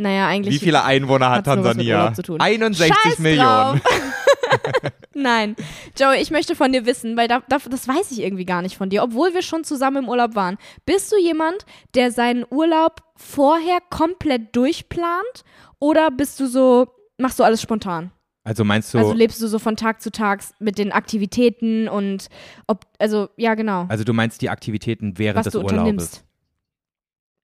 naja, 0.00 0.26
eigentlich. 0.28 0.54
Wie 0.54 0.64
viele 0.64 0.82
Einwohner 0.82 1.30
hat 1.30 1.44
Tansania? 1.44 2.00
Urlaub 2.00 2.16
zu 2.16 2.22
tun. 2.22 2.40
61 2.40 2.94
Scheiß 2.94 3.18
Millionen. 3.18 3.80
Nein. 5.14 5.56
Joey, 5.98 6.22
ich 6.22 6.30
möchte 6.30 6.56
von 6.56 6.72
dir 6.72 6.86
wissen, 6.86 7.16
weil 7.16 7.28
da, 7.28 7.42
da, 7.48 7.58
das 7.58 7.86
weiß 7.86 8.10
ich 8.12 8.22
irgendwie 8.22 8.46
gar 8.46 8.62
nicht 8.62 8.76
von 8.76 8.88
dir, 8.88 9.02
obwohl 9.02 9.34
wir 9.34 9.42
schon 9.42 9.62
zusammen 9.62 10.04
im 10.04 10.08
Urlaub 10.08 10.34
waren. 10.34 10.56
Bist 10.86 11.12
du 11.12 11.16
jemand, 11.18 11.66
der 11.94 12.10
seinen 12.10 12.46
Urlaub 12.48 13.02
vorher 13.16 13.78
komplett 13.90 14.56
durchplant? 14.56 15.44
Oder 15.78 16.10
bist 16.10 16.40
du 16.40 16.46
so, 16.46 16.88
machst 17.18 17.38
du 17.38 17.44
alles 17.44 17.60
spontan? 17.60 18.10
Also 18.42 18.64
meinst 18.64 18.94
du, 18.94 18.98
Also 18.98 19.10
also, 19.10 19.18
lebst 19.18 19.42
du 19.42 19.48
so 19.48 19.58
von 19.58 19.76
Tag 19.76 20.00
zu 20.00 20.10
Tag 20.10 20.42
mit 20.60 20.78
den 20.78 20.92
Aktivitäten 20.92 21.88
und 21.88 22.28
ob, 22.66 22.86
also 22.98 23.28
ja 23.36 23.54
genau, 23.54 23.84
du 24.02 24.14
meinst 24.14 24.40
die 24.40 24.48
Aktivitäten 24.48 25.18
während 25.18 25.36
was 25.36 25.44
des 25.44 25.52
du 25.52 25.60
Urlaubes? 25.60 26.24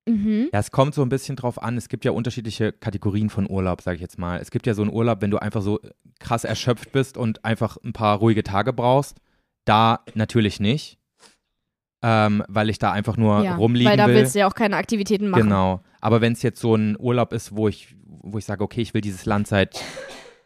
Mhm. 0.09 0.51
Ja, 0.53 0.61
es 0.61 0.71
kommt 0.71 0.95
so 0.95 1.03
ein 1.03 1.09
bisschen 1.09 1.35
drauf 1.37 1.61
an. 1.63 1.77
Es 1.77 1.89
gibt 1.89 2.05
ja 2.05 2.13
unterschiedliche 2.13 2.73
Kategorien 2.73 3.29
von 3.29 3.51
Urlaub, 3.51 3.83
sage 3.83 3.97
ich 3.97 4.01
jetzt 4.01 4.19
mal. 4.19 4.39
Es 4.41 4.51
gibt 4.51 4.67
ja 4.67 4.75
so 4.75 4.83
einen 4.83 4.93
Urlaub, 4.93 5.21
wenn 5.21 5.31
du 5.33 5.39
einfach 5.39 5.63
so 5.63 5.81
krass 6.21 6.45
erschöpft 6.45 6.93
bist 6.93 7.17
und 7.17 7.45
einfach 7.45 7.77
ein 7.85 7.93
paar 7.93 8.19
ruhige 8.19 8.43
Tage 8.45 8.73
brauchst. 8.73 9.19
Da 9.65 10.01
natürlich 10.15 10.61
nicht, 10.61 10.99
ähm, 12.03 12.45
weil 12.47 12.71
ich 12.71 12.79
da 12.79 12.93
einfach 12.93 13.17
nur 13.17 13.43
Ja, 13.43 13.57
rumliegen 13.57 13.91
weil 13.91 13.97
da 13.97 14.07
will. 14.07 14.15
willst 14.15 14.35
du 14.37 14.39
ja 14.39 14.47
auch 14.47 14.55
keine 14.55 14.77
Aktivitäten 14.77 15.29
machen. 15.29 15.43
Genau. 15.43 15.81
Aber 16.01 16.21
wenn 16.21 16.35
es 16.35 16.43
jetzt 16.43 16.61
so 16.61 16.77
ein 16.77 16.97
Urlaub 17.01 17.33
ist, 17.33 17.57
wo 17.57 17.67
ich, 17.67 17.97
wo 18.07 18.39
ich 18.39 18.45
sage, 18.45 18.63
okay, 18.63 18.81
ich 18.83 18.95
will 18.95 19.01
dieses 19.01 19.27
Land 19.27 19.49
seit. 19.49 19.83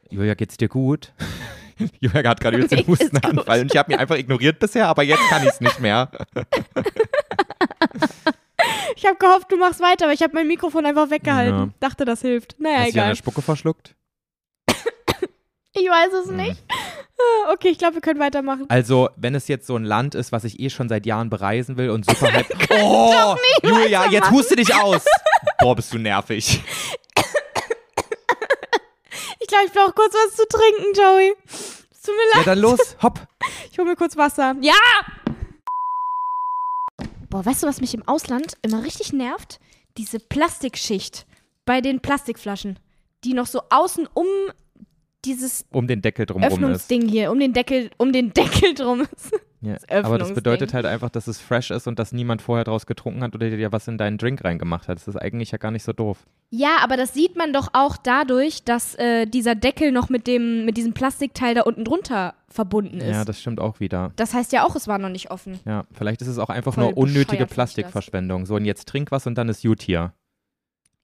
Julia, 0.09 0.33
geht's 0.35 0.57
dir 0.57 0.69
gut? 0.69 1.13
Julia 2.01 2.31
hat 2.31 2.41
gerade 2.41 2.57
übelst 2.57 2.73
den 2.73 2.87
Hustenanfall 2.87 3.61
und 3.61 3.73
ich 3.73 3.79
habe 3.79 3.93
mich 3.93 4.01
einfach 4.01 4.17
ignoriert 4.17 4.59
bisher, 4.59 4.89
aber 4.89 5.03
jetzt 5.03 5.23
kann 5.29 5.43
ich 5.43 5.51
es 5.51 5.61
nicht 5.61 5.81
mehr. 5.81 6.11
Ich 9.01 9.07
habe 9.07 9.17
gehofft, 9.17 9.51
du 9.51 9.57
machst 9.57 9.81
weiter, 9.81 10.05
aber 10.05 10.13
ich 10.13 10.23
habe 10.23 10.35
mein 10.35 10.47
Mikrofon 10.47 10.85
einfach 10.85 11.09
weggehalten. 11.09 11.59
Ja. 11.59 11.69
Dachte, 11.81 12.05
das 12.05 12.21
hilft. 12.21 12.57
Naja, 12.61 12.81
Hast 12.81 12.81
du 12.81 12.85
dir 12.85 12.91
egal. 12.99 13.05
eine 13.07 13.17
Spucke 13.17 13.41
verschluckt? 13.41 13.95
Ich 15.73 15.89
weiß 15.89 16.13
es 16.25 16.31
nicht. 16.31 16.63
Okay, 17.53 17.69
ich 17.69 17.77
glaube, 17.77 17.97
wir 17.97 18.01
können 18.01 18.19
weitermachen. 18.19 18.65
Also, 18.71 19.11
wenn 19.17 19.35
es 19.35 19.47
jetzt 19.47 19.67
so 19.67 19.77
ein 19.77 19.85
Land 19.85 20.15
ist, 20.15 20.33
was 20.33 20.45
ich 20.45 20.59
eh 20.59 20.71
schon 20.71 20.89
seit 20.89 21.05
Jahren 21.05 21.29
bereisen 21.29 21.77
will 21.77 21.91
und 21.91 22.07
super 22.07 22.33
hype. 22.33 22.47
oh, 22.71 23.37
Julia, 23.63 24.07
jetzt 24.11 24.31
huste 24.31 24.57
dich 24.57 24.75
aus. 24.75 25.05
Boah, 25.59 25.77
bist 25.77 25.93
du 25.93 25.99
nervig. 25.99 26.63
Ich 29.39 29.47
glaube, 29.49 29.65
ich 29.67 29.73
brauche 29.73 29.93
kurz 29.93 30.15
was 30.15 30.35
zu 30.37 30.47
trinken, 30.49 30.95
Joey. 30.95 31.35
Es 31.47 32.03
tut 32.03 32.15
mir 32.15 32.39
Ja, 32.41 32.45
dann 32.45 32.59
los, 32.59 32.97
hopp. 33.03 33.21
Ich 33.71 33.79
hole 33.79 33.91
mir 33.91 33.97
kurz 33.97 34.17
Wasser. 34.17 34.55
Ja! 34.63 34.73
Boah, 37.31 37.47
weißt 37.47 37.63
du, 37.63 37.69
was 37.69 37.81
mich 37.81 37.95
im 37.95 38.07
Ausland 38.07 38.55
immer 38.63 38.85
richtig 38.85 39.13
nervt? 39.13 39.61
Diese 39.97 40.19
Plastikschicht 40.19 41.27
bei 41.65 41.81
den 41.81 42.01
Plastikflaschen, 42.01 42.79
die 43.25 43.35
noch 43.35 43.47
so 43.47 43.63
außen 43.71 44.09
um 44.13 44.27
dieses 45.25 45.65
Um 45.71 45.87
den 45.87 46.03
Deckel 46.03 46.27
ist. 46.27 46.53
Öffnungsding 46.53 47.09
hier, 47.09 47.31
um 47.31 47.39
den 47.39 47.53
Deckel, 47.53 47.91
um 47.99 48.13
den 48.13 48.33
Deckel 48.33 48.75
drum 48.75 49.03
ist. 49.03 49.33
Ja, 49.63 49.75
Das 49.75 50.05
aber 50.07 50.17
das 50.17 50.33
bedeutet 50.33 50.73
halt 50.73 50.87
einfach, 50.87 51.11
dass 51.11 51.27
es 51.27 51.39
fresh 51.39 51.71
ist 51.71 51.87
und 51.87 51.99
dass 51.99 52.13
niemand 52.13 52.41
vorher 52.41 52.65
draus 52.65 52.87
getrunken 52.87 53.23
hat 53.23 53.35
oder 53.35 53.51
dir 53.51 53.73
was 53.73 53.89
in 53.89 53.99
deinen 53.99 54.17
Drink 54.17 54.43
reingemacht 54.43 54.89
hat. 54.89 54.97
Das 54.97 55.07
ist 55.07 55.17
eigentlich 55.17 55.51
ja 55.51 55.59
gar 55.59 55.71
nicht 55.71 55.83
so 55.83 55.93
doof. 55.93 56.25
Ja, 56.49 56.79
aber 56.83 56.97
das 56.97 57.13
sieht 57.13 57.37
man 57.37 57.53
doch 57.53 57.69
auch 57.75 57.99
dadurch, 57.99 58.65
dass 58.65 58.95
äh, 58.95 59.27
dieser 59.27 59.55
Deckel 59.55 59.93
noch 59.93 60.09
mit 60.09 60.27
dem, 60.27 60.65
mit 60.65 60.79
diesem 60.79 60.95
Plastikteil 60.95 61.55
da 61.55 61.61
unten 61.63 61.85
drunter 61.85 62.33
verbunden 62.49 63.01
ist. 63.01 63.11
Ja, 63.11 63.25
das 63.27 63.39
stimmt 63.39 63.61
auch 63.61 63.81
wieder. 63.81 64.13
das 64.17 64.33
heißt 64.33 64.51
ja 64.53 64.65
auch, 64.65 64.75
es 64.77 64.89
war 64.89 64.99
noch 64.99 65.11
nicht 65.11 65.31
offen. 65.31 65.61
Ja, 65.67 65.85
vielleicht 65.93 66.23
ist 66.23 66.29
es 66.29 66.39
auch 66.39 66.49
einfach 66.49 66.73
Voll 66.75 66.85
nur 66.85 66.97
unnötige 66.97 67.45
Plastikverschwendung. 67.47 68.47
So, 68.47 68.55
und 68.57 68.65
jetzt 68.65 68.89
trink 68.89 69.11
was 69.11 69.27
und 69.27 69.37
dann 69.37 69.51
ist 69.51 69.63
gut 69.63 69.83
hier. 69.83 70.15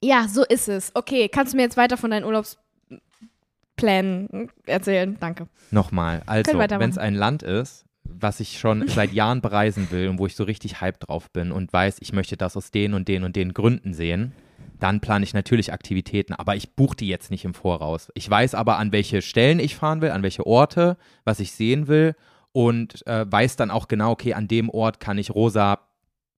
Ja, 0.03 0.29
so 0.29 0.45
ist 0.45 0.69
es. 0.69 0.93
Okay, 0.95 1.29
kannst 1.29 1.53
du 1.53 1.57
mir 1.57 1.63
jetzt 1.63 1.77
weiter 1.77 1.97
von 1.97 2.11
deinen 2.11 2.25
Urlaubsplänen 2.25 4.51
erzählen? 4.67 5.17
Danke. 5.21 5.49
Nochmal. 5.71 6.23
Also, 6.27 6.59
wenn 6.59 6.91
es 6.91 6.99
ein 6.99 7.15
Land 7.15 7.43
ist, 7.43 7.86
was 8.09 8.41
ich 8.41 8.59
schon 8.59 8.87
seit 8.89 9.13
Jahren 9.13 9.41
bereisen 9.41 9.91
will 9.91 10.09
und 10.09 10.19
wo 10.19 10.27
ich 10.27 10.37
so 10.37 10.45
richtig 10.45 10.81
hyped 10.81 11.09
drauf 11.09 11.31
bin 11.31 11.53
und 11.53 11.73
weiß, 11.73 11.99
ich 12.01 12.13
möchte 12.13 12.37
das 12.37 12.57
aus 12.57 12.71
den 12.71 12.95
und 12.95 13.09
den 13.09 13.25
und 13.25 13.37
den 13.37 13.55
Gründen 13.55 13.95
sehen, 13.95 14.33
dann 14.79 15.01
plane 15.01 15.25
ich 15.25 15.35
natürlich 15.35 15.73
Aktivitäten, 15.73 16.35
aber 16.35 16.57
ich 16.57 16.75
buche 16.75 16.97
die 16.97 17.09
jetzt 17.09 17.31
nicht 17.31 17.45
im 17.45 17.55
Voraus. 17.55 18.11
Ich 18.15 18.29
weiß 18.29 18.55
aber, 18.55 18.79
an 18.79 18.93
welche 18.93 19.23
Stellen 19.23 19.59
ich 19.59 19.77
fahren 19.77 20.01
will, 20.01 20.11
an 20.11 20.23
welche 20.23 20.47
Orte, 20.47 20.97
was 21.25 21.41
ich 21.41 21.53
sehen 21.53 21.89
will 21.89 22.15
und 22.53 23.07
äh, 23.07 23.31
weiß 23.31 23.57
dann 23.57 23.71
auch 23.71 23.89
genau, 23.89 24.13
okay, 24.13 24.35
an 24.35 24.49
dem 24.49 24.69
Ort 24.69 25.01
kann 25.01 25.19
ich 25.19 25.35
rosa 25.35 25.81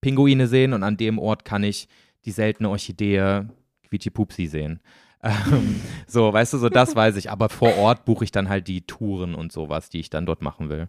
Pinguine 0.00 0.46
sehen 0.46 0.72
und 0.72 0.82
an 0.82 0.96
dem 0.96 1.18
Ort 1.18 1.44
kann 1.44 1.64
ich 1.64 1.88
die 2.24 2.30
seltene 2.30 2.70
Orchidee 2.70 3.42
Quietschipupsi 3.88 4.46
sehen. 4.46 4.80
Ähm, 5.20 5.80
so, 6.06 6.32
weißt 6.32 6.52
du, 6.52 6.58
so 6.58 6.68
das 6.68 6.94
weiß 6.94 7.16
ich. 7.16 7.28
Aber 7.28 7.48
vor 7.48 7.76
Ort 7.76 8.04
buche 8.04 8.22
ich 8.22 8.30
dann 8.30 8.48
halt 8.48 8.68
die 8.68 8.82
Touren 8.82 9.34
und 9.34 9.50
sowas, 9.50 9.90
die 9.90 9.98
ich 9.98 10.10
dann 10.10 10.26
dort 10.26 10.42
machen 10.42 10.68
will. 10.68 10.88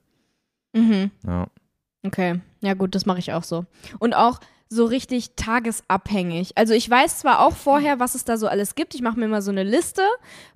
Mhm. 0.74 1.12
Ja. 1.26 1.48
Okay, 2.06 2.40
ja 2.62 2.74
gut, 2.76 2.96
das 2.96 3.06
mache 3.06 3.20
ich 3.20 3.34
auch 3.34 3.44
so. 3.44 3.66
Und 4.00 4.14
auch 4.14 4.40
so 4.72 4.86
richtig 4.86 5.32
tagesabhängig. 5.36 6.52
Also 6.56 6.76
ich 6.76 6.88
weiß 6.88 7.20
zwar 7.20 7.40
auch 7.46 7.56
vorher, 7.56 8.00
was 8.00 8.14
es 8.14 8.24
da 8.24 8.38
so 8.38 8.48
alles 8.48 8.76
gibt. 8.76 8.94
Ich 8.94 9.02
mache 9.02 9.18
mir 9.20 9.26
immer 9.26 9.42
so 9.42 9.50
eine 9.50 9.64
Liste, 9.64 10.04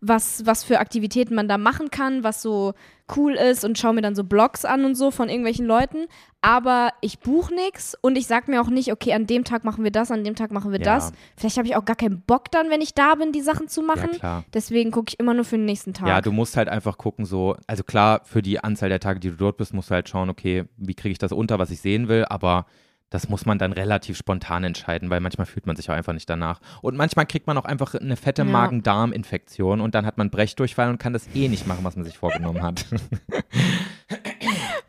was, 0.02 0.46
was 0.46 0.64
für 0.64 0.80
Aktivitäten 0.80 1.34
man 1.34 1.48
da 1.48 1.58
machen 1.58 1.90
kann, 1.90 2.24
was 2.24 2.42
so 2.44 2.74
cool 3.18 3.34
ist 3.34 3.66
und 3.66 3.78
schaue 3.78 3.94
mir 3.94 4.02
dann 4.02 4.14
so 4.16 4.24
Blogs 4.24 4.66
an 4.66 4.86
und 4.86 4.94
so 4.96 5.10
von 5.10 5.30
irgendwelchen 5.30 5.66
Leuten. 5.66 6.06
Aber 6.42 6.92
ich 7.02 7.20
buche 7.20 7.56
nichts 7.56 7.98
und 8.02 8.16
ich 8.16 8.28
sage 8.28 8.52
mir 8.52 8.62
auch 8.62 8.68
nicht, 8.70 8.92
okay, 8.92 9.14
an 9.14 9.26
dem 9.26 9.46
Tag 9.46 9.64
machen 9.64 9.84
wir 9.84 9.92
das, 9.92 10.12
an 10.12 10.24
dem 10.24 10.36
Tag 10.36 10.52
machen 10.52 10.72
wir 10.72 10.80
Ja. 10.80 10.86
das. 10.96 11.12
Vielleicht 11.36 11.58
habe 11.58 11.68
ich 11.68 11.76
auch 11.76 11.86
gar 11.86 11.96
keinen 11.96 12.22
Bock 12.22 12.52
dann, 12.52 12.70
wenn 12.70 12.82
ich 12.82 12.94
da 12.94 13.16
bin, 13.16 13.32
die 13.32 13.42
Sachen 13.42 13.68
zu 13.68 13.82
machen. 13.82 14.12
Ja. 14.22 14.44
Deswegen 14.54 14.92
gucke 14.92 15.10
ich 15.10 15.20
immer 15.20 15.34
nur 15.34 15.44
für 15.46 15.58
den 15.58 15.66
nächsten 15.66 15.94
Tag. 15.96 16.08
Ja, 16.08 16.22
du 16.22 16.32
musst 16.32 16.56
halt 16.56 16.70
einfach 16.70 17.00
gucken, 17.00 17.26
so, 17.26 17.56
also 17.66 17.84
klar, 17.84 18.22
für 18.26 18.44
die 18.44 18.60
Anzahl 18.64 18.90
der 18.90 19.00
Tage, 19.00 19.20
die 19.20 19.30
du 19.30 19.36
dort 19.38 19.58
bist, 19.58 19.74
musst 19.74 19.90
du 19.90 19.96
halt 19.96 20.08
schauen, 20.08 20.30
okay, 20.30 20.66
wie 20.78 20.94
kriege 20.94 21.14
ich 21.14 21.18
das 21.20 21.32
unter, 21.32 21.58
was 21.58 21.72
ich 21.72 21.82
sehen 21.82 22.08
will, 22.10 22.26
aber 22.26 22.68
das 23.14 23.30
muss 23.30 23.46
man 23.46 23.60
dann 23.60 23.74
relativ 23.74 24.18
spontan 24.18 24.64
entscheiden, 24.64 25.12
weil 25.12 25.20
manchmal 25.20 25.46
fühlt 25.46 25.68
man 25.68 25.76
sich 25.76 25.88
auch 25.88 25.94
einfach 25.94 26.14
nicht 26.14 26.28
danach. 26.28 26.60
Und 26.82 26.98
manchmal 26.98 27.28
kriegt 27.28 27.46
man 27.46 27.56
auch 27.60 27.66
einfach 27.66 27.94
eine 27.94 28.16
fette 28.16 28.42
Ja. 28.42 28.48
Magen-Darm-Infektion 28.48 29.82
und 29.82 29.94
dann 29.94 30.08
hat 30.08 30.18
man 30.18 30.32
Brechdurchfall 30.32 30.90
und 30.90 30.98
kann 30.98 31.14
das 31.14 31.28
eh 31.36 31.48
nicht 31.48 31.68
machen, 31.68 31.84
was 31.84 31.96
man 31.96 32.06
sich 32.06 32.18
vorgenommen 32.18 32.64
hat. 32.64 32.88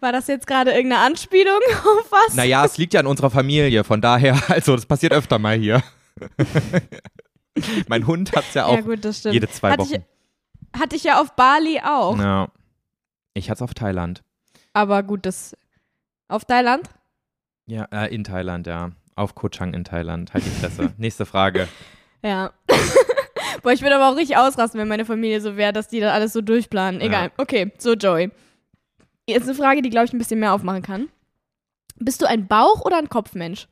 War 0.00 0.12
das 0.12 0.26
jetzt 0.28 0.46
gerade 0.46 0.70
irgendeine 0.72 1.02
Anspielung 1.02 1.60
auf 1.70 2.10
was? 2.10 2.34
naja, 2.34 2.64
es 2.64 2.78
liegt 2.78 2.94
ja 2.94 3.00
an 3.00 3.06
unserer 3.06 3.28
Familie, 3.28 3.84
von 3.84 4.00
daher, 4.00 4.40
also 4.48 4.74
das 4.74 4.86
passiert 4.86 5.12
öfter 5.12 5.38
mal 5.38 5.58
hier. 5.58 5.82
mein 7.88 8.06
Hund 8.06 8.32
hat 8.32 8.44
es 8.48 8.54
ja 8.54 8.64
auch 8.64 8.76
ja 8.76 8.80
gut, 8.80 9.04
jede 9.04 9.48
zwei 9.50 9.72
hatte 9.72 9.82
Wochen. 9.82 10.02
Ich, 10.72 10.80
hatte 10.80 10.96
ich 10.96 11.04
ja 11.04 11.20
auf 11.20 11.36
Bali 11.36 11.78
auch. 11.84 12.18
Ja. 12.18 12.48
Ich 13.34 13.50
hatte 13.50 13.58
es 13.58 13.62
auf 13.62 13.74
Thailand. 13.74 14.22
Aber 14.72 15.02
gut, 15.02 15.26
das 15.26 15.54
auf 16.28 16.46
Thailand? 16.46 16.88
Ja, 17.66 17.84
äh, 17.90 18.14
in 18.14 18.24
Thailand, 18.24 18.66
ja. 18.66 18.90
Auf 19.16 19.34
Koh 19.34 19.48
Chang 19.48 19.74
in 19.74 19.84
Thailand. 19.84 20.34
Halt 20.34 20.44
die 20.44 20.50
Fresse. 20.50 20.92
Nächste 20.98 21.24
Frage. 21.26 21.68
Ja. 22.22 22.52
Boah, 23.62 23.72
ich 23.72 23.80
würde 23.82 23.96
aber 23.96 24.10
auch 24.10 24.16
richtig 24.16 24.36
ausrasten, 24.36 24.78
wenn 24.80 24.88
meine 24.88 25.04
Familie 25.04 25.40
so 25.40 25.56
wäre, 25.56 25.72
dass 25.72 25.88
die 25.88 26.00
da 26.00 26.12
alles 26.12 26.32
so 26.32 26.40
durchplanen. 26.42 27.00
Egal. 27.00 27.26
Ja. 27.26 27.30
Okay, 27.38 27.72
so 27.78 27.94
Joey. 27.94 28.30
Jetzt 29.26 29.44
eine 29.48 29.54
Frage, 29.54 29.80
die, 29.82 29.88
glaube 29.90 30.06
ich, 30.06 30.12
ein 30.12 30.18
bisschen 30.18 30.40
mehr 30.40 30.52
aufmachen 30.52 30.82
kann. 30.82 31.08
Bist 31.96 32.20
du 32.20 32.26
ein 32.26 32.46
Bauch- 32.46 32.84
oder 32.84 32.98
ein 32.98 33.08
Kopfmensch? 33.08 33.68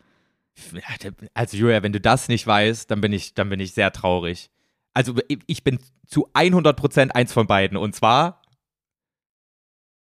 Also 1.35 1.57
Julia, 1.57 1.83
wenn 1.83 1.93
du 1.93 2.01
das 2.01 2.29
nicht 2.29 2.47
weißt, 2.47 2.91
dann 2.91 3.01
bin 3.01 3.13
ich, 3.13 3.35
dann 3.35 3.49
bin 3.51 3.59
ich 3.61 3.73
sehr 3.75 3.93
traurig. 3.93 4.51
Also 4.95 5.15
ich- 5.29 5.41
ich 5.47 5.65
bin 5.65 5.79
zu 6.07 6.29
100% 6.33 7.11
eins 7.15 7.33
von 7.33 7.47
beiden. 7.47 7.77
Und 7.77 7.95
zwar, 7.95 8.41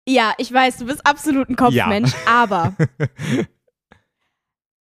Ja, 0.07 0.35
ich 0.39 0.53
weiß, 0.53 0.79
du 0.79 0.87
bist 0.87 1.05
absolut 1.07 1.49
ein 1.49 1.57
Kopfmensch, 1.57 2.13
aber 2.27 2.75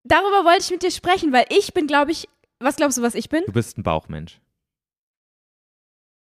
darüber 0.09 0.45
wollte 0.45 0.61
ich 0.61 0.71
mit 0.71 0.83
dir 0.83 0.91
sprechen, 0.91 1.33
weil 1.33 1.47
ich 1.51 1.73
bin, 1.75 1.87
glaube 1.87 2.13
ich, 2.13 2.29
was 2.61 2.77
glaubst 2.77 2.99
du, 2.99 3.03
was 3.03 3.15
ich 3.15 3.29
bin? 3.29 3.45
du 3.47 3.53
bist 3.53 3.79
ein 3.79 3.83
Bauchmensch. 3.83 4.41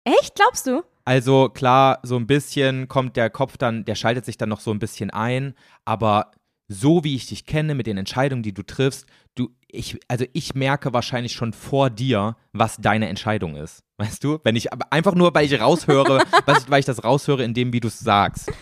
Echt, 0.04 0.34
glaubst 0.34 0.66
du? 0.66 0.82
Also 1.04 1.48
klar, 1.48 1.98
so 2.02 2.16
ein 2.16 2.26
bisschen 2.26 2.88
kommt 2.88 3.16
der 3.16 3.30
Kopf 3.30 3.56
dann, 3.56 3.84
der 3.84 3.94
schaltet 3.94 4.24
sich 4.24 4.36
dann 4.36 4.48
noch 4.48 4.60
so 4.60 4.70
ein 4.70 4.78
bisschen 4.78 5.10
ein, 5.10 5.54
aber 5.84 6.30
so 6.68 7.02
wie 7.02 7.16
ich 7.16 7.26
dich 7.26 7.46
kenne, 7.46 7.74
mit 7.74 7.86
den 7.86 7.98
Entscheidungen, 7.98 8.44
die 8.44 8.54
du 8.54 8.62
triffst, 8.62 9.06
du, 9.34 9.50
ich, 9.66 9.98
also 10.08 10.24
ich 10.32 10.54
merke 10.54 10.92
wahrscheinlich 10.92 11.32
schon 11.32 11.52
vor 11.52 11.90
dir, 11.90 12.36
was 12.52 12.76
deine 12.76 13.08
Entscheidung 13.08 13.56
ist. 13.56 13.82
Weißt 13.98 14.22
du? 14.22 14.38
Wenn 14.44 14.56
ich, 14.56 14.72
einfach 14.72 15.14
nur, 15.14 15.34
weil 15.34 15.46
ich 15.46 15.60
raushöre, 15.60 16.22
was, 16.46 16.70
weil 16.70 16.80
ich 16.80 16.86
das 16.86 17.02
raushöre 17.02 17.42
in 17.42 17.54
dem, 17.54 17.72
wie 17.72 17.80
du 17.80 17.88
es 17.88 17.98
sagst. 17.98 18.52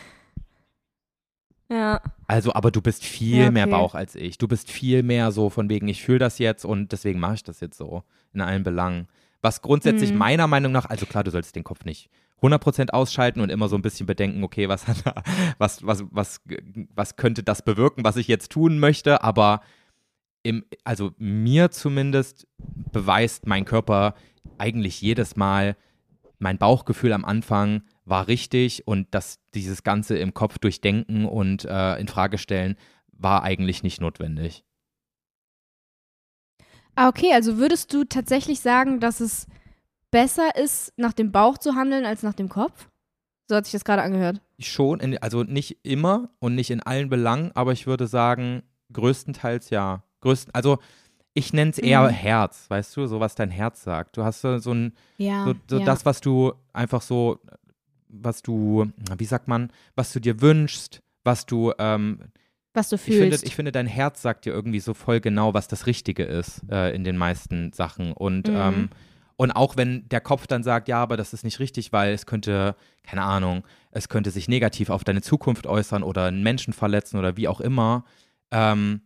Ja. 1.69 2.01
Also, 2.29 2.53
aber 2.53 2.71
du 2.71 2.81
bist 2.83 3.05
viel 3.05 3.37
Ja, 3.39 3.43
okay. 3.45 3.53
mehr 3.53 3.67
Bauch 3.67 3.95
als 3.95 4.15
ich. 4.15 4.37
Du 4.39 4.47
bist 4.47 4.71
viel 4.71 5.03
mehr 5.03 5.33
so 5.33 5.49
von 5.51 5.69
wegen, 5.71 5.89
ich 5.89 6.03
fühle 6.05 6.19
das 6.21 6.39
jetzt 6.39 6.65
und 6.65 6.93
deswegen 6.93 7.19
mache 7.19 7.35
ich 7.37 7.43
das 7.43 7.61
jetzt 7.61 7.79
so 7.79 8.05
in 8.35 8.41
allen 8.43 8.63
Belangen. 8.63 9.09
Was 9.41 9.63
grundsätzlich 9.63 10.13
Mhm. 10.13 10.19
meiner 10.19 10.47
Meinung 10.47 10.71
nach, 10.73 10.85
also 10.87 11.07
klar, 11.07 11.25
du 11.25 11.31
solltest 11.31 11.57
den 11.57 11.65
Kopf 11.65 11.85
nicht 11.85 12.11
100% 12.43 12.91
ausschalten 12.93 13.41
und 13.41 13.51
immer 13.51 13.69
so 13.69 13.77
ein 13.77 13.83
bisschen 13.83 14.07
bedenken, 14.07 14.45
okay, 14.45 14.69
was, 14.69 14.87
hat 14.87 15.05
er- 15.07 15.23
was, 15.59 15.85
was, 15.87 16.05
was, 16.11 16.41
was 16.95 17.17
könnte 17.17 17.43
das 17.43 17.63
bewirken, 17.63 18.05
was 18.05 18.17
ich 18.17 18.29
jetzt 18.29 18.53
tun 18.53 18.79
möchte, 18.79 19.23
aber 19.25 19.63
im, 20.43 20.65
also 20.85 21.13
mir 21.19 21.71
zumindest 21.71 22.47
beweist 22.93 23.47
mein 23.47 23.65
Körper 23.65 24.15
eigentlich 24.59 25.01
jedes 25.01 25.35
Mal, 25.37 25.77
mein 26.39 26.59
Bauchgefühl 26.59 27.13
am 27.13 27.25
Anfang 27.25 27.83
war 28.09 28.29
richtig 28.29 28.87
und 28.87 29.07
dass 29.15 29.39
dieses 29.55 29.83
Ganze 29.83 30.19
im 30.19 30.35
Kopf 30.35 30.59
durchdenken 30.59 31.25
und 31.27 31.65
äh, 31.65 31.97
in 31.99 32.09
Frage 32.09 32.39
stellen 32.39 32.77
war 33.13 33.43
eigentlich 33.43 33.83
nicht 33.83 34.01
notwendig. 34.01 34.65
Ah, 36.95 37.09
okay, 37.09 37.33
also 37.33 37.59
würdest 37.59 37.93
du 37.95 38.05
tatsächlich 38.05 38.61
sagen, 38.61 39.01
dass 39.01 39.21
es 39.21 39.47
besser 40.11 40.57
ist, 40.57 40.93
nach 40.97 41.13
dem 41.13 41.31
Bauch 41.33 41.59
zu 41.59 41.75
handeln 41.75 42.05
als 42.05 42.23
nach 42.23 42.35
dem 42.35 42.49
Kopf? 42.49 42.89
So 43.49 43.57
hat 43.57 43.65
sich 43.65 43.73
das 43.73 43.85
gerade 43.85 44.03
angehört. 44.03 44.41
Schon, 44.59 45.01
in, 45.01 45.17
also 45.19 45.43
nicht 45.45 45.79
immer 45.85 46.31
und 46.41 46.55
nicht 46.55 46.71
in 46.71 46.83
allen 46.83 47.09
Belangen, 47.09 47.53
aber 47.55 47.73
ich 47.73 47.87
würde 47.87 48.07
sagen, 48.07 48.63
größtenteils 48.93 49.71
ja. 49.71 50.03
Größten, 50.21 50.53
also 50.55 50.79
ich 51.35 51.53
nenne 51.53 51.71
es 51.71 51.79
eher 51.79 52.03
Mhm. 52.03 52.09
Herz, 52.09 52.69
weißt 52.69 52.97
du, 52.97 53.07
so 53.07 53.21
was 53.21 53.37
dein 53.37 53.51
Herz 53.51 53.85
sagt. 53.85 54.17
Du 54.17 54.25
hast 54.25 54.41
so, 54.41 54.59
so 54.59 54.73
ein, 54.75 54.93
Ja. 55.19 55.45
so, 55.45 55.55
so 55.71 55.79
ja. 55.79 55.85
das, 55.85 56.05
was 56.05 56.21
du 56.21 56.53
einfach 56.73 57.01
so, 57.01 57.39
was 58.09 58.43
du, 58.43 58.91
wie 59.17 59.25
sagt 59.25 59.49
man, 59.49 59.71
was 59.95 60.13
du 60.13 60.21
dir 60.21 60.41
wünschst, 60.41 61.01
was 61.25 61.47
du, 61.47 61.73
ähm, 61.79 62.21
was 62.75 62.89
du 62.91 62.97
ich 62.97 63.03
finde, 63.03 63.27
fühlst. 63.27 63.45
ich 63.45 63.55
finde, 63.57 63.73
dein 63.73 63.87
Herz 63.87 64.23
sagt 64.23 64.45
dir 64.45 64.53
irgendwie 64.53 64.81
so 64.81 64.95
voll 64.95 65.21
genau, 65.21 65.55
was 65.55 65.69
das 65.69 65.87
Richtige 65.87 66.25
ist 66.25 66.63
äh, 66.71 66.95
in 66.95 67.05
den 67.05 67.17
meisten 67.17 67.73
Sachen. 67.73 68.13
Und, 68.13 68.49
Mhm. 68.49 68.55
ähm, 68.57 68.91
und 69.37 69.53
auch 69.53 69.77
wenn 69.77 70.09
der 70.09 70.21
Kopf 70.21 70.47
dann 70.47 70.63
sagt, 70.65 70.89
ja, 70.89 71.01
aber 71.01 71.17
das 71.17 71.33
ist 71.33 71.45
nicht 71.45 71.61
richtig, 71.61 71.93
weil 71.93 72.13
es 72.13 72.27
könnte, 72.27 72.75
keine 73.05 73.23
Ahnung, 73.23 73.65
es 73.93 74.09
könnte 74.09 74.31
sich 74.31 74.49
negativ 74.49 74.91
auf 74.91 75.05
deine 75.05 75.23
Zukunft 75.23 75.67
äußern 75.67 76.03
oder 76.03 76.25
einen 76.25 76.43
Menschen 76.43 76.73
verletzen 76.73 77.19
oder 77.19 77.37
wie 77.37 77.47
auch 77.49 77.61
immer. 77.61 78.05
Ähm, 78.51 79.03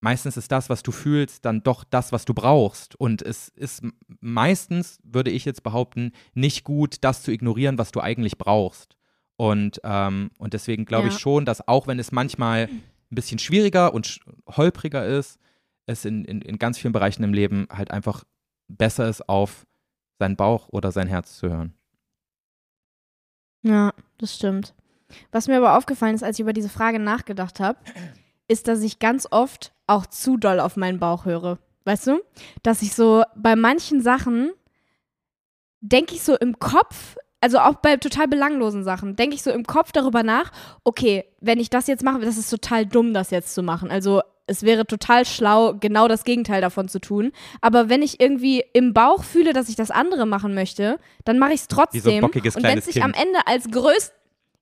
meistens 0.00 0.36
ist 0.36 0.50
das, 0.52 0.68
was 0.70 0.82
du 0.82 0.92
fühlst, 0.92 1.44
dann 1.44 1.62
doch 1.62 1.84
das, 1.84 2.12
was 2.12 2.24
du 2.24 2.34
brauchst. 2.34 2.94
Und 2.96 3.22
es 3.22 3.48
ist 3.48 3.82
meistens, 4.20 4.98
würde 5.02 5.30
ich 5.30 5.44
jetzt 5.44 5.62
behaupten, 5.62 6.12
nicht 6.34 6.64
gut, 6.64 6.96
das 7.02 7.22
zu 7.22 7.30
ignorieren, 7.32 7.78
was 7.78 7.92
du 7.92 8.00
eigentlich 8.00 8.38
brauchst. 8.38 8.96
Und, 9.36 9.80
ähm, 9.84 10.30
und 10.38 10.52
deswegen 10.54 10.84
glaube 10.84 11.08
Ja. 11.08 11.14
ich 11.14 11.18
schon, 11.20 11.44
dass 11.44 11.66
auch 11.68 11.86
wenn 11.86 11.98
es 11.98 12.12
manchmal 12.12 12.68
ein 12.68 13.14
bisschen 13.14 13.38
schwieriger 13.38 13.92
und 13.94 14.20
holpriger 14.48 15.04
ist, 15.06 15.38
es 15.86 16.04
in, 16.04 16.24
in, 16.24 16.42
in 16.42 16.58
ganz 16.58 16.78
vielen 16.78 16.92
Bereichen 16.92 17.22
im 17.24 17.32
Leben 17.32 17.66
halt 17.70 17.90
einfach 17.90 18.24
besser 18.68 19.08
ist, 19.08 19.28
auf 19.28 19.66
seinen 20.18 20.36
Bauch 20.36 20.68
oder 20.68 20.92
sein 20.92 21.08
Herz 21.08 21.36
zu 21.38 21.48
hören. 21.48 21.74
ja, 23.62 23.92
das 24.18 24.34
stimmt. 24.36 24.74
Was 25.32 25.48
mir 25.48 25.56
aber 25.56 25.76
aufgefallen 25.76 26.14
ist, 26.14 26.22
als 26.22 26.36
ich 26.38 26.42
über 26.42 26.52
diese 26.52 26.68
Frage 26.68 26.98
nachgedacht 26.98 27.58
habe, 27.60 27.78
ist, 28.48 28.68
dass 28.68 28.82
ich 28.82 28.98
ganz 29.00 29.26
oft 29.30 29.72
auch 29.90 30.06
zu 30.06 30.36
doll 30.36 30.60
auf 30.60 30.76
meinen 30.76 30.98
Bauch 30.98 31.24
höre. 31.24 31.58
Weißt 31.84 32.06
du? 32.06 32.20
Dass 32.62 32.82
ich 32.82 32.94
so 32.94 33.24
bei 33.34 33.56
manchen 33.56 34.00
Sachen 34.00 34.52
denke 35.80 36.14
ich 36.14 36.22
so 36.22 36.36
im 36.36 36.58
Kopf, 36.58 37.16
also 37.40 37.58
auch 37.58 37.76
bei 37.76 37.96
total 37.96 38.28
belanglosen 38.28 38.84
Sachen, 38.84 39.16
denke 39.16 39.34
ich 39.34 39.42
so 39.42 39.50
im 39.50 39.64
Kopf 39.64 39.92
darüber 39.92 40.22
nach, 40.22 40.52
okay, 40.84 41.24
wenn 41.40 41.58
ich 41.58 41.70
das 41.70 41.86
jetzt 41.86 42.04
mache, 42.04 42.20
das 42.20 42.36
ist 42.36 42.50
total 42.50 42.86
dumm, 42.86 43.14
das 43.14 43.30
jetzt 43.30 43.54
zu 43.54 43.62
machen. 43.62 43.90
Also 43.90 44.20
es 44.46 44.62
wäre 44.62 44.84
total 44.84 45.24
schlau, 45.24 45.74
genau 45.78 46.06
das 46.08 46.24
Gegenteil 46.24 46.60
davon 46.60 46.88
zu 46.88 47.00
tun. 47.00 47.32
Aber 47.60 47.88
wenn 47.88 48.02
ich 48.02 48.20
irgendwie 48.20 48.64
im 48.72 48.92
Bauch 48.92 49.24
fühle, 49.24 49.52
dass 49.52 49.68
ich 49.68 49.76
das 49.76 49.90
andere 49.90 50.26
machen 50.26 50.54
möchte, 50.54 50.98
dann 51.24 51.38
mache 51.38 51.52
ich 51.52 51.60
es 51.60 51.68
trotzdem. 51.68 52.04
Wie 52.04 52.10
so 52.10 52.10
ein 52.10 52.20
bockiges 52.20 52.56
und 52.56 52.64
wenn 52.64 52.78
es 52.78 52.86
sich 52.86 53.02
am 53.02 53.12
Kind. 53.12 53.26
Ende 53.26 53.46
als 53.46 53.70
größt 53.70 54.12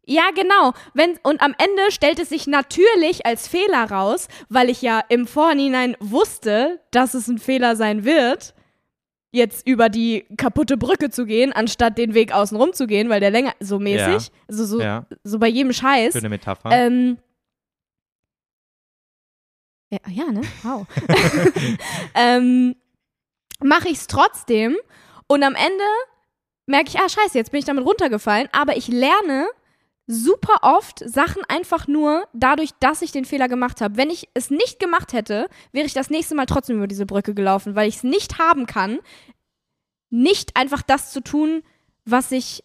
ja, 0.08 0.30
genau. 0.34 0.72
Wenn, 0.94 1.18
und 1.22 1.42
am 1.42 1.54
Ende 1.58 1.90
stellt 1.90 2.18
es 2.18 2.30
sich 2.30 2.46
natürlich 2.46 3.26
als 3.26 3.46
Fehler 3.46 3.90
raus, 3.90 4.28
weil 4.48 4.70
ich 4.70 4.80
ja 4.80 5.00
im 5.08 5.26
Vorhinein 5.26 5.96
wusste, 6.00 6.80
dass 6.90 7.12
es 7.12 7.28
ein 7.28 7.38
Fehler 7.38 7.76
sein 7.76 8.04
wird, 8.04 8.54
jetzt 9.30 9.66
über 9.66 9.90
die 9.90 10.24
kaputte 10.38 10.78
Brücke 10.78 11.10
zu 11.10 11.26
gehen, 11.26 11.52
anstatt 11.52 11.98
den 11.98 12.14
Weg 12.14 12.32
außen 12.32 12.56
rum 12.56 12.72
zu 12.72 12.86
gehen, 12.86 13.10
weil 13.10 13.20
der 13.20 13.30
länger, 13.30 13.52
so 13.60 13.78
mäßig, 13.78 14.32
also 14.48 14.64
so, 14.64 14.80
Ja, 14.80 15.06
so 15.24 15.38
bei 15.38 15.48
jedem 15.48 15.74
Scheiß. 15.74 16.14
schöne 16.14 16.30
Metapher. 16.30 16.70
Ähm, 16.72 17.18
ja, 19.90 19.98
ja, 20.08 20.32
ne? 20.32 20.40
Wow. 20.62 20.86
ähm, 22.14 22.74
Mache 23.60 23.88
ich 23.88 23.98
es 23.98 24.06
trotzdem 24.06 24.76
und 25.26 25.42
am 25.42 25.54
Ende 25.54 25.84
merke 26.66 26.88
ich, 26.88 26.98
ah, 26.98 27.08
scheiße, 27.08 27.36
jetzt 27.36 27.50
bin 27.50 27.58
ich 27.58 27.64
damit 27.64 27.84
runtergefallen, 27.84 28.48
aber 28.52 28.76
ich 28.76 28.88
lerne 28.88 29.48
super 30.08 30.60
oft 30.62 31.00
Sachen 31.06 31.42
einfach 31.48 31.86
nur 31.86 32.26
dadurch, 32.32 32.70
dass 32.80 33.02
ich 33.02 33.12
den 33.12 33.26
Fehler 33.26 33.46
gemacht 33.46 33.80
habe. 33.82 33.96
Wenn 33.96 34.10
ich 34.10 34.28
es 34.34 34.50
nicht 34.50 34.80
gemacht 34.80 35.12
hätte, 35.12 35.48
wäre 35.70 35.86
ich 35.86 35.92
das 35.92 36.08
nächste 36.08 36.34
Mal 36.34 36.46
trotzdem 36.46 36.78
über 36.78 36.86
diese 36.88 37.06
Brücke 37.06 37.34
gelaufen, 37.34 37.76
weil 37.76 37.88
ich 37.88 37.96
es 37.96 38.04
nicht 38.04 38.38
haben 38.38 38.66
kann, 38.66 38.98
nicht 40.08 40.56
einfach 40.56 40.80
das 40.82 41.12
zu 41.12 41.20
tun, 41.20 41.62
was 42.06 42.32
ich 42.32 42.64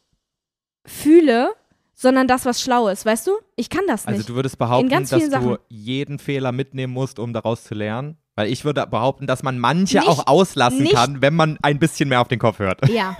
fühle, 0.85 1.53
sondern 1.93 2.27
das, 2.27 2.45
was 2.45 2.61
schlau 2.61 2.87
ist. 2.87 3.05
Weißt 3.05 3.27
du? 3.27 3.31
Ich 3.57 3.69
kann 3.69 3.83
das 3.87 4.05
nicht. 4.05 4.15
Also 4.15 4.27
du 4.27 4.35
würdest 4.35 4.57
behaupten, 4.57 4.89
dass 4.89 5.09
vielen 5.09 5.21
du 5.23 5.29
Sachen. 5.29 5.57
jeden 5.67 6.19
Fehler 6.19 6.53
mitnehmen 6.53 6.93
musst, 6.93 7.19
um 7.19 7.33
daraus 7.33 7.65
zu 7.65 7.75
lernen? 7.75 8.17
Weil 8.36 8.51
ich 8.51 8.65
würde 8.65 8.88
behaupten, 8.88 9.27
dass 9.27 9.43
man 9.43 9.59
manche 9.59 9.99
Nicht- 9.99 10.07
auch 10.09 10.25
auslassen 10.27 10.84
nicht- 10.84 10.95
kann, 10.95 11.21
wenn 11.21 11.36
man 11.36 11.59
ein 11.61 11.77
bisschen 11.77 12.09
mehr 12.09 12.19
auf 12.21 12.27
den 12.27 12.39
Kopf 12.39 12.57
hört. 12.59 12.88
Ja. 12.89 13.15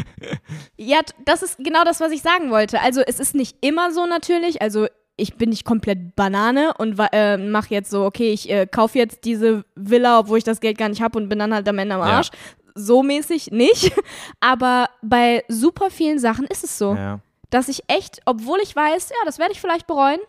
ja, 0.76 1.00
das 1.24 1.42
ist 1.42 1.56
genau 1.58 1.84
das, 1.84 2.00
was 2.00 2.12
ich 2.12 2.22
sagen 2.22 2.50
wollte. 2.50 2.80
Also 2.80 3.00
es 3.00 3.18
ist 3.20 3.34
nicht 3.34 3.56
immer 3.60 3.92
so 3.92 4.06
natürlich. 4.06 4.60
Also 4.62 4.86
ich 5.16 5.36
bin 5.36 5.50
nicht 5.50 5.64
komplett 5.64 6.16
Banane 6.16 6.72
und 6.78 6.98
äh, 7.12 7.36
mache 7.36 7.68
jetzt 7.74 7.90
so, 7.90 8.04
okay, 8.04 8.32
ich 8.32 8.50
äh, 8.50 8.66
kaufe 8.66 8.98
jetzt 8.98 9.24
diese 9.24 9.64
Villa, 9.74 10.18
obwohl 10.18 10.38
ich 10.38 10.44
das 10.44 10.60
Geld 10.60 10.78
gar 10.78 10.88
nicht 10.88 11.02
habe 11.02 11.18
und 11.18 11.28
bin 11.28 11.38
dann 11.38 11.54
halt 11.54 11.68
am 11.68 11.78
Ende 11.78 11.94
am 11.94 12.00
Ja. 12.00 12.16
Arsch. 12.16 12.30
So 12.74 13.02
mäßig 13.02 13.50
nicht. 13.52 13.92
Aber 14.40 14.88
bei 15.02 15.44
super 15.48 15.90
vielen 15.90 16.18
Sachen 16.18 16.46
ist 16.46 16.64
es 16.64 16.78
so, 16.78 16.94
Ja. 16.94 17.20
dass 17.50 17.68
ich 17.68 17.82
echt, 17.88 18.20
obwohl 18.24 18.58
ich 18.62 18.74
weiß, 18.74 19.10
ja, 19.10 19.16
das 19.26 19.38
werde 19.38 19.52
ich 19.52 19.60
vielleicht 19.60 19.86
bereuen. 19.86 20.20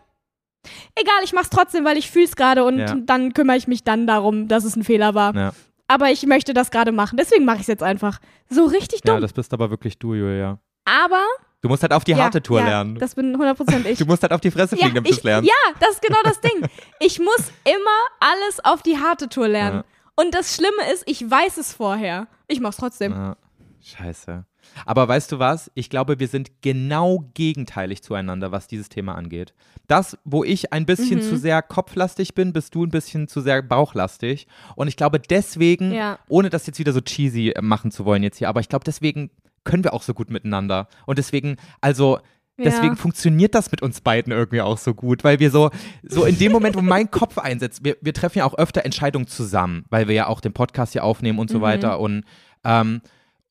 Egal, 0.95 1.15
ich 1.23 1.33
mach's 1.33 1.49
trotzdem, 1.49 1.85
weil 1.85 1.97
ich 1.97 2.09
fühl's 2.09 2.35
gerade 2.35 2.63
und 2.63 2.79
Ja. 2.79 2.95
dann 2.95 3.33
kümmere 3.33 3.57
ich 3.57 3.67
mich 3.67 3.83
dann 3.83 4.07
darum, 4.07 4.47
dass 4.47 4.63
es 4.63 4.75
ein 4.75 4.83
Fehler 4.83 5.13
war. 5.13 5.35
Ja. 5.35 5.51
Aber 5.87 6.09
ich 6.11 6.25
möchte 6.25 6.53
das 6.53 6.71
gerade 6.71 6.91
machen, 6.91 7.17
deswegen 7.17 7.45
mache 7.45 7.57
ich 7.57 7.61
es 7.63 7.67
jetzt 7.67 7.83
einfach. 7.83 8.19
So 8.49 8.65
richtig 8.65 9.01
dumm. 9.01 9.15
ja, 9.15 9.19
das 9.21 9.33
bist 9.33 9.53
aber 9.53 9.69
wirklich 9.69 9.97
du, 9.99 10.13
Julia. 10.13 10.59
Aber 10.85 11.21
Du 11.61 11.69
musst 11.69 11.81
halt 11.81 11.93
auf 11.93 12.03
die 12.03 12.11
ja, 12.11 12.17
harte 12.17 12.41
Tour 12.43 12.59
ja, 12.59 12.65
lernen. 12.67 12.95
Das 12.99 13.15
bin 13.15 13.37
100% 13.37 13.85
ich. 13.85 13.97
Du 13.99 14.05
musst 14.05 14.21
halt 14.21 14.33
auf 14.33 14.41
die 14.41 14.51
Fresse 14.51 14.75
ja, 14.75 14.81
fliegen, 14.81 14.95
damit 14.95 15.11
du 15.11 15.15
es 15.15 15.23
lernst. 15.23 15.49
ja, 15.49 15.73
das 15.79 15.91
ist 15.91 16.01
genau 16.01 16.19
das 16.23 16.41
Ding. 16.41 16.67
Ich 16.99 17.19
muss 17.19 17.51
immer 17.63 17.99
alles 18.19 18.59
auf 18.65 18.81
die 18.83 18.97
harte 18.99 19.29
Tour 19.29 19.47
lernen. 19.47 19.77
Ja. 19.77 19.83
Und 20.23 20.35
das 20.35 20.55
Schlimme 20.55 20.91
ist, 20.91 21.03
ich 21.07 21.29
weiß 21.29 21.55
es 21.57 21.73
vorher. 21.73 22.27
Ich 22.47 22.59
mach's 22.59 22.75
trotzdem. 22.77 23.13
Ja. 23.13 23.37
Scheiße. 23.81 24.45
Aber 24.85 25.07
weißt 25.07 25.31
du 25.31 25.39
was? 25.39 25.71
Ich 25.75 25.89
glaube, 25.89 26.19
wir 26.19 26.27
sind 26.27 26.61
genau 26.61 27.29
gegenteilig 27.33 28.01
zueinander, 28.03 28.51
was 28.51 28.67
dieses 28.67 28.89
Thema 28.89 29.15
angeht. 29.15 29.53
Das, 29.87 30.17
wo 30.23 30.43
ich 30.43 30.73
ein 30.73 30.85
bisschen 30.85 31.17
Mhm. 31.19 31.23
zu 31.23 31.37
sehr 31.37 31.61
kopflastig 31.61 32.35
bin, 32.35 32.53
bist 32.53 32.73
du 32.75 32.85
ein 32.85 32.89
bisschen 32.89 33.27
zu 33.27 33.41
sehr 33.41 33.61
bauchlastig. 33.61 34.47
Und 34.75 34.87
ich 34.87 34.95
glaube, 34.97 35.19
deswegen, 35.19 35.91
Ja. 35.91 36.19
ohne 36.27 36.49
das 36.49 36.65
jetzt 36.67 36.79
wieder 36.79 36.93
so 36.93 37.01
cheesy 37.01 37.49
äh, 37.51 37.61
machen 37.61 37.91
zu 37.91 38.05
wollen 38.05 38.23
jetzt 38.23 38.37
hier, 38.37 38.49
aber 38.49 38.59
ich 38.59 38.69
glaube, 38.69 38.85
deswegen 38.85 39.29
können 39.63 39.83
wir 39.83 39.93
auch 39.93 40.03
so 40.03 40.13
gut 40.13 40.29
miteinander. 40.29 40.87
Und 41.05 41.17
deswegen, 41.17 41.57
also. 41.81 42.19
Deswegen 42.55 42.93
Ja. 42.93 42.95
funktioniert 42.95 43.55
das 43.55 43.71
mit 43.71 43.81
uns 43.81 43.99
beiden 44.01 44.31
irgendwie 44.31 44.61
auch 44.61 44.77
so 44.77 44.93
gut, 44.93 45.23
weil 45.23 45.39
wir 45.39 45.49
so, 45.49 45.71
so 46.03 46.23
in 46.23 46.37
dem 46.37 46.51
Moment, 46.51 46.75
wo 46.75 46.83
mein 46.83 47.09
Kopf 47.11 47.39
einsetzt, 47.39 47.83
wir, 47.83 47.97
wir 48.01 48.13
treffen 48.13 48.37
ja 48.37 48.45
auch 48.45 48.53
öfter 48.53 48.85
Entscheidungen 48.85 49.25
zusammen, 49.25 49.85
weil 49.89 50.07
wir 50.07 50.13
ja 50.13 50.27
auch 50.27 50.39
den 50.39 50.53
Podcast 50.53 50.93
hier 50.93 51.03
aufnehmen 51.03 51.39
und 51.39 51.49
so 51.49 51.57
Mhm. 51.57 51.61
weiter 51.63 51.99
und, 51.99 52.25
ähm, 52.63 53.01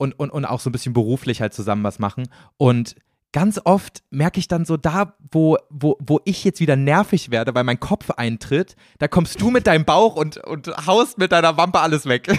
und, 0.02 0.18
und, 0.18 0.30
und 0.30 0.44
auch 0.44 0.58
so 0.58 0.68
ein 0.68 0.72
bisschen 0.72 0.94
beruflich 0.94 1.40
halt 1.40 1.54
zusammen 1.54 1.84
was 1.84 2.00
machen. 2.00 2.28
Und 2.56 2.96
ganz 3.30 3.60
oft 3.62 4.02
merke 4.10 4.40
ich 4.40 4.48
dann 4.48 4.64
so 4.64 4.76
da, 4.76 5.14
wo, 5.30 5.56
wo, 5.70 5.96
wo 6.00 6.20
ich 6.24 6.42
jetzt 6.42 6.58
wieder 6.58 6.74
nervig 6.74 7.30
werde, 7.30 7.54
weil 7.54 7.62
mein 7.62 7.78
Kopf 7.78 8.10
eintritt, 8.10 8.74
da 8.98 9.06
kommst 9.06 9.40
du 9.40 9.50
mit 9.50 9.68
deinem 9.68 9.84
Bauch 9.84 10.16
und, 10.16 10.38
und 10.38 10.68
haust 10.86 11.18
mit 11.18 11.30
deiner 11.30 11.56
Wampe 11.56 11.78
alles 11.78 12.06
weg. 12.06 12.26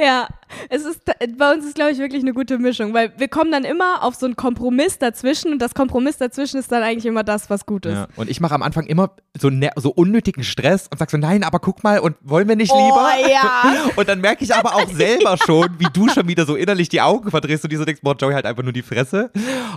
Ja, 0.00 0.28
es 0.70 0.84
ist 0.84 1.00
bei 1.36 1.52
uns 1.52 1.64
ist 1.66 1.74
glaube 1.74 1.90
ich 1.90 1.98
wirklich 1.98 2.22
eine 2.22 2.32
gute 2.32 2.58
Mischung, 2.58 2.94
weil 2.94 3.12
wir 3.18 3.28
kommen 3.28 3.50
dann 3.50 3.64
immer 3.64 4.02
auf 4.04 4.14
so 4.14 4.26
einen 4.26 4.36
Kompromiss 4.36 4.98
dazwischen 4.98 5.52
und 5.52 5.58
das 5.60 5.74
Kompromiss 5.74 6.18
dazwischen 6.18 6.58
ist 6.58 6.70
dann 6.70 6.82
eigentlich 6.82 7.06
immer 7.06 7.24
das, 7.24 7.50
was 7.50 7.66
gut 7.66 7.84
ist. 7.86 7.94
Ja. 7.94 8.08
Und 8.16 8.30
ich 8.30 8.40
mache 8.40 8.54
am 8.54 8.62
Anfang 8.62 8.86
immer 8.86 9.10
so, 9.38 9.48
ner- 9.48 9.72
so 9.76 9.90
unnötigen 9.90 10.44
Stress 10.44 10.86
und 10.90 10.98
sag 10.98 11.10
so, 11.10 11.16
nein, 11.16 11.42
aber 11.42 11.58
guck 11.58 11.82
mal, 11.82 11.98
und 11.98 12.16
wollen 12.22 12.48
wir 12.48 12.56
nicht 12.56 12.72
Oh, 12.72 12.78
lieber? 12.78 13.30
ja. 13.30 13.64
Und 13.96 14.08
dann 14.08 14.20
merke 14.20 14.44
ich 14.44 14.54
aber 14.54 14.74
auch 14.76 14.88
selber 14.88 15.36
schon, 15.44 15.68
wie 15.78 15.88
du 15.92 16.08
schon 16.08 16.28
wieder 16.28 16.46
so 16.46 16.54
innerlich 16.54 16.88
die 16.88 17.00
Augen 17.00 17.30
verdrehst 17.30 17.64
und 17.64 17.72
dir 17.72 17.78
so 17.78 17.84
denkst, 17.84 18.02
boah, 18.02 18.14
Joey 18.16 18.34
halt 18.34 18.46
einfach 18.46 18.62
nur 18.62 18.72
die 18.72 18.82
Fresse. 18.82 19.30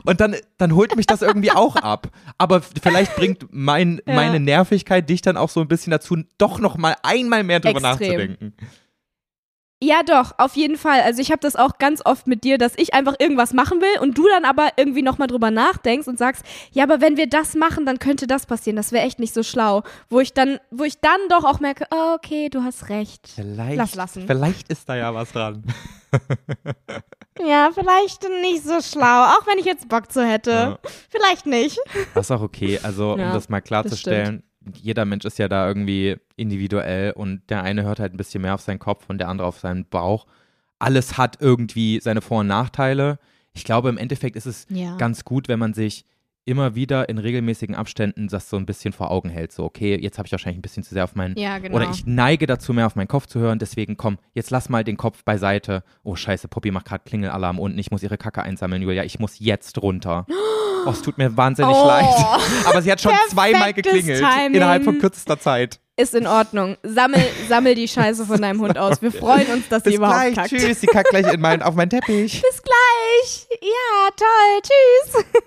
Und 0.06 0.20
dann, 0.22 0.36
dann 0.58 0.76
holt 0.76 0.96
mich 0.96 1.08
das 1.08 1.22
irgendwie 1.22 1.52
auch 1.52 1.76
ab. 1.78 2.08
Aber 2.38 2.62
vielleicht 2.62 3.16
bringt 3.16 3.48
mein, 3.52 4.02
Ja. 4.06 4.14
meine 4.16 4.40
Nervigkeit 4.40 5.10
dich 5.10 5.22
dann 5.22 5.38
auch 5.38 5.50
so 5.50 5.62
ein 5.62 5.68
bisschen 5.68 5.92
dazu, 5.92 6.18
doch 6.38 6.60
noch 6.60 6.78
mal 6.78 6.96
einmal 7.04 7.44
mehr 7.44 7.60
drüber 7.60 7.80
Extrem. 7.80 7.92
nachzudenken. 8.10 8.54
Ja, 9.84 10.04
doch, 10.04 10.34
auf 10.38 10.56
jeden 10.56 10.78
Fall. 10.78 11.02
Also 11.02 11.22
ich 11.22 11.32
habe 11.32 11.40
das 11.40 11.56
auch 11.56 11.80
ganz 11.80 12.06
oft 12.06 12.28
mit 12.28 12.44
dir, 12.44 12.60
dass 12.60 12.74
ich 12.78 12.94
einfach 12.94 13.16
irgendwas 13.18 13.52
machen 13.54 13.82
will 13.82 14.00
und 14.02 14.16
du 14.18 14.28
dann 14.28 14.46
aber 14.46 14.70
irgendwie 14.78 15.02
nochmal 15.02 15.28
drüber 15.28 15.50
nachdenkst 15.50 16.08
und 16.08 16.20
sagst, 16.20 16.44
ja, 16.72 16.84
aber 16.84 17.02
wenn 17.02 17.18
wir 17.18 17.28
das 17.28 17.56
machen, 17.56 17.86
dann 17.88 17.98
könnte 17.98 18.28
das 18.28 18.46
passieren. 18.46 18.76
Das 18.76 18.92
wäre 18.92 19.06
echt 19.06 19.18
nicht 19.20 19.34
so 19.34 19.42
schlau. 19.42 19.82
Wo 20.10 20.20
ich 20.20 20.34
dann, 20.34 20.60
wo 20.70 20.84
ich 20.84 21.00
dann 21.00 21.20
doch 21.30 21.44
auch 21.44 21.60
merke, 21.60 21.86
oh, 21.92 22.14
okay, 22.16 22.50
du 22.50 22.64
hast 22.64 22.90
recht. 22.90 23.28
Vielleicht, 23.34 23.78
Lass 23.78 23.96
lassen. 23.96 24.28
vielleicht 24.28 24.70
ist 24.70 24.88
da 24.88 24.96
ja 24.96 25.14
was 25.16 25.32
dran. 25.32 25.64
Ja, 27.40 27.70
vielleicht 27.74 28.24
nicht 28.42 28.64
so 28.64 28.82
schlau, 28.82 29.24
auch 29.24 29.48
wenn 29.48 29.58
ich 29.58 29.66
jetzt 29.66 29.88
Bock 29.88 30.12
zu 30.12 30.24
hätte. 30.24 30.52
Ja. 30.52 30.80
Vielleicht 31.10 31.46
nicht. 31.46 31.80
Das 32.14 32.28
ist 32.28 32.32
auch 32.32 32.42
okay. 32.42 32.80
Also, 32.84 33.14
um 33.14 33.20
Ja, 33.20 33.34
das 33.34 33.50
mal 33.50 33.62
klarzustellen, 33.62 34.44
jeder 34.76 35.06
Mensch 35.06 35.26
ist 35.26 35.40
ja 35.40 35.48
da 35.48 35.68
irgendwie 35.68 36.18
individuell 36.36 37.12
und 37.12 37.42
der 37.50 37.64
eine 37.64 37.84
hört 37.84 38.00
halt 38.00 38.14
ein 38.14 38.18
bisschen 38.18 38.42
mehr 38.42 38.54
auf 38.56 38.62
seinen 38.62 38.80
Kopf 38.80 39.06
und 39.10 39.18
der 39.18 39.28
andere 39.30 39.48
auf 39.48 39.60
seinen 39.60 39.86
Bauch. 39.86 40.28
Alles 40.80 41.18
hat 41.18 41.38
irgendwie 41.40 42.00
seine 42.00 42.22
Vor- 42.22 42.42
und 42.42 42.48
Nachteile. 42.48 43.20
Ich 43.54 43.64
glaube, 43.64 43.90
im 43.90 43.98
Endeffekt 43.98 44.36
ist 44.36 44.46
es 44.46 44.66
Ja. 44.70 44.96
ganz 44.98 45.26
gut, 45.26 45.48
wenn 45.48 45.60
man 45.60 45.74
sich 45.74 46.06
immer 46.46 46.76
wieder 46.76 47.08
in 47.10 47.18
regelmäßigen 47.18 47.76
Abständen 47.76 48.28
das 48.28 48.50
so 48.50 48.58
ein 48.58 48.66
bisschen 48.66 48.94
vor 48.94 49.12
Augen 49.12 49.30
hält. 49.30 49.52
So, 49.52 49.64
okay, 49.64 49.96
jetzt 50.02 50.18
habe 50.18 50.26
ich 50.28 50.32
wahrscheinlich 50.32 50.58
ein 50.60 50.62
bisschen 50.64 50.84
zu 50.84 50.94
sehr 50.94 51.04
auf 51.04 51.16
meinen 51.16 51.38
Ja, 51.38 51.60
genau. 51.60 51.76
oder 51.76 51.90
ich 51.92 52.06
neige 52.06 52.48
dazu, 52.48 52.74
mehr 52.74 52.88
auf 52.88 52.96
meinen 52.96 53.08
Kopf 53.08 53.28
zu 53.28 53.40
hören. 53.40 53.60
Deswegen, 53.60 53.96
komm, 53.98 54.18
jetzt 54.34 54.50
lass 54.50 54.70
mal 54.70 54.84
den 54.84 54.98
Kopf 54.98 55.24
beiseite. 55.24 55.84
Oh, 56.04 56.16
scheiße, 56.16 56.48
Poppy 56.48 56.72
macht 56.72 56.86
gerade 56.88 57.04
Klingelalarm 57.06 57.60
unten. 57.60 57.78
Ich 57.80 57.92
muss 57.92 58.04
ihre 58.04 58.18
Kacke 58.18 58.42
einsammeln, 58.44 58.82
Julia. 58.82 59.04
Ich 59.04 59.20
muss 59.20 59.40
jetzt 59.40 59.82
runter. 59.82 60.26
Oh, 60.84 60.90
es 60.90 61.04
tut 61.04 61.20
mir 61.20 61.38
wahnsinnig 61.38 61.76
Oh. 61.76 61.86
leid. 61.86 62.06
Aber 62.66 62.82
sie 62.82 62.92
hat 62.92 63.00
schon 63.00 63.14
zweimal 63.30 63.72
geklingelt. 63.72 64.18
Timing. 64.20 64.56
Innerhalb 64.56 64.84
von 64.84 64.98
kürzester 64.98 65.40
Zeit. 65.40 65.80
Ist 65.96 66.16
in 66.16 66.26
Ordnung. 66.26 66.76
Sammel, 66.82 67.24
sammel 67.48 67.76
die 67.76 67.88
Scheiße 67.88 68.26
von 68.26 68.42
deinem 68.42 68.60
Hund 68.62 68.80
aus. 68.80 69.00
Wir 69.00 69.12
freuen 69.12 69.46
uns, 69.54 69.70
dass 69.70 69.84
Bis 69.84 69.92
sie 69.92 69.98
überhaupt 69.98 70.34
gleich. 70.34 70.34
kackt. 70.34 70.50
Tschüss. 70.50 70.82
Sie 70.82 70.88
kackt 70.88 71.10
gleich 71.12 71.32
in 71.32 71.40
mein, 71.40 71.62
auf 71.62 71.76
meinen 71.76 71.92
Teppich. 71.92 72.42
Bis 72.42 72.64
gleich. 72.64 73.48
Ja, 73.62 74.10
toll. 74.18 74.62
Tschüss. 74.64 75.44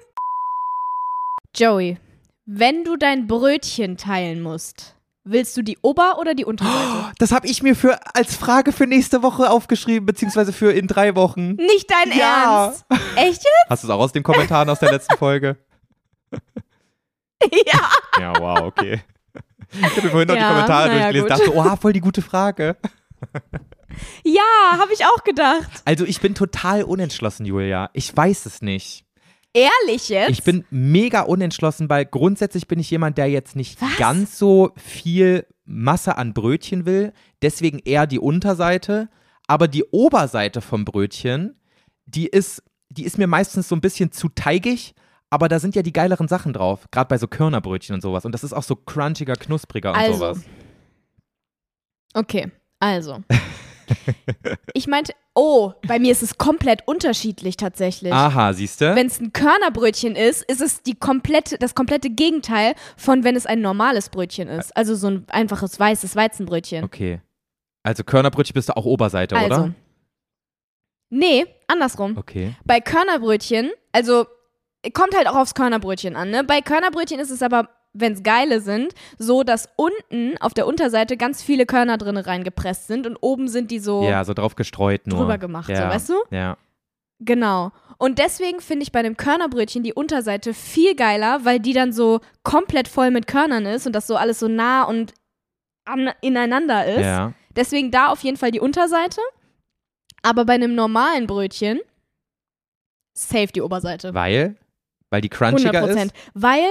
Joey, 1.55 1.99
wenn 2.47 2.85
du 2.85 2.97
dein 2.97 3.27
Brötchen 3.27 3.97
teilen 3.97 4.43
musst, 4.43 4.97
willst 5.25 5.57
du 5.57 5.63
die 5.63 5.79
Ober- 5.83 6.19
oder 6.19 6.35
die 6.35 6.45
Unterseite? 6.45 7.13
Das 7.19 7.33
habe 7.33 7.47
ich 7.47 7.63
mir 7.63 7.77
für, 7.77 7.99
als 8.15 8.37
Frage 8.37 8.73
für 8.73 8.87
nächste 8.87 9.23
Woche 9.23 9.49
aufgeschrieben, 9.51 10.05
beziehungsweise 10.05 10.53
für 10.53 10.73
in 10.73 10.87
drei 10.89 11.15
Wochen. 11.15 11.53
Nicht 11.55 11.91
dein 11.91 12.17
Ja. 12.17 12.67
Ernst? 12.67 12.85
Echt 13.17 13.37
jetzt? 13.45 13.71
Hast 13.71 13.83
du 13.85 13.89
es 13.89 13.91
auch 13.91 14.01
aus 14.01 14.13
den 14.13 14.23
Kommentaren 14.23 14.69
aus 14.69 14.81
der 14.81 14.93
letzten 14.93 15.17
Folge? 15.17 15.57
Ja. 17.67 17.91
Ja, 18.19 18.33
wow, 18.41 18.61
okay. 18.63 19.03
Ich 19.71 19.83
habe 19.83 20.03
mir 20.03 20.09
vorhin 20.11 20.29
noch 20.29 20.35
die 20.35 20.41
Ja, 20.41 20.49
Kommentare 20.49 20.89
naja, 20.89 21.13
durchgelesen 21.13 21.29
gut. 21.29 21.39
dachte, 21.39 21.55
oha, 21.55 21.77
voll 21.77 21.93
die 21.93 22.01
gute 22.01 22.23
Frage. 22.23 22.77
Ja, 24.25 24.79
habe 24.79 24.95
ich 24.95 25.05
auch 25.05 25.23
gedacht. 25.25 25.83
Also 25.85 26.07
ich 26.07 26.21
bin 26.23 26.35
total 26.35 26.85
unentschlossen, 26.85 27.45
Julia. 27.45 27.91
Ich 27.93 28.17
weiß 28.17 28.47
es 28.47 28.63
nicht. 28.63 29.04
Ehrlich 29.55 30.09
jetzt? 30.09 30.31
Ich 30.31 30.43
bin 30.43 30.65
mega 30.71 31.23
unentschlossen, 31.23 31.89
weil 31.89 32.05
grundsätzlich 32.05 32.67
bin 32.67 32.81
ich 32.81 32.91
jemand, 32.91 33.17
der 33.19 33.27
jetzt 33.31 33.55
nicht 33.55 33.81
Was? 33.81 33.97
ganz 33.97 34.39
so 34.39 34.73
viel 34.77 35.47
Masse 35.65 36.19
an 36.19 36.35
Brötchen 36.35 36.85
will. 36.87 37.13
Deswegen 37.41 37.79
eher 37.79 38.07
die 38.09 38.19
Unterseite. 38.19 39.09
Aber 39.47 39.69
die 39.69 39.85
Oberseite 39.85 40.61
vom 40.61 40.85
Brötchen, 40.85 41.55
die 42.07 42.27
ist, 42.27 42.63
die 42.89 43.05
ist 43.05 43.17
mir 43.17 43.29
meistens 43.29 43.69
so 43.69 43.77
ein 43.77 43.81
bisschen 43.81 44.11
zu 44.11 44.29
teigig. 44.29 44.95
Aber 45.31 45.49
da 45.49 45.59
sind 45.61 45.75
ja 45.77 45.83
die 45.83 45.93
geileren 45.93 46.29
Sachen 46.29 46.53
drauf. 46.53 46.87
Gerade 46.91 47.09
bei 47.09 47.19
so 47.19 47.29
Körnerbrötchen 47.29 47.95
und 47.95 48.01
sowas. 48.01 48.25
Und 48.25 48.33
das 48.33 48.43
ist 48.45 48.53
auch 48.53 48.63
so 48.63 48.75
crunchiger, 48.77 49.35
knuspriger 49.35 49.91
und 49.91 49.97
Also. 49.99 50.19
sowas. 50.19 50.41
Okay, 52.15 52.51
also. 52.81 53.23
ich 54.75 54.87
meinte, 54.87 55.13
oh, 55.35 55.73
bei 55.87 55.99
mir 55.99 56.13
ist 56.13 56.23
es 56.23 56.39
komplett 56.39 56.87
unterschiedlich 56.87 57.57
tatsächlich. 57.57 58.13
Aha, 58.13 58.53
siehst 58.53 58.81
du? 58.81 58.95
Wenn 58.95 59.07
es 59.07 59.21
ein 59.21 59.33
Körnerbrötchen 59.33 60.17
ist, 60.17 60.43
ist 60.45 60.61
es 60.61 60.83
die 60.83 60.95
komplette, 60.95 61.59
das 61.59 61.75
komplette 61.75 62.11
Gegenteil 62.11 62.75
von 62.97 63.25
wenn 63.25 63.37
es 63.37 63.47
ein 63.47 63.61
normales 63.61 64.09
Brötchen 64.09 64.49
ist. 64.49 64.77
Also 64.77 64.95
so 64.95 65.09
ein 65.09 65.27
einfaches 65.29 65.79
weißes 65.79 66.17
Weizenbrötchen. 66.17 66.85
Okay. 66.85 67.21
Also 67.83 68.05
Körnerbrötchen 68.05 68.55
bist 68.55 68.71
du 68.71 68.77
auch 68.77 68.85
Oberseite, 68.87 69.37
also. 69.37 69.47
oder? 69.47 69.75
Nee, 71.11 71.47
andersrum. 71.69 72.17
Okay. 72.17 72.57
Bei 72.65 72.81
Körnerbrötchen, 72.81 73.71
also 73.93 74.27
kommt 74.93 75.17
halt 75.17 75.29
auch 75.29 75.37
aufs 75.37 75.55
Körnerbrötchen 75.55 76.17
an, 76.17 76.31
ne? 76.31 76.45
Bei 76.45 76.61
Körnerbrötchen 76.61 77.21
ist 77.21 77.31
es 77.31 77.43
aber, 77.43 77.69
wenn 77.95 78.13
es 78.13 78.23
geile 78.23 78.61
sind, 78.61 78.93
so, 79.19 79.43
dass 79.45 79.69
unten 79.77 80.37
auf 80.41 80.53
der 80.53 80.67
Unterseite 80.67 81.17
ganz 81.17 81.43
viele 81.43 81.65
Körner 81.65 81.97
drin 81.97 82.17
reingepresst 82.17 82.89
sind 82.89 83.07
und 83.07 83.17
oben 83.21 83.49
sind 83.49 83.71
die 83.71 83.79
so 83.79 84.03
Ja, 84.03 84.25
so 84.25 84.35
drauf 84.35 84.57
gestreut 84.57 85.07
nur. 85.07 85.21
drüber 85.21 85.39
gemacht, 85.39 85.69
ja. 85.69 85.77
so, 85.77 85.95
weißt 85.95 86.09
du? 86.11 86.15
Ja. 86.31 86.57
Genau. 87.21 87.71
Und 87.97 88.19
deswegen 88.19 88.61
finde 88.61 88.83
ich 88.83 88.93
bei 88.93 88.99
einem 88.99 89.17
Körnerbrötchen 89.17 89.85
die 89.85 89.93
Unterseite 89.95 90.53
viel 90.53 90.97
geiler, 90.97 91.45
weil 91.45 91.61
die 91.61 91.73
dann 91.73 91.93
so 91.93 92.21
komplett 92.43 92.89
voll 92.89 93.11
mit 93.11 93.27
Körnern 93.29 93.65
ist 93.67 93.87
und 93.87 93.95
das 93.95 94.07
so 94.07 94.17
alles 94.17 94.41
so 94.41 94.49
nah 94.49 94.83
und 94.83 95.15
an, 95.85 96.11
ineinander 96.21 96.85
ist. 96.87 97.05
Ja. 97.05 97.33
Deswegen 97.55 97.93
da 97.93 98.09
auf 98.09 98.21
jeden 98.25 98.37
Fall 98.37 98.51
die 98.51 98.61
Unterseite. 98.61 99.21
Aber 100.23 100.45
bei 100.45 100.55
einem 100.55 100.75
normalen 100.75 101.27
Brötchen 101.27 101.81
safe 103.17 103.49
die 103.55 103.63
Oberseite. 103.63 104.13
Weil? 104.15 104.57
Weil 105.11 105.21
die 105.21 105.29
crunchiger 105.29 105.83
100 105.83 106.07
ist? 106.07 106.15
Weil, 106.35 106.65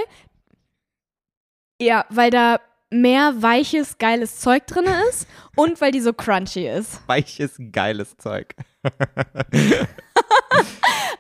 ja, 1.84 2.06
weil 2.10 2.30
da 2.30 2.60
mehr 2.90 3.34
weiches, 3.42 3.98
geiles 3.98 4.40
Zeug 4.40 4.68
drin 4.68 4.86
ist 5.10 5.28
und 5.56 5.82
weil 5.82 5.92
die 5.92 6.00
so 6.00 6.14
crunchy 6.14 6.68
ist. 6.68 7.02
Weiches, 7.08 7.60
geiles 7.72 8.16
Zeug. 8.18 8.56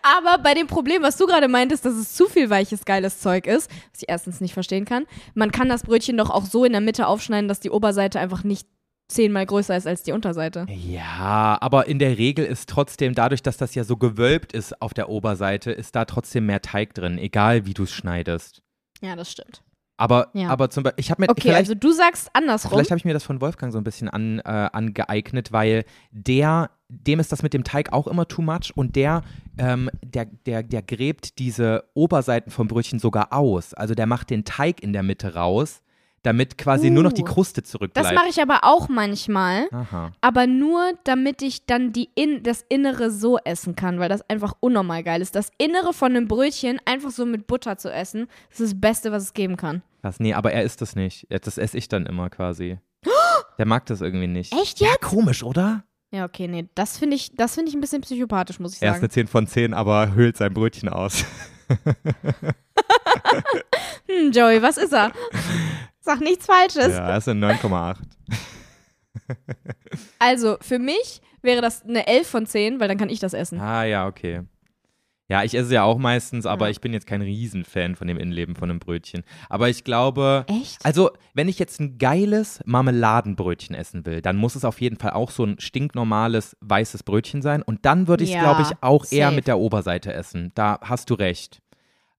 Aber 0.04 0.38
bei 0.44 0.54
dem 0.54 0.68
Problem, 0.68 1.02
was 1.02 1.18
du 1.18 1.26
gerade 1.26 1.48
meintest, 1.48 1.86
dass 1.86 1.94
es 1.94 2.14
zu 2.14 2.28
viel 2.28 2.50
weiches, 2.50 2.84
geiles 2.86 3.20
Zeug 3.20 3.48
ist, 3.48 3.72
was 3.92 4.02
ich 4.02 4.10
erstens 4.10 4.42
nicht 4.42 4.54
verstehen 4.54 4.86
kann, 4.86 5.06
man 5.34 5.52
kann 5.52 5.70
das 5.70 5.84
Brötchen 5.84 6.18
doch 6.18 6.30
auch 6.30 6.46
so 6.46 6.66
in 6.66 6.74
der 6.74 6.82
Mitte 6.82 7.08
aufschneiden, 7.08 7.48
dass 7.48 7.62
die 7.62 7.72
Oberseite 7.72 8.20
einfach 8.20 8.44
nicht 8.44 8.68
zehnmal 9.08 9.46
größer 9.46 9.78
ist 9.78 9.88
als 9.88 10.04
die 10.04 10.12
Unterseite. 10.12 10.66
Ja, 10.70 11.58
aber 11.62 11.88
in 11.88 12.00
der 12.00 12.18
Regel 12.18 12.46
ist 12.46 12.70
trotzdem, 12.70 13.16
dadurch, 13.16 13.42
dass 13.44 13.58
das 13.58 13.76
ja 13.76 13.84
so 13.84 13.96
gewölbt 13.98 14.54
ist 14.54 14.82
auf 14.82 14.94
der 14.94 15.10
Oberseite, 15.10 15.72
ist 15.72 15.96
da 15.96 16.06
trotzdem 16.06 16.48
mehr 16.48 16.62
Teig 16.62 16.94
drin, 16.94 17.18
egal 17.18 17.66
wie 17.66 17.74
du 17.74 17.84
es 17.84 17.94
schneidest. 17.94 18.62
Ja, 19.02 19.16
das 19.16 19.32
stimmt. 19.32 19.62
Aber, 19.96 20.30
Ja. 20.34 20.50
aber 20.50 20.70
zum 20.70 20.84
Beispiel, 20.84 21.00
ich 21.02 21.12
habe 21.12 21.22
mir, 21.22 21.30
Okay, 21.30 21.42
vielleicht, 21.42 21.58
also 21.58 21.76
du 21.76 21.92
sagst 21.92 22.30
andersrum. 22.34 22.72
vielleicht 22.72 22.90
habe 22.92 22.98
ich 22.98 23.06
mir 23.06 23.14
das 23.14 23.24
von 23.24 23.40
Wolfgang 23.42 23.72
so 23.72 23.78
ein 23.78 23.84
bisschen 23.84 24.10
an, 24.10 24.40
äh, 24.40 24.42
angeeignet, 24.44 25.52
weil 25.52 25.86
der, 26.12 26.72
dem 26.90 27.20
ist 27.20 27.32
das 27.32 27.44
mit 27.44 27.54
dem 27.54 27.64
Teig 27.64 27.94
auch 27.94 28.08
immer 28.08 28.28
too 28.28 28.42
much 28.42 28.72
und 28.76 28.96
der, 28.96 29.22
ähm, 29.58 29.90
der, 30.04 30.26
der, 30.26 30.64
der 30.64 30.82
gräbt 30.82 31.38
diese 31.40 31.84
Oberseiten 31.94 32.50
vom 32.52 32.68
Brötchen 32.68 32.98
sogar 33.00 33.34
aus. 33.34 33.74
Also 33.76 33.94
der 33.94 34.08
macht 34.08 34.30
den 34.32 34.46
Teig 34.46 34.82
in 34.82 34.94
der 34.94 35.04
Mitte 35.04 35.36
raus, 35.36 35.82
damit 36.24 36.58
quasi 36.58 36.90
nur 36.90 37.04
noch 37.04 37.14
die 37.14 37.22
Uh, 37.22 37.26
Kruste 37.26 37.64
zurückbleibt. 37.64 38.08
Das 38.08 38.14
mache 38.16 38.30
ich 38.30 38.42
aber 38.42 38.62
auch 38.64 38.90
manchmal. 38.90 39.68
Aha. 39.72 40.12
aber 40.22 40.48
nur 40.48 40.94
damit 41.04 41.42
ich 41.42 41.66
dann 41.66 41.94
die 41.94 42.10
in, 42.16 42.42
das 42.44 42.66
Innere 42.70 43.12
so 43.12 43.38
essen 43.38 43.76
kann, 43.76 44.00
weil 44.00 44.10
das 44.10 44.28
einfach 44.30 44.54
unnormal 44.60 45.04
geil 45.04 45.22
ist. 45.22 45.36
Das 45.36 45.52
Innere 45.58 45.94
von 45.94 46.16
einem 46.16 46.28
Brötchen 46.28 46.80
einfach 46.86 47.12
so 47.12 47.26
mit 47.26 47.46
Butter 47.48 47.78
zu 47.78 47.92
essen, 47.92 48.28
das 48.50 48.60
ist 48.62 48.74
das 48.74 48.82
Beste, 48.82 49.12
was 49.12 49.24
es 49.24 49.34
geben 49.34 49.58
kann. 49.58 49.82
Was? 50.02 50.20
Nee, 50.20 50.34
aber 50.34 50.52
er 50.52 50.64
isst 50.64 50.82
das 50.82 50.96
nicht. 50.96 51.28
Ja, 51.30 51.40
Das 51.40 51.58
esse 51.58 51.78
ich 51.78 51.88
dann 51.88 52.06
immer 52.06 52.30
quasi. 52.30 52.80
Der 53.58 53.66
mag 53.66 53.86
das 53.86 54.02
irgendwie 54.02 54.28
nicht. 54.28 54.54
Echt 54.54 54.80
Ja, 54.80 54.88
jetzt? 54.90 55.02
komisch, 55.02 55.44
oder? 55.44 55.84
Ja, 56.12 56.26
okay, 56.26 56.48
nee, 56.48 56.68
das 56.76 56.98
finde 57.00 57.16
ich, 57.16 57.36
das 57.36 57.56
finde 57.56 57.70
ich 57.70 57.76
ein 57.76 57.82
bisschen 57.82 58.02
psychopathisch, 58.02 58.60
muss 58.60 58.76
ich 58.76 58.82
Er 58.82 58.90
ist 58.90 58.96
sagen. 58.96 59.04
eine 59.06 59.10
10 59.10 59.28
von 59.28 59.48
10, 59.48 59.74
aber 59.74 60.14
hüllt 60.16 60.38
sein 60.38 60.54
Brötchen 60.54 60.90
aus. 60.90 61.26
Hm, 64.08 64.32
Joey, 64.32 64.62
was 64.62 64.78
ist 64.78 64.94
er? 64.94 65.12
Sag 66.06 66.20
nichts 66.22 66.46
Falsches. 66.46 66.90
ja, 66.96 67.16
ist 67.18 67.28
eine 67.30 67.54
9,8. 67.54 67.98
Also, 70.20 70.58
für 70.62 70.80
mich 70.80 71.22
wäre 71.42 71.62
das 71.62 71.84
eine 71.84 72.08
11 72.08 72.28
von 72.28 72.46
10, 72.46 72.80
weil 72.80 72.88
dann 72.88 72.98
kann 72.98 73.10
ich 73.10 73.20
das 73.20 73.34
essen. 73.34 73.60
Ah, 73.60 73.84
ja, 73.84 74.08
okay. 74.08 74.42
Ja, 75.30 75.44
ich 75.44 75.56
esse 75.56 75.74
ja 75.74 75.84
auch 75.84 75.98
meistens, 75.98 76.46
aber 76.46 76.66
Ja. 76.66 76.72
ich 76.72 76.82
bin 76.82 76.92
jetzt 76.94 77.08
kein 77.08 77.22
Riesenfan 77.22 77.96
von 77.96 78.08
dem 78.08 78.18
Innenleben 78.18 78.56
von 78.56 78.70
einem 78.70 78.80
Brötchen. 78.80 79.24
Aber 79.50 79.70
ich 79.70 79.84
glaube, 79.84 80.46
Echt? 80.50 80.86
also 80.86 81.12
wenn 81.34 81.48
ich 81.48 81.58
jetzt 81.60 81.80
ein 81.80 81.98
geiles 81.98 82.60
Marmeladenbrötchen 82.66 83.74
essen 83.76 84.06
will, 84.06 84.22
dann 84.22 84.36
muss 84.36 84.56
es 84.56 84.66
auf 84.66 84.82
jeden 84.82 84.98
Fall 84.98 85.12
auch 85.12 85.32
so 85.32 85.46
ein 85.46 85.60
stinknormales 85.60 86.58
weißes 86.60 87.04
Brötchen 87.04 87.42
sein. 87.42 87.62
Und 87.64 87.86
dann 87.86 88.08
würde 88.08 88.26
ich 88.26 88.32
es, 88.32 88.36
Ja, 88.36 88.42
glaube 88.44 88.64
ich, 88.64 88.78
auch 88.82 89.06
eher 89.12 89.28
safe. 89.28 89.36
mit 89.36 89.48
der 89.48 89.58
Oberseite 89.60 90.14
essen. 90.14 90.52
Da 90.56 90.80
hast 90.82 91.10
du 91.10 91.14
recht. 91.14 91.62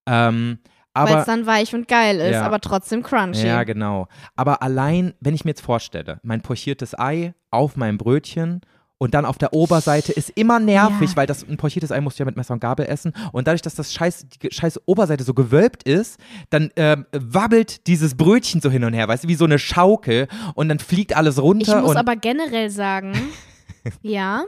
Ähm, 0.06 0.58
Weil 0.94 1.16
es 1.18 1.26
dann 1.26 1.46
weich 1.46 1.74
und 1.74 1.88
geil 1.88 2.20
ist, 2.20 2.32
Ja. 2.34 2.42
aber 2.46 2.60
trotzdem 2.60 3.02
crunchy. 3.02 3.46
Ja, 3.46 3.64
genau. 3.64 4.06
Aber 4.36 4.62
allein, 4.62 5.14
wenn 5.20 5.34
ich 5.34 5.44
mir 5.44 5.50
jetzt 5.50 5.60
vorstelle, 5.62 6.20
mein 6.22 6.40
pochiertes 6.42 6.98
Ei 6.98 7.34
auf 7.50 7.76
meinem 7.76 7.98
Brötchen 7.98 8.60
und 8.96 9.12
dann 9.12 9.24
auf 9.26 9.36
der 9.36 9.52
Oberseite 9.52 10.12
ist 10.12 10.30
immer 10.30 10.60
nervig, 10.60 11.10
Ja. 11.10 11.16
weil 11.16 11.26
das 11.26 11.42
ein 11.46 11.56
pochiertes 11.56 11.90
Ei 11.90 12.00
musst 12.00 12.18
du 12.18 12.22
ja 12.22 12.26
mit 12.26 12.36
Messer 12.36 12.54
und 12.54 12.60
Gabel 12.60 12.86
essen. 12.86 13.12
Und 13.32 13.48
dadurch, 13.48 13.60
dass 13.60 13.74
das 13.74 13.92
scheiß, 13.92 14.26
die 14.28 14.48
scheiß 14.54 14.80
Oberseite 14.86 15.24
so 15.24 15.34
gewölbt 15.34 15.82
ist, 15.82 16.18
dann 16.50 16.70
ähm, 16.76 17.04
wabbelt 17.12 17.86
dieses 17.88 18.16
Brötchen 18.16 18.60
so 18.60 18.70
hin 18.70 18.84
und 18.84 18.94
her, 18.94 19.08
weißt 19.08 19.24
du, 19.24 19.28
wie 19.28 19.34
so 19.34 19.44
eine 19.44 19.58
Schaukel 19.58 20.28
und 20.54 20.68
dann 20.68 20.78
fliegt 20.78 21.16
alles 21.16 21.36
Ich 21.36 21.42
runter. 21.42 21.80
muss 21.80 21.90
und 21.90 21.96
aber 21.96 22.14
generell 22.16 22.70
sagen, 22.70 23.12
ja, 24.02 24.44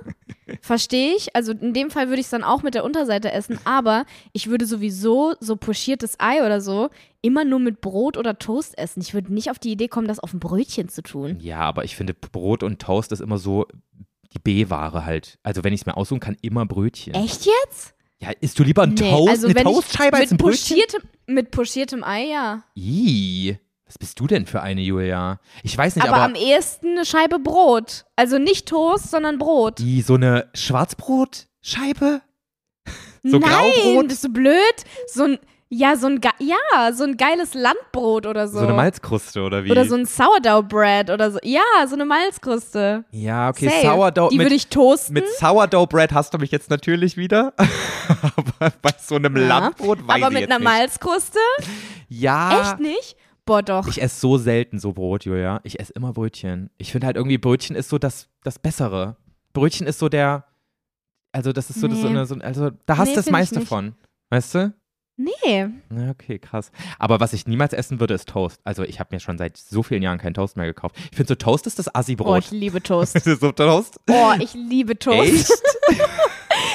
verstehe 0.60 1.14
ich. 1.16 1.34
Also 1.36 1.52
in 1.52 1.72
dem 1.74 1.90
Fall 1.90 2.08
würde 2.08 2.20
ich 2.20 2.26
es 2.26 2.30
dann 2.30 2.44
auch 2.44 2.62
mit 2.62 2.74
der 2.74 2.84
Unterseite 2.84 3.30
essen, 3.32 3.58
aber 3.64 4.04
ich 4.32 4.48
würde 4.48 4.66
sowieso 4.66 5.34
so 5.40 5.56
pochiertes 5.56 6.16
Ei 6.18 6.44
oder 6.44 6.60
so 6.60 6.90
immer 7.22 7.44
nur 7.44 7.58
mit 7.58 7.80
Brot 7.80 8.16
oder 8.16 8.38
Toast 8.38 8.76
essen. 8.78 9.00
Ich 9.00 9.12
würde 9.14 9.32
nicht 9.34 9.50
auf 9.50 9.58
die 9.58 9.72
Idee 9.72 9.88
kommen, 9.88 10.06
das 10.08 10.20
auf 10.20 10.32
ein 10.32 10.40
Brötchen 10.40 10.88
zu 10.88 11.02
tun. 11.02 11.38
ja, 11.40 11.60
aber 11.60 11.84
ich 11.84 11.96
finde, 11.96 12.14
Brot 12.14 12.62
und 12.62 12.80
Toast 12.80 13.12
ist 13.12 13.20
immer 13.20 13.38
so 13.38 13.66
die 14.32 14.38
B-Ware 14.38 15.04
halt. 15.04 15.38
Also 15.42 15.64
wenn 15.64 15.72
ich 15.72 15.80
es 15.80 15.86
mir 15.86 15.96
aussuchen 15.96 16.20
kann, 16.20 16.36
immer 16.42 16.66
Brötchen. 16.66 17.14
Echt 17.14 17.46
jetzt? 17.46 17.94
Ja, 18.20 18.30
isst 18.40 18.58
du 18.58 18.62
lieber 18.62 18.82
ein 18.84 18.94
Nee, 18.94 19.10
Toast, 19.10 19.28
also 19.28 19.46
eine 19.48 19.54
wenn 19.56 19.66
ich 19.66 19.72
Toastscheibe 19.74 20.16
als 20.16 20.30
ein 20.30 20.34
mit 20.36 20.40
Brötchen? 20.42 20.78
mit 21.26 21.50
pochiertem 21.50 22.02
Ei, 22.04 22.28
ja. 22.30 22.62
Ih, 22.74 23.58
was 23.86 23.98
bist 23.98 24.18
du 24.20 24.26
denn 24.26 24.46
für 24.46 24.60
eine, 24.62 24.80
Julia? 24.80 25.38
Ich 25.62 25.76
weiß 25.78 25.96
nicht, 25.96 26.06
aber, 26.06 26.16
aber, 26.16 26.24
am 26.26 26.34
ehesten 26.34 26.96
eine 26.96 27.04
Scheibe 27.04 27.38
Brot. 27.38 28.04
Also 28.16 28.38
nicht 28.38 28.66
Toast, 28.68 29.10
sondern 29.10 29.38
Brot. 29.38 29.78
die, 29.78 30.02
so 30.02 30.14
eine 30.14 30.48
Schwarzbrotscheibe? 30.54 32.20
So 33.22 33.38
Nein, 33.38 33.50
Graubrot? 33.50 34.08
bist 34.08 34.24
du 34.24 34.28
blöd? 34.32 34.74
So 35.08 35.24
ein, 35.24 35.38
ja, 35.68 35.96
so 35.96 36.06
ein, 36.06 36.20
ge- 36.20 36.30
ja, 36.38 36.92
so 36.92 37.02
ein 37.02 37.16
geiles 37.16 37.54
Landbrot 37.54 38.24
oder 38.26 38.46
so. 38.46 38.58
So 38.60 38.64
eine 38.66 38.74
Malzkruste 38.74 39.42
oder 39.42 39.64
wie? 39.64 39.70
Oder 39.72 39.84
so 39.84 39.96
ein 39.96 40.06
Sourdough 40.06 40.68
Bread 40.68 41.10
oder 41.10 41.32
so. 41.32 41.38
Ja, 41.42 41.60
so 41.88 41.94
eine 41.94 42.04
Malzkruste. 42.04 43.04
ja, 43.10 43.48
okay, 43.48 43.68
Safe. 43.68 43.82
Sourdough. 43.86 44.30
Die 44.30 44.38
mit, 44.38 44.44
würde 44.46 44.54
ich 44.54 44.68
toasten. 44.68 45.14
mit 45.14 45.28
Sourdough 45.38 45.88
Bread 45.88 46.12
hast 46.12 46.32
du 46.34 46.38
mich 46.38 46.52
jetzt 46.52 46.70
natürlich 46.70 47.16
wieder. 47.16 47.52
aber 48.36 48.72
bei 48.80 48.90
so 49.00 49.16
einem 49.16 49.36
ja. 49.36 49.46
Landbrot 49.48 50.06
weiß 50.06 50.16
Aber 50.22 50.28
ich 50.28 50.32
mit 50.32 50.40
jetzt 50.42 50.50
einer 50.52 50.58
nicht. 50.60 50.68
Malzkruste? 50.68 51.38
Ja. 52.08 52.60
Echt 52.62 52.78
nicht? 52.80 53.15
Boah, 53.46 53.62
doch. 53.62 53.86
Ich 53.88 54.02
esse 54.02 54.20
so 54.20 54.36
selten 54.38 54.78
so 54.78 54.92
Brot, 54.92 55.24
Julia. 55.24 55.60
Ich 55.62 55.80
esse 55.80 55.92
immer 55.94 56.12
Brötchen. 56.12 56.68
Ich 56.78 56.92
finde 56.92 57.06
halt 57.06 57.16
irgendwie, 57.16 57.38
Brötchen 57.38 57.76
ist 57.76 57.88
so 57.88 57.96
das, 57.98 58.28
das 58.42 58.58
Bessere. 58.58 59.16
Brötchen 59.54 59.86
ist 59.86 59.98
so 60.00 60.08
der, 60.08 60.44
also 61.32 61.52
das 61.52 61.70
ist 61.70 61.80
so, 61.80 61.86
das 61.88 61.96
ist 61.96 62.02
so 62.02 62.08
Nee. 62.10 62.16
eine, 62.16 62.26
so, 62.26 62.34
also 62.36 62.70
da 62.86 62.98
hast 62.98 63.08
Nee, 63.08 63.12
du 63.14 63.16
das 63.16 63.24
find 63.26 63.28
ich 63.28 63.32
meiste 63.40 63.60
von. 63.62 63.94
Weißt 64.30 64.54
du? 64.56 64.74
Nee. 65.18 65.68
Na, 65.88 66.10
okay, 66.10 66.38
krass. 66.38 66.70
Aber 66.98 67.20
was 67.20 67.32
ich 67.32 67.46
niemals 67.46 67.72
essen 67.72 68.00
würde, 68.00 68.12
ist 68.12 68.28
Toast. 68.28 68.60
Also 68.64 68.82
ich 68.82 69.00
habe 69.00 69.14
mir 69.14 69.20
schon 69.20 69.38
seit 69.38 69.56
so 69.56 69.82
vielen 69.82 70.02
Jahren 70.02 70.18
keinen 70.18 70.34
Toast 70.34 70.58
mehr 70.58 70.66
gekauft. 70.66 70.96
Ich 71.10 71.16
finde 71.16 71.28
so 71.28 71.34
Toast 71.36 71.66
ist 71.66 71.78
das 71.78 71.88
Oh, 71.88 71.92
Assi-Brot. 71.94 72.44
ich 72.44 72.50
liebe 72.50 72.82
Toast. 72.82 73.18
so 73.24 73.52
Toast? 73.52 73.98
Oh, 74.10 74.32
ich 74.38 74.52
liebe 74.52 74.98
Toast. 74.98 75.50
Echt? 75.88 75.98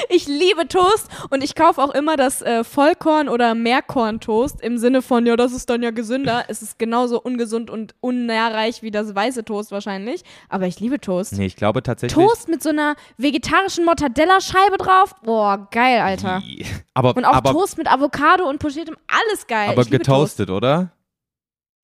Ich 0.09 0.27
liebe 0.27 0.67
Toast 0.67 1.07
und 1.29 1.43
ich 1.43 1.55
kaufe 1.55 1.81
auch 1.81 1.93
immer 1.93 2.17
das 2.17 2.41
äh, 2.41 2.63
Vollkorn- 2.63 3.29
oder 3.29 3.55
Mehrkorn-Toast 3.55 4.61
im 4.61 4.77
Sinne 4.77 5.01
von, 5.01 5.25
ja, 5.25 5.35
das 5.35 5.53
ist 5.53 5.69
dann 5.69 5.81
ja 5.83 5.91
gesünder. 5.91 6.45
Es 6.47 6.61
ist 6.61 6.77
genauso 6.79 7.21
ungesund 7.21 7.69
und 7.69 7.95
unnährreich 8.01 8.81
wie 8.83 8.91
das 8.91 9.15
weiße 9.15 9.45
Toast 9.45 9.71
wahrscheinlich. 9.71 10.23
Aber 10.49 10.67
ich 10.67 10.79
liebe 10.79 10.99
Toast. 10.99 11.33
Nee, 11.33 11.45
ich 11.45 11.55
glaube 11.55 11.83
tatsächlich. 11.83 12.13
Toast 12.13 12.47
mit 12.49 12.61
so 12.61 12.69
einer 12.69 12.95
vegetarischen 13.17 13.85
Mortadella-Scheibe 13.85 14.77
drauf. 14.77 15.15
Boah, 15.23 15.67
geil, 15.71 16.01
Alter. 16.01 16.41
Ii. 16.45 16.65
Aber, 16.93 17.15
Und 17.15 17.25
auch 17.25 17.33
aber, 17.33 17.51
Toast 17.51 17.77
mit 17.77 17.91
Avocado 17.91 18.47
und 18.49 18.59
pochiertem, 18.59 18.95
alles 19.07 19.47
geil. 19.47 19.69
aber 19.69 19.85
getoastet, 19.85 20.49
oder? 20.49 20.91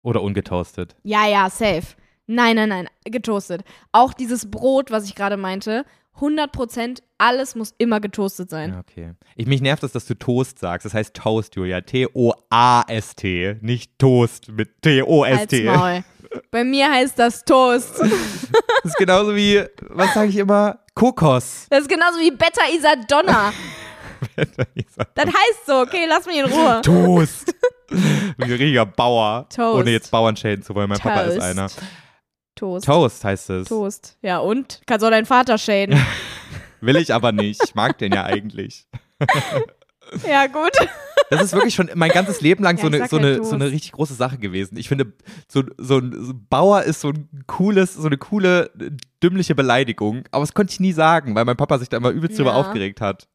Oder 0.04 0.22
ungetoastet? 0.22 0.92
Toast. 0.92 1.02
Ja, 1.04 1.28
ja, 1.28 1.50
safe. 1.50 1.96
Nein, 2.28 2.58
nein, 2.58 2.70
nein, 2.70 2.90
getoastet. 3.06 3.64
Auch 3.94 4.14
dieses 4.14 4.52
Brot, 4.52 4.92
was 4.92 5.06
ich 5.06 5.16
gerade 5.16 5.38
meinte, 5.38 5.86
100 6.18 6.52
Prozent, 6.52 7.04
alles 7.18 7.56
muss 7.56 7.74
immer 7.78 8.00
getoastet 8.00 8.50
sein. 8.50 8.74
Ja, 8.74 8.80
okay. 8.80 9.12
Ich, 9.36 9.48
mich 9.48 9.62
nervt 9.62 9.84
es, 9.84 9.92
dass 9.92 10.06
du 10.06 10.16
Toast 10.16 10.60
sagst. 10.60 10.86
Das 10.86 10.94
heißt 10.94 11.14
Toast, 11.16 11.56
Julia. 11.56 11.82
T-O-A-S-T. 11.82 13.58
Nicht 13.62 13.98
Toast 14.00 14.50
mit 14.50 14.82
T-O-S-T. 14.82 16.04
Bei 16.52 16.64
mir 16.64 16.92
heißt 16.92 17.18
das 17.18 17.44
Toast. 17.46 18.02
Das 18.84 18.94
ist 18.94 18.98
genauso 19.00 19.36
wie, 19.36 19.62
was 19.90 20.14
sage 20.14 20.30
ich 20.30 20.38
immer? 20.38 20.80
Kokos. 20.94 21.66
Das 21.70 21.82
ist 21.82 21.90
genauso 21.90 22.20
wie 22.20 22.32
Beta 22.32 22.62
Isadonna. 22.74 23.52
Das 24.36 25.26
heißt 25.28 25.66
so, 25.68 25.82
okay, 25.82 26.06
lass 26.08 26.26
mich 26.26 26.38
in 26.38 26.46
Ruhe. 26.46 26.82
Toast. 26.84 27.54
Wie 27.90 28.44
ein 28.44 28.50
richtiger 28.50 28.86
Bauer. 28.86 29.48
Toast. 29.50 29.80
Ohne 29.80 29.92
jetzt 29.92 30.10
Bauern 30.10 30.36
schäden 30.36 30.64
zu 30.64 30.74
wollen. 30.74 30.90
Mein 30.90 31.00
Papa 31.00 31.22
ist 31.22 31.36
Toast. 31.36 31.46
einer. 31.46 31.68
Toast. 32.58 32.86
Toast 32.86 33.24
heißt 33.24 33.50
es. 33.52 33.68
Toast. 33.70 34.18
Ja, 34.22 34.40
und? 34.40 34.82
Kannst 34.86 35.06
auch 35.06 35.10
deinen 35.10 35.26
Vater 35.26 35.58
schäden. 35.58 35.98
Will 36.82 36.96
ich 36.98 37.14
aber 37.14 37.32
nicht. 37.32 37.62
Ich 37.64 37.76
mag 37.76 37.98
den 37.98 38.12
ja 38.14 38.24
eigentlich. 38.26 38.86
ja, 40.28 40.48
gut. 40.48 40.72
Das 41.30 41.42
ist 41.42 41.54
wirklich 41.54 41.76
schon 41.76 41.90
mein 41.96 42.12
ganzes 42.12 42.40
Leben 42.42 42.64
lang 42.64 42.78
Ja, 42.78 42.82
so, 42.82 42.88
eine, 42.88 43.08
so, 43.08 43.18
eine, 43.18 43.38
Toast. 43.38 43.50
so 43.50 43.56
eine 43.56 43.72
richtig 43.72 43.92
große 43.94 44.14
Sache 44.14 44.38
gewesen. 44.38 44.78
Ich 44.78 44.88
finde, 44.88 45.12
so, 45.48 45.64
so, 45.78 45.98
ein, 45.98 46.46
Bauer 46.50 46.84
ist 46.84 47.02
so 47.02 47.10
ein 47.10 47.44
cooles, 47.48 47.96
so 47.96 48.06
eine 48.08 48.18
coole, 48.18 48.72
dümmliche 49.24 49.56
Beleidigung. 49.56 50.24
Aber 50.32 50.44
das 50.44 50.54
konnte 50.54 50.72
ich 50.72 50.80
nie 50.80 50.94
sagen, 50.94 51.36
weil 51.36 51.46
mein 51.46 51.58
Papa 51.58 51.80
sich 51.80 51.90
da 51.90 51.98
immer 51.98 52.12
übelst 52.12 52.38
drüber 52.38 52.52
Ja. 52.52 52.58
aufgeregt 52.58 53.02
hat. 53.02 53.28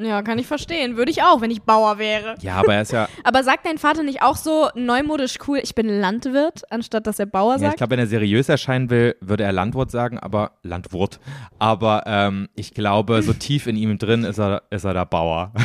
Ja, 0.00 0.22
kann 0.22 0.38
ich 0.38 0.46
verstehen. 0.46 0.96
Würde 0.96 1.10
ich 1.10 1.22
auch, 1.22 1.40
wenn 1.40 1.50
ich 1.50 1.62
Bauer 1.62 1.98
wäre. 1.98 2.36
Ja, 2.40 2.56
aber 2.56 2.74
er 2.74 2.82
ist 2.82 2.92
ja, 2.92 3.08
Aber 3.24 3.42
sagt 3.42 3.66
dein 3.66 3.78
Vater 3.78 4.02
nicht 4.02 4.22
auch 4.22 4.36
so 4.36 4.68
neumodisch 4.74 5.38
cool, 5.48 5.58
ich 5.62 5.74
bin 5.74 5.88
Landwirt, 5.88 6.62
anstatt 6.70 7.06
dass 7.06 7.18
er 7.18 7.26
Bauer 7.26 7.52
ja 7.52 7.56
ich 7.56 7.62
sagt? 7.62 7.76
glaube, 7.78 7.90
wenn 7.92 7.98
er 7.98 8.06
seriös 8.06 8.48
erscheinen 8.48 8.90
will, 8.90 9.16
würde 9.20 9.44
er 9.44 9.52
Landwirt 9.52 9.90
sagen, 9.90 10.18
aber 10.18 10.52
Landwirt. 10.62 11.18
Aber 11.58 12.04
ähm, 12.06 12.48
ich 12.54 12.74
glaube, 12.74 13.22
so 13.22 13.32
tief 13.38 13.66
in 13.66 13.76
ihm 13.76 13.98
drin 13.98 14.24
ist 14.24 14.38
er, 14.38 14.62
ist 14.70 14.84
er 14.84 14.94
der 14.94 15.06
Bauer. 15.06 15.52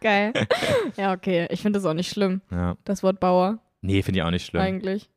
Geil. 0.00 0.32
Ja, 0.96 1.12
okay. 1.12 1.46
Ich 1.50 1.62
finde 1.62 1.78
das 1.78 1.86
auch 1.86 1.94
nicht 1.94 2.10
schlimm, 2.10 2.40
Ja. 2.50 2.76
das 2.84 3.02
Wort 3.02 3.20
Bauer 3.20 3.58
Nee, 3.82 4.02
finde 4.02 4.18
ich 4.20 4.24
auch 4.24 4.30
nicht 4.30 4.46
schlimm. 4.46 4.62
eigentlich. 4.62 5.08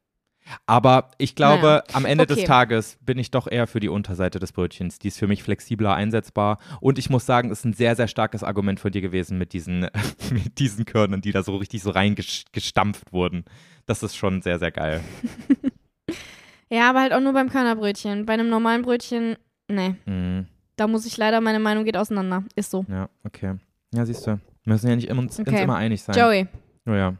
Aber 0.66 1.12
ich 1.18 1.36
glaube, 1.36 1.62
Naja. 1.62 1.84
am 1.94 2.06
Ende 2.06 2.24
Okay. 2.24 2.36
des 2.36 2.44
Tages 2.46 2.98
bin 3.02 3.18
ich 3.18 3.32
doch 3.32 3.48
eher 3.50 3.68
für 3.68 3.80
die 3.80 3.90
Unterseite 3.90 4.40
des 4.40 4.52
Brötchens. 4.52 5.00
Die 5.00 5.10
ist 5.10 5.20
für 5.20 5.28
mich 5.28 5.44
flexibler 5.44 5.94
einsetzbar. 5.94 6.58
Und 6.82 6.98
ich 7.00 7.10
muss 7.10 7.26
sagen, 7.26 7.52
es 7.52 7.60
ist 7.60 7.66
ein 7.66 7.74
sehr, 7.74 7.96
sehr 7.96 8.08
starkes 8.08 8.44
Argument 8.44 8.80
von 8.80 8.92
dir 8.92 9.02
gewesen 9.02 9.38
mit 9.38 9.54
diesen, 9.54 9.88
mit 10.32 10.60
diesen 10.60 10.86
Körnern, 10.86 11.22
die 11.22 11.32
da 11.32 11.44
so 11.44 11.56
richtig 11.58 11.82
so 11.84 11.92
reingestampft 11.92 13.12
wurden. 13.14 13.46
Das 13.86 14.04
ist 14.04 14.16
schon 14.16 14.42
sehr, 14.42 14.60
sehr 14.60 14.72
geil. 14.72 15.02
Ja, 16.72 16.90
aber 16.92 17.02
halt 17.02 17.14
auch 17.14 17.20
nur 17.20 17.34
beim 17.34 17.50
Körnerbrötchen. 17.50 18.26
Bei 18.28 18.34
einem 18.34 18.50
normalen 18.50 18.84
Brötchen, 18.84 19.38
nee. 19.68 19.96
Mhm. 20.06 20.46
Da 20.76 20.88
muss 20.88 21.06
ich 21.08 21.18
leider, 21.18 21.42
meine 21.42 21.60
Meinung 21.60 21.84
geht 21.84 21.98
auseinander. 21.98 22.44
Ist 22.56 22.70
so. 22.72 22.86
Ja, 22.88 23.10
okay. 23.26 23.56
Ja, 23.94 24.06
siehst 24.06 24.28
du. 24.28 24.32
Wir 24.64 24.74
müssen 24.74 24.88
ja 24.88 24.96
nicht 24.96 25.08
immer, 25.08 25.22
uns, 25.22 25.40
uns 25.40 25.48
Okay. 25.48 25.64
immer 25.64 25.78
einig 25.78 26.04
sein. 26.04 26.16
Joey, 26.16 26.48
Oh 26.88 26.92
ja. 26.94 27.16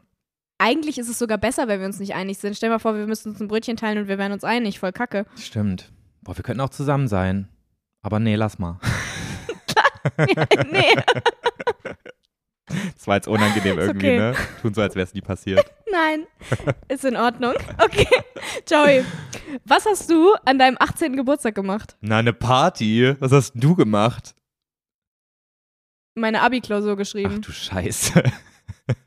Eigentlich 0.60 0.98
ist 1.00 1.10
es 1.10 1.18
sogar 1.18 1.38
besser, 1.38 1.68
wenn 1.68 1.80
wir 1.80 1.88
uns 1.88 2.00
nicht 2.00 2.14
einig 2.14 2.38
sind. 2.38 2.56
Stell 2.56 2.70
mal 2.70 2.80
vor, 2.80 2.96
wir 2.96 3.08
müssten 3.08 3.30
uns 3.30 3.40
ein 3.40 3.48
Brötchen 3.48 3.78
teilen 3.78 3.98
und 3.98 4.08
wir 4.08 4.18
wären 4.18 4.32
uns 4.32 4.44
einig. 4.44 4.78
Voll 4.80 4.92
kacke. 4.92 5.26
Stimmt. 5.36 5.92
Boah, 6.22 6.38
wir 6.38 6.44
könnten 6.44 6.62
auch 6.62 6.70
zusammen 6.70 7.08
sein. 7.08 7.48
Aber 8.02 8.20
nee, 8.20 8.36
lass 8.36 8.60
mal. 8.60 8.80
nee, 10.72 10.94
Das 12.96 13.08
war 13.08 13.16
jetzt 13.16 13.28
unangenehm 13.28 13.80
irgendwie, 13.80 14.08
okay. 14.08 14.18
ne? 14.20 14.36
Tun 14.62 14.74
so, 14.74 14.82
als 14.82 14.96
wäre 14.96 15.06
es 15.06 15.14
nie 15.14 15.22
passiert. 15.22 15.66
nein. 15.92 16.26
Ist 16.88 17.04
in 17.04 17.16
Ordnung. 17.18 17.54
Okay. 17.84 18.08
Joey, 18.70 19.04
was 19.66 19.86
hast 19.86 20.10
du 20.10 20.34
an 20.46 20.60
deinem 20.60 20.78
18. 20.80 21.16
Geburtstag 21.16 21.56
gemacht? 21.56 21.98
Na, 22.02 22.18
eine 22.20 22.34
Party? 22.34 23.16
Was 23.20 23.32
hast 23.32 23.54
du 23.56 23.76
gemacht? 23.76 24.36
Meine 26.16 26.42
Abi-Klausur 26.42 26.94
Ach 26.94 26.98
geschrieben. 26.98 27.42
du 27.42 27.52
Scheiße. 27.52 28.24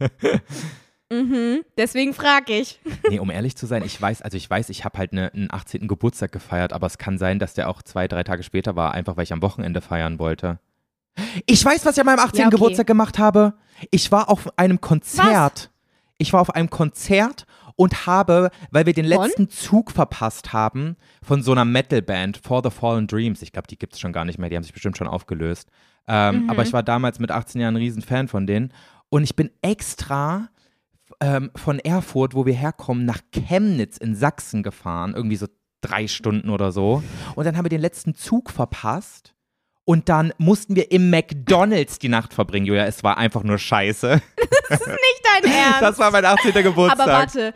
Mhm. 1.12 1.62
Deswegen 1.76 2.14
frage 2.14 2.54
ich. 2.54 2.80
Nee, 3.08 3.18
um 3.18 3.30
ehrlich 3.30 3.56
zu 3.56 3.66
sein, 3.66 3.82
ich 3.84 4.00
weiß, 4.00 4.22
also 4.22 4.36
ich 4.36 4.48
weiß, 4.48 4.70
ich 4.70 4.84
habe 4.84 4.96
halt 4.98 5.12
eine, 5.12 5.32
einen 5.34 5.48
18. 5.52 5.86
Geburtstag 5.88 6.32
gefeiert, 6.32 6.72
aber 6.72 6.86
es 6.86 6.96
kann 6.98 7.18
sein, 7.18 7.38
dass 7.38 7.54
der 7.54 7.68
auch 7.68 7.82
zwei, 7.82 8.08
drei 8.08 8.22
Tage 8.22 8.42
später 8.42 8.74
war, 8.76 8.92
einfach 8.92 9.16
weil 9.16 9.24
ich 9.24 9.32
am 9.32 9.42
Wochenende 9.42 9.80
feiern 9.80 10.18
wollte. 10.18 10.58
Ich 11.46 11.62
weiß, 11.64 11.84
was 11.84 11.96
ich 11.96 12.00
an 12.00 12.06
meinem 12.06 12.20
18. 12.20 12.40
Ja, 12.40 12.46
okay. 12.46 12.56
Geburtstag 12.56 12.86
gemacht 12.86 13.18
habe. 13.18 13.54
Ich 13.90 14.10
war 14.12 14.30
auf 14.30 14.58
einem 14.58 14.80
Konzert. 14.80 15.70
Ich 16.16 16.32
war 16.32 16.40
auf 16.40 16.54
einem 16.54 16.70
Konzert 16.70 17.44
und 17.76 18.06
habe, 18.06 18.50
weil 18.70 18.86
wir 18.86 18.92
den 18.94 19.04
letzten 19.04 19.48
Zug 19.50 19.90
verpasst 19.90 20.52
haben, 20.52 20.96
von 21.22 21.42
so 21.42 21.52
einer 21.52 21.64
Metalband, 21.64 22.38
For 22.42 22.62
the 22.64 22.70
Fallen 22.70 23.06
Dreams. 23.06 23.42
Ich 23.42 23.52
glaube, 23.52 23.66
die 23.68 23.78
gibt 23.78 23.94
es 23.94 24.00
schon 24.00 24.12
gar 24.12 24.24
nicht 24.24 24.38
mehr, 24.38 24.48
die 24.48 24.56
haben 24.56 24.62
sich 24.62 24.72
bestimmt 24.72 24.96
schon 24.96 25.08
aufgelöst. 25.08 25.68
Ähm, 26.06 26.44
Mhm. 26.44 26.50
Aber 26.50 26.62
ich 26.62 26.72
war 26.72 26.82
damals 26.82 27.18
mit 27.18 27.30
18 27.30 27.60
Jahren 27.60 27.74
ein 27.74 27.82
Riesenfan 27.82 28.28
von 28.28 28.46
denen. 28.46 28.72
Und 29.08 29.24
ich 29.24 29.36
bin 29.36 29.50
extra 29.60 30.48
ähm, 31.22 31.52
von 31.54 31.78
Erfurt, 31.78 32.34
wo 32.34 32.44
wir 32.44 32.52
herkommen, 32.52 33.04
nach 33.04 33.20
Chemnitz 33.30 33.96
in 33.96 34.16
Sachsen 34.16 34.64
gefahren. 34.64 35.14
Irgendwie 35.14 35.36
so 35.36 35.46
drei 35.80 36.08
Stunden 36.08 36.50
oder 36.50 36.72
so. 36.72 37.02
Und 37.36 37.44
dann 37.44 37.56
haben 37.56 37.64
wir 37.64 37.70
den 37.70 37.80
letzten 37.80 38.14
Zug 38.14 38.50
verpasst. 38.50 39.34
Und 39.84 40.08
dann 40.08 40.32
mussten 40.38 40.76
wir 40.76 40.90
im 40.90 41.10
McDonalds 41.10 41.98
die 41.98 42.08
Nacht 42.08 42.34
verbringen, 42.34 42.66
Julia. 42.66 42.86
Es 42.86 43.02
war 43.02 43.18
einfach 43.18 43.44
nur 43.44 43.58
scheiße. 43.58 44.20
Nicht 44.70 45.22
dein 45.42 45.52
Ernst. 45.52 45.82
Das 45.82 45.98
war 45.98 46.10
mein 46.10 46.24
18. 46.24 46.52
Geburtstag. 46.62 47.00
Aber 47.00 47.12
warte. 47.12 47.54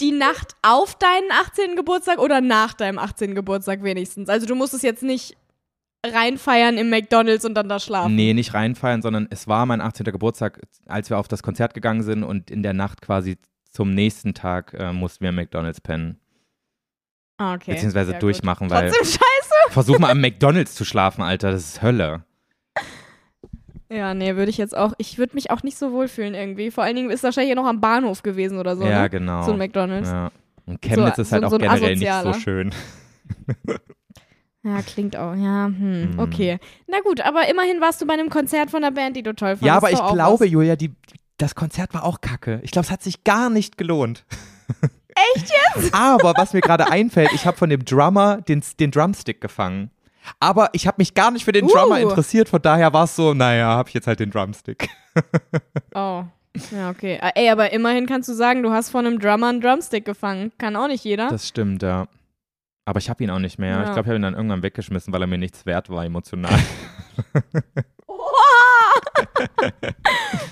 Die 0.00 0.12
Nacht 0.12 0.56
auf 0.62 0.96
deinen 0.96 1.30
18. 1.30 1.76
Geburtstag 1.76 2.18
oder 2.18 2.40
nach 2.40 2.72
deinem 2.72 2.98
18. 2.98 3.34
Geburtstag 3.34 3.82
wenigstens? 3.82 4.28
Also 4.28 4.46
du 4.46 4.54
musstest 4.54 4.82
jetzt 4.82 5.02
nicht 5.02 5.36
reinfeiern 6.06 6.78
im 6.78 6.88
McDonalds 6.90 7.44
und 7.44 7.54
dann 7.54 7.68
da 7.68 7.78
schlafen. 7.78 8.14
Nee, 8.14 8.32
nicht 8.34 8.54
reinfallen, 8.54 9.02
sondern 9.02 9.26
es 9.30 9.48
war 9.48 9.66
mein 9.66 9.80
18. 9.80 10.04
Geburtstag, 10.06 10.60
als 10.86 11.10
wir 11.10 11.18
auf 11.18 11.28
das 11.28 11.42
Konzert 11.42 11.74
gegangen 11.74 12.02
sind 12.02 12.22
und 12.24 12.50
in 12.50 12.62
der 12.62 12.72
Nacht 12.72 13.02
quasi 13.02 13.36
zum 13.70 13.94
nächsten 13.94 14.34
Tag 14.34 14.74
äh, 14.74 14.92
mussten 14.92 15.22
wir 15.22 15.28
im 15.28 15.36
McDonalds 15.36 15.80
pennen. 15.80 16.18
Ah, 17.38 17.54
okay. 17.54 17.72
Beziehungsweise 17.72 18.12
Ja, 18.12 18.16
gut. 18.18 18.22
durchmachen, 18.24 18.70
weil 18.70 18.88
Trotzdem 18.90 19.04
scheiße. 19.06 19.54
versuch 19.70 19.98
mal 19.98 20.10
am 20.10 20.20
McDonalds 20.20 20.74
zu 20.74 20.84
schlafen, 20.84 21.22
Alter, 21.22 21.52
das 21.52 21.62
ist 21.64 21.82
Hölle. 21.82 22.24
Ja, 23.92 24.14
nee, 24.14 24.36
würde 24.36 24.50
ich 24.50 24.58
jetzt 24.58 24.76
auch. 24.76 24.92
Ich 24.98 25.18
würde 25.18 25.34
mich 25.34 25.50
auch 25.50 25.62
nicht 25.64 25.76
so 25.76 25.90
wohlfühlen 25.92 26.34
irgendwie. 26.34 26.70
Vor 26.70 26.84
allen 26.84 26.94
Dingen 26.94 27.10
ist 27.10 27.24
wahrscheinlich 27.24 27.56
noch 27.56 27.66
am 27.66 27.80
Bahnhof 27.80 28.22
gewesen 28.22 28.58
oder 28.58 28.76
so. 28.76 28.84
ja, 28.84 29.02
ne? 29.02 29.10
genau. 29.10 29.42
So 29.42 29.52
ein 29.52 29.58
McDonalds. 29.58 30.08
Ja. 30.08 30.30
Und 30.66 30.80
Chemnitz 30.80 31.16
So- 31.16 31.22
ist 31.22 31.32
halt 31.32 31.42
so- 31.42 31.46
auch 31.48 31.50
so 31.50 31.58
generell 31.58 31.96
nicht 31.96 32.06
so 32.06 32.28
Asozialer. 32.28 32.70
schön. 34.62 34.84
klingt 34.86 35.16
auch. 35.16 35.34
Ja, 35.34 35.66
hm, 35.66 36.12
Hm. 36.12 36.18
okay. 36.18 36.58
Na 36.86 37.00
gut, 37.00 37.20
aber 37.20 37.48
immerhin 37.48 37.80
warst 37.80 38.00
du 38.00 38.06
bei 38.06 38.14
einem 38.14 38.30
Konzert 38.30 38.70
von 38.70 38.82
einer 38.84 38.94
Band, 38.94 39.16
die 39.16 39.22
du 39.22 39.34
toll 39.34 39.56
fandest. 39.56 39.66
Ja, 39.66 39.76
aber 39.76 39.90
ich 39.90 39.98
glaube, 40.14 40.44
was. 40.44 40.50
Julia, 40.50 40.76
die, 40.76 40.92
das 41.38 41.54
Konzert 41.54 41.94
war 41.94 42.04
auch 42.04 42.20
kacke. 42.20 42.60
Ich 42.62 42.70
glaube, 42.70 42.84
es 42.86 42.90
hat 42.90 43.02
sich 43.02 43.24
gar 43.24 43.50
nicht 43.50 43.76
gelohnt. 43.78 44.24
Echt 45.34 45.50
jetzt? 45.74 45.92
Aber 45.94 46.34
was 46.36 46.52
mir 46.52 46.60
gerade 46.60 46.90
einfällt, 46.90 47.30
ich 47.34 47.44
habe 47.46 47.56
von 47.56 47.68
dem 47.68 47.84
Drummer 47.84 48.40
den, 48.42 48.62
den 48.78 48.90
Drumstick 48.90 49.40
gefangen. 49.40 49.90
Aber 50.38 50.68
ich 50.72 50.86
habe 50.86 50.96
mich 50.98 51.14
gar 51.14 51.30
nicht 51.30 51.44
für 51.44 51.52
den 51.52 51.66
Drummer 51.66 51.96
Uh. 51.96 52.08
interessiert, 52.08 52.48
von 52.48 52.60
daher 52.62 52.92
war 52.92 53.04
es 53.04 53.16
so, 53.16 53.34
naja, 53.34 53.66
habe 53.68 53.88
ich 53.88 53.94
jetzt 53.94 54.06
halt 54.06 54.20
den 54.20 54.30
Drumstick. 54.30 54.88
Oh. 55.94 56.24
Ja, 56.72 56.90
okay. 56.90 57.18
Ah, 57.20 57.30
Ey, 57.34 57.48
aber 57.50 57.72
immerhin 57.72 58.06
kannst 58.06 58.28
du 58.28 58.32
sagen, 58.32 58.62
du 58.62 58.70
hast 58.70 58.90
von 58.90 59.06
einem 59.06 59.18
Drummer 59.18 59.48
einen 59.48 59.60
Drumstick 59.60 60.04
gefangen. 60.04 60.52
Kann 60.58 60.76
auch 60.76 60.86
nicht 60.88 61.04
jeder. 61.04 61.28
Das 61.28 61.48
stimmt, 61.48 61.82
ja. 61.82 62.06
Aber 62.84 62.98
ich 62.98 63.10
habe 63.10 63.22
ihn 63.22 63.30
auch 63.30 63.38
nicht 63.38 63.58
mehr. 63.58 63.76
Ja. 63.76 63.84
Ich 63.84 63.92
glaube, 63.92 64.00
ich 64.00 64.06
habe 64.08 64.16
ihn 64.16 64.22
dann 64.22 64.34
irgendwann 64.34 64.62
weggeschmissen, 64.62 65.12
weil 65.12 65.22
er 65.22 65.26
mir 65.26 65.38
nichts 65.38 65.66
wert 65.66 65.90
war, 65.90 66.04
emotional. 66.04 66.58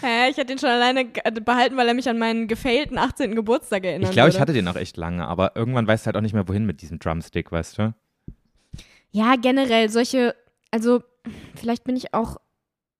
Hä, 0.00 0.30
ich 0.30 0.36
hätte 0.36 0.52
ihn 0.52 0.58
schon 0.58 0.70
alleine 0.70 1.00
äh, 1.24 1.30
behalten, 1.32 1.76
weil 1.76 1.88
er 1.88 1.94
mich 1.94 2.08
an 2.08 2.18
meinen 2.18 2.48
gefällten 2.48 2.98
18. 2.98 3.34
Geburtstag 3.34 3.84
erinnert. 3.84 4.10
ich 4.10 4.14
glaube, 4.14 4.30
ich 4.30 4.40
hatte 4.40 4.52
den 4.52 4.68
auch 4.68 4.76
echt 4.76 4.96
lange, 4.96 5.26
aber 5.26 5.56
irgendwann 5.56 5.86
weißt 5.86 6.04
du 6.04 6.06
halt 6.06 6.16
auch 6.16 6.20
nicht 6.20 6.34
mehr, 6.34 6.48
wohin 6.48 6.66
mit 6.66 6.82
diesem 6.82 6.98
Drumstick, 6.98 7.50
weißt 7.50 7.78
du? 7.78 7.94
Ja, 9.10 9.36
generell 9.36 9.88
solche, 9.88 10.34
also 10.70 11.02
vielleicht 11.54 11.84
bin 11.84 11.96
ich 11.96 12.14
auch 12.14 12.36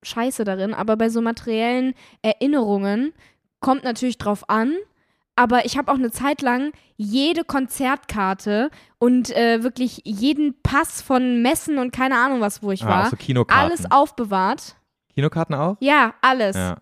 scheiße 0.03 0.45
darin, 0.45 0.75
aber 0.75 0.97
bei 0.97 1.09
so 1.09 1.21
materiellen 1.21 1.95
Erinnerungen 2.23 3.13
kommt 3.61 3.85
natürlich 3.85 4.19
drauf 4.19 4.49
an, 4.49 4.75
aber 5.39 5.65
ich 5.65 5.79
habe 5.79 5.91
auch 5.93 5.97
eine 5.97 6.11
Zeit 6.11 6.43
lang 6.43 6.73
jede 6.97 7.45
Konzertkarte 7.45 8.71
und 8.99 9.31
äh, 9.37 9.63
wirklich 9.63 10.03
jeden 10.05 10.61
Pass 10.63 11.01
von 11.01 11.43
Messen 11.43 11.79
und 11.79 11.93
keine 11.93 12.17
Ahnung 12.19 12.41
was, 12.41 12.63
wo 12.63 12.73
ich 12.73 12.85
Ah, 12.85 12.89
war, 12.89 13.07
auch 13.07 13.11
so 13.11 13.17
Kinokarten. 13.17 13.71
alles 13.71 13.91
aufbewahrt. 13.91 14.77
Kinokarten 15.15 15.55
auch? 15.55 15.77
Ja, 15.81 16.15
alles. 16.21 16.57
Ja. 16.57 16.77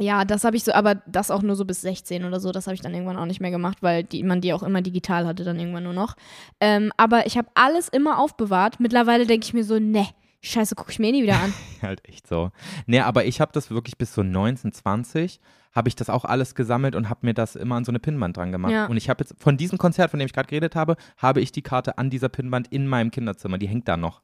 Ja, 0.00 0.24
das 0.24 0.44
habe 0.44 0.56
ich 0.56 0.62
so, 0.62 0.72
aber 0.72 0.94
das 1.06 1.32
auch 1.32 1.42
nur 1.42 1.56
so 1.56 1.64
bis 1.64 1.80
16 1.80 2.24
oder 2.24 2.38
so. 2.38 2.52
Das 2.52 2.68
habe 2.68 2.76
ich 2.76 2.80
dann 2.80 2.94
irgendwann 2.94 3.16
auch 3.16 3.26
nicht 3.26 3.40
mehr 3.40 3.50
gemacht, 3.50 3.78
weil 3.80 4.04
die, 4.04 4.22
man 4.22 4.40
die 4.40 4.52
auch 4.52 4.62
immer 4.62 4.80
digital 4.80 5.26
hatte, 5.26 5.42
dann 5.42 5.58
irgendwann 5.58 5.82
nur 5.82 5.92
noch. 5.92 6.14
Ähm, 6.60 6.92
aber 6.96 7.26
ich 7.26 7.36
habe 7.36 7.48
alles 7.54 7.88
immer 7.88 8.20
aufbewahrt. 8.20 8.78
Mittlerweile 8.78 9.26
denke 9.26 9.44
ich 9.44 9.54
mir 9.54 9.64
so, 9.64 9.80
ne, 9.80 10.06
scheiße, 10.40 10.76
gucke 10.76 10.92
ich 10.92 11.00
mir 11.00 11.08
eh 11.08 11.12
nie 11.12 11.22
wieder 11.24 11.40
an. 11.40 11.52
halt 11.82 12.08
echt 12.08 12.28
so. 12.28 12.52
Nee, 12.86 13.00
aber 13.00 13.24
ich 13.24 13.40
habe 13.40 13.50
das 13.52 13.72
wirklich 13.72 13.98
bis 13.98 14.14
so 14.14 14.22
19, 14.22 14.72
20 14.72 15.40
habe 15.78 15.88
ich 15.88 15.94
das 15.94 16.10
auch 16.10 16.24
alles 16.24 16.56
gesammelt 16.56 16.96
und 16.96 17.08
habe 17.08 17.20
mir 17.24 17.34
das 17.34 17.54
immer 17.54 17.76
an 17.76 17.84
so 17.84 17.92
eine 17.92 18.00
Pinnwand 18.00 18.36
dran 18.36 18.50
gemacht. 18.50 18.72
Ja. 18.72 18.86
Und 18.86 18.96
ich 18.96 19.08
habe 19.08 19.22
jetzt 19.22 19.40
von 19.40 19.56
diesem 19.56 19.78
Konzert, 19.78 20.10
von 20.10 20.18
dem 20.18 20.26
ich 20.26 20.32
gerade 20.32 20.48
geredet 20.48 20.74
habe, 20.74 20.96
habe 21.16 21.40
ich 21.40 21.52
die 21.52 21.62
Karte 21.62 21.98
an 21.98 22.10
dieser 22.10 22.28
Pinnwand 22.28 22.66
in 22.68 22.88
meinem 22.88 23.12
Kinderzimmer. 23.12 23.58
Die 23.58 23.68
hängt 23.68 23.86
da 23.86 23.96
noch. 23.96 24.20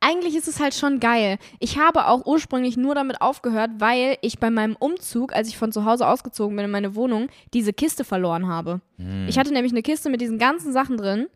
Eigentlich 0.00 0.36
ist 0.36 0.46
es 0.46 0.60
halt 0.60 0.74
schon 0.74 1.00
geil. 1.00 1.38
Ich 1.58 1.78
habe 1.78 2.06
auch 2.06 2.26
ursprünglich 2.26 2.76
nur 2.76 2.94
damit 2.94 3.22
aufgehört, 3.22 3.70
weil 3.78 4.18
ich 4.20 4.38
bei 4.38 4.50
meinem 4.50 4.76
Umzug, 4.76 5.34
als 5.34 5.48
ich 5.48 5.56
von 5.56 5.72
zu 5.72 5.86
Hause 5.86 6.06
ausgezogen 6.06 6.54
bin 6.54 6.66
in 6.66 6.70
meine 6.70 6.94
Wohnung, 6.94 7.28
diese 7.54 7.72
Kiste 7.72 8.04
verloren 8.04 8.48
habe. 8.48 8.82
Hm. 8.98 9.26
Ich 9.26 9.38
hatte 9.38 9.54
nämlich 9.54 9.72
eine 9.72 9.80
Kiste 9.80 10.10
mit 10.10 10.20
diesen 10.20 10.38
ganzen 10.38 10.74
Sachen 10.74 10.98
drin 10.98 11.28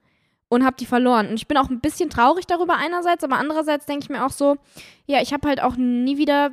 und 0.50 0.64
habe 0.64 0.76
die 0.78 0.84
verloren. 0.84 1.28
Und 1.28 1.34
ich 1.36 1.48
bin 1.48 1.56
auch 1.56 1.70
ein 1.70 1.80
bisschen 1.80 2.10
traurig 2.10 2.46
darüber 2.46 2.76
einerseits, 2.76 3.24
aber 3.24 3.38
andererseits 3.38 3.86
denke 3.86 4.04
ich 4.04 4.10
mir 4.10 4.26
auch 4.26 4.30
so, 4.30 4.56
ja, 5.06 5.22
ich 5.22 5.32
habe 5.32 5.48
halt 5.48 5.62
auch 5.62 5.76
nie 5.76 6.18
wieder 6.18 6.50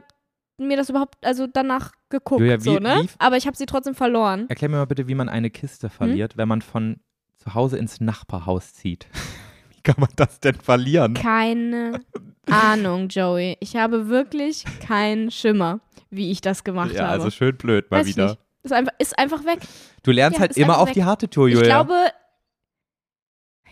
mir 0.57 0.77
das 0.77 0.89
überhaupt, 0.89 1.15
also 1.25 1.47
danach 1.47 1.91
geguckt, 2.09 2.41
Julia, 2.41 2.59
wie- 2.59 2.63
so, 2.63 2.77
ne? 2.79 3.01
wie- 3.03 3.09
aber 3.19 3.37
ich 3.37 3.47
habe 3.47 3.57
sie 3.57 3.65
trotzdem 3.65 3.95
verloren. 3.95 4.45
Erklär 4.49 4.69
mir 4.69 4.77
mal 4.77 4.85
bitte, 4.85 5.07
wie 5.07 5.15
man 5.15 5.29
eine 5.29 5.49
Kiste 5.49 5.89
verliert, 5.89 6.37
wenn 6.37 6.47
man 6.47 6.61
von 6.61 6.99
zu 7.37 7.53
Hause 7.55 7.77
ins 7.77 7.99
Nachbarhaus 7.99 8.73
zieht. 8.73 9.07
wie 9.75 9.81
kann 9.81 9.95
man 9.99 10.09
das 10.15 10.39
denn 10.39 10.55
verlieren? 10.55 11.13
Keine 11.15 11.99
Ahnung, 12.49 13.07
Joey. 13.09 13.57
Ich 13.59 13.75
habe 13.75 14.07
wirklich 14.07 14.63
keinen 14.85 15.31
Schimmer, 15.31 15.79
wie 16.09 16.31
ich 16.31 16.41
das 16.41 16.63
gemacht 16.63 16.91
Ja, 16.93 17.03
habe. 17.03 17.11
also 17.13 17.29
schön 17.31 17.55
blöd 17.57 17.89
mal 17.91 17.99
Weiß 18.01 18.07
ich 18.07 18.15
wieder. 18.15 18.37
Ist 18.63 18.71
einfach, 18.71 18.93
ist 18.99 19.17
einfach 19.19 19.43
weg. 19.45 19.59
Du 20.03 20.11
lernst 20.11 20.37
Ja, 20.37 20.41
halt 20.41 20.57
immer 20.57 20.77
auf 20.77 20.87
weg. 20.87 20.93
die 20.93 21.03
harte 21.03 21.29
Tour, 21.29 21.47
Ich 21.47 21.55
Julia. 21.55 21.67
glaube. 21.83 21.95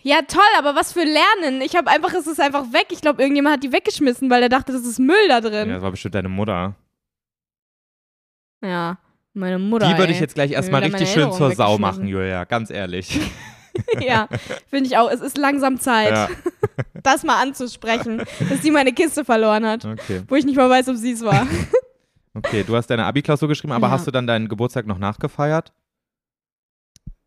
Ja, 0.03 0.21
toll, 0.23 0.41
aber 0.57 0.75
was 0.75 0.93
für 0.93 1.03
Lernen. 1.03 1.61
Ich 1.61 1.75
habe 1.75 1.89
einfach, 1.89 2.13
es 2.13 2.25
ist 2.27 2.39
einfach 2.39 2.73
weg. 2.73 2.87
Ich 2.91 3.01
glaube, 3.01 3.21
irgendjemand 3.21 3.55
hat 3.57 3.63
die 3.63 3.71
weggeschmissen, 3.71 4.29
weil 4.29 4.41
er 4.43 4.49
dachte, 4.49 4.71
das 4.71 4.83
ist 4.85 4.99
Müll 4.99 5.27
da 5.27 5.35
ja, 5.35 5.41
drin. 5.41 5.69
das 5.69 5.81
war 5.81 5.91
bestimmt 5.91 6.15
deine 6.15 6.29
Mutter. 6.29 6.75
Ja, 8.63 8.97
meine 9.33 9.59
Mutter. 9.59 9.87
Die 9.87 9.97
würde 9.97 10.11
ich 10.11 10.19
jetzt 10.19 10.35
gleich 10.35 10.51
erstmal 10.51 10.83
richtig 10.83 11.09
schön 11.09 11.31
zur 11.31 11.51
Sau 11.55 11.77
machen, 11.77 12.07
Julia, 12.07 12.43
ganz 12.45 12.69
ehrlich. 12.69 13.19
ja, 14.01 14.27
finde 14.69 14.87
ich 14.87 14.97
auch. 14.97 15.09
Es 15.09 15.21
ist 15.21 15.37
langsam 15.37 15.79
Zeit, 15.79 16.11
ja, 16.11 16.29
das 17.03 17.23
mal 17.23 17.41
anzusprechen, 17.41 18.23
dass 18.49 18.61
sie 18.61 18.71
meine 18.71 18.93
Kiste 18.93 19.23
verloren 19.25 19.65
hat. 19.65 19.85
okay. 19.85 20.21
Wo 20.27 20.35
ich 20.35 20.45
nicht 20.45 20.57
mal 20.57 20.69
weiß, 20.69 20.89
ob 20.89 20.95
sie 20.97 21.11
es 21.11 21.23
war. 21.23 21.47
Okay, 22.33 22.63
du 22.65 22.73
hast 22.77 22.87
deine 22.87 23.03
Abi-Klausur 23.03 23.49
geschrieben, 23.49 23.73
aber 23.73 23.87
Ja. 23.87 23.91
hast 23.91 24.07
du 24.07 24.11
dann 24.11 24.25
deinen 24.25 24.47
Geburtstag 24.47 24.87
noch 24.87 24.97
nachgefeiert? 24.97 25.73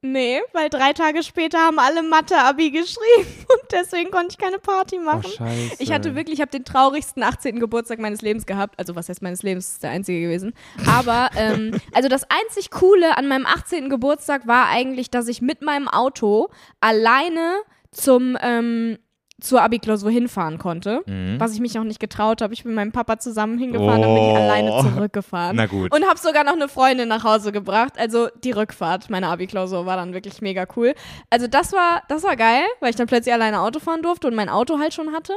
Nee, 0.04 0.40
weil 0.52 0.68
drei 0.68 0.92
Tage 0.92 1.22
später 1.22 1.58
haben 1.58 1.78
alle 1.78 2.02
Mathe-Abi 2.02 2.70
geschrieben 2.70 3.26
und 3.40 3.72
deswegen 3.72 4.10
konnte 4.10 4.28
ich 4.32 4.38
keine 4.38 4.58
Party 4.58 4.98
machen. 4.98 5.24
Oh, 5.24 5.36
scheiße. 5.36 5.76
Ich 5.78 5.92
hatte 5.92 6.14
wirklich, 6.14 6.38
ich 6.38 6.40
habe 6.40 6.50
den 6.50 6.64
traurigsten 6.64 7.22
18. 7.22 7.58
Geburtstag 7.58 7.98
meines 7.98 8.22
Lebens 8.22 8.46
gehabt. 8.46 8.78
Also 8.78 8.94
was 8.94 9.08
heißt 9.08 9.22
meines 9.22 9.42
Lebens, 9.42 9.72
ist 9.72 9.82
der 9.82 9.90
einzige 9.90 10.20
gewesen. 10.20 10.54
Aber 10.86 11.30
ähm, 11.36 11.80
also 11.92 12.08
das 12.08 12.24
einzig 12.24 12.70
Coole 12.70 13.16
an 13.16 13.26
meinem 13.26 13.46
18. 13.46 13.88
Geburtstag 13.88 14.46
war 14.46 14.68
eigentlich, 14.68 15.10
dass 15.10 15.26
ich 15.26 15.40
mit 15.40 15.62
meinem 15.62 15.88
Auto 15.88 16.48
alleine 16.80 17.56
zum 17.90 18.36
ähm, 18.40 18.98
zur 19.44 19.62
Abi-Klausur 19.62 20.10
hinfahren 20.10 20.58
konnte. 20.58 21.02
Mhm. 21.06 21.38
Was 21.38 21.52
ich 21.52 21.60
mich 21.60 21.74
noch 21.74 21.84
nicht 21.84 22.00
getraut 22.00 22.40
habe. 22.42 22.52
Ich 22.54 22.62
bin 22.62 22.72
mit 22.72 22.76
meinem 22.76 22.92
Papa 22.92 23.18
zusammen 23.18 23.58
hingefahren, 23.58 24.02
dann 24.02 24.14
bin 24.14 24.22
ich 24.24 24.30
Oh. 24.32 24.36
alleine 24.36 24.70
zurückgefahren. 24.82 25.56
Na 25.56 25.66
gut. 25.66 25.94
Und 25.94 26.06
habe 26.08 26.18
sogar 26.18 26.44
noch 26.44 26.52
eine 26.54 26.68
Freundin 26.68 27.08
nach 27.08 27.24
Hause 27.24 27.52
gebracht. 27.52 27.98
Also 27.98 28.28
die 28.42 28.50
Rückfahrt 28.52 29.10
meiner 29.10 29.28
Abi-Klausur 29.28 29.86
war 29.86 29.96
dann 29.96 30.12
wirklich 30.14 30.40
mega 30.42 30.66
cool. 30.76 30.94
Also 31.30 31.46
das 31.46 31.72
war, 31.72 32.02
das 32.08 32.22
war 32.22 32.36
geil, 32.36 32.64
weil 32.80 32.90
ich 32.90 32.96
dann 32.96 33.06
plötzlich 33.06 33.32
alleine 33.34 33.60
Auto 33.60 33.78
fahren 33.80 34.02
durfte 34.02 34.26
und 34.26 34.34
mein 34.34 34.48
Auto 34.48 34.78
halt 34.78 34.94
schon 34.94 35.12
hatte. 35.12 35.34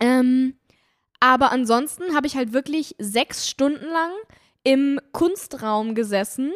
Ähm, 0.00 0.54
aber 1.20 1.52
ansonsten 1.52 2.14
habe 2.14 2.26
ich 2.26 2.36
halt 2.36 2.52
wirklich 2.52 2.94
sechs 2.98 3.48
Stunden 3.48 3.86
lang 3.86 4.10
im 4.62 5.00
Kunstraum 5.12 5.94
gesessen. 5.94 6.52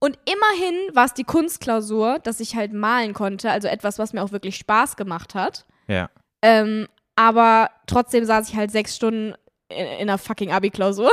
Und 0.00 0.16
immerhin 0.26 0.94
war 0.94 1.06
es 1.06 1.14
die 1.14 1.24
Kunstklausur, 1.24 2.18
dass 2.20 2.38
ich 2.40 2.54
halt 2.54 2.72
malen 2.72 3.14
konnte. 3.14 3.50
Also 3.50 3.66
etwas, 3.68 3.98
was 3.98 4.12
mir 4.12 4.22
auch 4.22 4.30
wirklich 4.32 4.56
Spaß 4.56 4.96
gemacht 4.96 5.34
hat. 5.34 5.66
Ja. 5.88 6.10
Ähm, 6.42 6.86
aber 7.16 7.70
trotzdem 7.86 8.24
saß 8.24 8.48
ich 8.48 8.56
halt 8.56 8.70
sechs 8.70 8.94
Stunden 8.94 9.34
in, 9.68 9.86
in 9.86 10.08
einer 10.08 10.18
fucking 10.18 10.52
Abi-Klausur. 10.52 11.10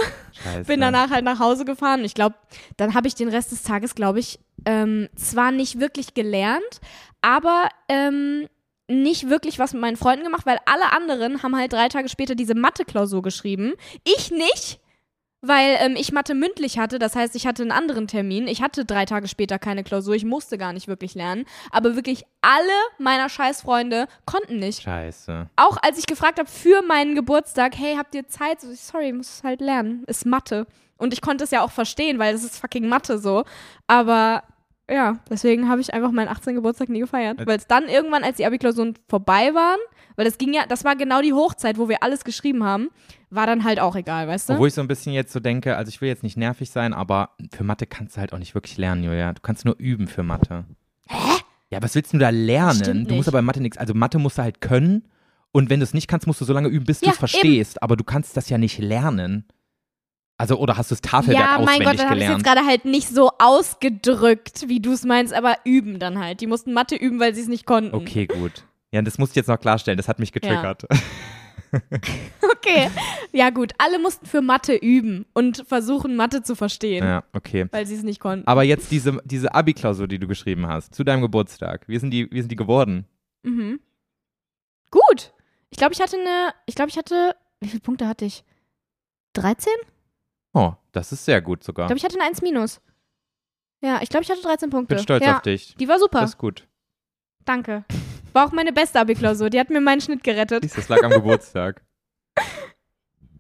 Bin 0.68 0.82
danach 0.82 1.10
halt 1.10 1.26
nach 1.26 1.40
Hause 1.40 1.66
gefahren. 1.66 2.04
Ich 2.06 2.14
glaube, 2.14 2.36
dann 2.78 2.94
habe 2.94 3.08
ich 3.08 3.16
den 3.16 3.30
Rest 3.30 3.52
des 3.52 3.64
Tages, 3.64 3.96
glaube 3.96 4.20
ich, 4.20 4.40
ähm, 4.66 5.10
zwar 5.16 5.52
nicht 5.52 5.80
wirklich 5.80 6.14
gelernt, 6.14 6.80
aber 7.22 7.70
ähm, 7.90 8.48
nicht 8.88 9.30
wirklich 9.30 9.58
was 9.58 9.74
mit 9.74 9.82
meinen 9.82 9.98
Freunden 9.98 10.26
gemacht, 10.26 10.46
weil 10.46 10.60
alle 10.66 10.92
anderen 10.92 11.42
haben 11.44 11.56
halt 11.56 11.74
drei 11.74 11.90
Tage 11.90 12.10
später 12.10 12.36
diese 12.36 12.56
Mathe-Klausur 12.56 13.22
geschrieben. 13.22 13.74
Ich 14.04 14.32
nicht, 14.32 14.80
weil 15.48 15.78
ähm, 15.80 15.96
ich 15.96 16.12
Mathe 16.12 16.36
mündlich 16.36 16.78
hatte. 16.78 17.00
Das 17.00 17.16
heißt, 17.16 17.36
ich 17.36 17.48
hatte 17.48 17.64
einen 17.64 17.72
anderen 17.72 18.08
Termin. 18.08 18.48
Ich 18.48 18.62
hatte 18.62 18.86
drei 18.86 19.06
Tage 19.06 19.28
später 19.28 19.60
keine 19.60 19.84
Klausur. 19.84 20.16
Ich 20.16 20.26
musste 20.26 20.58
gar 20.58 20.74
nicht 20.74 20.88
wirklich 20.88 21.16
lernen. 21.16 21.46
Aber 21.72 21.96
wirklich 21.96 22.24
alle 22.42 22.58
meiner 22.98 23.30
Scheißfreunde 23.30 24.08
konnten 24.26 24.58
nicht. 24.58 24.84
Scheiße. 24.84 25.50
Auch 25.56 25.78
als 25.82 25.98
ich 25.98 26.06
gefragt 26.06 26.40
habe 26.40 26.50
für 26.50 26.82
meinen 26.82 27.16
Geburtstag, 27.16 27.78
hey, 27.78 27.96
habt 27.98 28.16
ihr 28.16 28.28
Zeit? 28.28 28.62
So, 28.62 28.68
sorry, 28.74 29.08
ich 29.10 29.14
muss 29.14 29.44
halt 29.44 29.62
lernen. 29.62 30.04
Ist 30.08 30.26
Mathe. 30.26 30.68
Und 30.98 31.14
ich 31.14 31.22
konnte 31.22 31.44
es 31.44 31.52
ja 31.52 31.62
auch 31.62 31.72
verstehen, 31.72 32.20
weil 32.20 32.34
es 32.36 32.44
ist 32.44 32.58
fucking 32.58 32.88
Mathe 32.88 33.18
so. 33.18 33.44
Aber 33.88 34.44
ja, 34.90 35.20
deswegen 35.30 35.68
habe 35.68 35.82
ich 35.82 35.94
einfach 35.94 36.12
meinen 36.12 36.28
18. 36.28 36.56
Geburtstag 36.56 36.90
nie 36.90 37.00
gefeiert. 37.00 37.46
Weil 37.46 37.58
es 37.58 37.68
dann 37.68 37.88
irgendwann, 37.88 38.24
als 38.24 38.38
die 38.38 38.46
Abi-Klausuren 38.46 38.96
vorbei 39.08 39.54
waren, 39.54 39.80
weil 40.16 40.26
das 40.26 40.38
ging 40.38 40.54
ja, 40.54 40.66
das 40.68 40.84
war 40.84 40.96
genau 40.96 41.22
die 41.22 41.34
Hochzeit, 41.34 41.78
wo 41.78 41.90
wir 41.90 42.04
alles 42.04 42.24
geschrieben 42.24 42.64
haben, 42.64 42.90
war 43.30 43.48
dann 43.48 43.64
halt 43.64 43.80
auch 43.80 43.96
egal, 43.96 44.28
weißt 44.28 44.50
du? 44.50 44.54
Obwohl 44.54 44.68
ich 44.68 44.74
so 44.74 44.82
ein 44.82 44.88
bisschen 44.88 45.14
jetzt 45.14 45.34
so 45.34 45.40
denke, 45.40 45.76
also 45.76 45.90
ich 45.90 46.02
will 46.02 46.08
jetzt 46.08 46.24
nicht 46.24 46.38
nervig 46.38 46.70
sein, 46.70 46.94
aber 46.94 47.32
für 47.52 47.64
Mathe 47.64 47.86
kannst 47.86 48.16
du 48.16 48.22
halt 48.22 48.34
auch 48.34 48.38
nicht 48.38 48.56
wirklich 48.56 48.78
lernen, 48.78 49.04
Julia. 49.04 49.34
Du 49.34 49.42
kannst 49.42 49.66
nur 49.66 49.76
üben 49.78 50.08
für 50.08 50.24
Mathe. 50.24 50.66
Hä? 51.08 51.42
Ja, 51.72 51.82
was 51.82 51.96
willst 51.96 52.14
du 52.14 52.18
da 52.18 52.30
lernen? 52.30 53.08
Du 53.08 53.16
musst 53.16 53.28
aber 53.28 53.40
in 53.40 53.46
Mathe 53.46 53.62
nichts, 53.62 53.78
also 53.78 53.94
Mathe 53.94 54.20
musst 54.20 54.38
du 54.38 54.44
halt 54.44 54.62
können 54.62 55.08
und 55.52 55.70
wenn 55.70 55.80
du 55.80 55.84
es 55.84 55.94
nicht 55.94 56.08
kannst, 56.08 56.28
musst 56.28 56.42
du 56.42 56.46
so 56.46 56.54
lange 56.54 56.68
üben, 56.68 56.86
bis 56.86 57.00
du 57.00 57.08
Ja, 57.08 57.14
es 57.14 57.18
verstehst, 57.18 57.82
aber 57.82 57.96
du 57.96 58.04
kannst 58.04 58.38
das 58.38 58.50
ja 58.50 58.58
nicht 58.58 58.78
lernen. 58.78 59.46
Also, 60.38 60.58
oder 60.58 60.76
hast 60.78 60.92
du 60.92 60.96
das 60.96 61.02
Tafelwerk 61.02 61.40
ja, 61.40 61.52
mein 61.60 61.64
auswendig 61.64 61.88
Gott, 61.88 62.00
dann 62.00 62.10
habe 62.10 62.20
ich 62.20 62.24
jetzt 62.24 62.44
gelernt? 62.44 62.44
gerade 62.44 62.66
halt 62.68 62.86
nicht 62.86 63.08
so 63.08 63.32
ausgedrückt, 63.40 64.66
wie 64.68 64.82
du 64.82 64.92
es 64.92 65.06
meinst, 65.06 65.34
aber 65.34 65.58
üben 65.64 65.98
dann 66.00 66.20
halt. 66.20 66.42
Die 66.42 66.48
mussten 66.48 66.74
Mathe 66.74 66.96
üben, 66.96 67.20
weil 67.20 67.34
sie 67.34 67.42
es 67.42 67.48
nicht 67.48 67.66
konnten. 67.66 67.96
Okay, 67.96 68.28
gut. 68.28 68.64
Ja, 68.92 69.02
das 69.02 69.18
musst 69.18 69.36
du 69.36 69.40
jetzt 69.40 69.48
noch 69.48 69.60
klarstellen, 69.60 69.98
das 69.98 70.08
hat 70.08 70.20
mich 70.20 70.32
getriggert. 70.32 70.86
Okay. 72.42 72.90
Ja, 73.34 73.50
gut. 73.50 73.74
Alle 73.78 74.00
mussten 74.00 74.26
für 74.26 74.42
Mathe 74.42 74.76
üben 74.76 75.26
und 75.34 75.66
versuchen, 75.68 76.16
Mathe 76.16 76.42
zu 76.42 76.56
verstehen, 76.56 77.04
Ja, 77.04 77.24
okay. 77.34 77.68
weil 77.72 77.86
sie 77.86 77.96
es 77.96 78.04
nicht 78.04 78.20
konnten. 78.20 78.48
Aber 78.48 78.64
jetzt 78.64 78.92
diese, 78.92 79.20
diese 79.26 79.54
Abi-Klausur, 79.54 80.08
die 80.08 80.20
du 80.20 80.28
geschrieben 80.28 80.68
hast, 80.68 80.96
zu 80.96 81.04
deinem 81.04 81.22
Geburtstag, 81.22 81.84
wie 81.88 82.00
sind 82.00 82.12
die, 82.12 82.32
wie 82.32 82.40
sind 82.42 82.50
die 82.50 82.56
geworden? 82.56 83.06
Mhm. 83.44 83.80
Gut. 84.90 85.34
Ich 85.70 85.78
glaube, 85.78 85.94
ich 85.94 86.00
hatte 86.02 86.16
eine. 86.18 86.54
Ich 86.66 86.76
glaube, 86.76 86.90
ich 86.90 86.98
hatte. 86.98 87.36
Wie 87.60 87.68
viele 87.68 87.82
Punkte 87.82 88.08
hatte 88.08 88.26
ich? 88.26 88.44
13? 89.34 89.72
Ich 90.56 90.62
Oh, 90.62 90.74
das 90.94 91.12
ist 91.12 91.26
sehr 91.26 91.42
gut 91.42 91.64
sogar. 91.64 91.88
glaube, 91.88 91.98
ich 91.98 92.06
hatte 92.06 92.16
eine 92.16 92.30
1 92.30 92.42
minus. 92.42 92.80
Ja, 93.82 94.00
ich 94.02 94.10
glaube, 94.10 94.24
ich 94.24 94.30
hatte 94.30 94.42
13 94.42 94.70
Punkte. 94.70 94.96
bin 94.96 95.04
stolz 95.04 95.26
ja, 95.26 95.36
auf 95.36 95.42
dich. 95.42 95.76
Die 95.76 95.88
war 95.88 96.00
super. 96.00 96.22
Das 96.22 96.32
ist 96.32 96.38
gut. 96.38 96.66
Danke. 97.44 97.84
War 98.32 98.48
auch 98.48 98.52
meine 98.52 98.72
beste 98.72 99.00
Abi-Klausur. 99.00 99.50
Die 99.50 99.60
hat 99.60 99.70
mir 99.70 99.82
meinen 99.82 100.00
Schnitt 100.00 100.24
gerettet. 100.24 100.64
Das 100.64 100.88
lag 100.90 101.04
am 101.04 101.12
Geburtstag. 101.12 101.84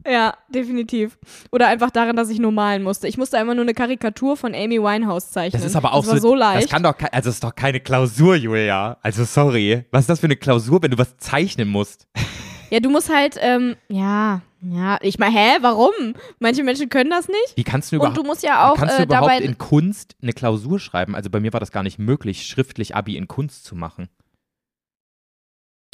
Ja, 0.08 0.38
definitiv. 0.50 1.18
Oder 1.52 1.66
einfach 1.66 1.90
daran, 1.90 2.16
dass 2.16 2.30
ich 2.30 2.38
nur 2.38 2.52
malen 2.52 2.84
musste. 2.84 3.08
Ich 3.08 3.18
musste 3.18 3.40
einfach 3.40 3.56
nur 3.56 3.64
eine 3.64 3.74
Karikatur 3.74 4.38
von 4.38 4.54
Amy 4.54 4.80
Winehouse 4.80 5.32
zeichnen. 5.32 5.60
Das 5.60 5.68
ist 5.68 5.76
aber 5.76 5.94
auch 5.94 6.02
das 6.02 6.08
war 6.10 6.18
so, 6.20 6.28
so 6.30 6.36
leicht. 6.36 6.66
Das 6.66 6.70
kann 6.70 6.84
doch, 6.84 6.94
also 7.12 7.32
ist 7.32 7.44
doch 7.44 7.56
keine 7.56 7.80
Klausur, 7.80 8.36
Julia. 8.36 9.00
Also 9.02 9.24
sorry. 9.24 9.86
Was 9.90 10.02
ist 10.02 10.10
das 10.12 10.20
für 10.20 10.28
eine 10.28 10.36
Klausur, 10.36 10.84
wenn 10.84 10.92
du 10.92 11.00
was 11.00 11.18
zeichnen 11.18 11.68
musst? 11.70 12.08
Ja, 12.70 12.80
du 12.82 12.92
musst 12.92 13.12
halt, 13.12 13.38
ähm, 13.42 13.78
ja, 13.88 14.42
ja, 14.72 14.98
ich 15.02 15.20
meine, 15.20 15.36
hä, 15.36 15.58
warum? 15.62 15.92
Manche 16.40 16.64
Menschen 16.64 16.90
können 16.90 17.10
das 17.10 17.28
nicht. 17.28 17.54
Wie 17.56 17.64
kannst 17.64 17.92
du 17.92 17.96
Und 17.96 18.00
überhaupt, 18.02 18.18
du 18.18 18.24
musst 18.24 18.44
ja 18.44 18.70
auch 18.72 18.76
kannst 18.76 18.98
du 18.98 19.02
äh, 19.02 19.06
überhaupt 19.06 19.30
dabei. 19.32 19.44
in 19.44 19.58
Kunst 19.58 20.16
eine 20.22 20.34
Klausur 20.34 20.80
schreiben? 20.80 21.16
Also 21.16 21.30
bei 21.30 21.40
mir 21.40 21.54
war 21.54 21.60
das 21.60 21.72
gar 21.72 21.84
nicht 21.84 22.00
möglich, 22.00 22.48
schriftlich 22.48 22.96
Abi 22.96 23.16
in 23.18 23.28
Kunst 23.28 23.66
zu 23.66 23.76
machen. 23.76 24.10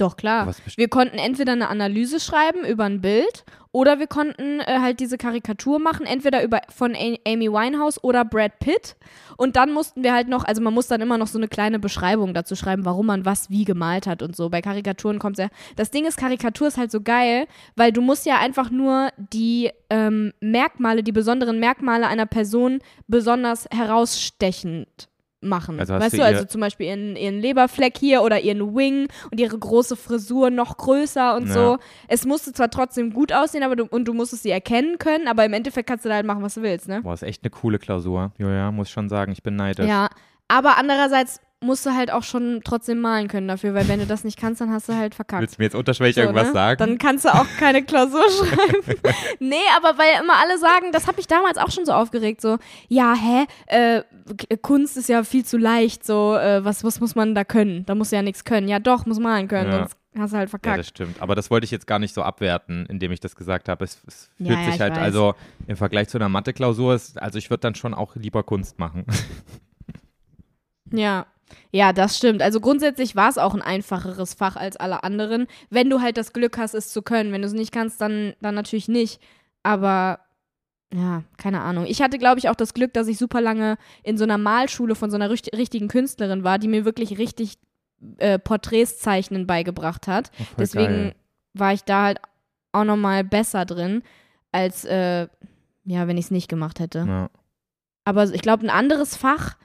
Doch, 0.02 0.18
klar. 0.18 0.52
Wir 0.78 0.88
konnten 0.88 1.20
entweder 1.20 1.52
eine 1.52 1.70
Analyse 1.70 2.20
schreiben 2.20 2.66
über 2.66 2.86
ein 2.86 3.02
Bild 3.02 3.46
oder 3.72 4.00
wir 4.00 4.08
konnten 4.08 4.60
äh, 4.60 4.80
halt 4.80 5.00
diese 5.00 5.20
Karikatur 5.20 5.78
machen, 5.78 6.08
entweder 6.08 6.44
über 6.44 6.62
von 6.76 6.96
A 6.96 7.18
Amy 7.28 7.52
Winehouse 7.52 8.04
oder 8.04 8.26
Brad 8.26 8.58
Pitt. 8.58 8.96
Und 9.38 9.58
dann 9.58 9.72
mussten 9.72 10.04
wir 10.04 10.12
halt 10.12 10.28
noch, 10.28 10.44
also 10.44 10.60
man 10.60 10.74
muss 10.74 10.88
dann 10.88 11.02
immer 11.02 11.20
noch 11.20 11.28
so 11.28 11.38
eine 11.38 11.48
kleine 11.48 11.78
Beschreibung 11.78 12.34
dazu 12.34 12.56
schreiben, 12.56 12.84
warum 12.84 13.06
man 13.06 13.26
was 13.26 13.52
wie 13.52 13.64
gemalt 13.64 14.08
hat 14.08 14.24
und 14.24 14.36
so. 14.36 14.50
Bei 14.50 14.62
Karikaturen 14.62 15.20
kommt 15.20 15.38
ja. 15.38 15.50
Das 15.76 15.92
Ding 15.92 16.06
ist, 16.06 16.18
Karikatur 16.18 16.70
ist 16.70 16.80
halt 16.80 16.90
so 16.90 17.02
geil, 17.02 17.46
weil 17.76 17.92
du 17.92 18.02
musst 18.02 18.26
ja 18.26 18.40
einfach 18.40 18.72
nur 18.72 19.10
die 19.18 19.70
ähm, 19.92 20.34
Merkmale, 20.40 21.04
die 21.04 21.12
besonderen 21.12 21.60
Merkmale 21.60 22.08
einer 22.08 22.26
Person 22.26 22.80
besonders 23.08 23.68
herausstechend 23.72 25.11
machen. 25.42 25.80
Also 25.80 25.94
weißt 25.96 26.18
du 26.18 26.24
also 26.24 26.46
zum 26.46 26.62
Beispiel 26.62 26.88
ihren, 26.88 27.16
ihren 27.16 27.40
Leberfleck 27.40 27.98
hier 27.98 28.22
oder 28.22 28.40
ihren 28.40 28.76
Wing 28.76 29.08
und 29.32 29.40
ihre 29.40 29.58
große 29.58 29.96
Frisur 29.96 30.50
noch 30.50 30.78
größer 30.78 31.36
und 31.36 31.48
Ja. 31.48 31.54
so. 31.54 31.78
Es 32.08 32.26
musste 32.26 32.54
zwar 32.54 32.70
trotzdem 32.70 33.12
gut 33.14 33.34
aussehen, 33.34 33.64
aber 33.64 33.76
du, 33.76 33.86
und 33.86 34.06
du 34.06 34.14
musstest 34.14 34.44
sie 34.44 34.52
erkennen 34.52 34.98
können, 35.00 35.28
aber 35.28 35.44
im 35.46 35.54
Endeffekt 35.54 35.88
kannst 35.88 36.06
du 36.06 36.10
da 36.10 36.16
halt 36.16 36.26
machen, 36.26 36.44
was 36.44 36.54
du 36.56 36.62
willst, 36.62 36.88
ne? 36.88 37.02
Boah, 37.02 37.14
ist 37.14 37.24
echt 37.24 37.44
eine 37.44 37.50
coole 37.50 37.80
Klausur. 37.80 38.32
Julia, 38.38 38.72
muss 38.72 38.90
schon 38.90 39.10
sagen, 39.10 39.32
ich 39.32 39.44
bin 39.44 39.56
neidisch. 39.56 39.88
Ja, 39.88 40.10
aber 40.48 40.78
andererseits 40.78 41.40
musst 41.64 41.86
du 41.86 41.92
halt 41.96 42.12
auch 42.12 42.24
schon 42.24 42.62
trotzdem 42.64 43.00
malen 43.00 43.28
können 43.28 43.48
dafür, 43.48 43.74
weil 43.76 43.88
wenn 43.88 44.00
du 44.00 44.08
das 44.08 44.24
nicht 44.24 44.38
kannst, 44.40 44.62
dann 44.62 44.72
hast 44.72 44.90
du 44.90 44.96
halt 44.96 45.14
verkackt. 45.14 45.42
Willst 45.42 45.58
du 45.58 45.62
mir 45.62 45.66
jetzt 45.66 45.76
unterschwellig 45.76 46.16
So, 46.16 46.22
irgendwas 46.22 46.48
ne? 46.48 46.54
sagen? 46.54 46.78
Dann 46.80 46.98
kannst 46.98 47.26
du 47.26 47.30
auch 47.34 47.46
keine 47.60 47.84
Klausur 47.84 48.24
schreiben. 48.32 49.00
nee, 49.40 49.56
aber 49.78 49.98
weil 50.00 50.22
immer 50.22 50.34
alle 50.42 50.58
sagen, 50.58 50.92
das 50.92 51.08
habe 51.08 51.20
ich 51.20 51.28
damals 51.28 51.58
auch 51.60 51.70
schon 51.70 51.86
so 51.86 51.92
aufgeregt, 51.94 52.42
so, 52.42 52.58
ja, 52.88 53.14
hä, 53.14 53.46
äh, 53.68 54.04
Kunst 54.62 54.98
ist 54.98 55.08
ja 55.08 55.24
viel 55.24 55.46
zu 55.46 55.58
leicht, 55.58 56.04
so, 56.06 56.36
äh, 56.36 56.66
was, 56.66 56.84
was 56.84 57.00
muss 57.00 57.14
man 57.16 57.36
da 57.36 57.44
können? 57.44 57.86
Da 57.86 57.94
musst 57.94 58.12
du 58.12 58.16
ja 58.16 58.24
nichts 58.24 58.44
können. 58.44 58.68
Ja, 58.68 58.80
doch, 58.80 59.06
muss 59.06 59.20
malen 59.20 59.48
können, 59.48 59.72
Ja. 59.72 59.78
sonst 59.80 59.98
hast 60.18 60.34
du 60.34 60.38
halt 60.38 60.48
ja, 60.48 60.50
verkackt. 60.50 60.80
das 60.80 60.88
stimmt. 60.88 61.22
Aber 61.22 61.36
das 61.36 61.52
wollte 61.52 61.66
ich 61.66 61.72
jetzt 61.72 61.86
gar 61.86 62.00
nicht 62.00 62.16
so 62.16 62.24
abwerten, 62.24 62.88
indem 62.88 63.12
ich 63.12 63.20
das 63.20 63.36
gesagt 63.36 63.70
habe. 63.70 63.86
Es, 63.86 64.02
es 64.08 64.30
Ja, 64.40 64.48
fühlt 64.48 64.60
ja, 64.60 64.66
sich 64.66 64.76
ich 64.76 64.82
halt, 64.82 64.96
weiß. 64.96 65.02
also 65.04 65.36
im 65.68 65.78
Vergleich 65.78 66.10
zu 66.10 66.18
einer 66.18 66.28
Mathe-Klausur, 66.28 67.00
also 67.16 67.38
ich 67.38 67.50
würde 67.52 67.62
dann 67.62 67.76
schon 67.76 67.94
auch 67.94 68.16
lieber 68.16 68.42
Kunst 68.44 68.80
machen. 68.80 69.06
Ja. 70.92 71.26
Ja, 71.72 71.94
das 71.94 72.18
stimmt. 72.18 72.42
Also 72.42 72.60
grundsätzlich 72.60 73.16
war 73.16 73.30
es 73.30 73.38
auch 73.38 73.54
ein 73.54 73.62
einfacheres 73.62 74.34
Fach 74.34 74.56
als 74.56 74.78
alle 74.78 75.04
anderen, 75.04 75.48
wenn 75.70 75.90
du 75.90 76.02
halt 76.02 76.18
das 76.18 76.34
Glück 76.34 76.58
hast, 76.58 76.74
es 76.74 76.92
zu 76.92 77.02
können. 77.02 77.32
Wenn 77.32 77.42
du 77.42 77.48
es 77.48 77.54
nicht 77.54 77.72
kannst, 77.72 78.02
dann, 78.02 78.34
dann 78.42 78.56
natürlich 78.56 78.88
nicht. 78.88 79.22
Aber 79.64 80.20
ja, 80.94 81.24
keine 81.38 81.62
Ahnung. 81.62 81.86
Ich 81.88 82.02
hatte, 82.02 82.18
glaube 82.18 82.40
ich, 82.40 82.50
auch 82.50 82.56
das 82.56 82.74
Glück, 82.74 82.94
dass 82.94 83.08
ich 83.08 83.18
super 83.18 83.40
lange 83.42 83.78
in 84.04 84.18
so 84.18 84.24
einer 84.26 84.38
Malschule 84.38 84.96
von 84.96 85.10
so 85.10 85.16
einer 85.16 85.30
richt- 85.30 85.56
richtigen 85.56 85.88
Künstlerin 85.88 86.44
war, 86.44 86.60
die 86.60 86.68
mir 86.68 86.84
wirklich 86.84 87.18
richtig 87.18 87.58
äh, 88.18 88.38
Porträts 88.40 89.00
zeichnen 89.00 89.48
beigebracht 89.48 90.08
hat. 90.08 90.32
Oh, 90.40 90.44
Deswegen 90.60 90.94
geil. 90.94 91.16
war 91.54 91.74
ich 91.74 91.84
da 91.84 92.04
halt 92.06 92.20
auch 92.74 92.84
nochmal 92.84 93.24
besser 93.24 93.66
drin, 93.66 94.04
als 94.52 94.84
äh, 94.84 95.28
ja, 95.86 96.08
wenn 96.08 96.18
ich 96.18 96.26
es 96.26 96.32
nicht 96.32 96.48
gemacht 96.50 96.80
hätte. 96.80 97.06
Ja. 97.08 97.30
Aber 98.04 98.24
ich 98.26 98.42
glaube, 98.42 98.66
ein 98.66 98.70
anderes 98.70 99.16
Fach, 99.16 99.56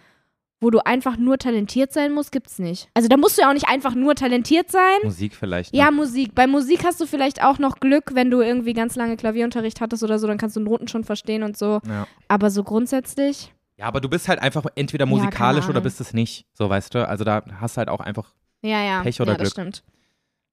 wo 0.60 0.70
du 0.70 0.84
einfach 0.84 1.16
nur 1.16 1.38
talentiert 1.38 1.92
sein 1.92 2.12
musst, 2.12 2.32
gibt's 2.32 2.58
nicht. 2.58 2.88
Also 2.94 3.08
da 3.08 3.16
musst 3.16 3.36
du 3.36 3.42
ja 3.42 3.48
auch 3.50 3.54
nicht 3.54 3.68
einfach 3.68 3.94
nur 3.94 4.14
talentiert 4.14 4.70
sein. 4.70 4.98
Musik 5.02 5.34
vielleicht. 5.34 5.74
Ja, 5.74 5.86
noch. 5.86 5.98
Musik. 5.98 6.34
Bei 6.34 6.46
Musik 6.46 6.84
hast 6.84 7.00
du 7.00 7.06
vielleicht 7.06 7.42
auch 7.44 7.58
noch 7.58 7.78
Glück, 7.80 8.14
wenn 8.14 8.30
du 8.30 8.40
irgendwie 8.40 8.72
ganz 8.72 8.96
lange 8.96 9.16
Klavierunterricht 9.16 9.80
hattest 9.80 10.02
oder 10.02 10.18
so, 10.18 10.26
dann 10.26 10.38
kannst 10.38 10.56
du 10.56 10.60
Noten 10.60 10.88
schon 10.88 11.04
verstehen 11.04 11.42
und 11.42 11.56
so. 11.58 11.80
Ja. 11.86 12.06
Aber 12.28 12.50
so 12.50 12.64
grundsätzlich, 12.64 13.52
ja, 13.78 13.86
aber 13.86 14.00
du 14.00 14.08
bist 14.08 14.28
halt 14.28 14.40
einfach 14.40 14.64
entweder 14.74 15.04
musikalisch 15.04 15.64
oder 15.64 15.74
Ahnung. 15.74 15.82
bist 15.82 16.00
es 16.00 16.14
nicht. 16.14 16.46
So, 16.54 16.68
weißt 16.70 16.94
du? 16.94 17.06
Also 17.06 17.24
da 17.24 17.44
hast 17.60 17.76
du 17.76 17.78
halt 17.78 17.88
auch 17.90 18.00
einfach. 18.00 18.32
ja, 18.62 18.82
ja. 18.82 19.02
Pech 19.02 19.20
oder 19.20 19.32
ja, 19.32 19.38
das 19.38 19.52
Glück. 19.52 19.52
stimmt. 19.52 19.84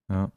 Ja. 0.10 0.32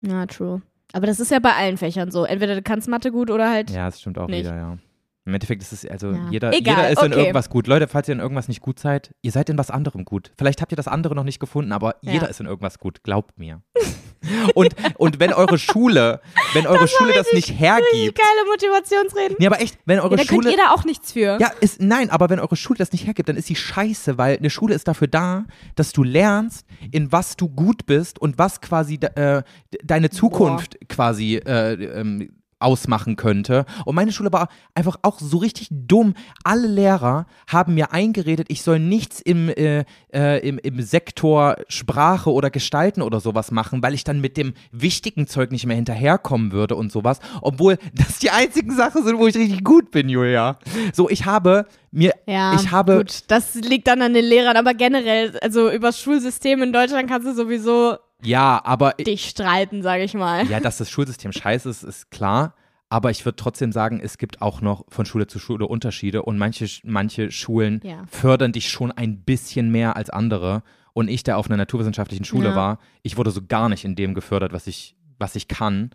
Ja, 0.00 0.26
true. 0.26 0.62
Aber 0.92 1.06
das 1.06 1.20
ist 1.20 1.30
ja 1.30 1.38
bei 1.38 1.52
allen 1.54 1.76
Fächern 1.76 2.10
so. 2.10 2.24
Entweder 2.24 2.54
du 2.54 2.62
kannst 2.62 2.88
Mathe 2.88 3.12
gut 3.12 3.30
oder 3.30 3.50
halt. 3.50 3.70
Ja, 3.70 3.86
das 3.86 4.00
stimmt 4.00 4.18
auch 4.18 4.28
Nicht. 4.28 4.40
wieder, 4.46 4.56
ja. 4.56 4.78
Im 5.26 5.34
Endeffekt 5.34 5.60
ist 5.60 5.72
es, 5.72 5.84
also 5.86 6.12
Ja. 6.12 6.28
jeder, 6.30 6.52
Egal, 6.54 6.76
jeder 6.76 6.90
ist 6.90 7.02
in 7.02 7.12
okay. 7.12 7.20
irgendwas 7.20 7.50
gut. 7.50 7.66
Leute, 7.66 7.88
falls 7.88 8.08
ihr 8.08 8.12
in 8.14 8.20
irgendwas 8.20 8.46
nicht 8.48 8.60
gut 8.60 8.78
seid, 8.78 9.12
ihr 9.22 9.32
seid 9.32 9.50
in 9.50 9.58
was 9.58 9.70
anderem 9.70 10.04
gut. 10.04 10.30
Vielleicht 10.38 10.62
habt 10.62 10.72
ihr 10.72 10.76
das 10.76 10.86
andere 10.88 11.14
noch 11.16 11.24
nicht 11.24 11.40
gefunden, 11.40 11.72
aber 11.72 11.96
Ja. 12.00 12.12
jeder 12.12 12.28
ist 12.30 12.38
in 12.40 12.46
irgendwas 12.46 12.78
gut, 12.78 13.02
glaubt 13.02 13.36
mir. 13.38 13.60
und, 14.54 14.74
und 14.98 15.18
wenn 15.20 15.32
eure 15.32 15.58
Schule, 15.58 16.20
wenn 16.54 16.66
eure 16.66 16.86
Schule 16.88 17.12
das 17.12 17.26
nicht 17.32 17.58
hergibt. 17.58 18.16
geile 18.18 18.46
Motivationsreden. 18.50 19.36
Nee, 19.38 19.46
aber 19.46 19.60
echt, 19.60 19.78
wenn 19.84 19.98
eure 19.98 20.12
Ja, 20.16 20.22
da 20.22 20.24
könnt 20.24 20.44
Schule. 20.44 20.56
da 20.56 20.70
auch 20.72 20.84
nichts 20.84 21.12
für. 21.12 21.38
Ja, 21.40 21.50
ist, 21.60 21.80
nein, 21.80 22.10
aber 22.10 22.30
wenn 22.30 22.38
eure 22.40 22.56
Schule 22.56 22.78
das 22.78 22.92
nicht 22.92 23.04
hergibt, 23.06 23.28
dann 23.28 23.36
ist 23.36 23.46
sie 23.46 23.56
scheiße, 23.56 24.18
weil 24.18 24.36
eine 24.38 24.50
Schule 24.50 24.74
ist 24.74 24.86
dafür 24.88 25.08
da, 25.08 25.44
dass 25.74 25.92
du 25.92 26.02
lernst, 26.02 26.66
in 26.92 27.10
was 27.12 27.36
du 27.36 27.48
gut 27.48 27.86
bist 27.86 28.18
und 28.20 28.38
was 28.38 28.60
quasi 28.60 28.94
äh, 28.94 29.42
de- 29.72 29.80
deine 29.84 30.10
Zukunft 30.10 30.76
quasi 30.88 31.36
äh, 31.36 31.72
ähm, 32.00 32.30
ausmachen 32.58 33.16
könnte. 33.16 33.66
Und 33.84 33.94
meine 33.94 34.12
Schule 34.12 34.32
war 34.32 34.48
einfach 34.74 34.96
auch 35.02 35.18
so 35.20 35.38
richtig 35.38 35.68
dumm. 35.70 36.14
Alle 36.42 36.66
Lehrer 36.66 37.26
haben 37.46 37.74
mir 37.74 37.92
eingeredet, 37.92 38.46
ich 38.50 38.62
soll 38.62 38.78
nichts 38.78 39.20
im, 39.20 39.48
äh, 39.50 39.84
äh, 40.12 40.46
im, 40.46 40.58
im 40.58 40.80
Sektor 40.80 41.56
Sprache 41.68 42.32
oder 42.32 42.50
Gestalten 42.50 43.02
oder 43.02 43.20
sowas 43.20 43.50
machen, 43.50 43.82
weil 43.82 43.94
ich 43.94 44.04
dann 44.04 44.20
mit 44.20 44.36
dem 44.36 44.54
wichtigen 44.72 45.26
Zeug 45.26 45.50
nicht 45.50 45.66
mehr 45.66 45.76
hinterherkommen 45.76 46.52
würde 46.52 46.76
und 46.76 46.90
sowas. 46.90 47.20
Obwohl 47.42 47.78
das 47.94 48.18
die 48.18 48.30
einzigen 48.30 48.74
Sachen 48.74 49.04
sind, 49.04 49.18
wo 49.18 49.26
ich 49.26 49.36
richtig 49.36 49.62
gut 49.62 49.90
bin, 49.90 50.08
Julia. 50.08 50.58
So, 50.92 51.10
ich 51.10 51.26
habe 51.26 51.66
mir, 51.90 52.14
Ja, 52.26 52.54
ich 52.54 52.70
habe, 52.70 52.98
gut, 52.98 53.24
das 53.28 53.54
liegt 53.54 53.86
dann 53.86 54.02
an 54.02 54.14
den 54.14 54.24
Lehrern, 54.24 54.56
aber 54.56 54.74
generell, 54.74 55.38
also 55.40 55.70
über 55.70 55.88
das 55.88 56.00
Schulsystem 56.00 56.62
in 56.62 56.72
Deutschland 56.72 57.08
kannst 57.08 57.26
du 57.26 57.34
sowieso 57.34 57.96
ja, 58.22 58.60
aber, 58.64 58.92
dich 58.92 59.28
streiten, 59.28 59.82
sage 59.82 60.04
ich 60.04 60.14
mal. 60.14 60.46
ja, 60.46 60.60
dass 60.60 60.78
das 60.78 60.90
Schulsystem 60.90 61.32
scheiße 61.32 61.68
ist, 61.68 61.82
ist 61.82 62.10
klar. 62.10 62.54
Aber 62.88 63.10
ich 63.10 63.24
würde 63.24 63.34
trotzdem 63.36 63.72
sagen, 63.72 63.98
es 64.00 64.16
gibt 64.16 64.40
auch 64.40 64.60
noch 64.60 64.84
von 64.88 65.06
Schule 65.06 65.26
zu 65.26 65.40
Schule 65.40 65.66
Unterschiede 65.66 66.22
und 66.22 66.38
manche, 66.38 66.66
manche 66.84 67.32
Schulen 67.32 67.80
Ja. 67.82 68.04
fördern 68.08 68.52
dich 68.52 68.68
schon 68.70 68.92
ein 68.92 69.22
bisschen 69.24 69.70
mehr 69.72 69.96
als 69.96 70.08
andere. 70.08 70.62
Und 70.92 71.08
ich, 71.08 71.24
der 71.24 71.36
auf 71.36 71.46
einer 71.46 71.56
naturwissenschaftlichen 71.56 72.24
Schule 72.24 72.50
Ja. 72.50 72.54
war, 72.54 72.78
ich 73.02 73.16
wurde 73.16 73.32
so 73.32 73.40
gar 73.46 73.68
nicht 73.68 73.84
in 73.84 73.96
dem 73.96 74.14
gefördert, 74.14 74.52
was 74.52 74.68
ich, 74.68 74.96
was 75.18 75.34
ich 75.34 75.48
kann. 75.48 75.90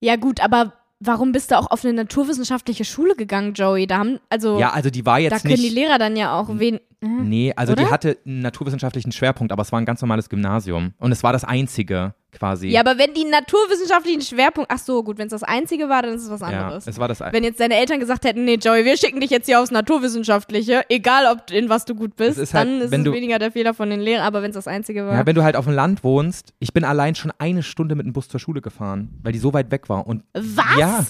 Ja, 0.00 0.14
gut, 0.14 0.40
aber 0.40 0.74
warum 1.00 1.32
bist 1.32 1.50
du 1.50 1.58
auch 1.58 1.70
auf 1.70 1.84
eine 1.84 1.94
naturwissenschaftliche 1.94 2.84
Schule 2.84 3.14
gegangen, 3.14 3.54
Joey? 3.54 3.86
Da 3.86 3.98
haben, 3.98 4.18
also, 4.28 4.58
Ja, 4.58 4.70
also 4.70 4.90
die 4.90 5.06
war 5.06 5.16
da 5.16 5.22
jetzt 5.22 5.42
können 5.42 5.56
die. 5.56 5.68
Lehrer 5.68 5.98
dann 5.98 6.16
ja 6.16 6.38
auch 6.38 6.48
wen. 6.50 6.76
Äh? 6.76 7.06
Nee, 7.06 7.52
also 7.54 7.74
die 7.74 7.82
Oder? 7.82 7.90
hatte 7.90 8.18
einen 8.26 8.40
naturwissenschaftlichen 8.40 9.12
Schwerpunkt, 9.12 9.52
aber 9.52 9.62
es 9.62 9.72
war 9.72 9.80
ein 9.80 9.84
ganz 9.84 10.00
normales 10.00 10.28
Gymnasium. 10.28 10.94
Und 10.98 11.12
es 11.12 11.22
war 11.22 11.32
das 11.32 11.44
einzige 11.44 12.14
quasi. 12.32 12.68
Ja, 12.68 12.80
aber 12.80 12.98
wenn 12.98 13.14
die 13.14 13.24
naturwissenschaftlichen 13.24 14.20
Schwerpunkt, 14.22 14.70
ach 14.72 14.78
so, 14.78 15.02
gut, 15.02 15.18
wenn 15.18 15.26
es 15.26 15.30
das 15.32 15.42
einzige 15.42 15.88
war, 15.88 16.02
dann 16.02 16.14
ist 16.14 16.24
es 16.24 16.30
was 16.30 16.40
Ja, 16.40 16.46
anderes. 16.66 16.86
es 16.86 16.98
war 16.98 17.08
das 17.08 17.20
wenn 17.20 17.42
jetzt 17.44 17.58
deine 17.60 17.76
Eltern 17.76 17.98
gesagt 18.00 18.24
hätten, 18.24 18.44
nee, 18.44 18.54
Joey, 18.56 18.84
wir 18.84 18.96
schicken 18.96 19.20
dich 19.20 19.30
jetzt 19.30 19.46
hier 19.46 19.60
aufs 19.60 19.70
Naturwissenschaftliche, 19.70 20.82
egal 20.88 21.26
ob 21.32 21.50
in 21.50 21.68
was 21.68 21.84
du 21.84 21.94
gut 21.94 22.16
bist, 22.16 22.38
ist 22.38 22.54
halt, 22.54 22.68
dann 22.68 22.80
ist 22.80 22.92
es 22.92 23.04
du- 23.04 23.12
weniger 23.12 23.38
der 23.38 23.52
Fehler 23.52 23.74
von 23.74 23.90
den 23.90 24.00
Lehrern, 24.00 24.24
aber 24.26 24.42
wenn 24.42 24.50
es 24.50 24.54
das 24.54 24.68
einzige 24.68 25.06
war. 25.06 25.14
Ja, 25.14 25.26
wenn 25.26 25.34
du 25.34 25.42
halt 25.42 25.56
auf 25.56 25.64
dem 25.64 25.74
Land 25.74 26.04
wohnst, 26.04 26.52
ich 26.58 26.72
bin 26.72 26.84
allein 26.84 27.14
schon 27.14 27.32
eine 27.38 27.62
Stunde 27.62 27.94
mit 27.94 28.06
dem 28.06 28.12
Bus 28.12 28.28
zur 28.28 28.40
Schule 28.40 28.60
gefahren, 28.60 29.08
weil 29.22 29.32
die 29.32 29.38
so 29.38 29.52
weit 29.52 29.70
weg 29.70 29.88
war. 29.88 30.06
Und 30.06 30.22
Was? 30.34 30.64
ja, 30.78 31.06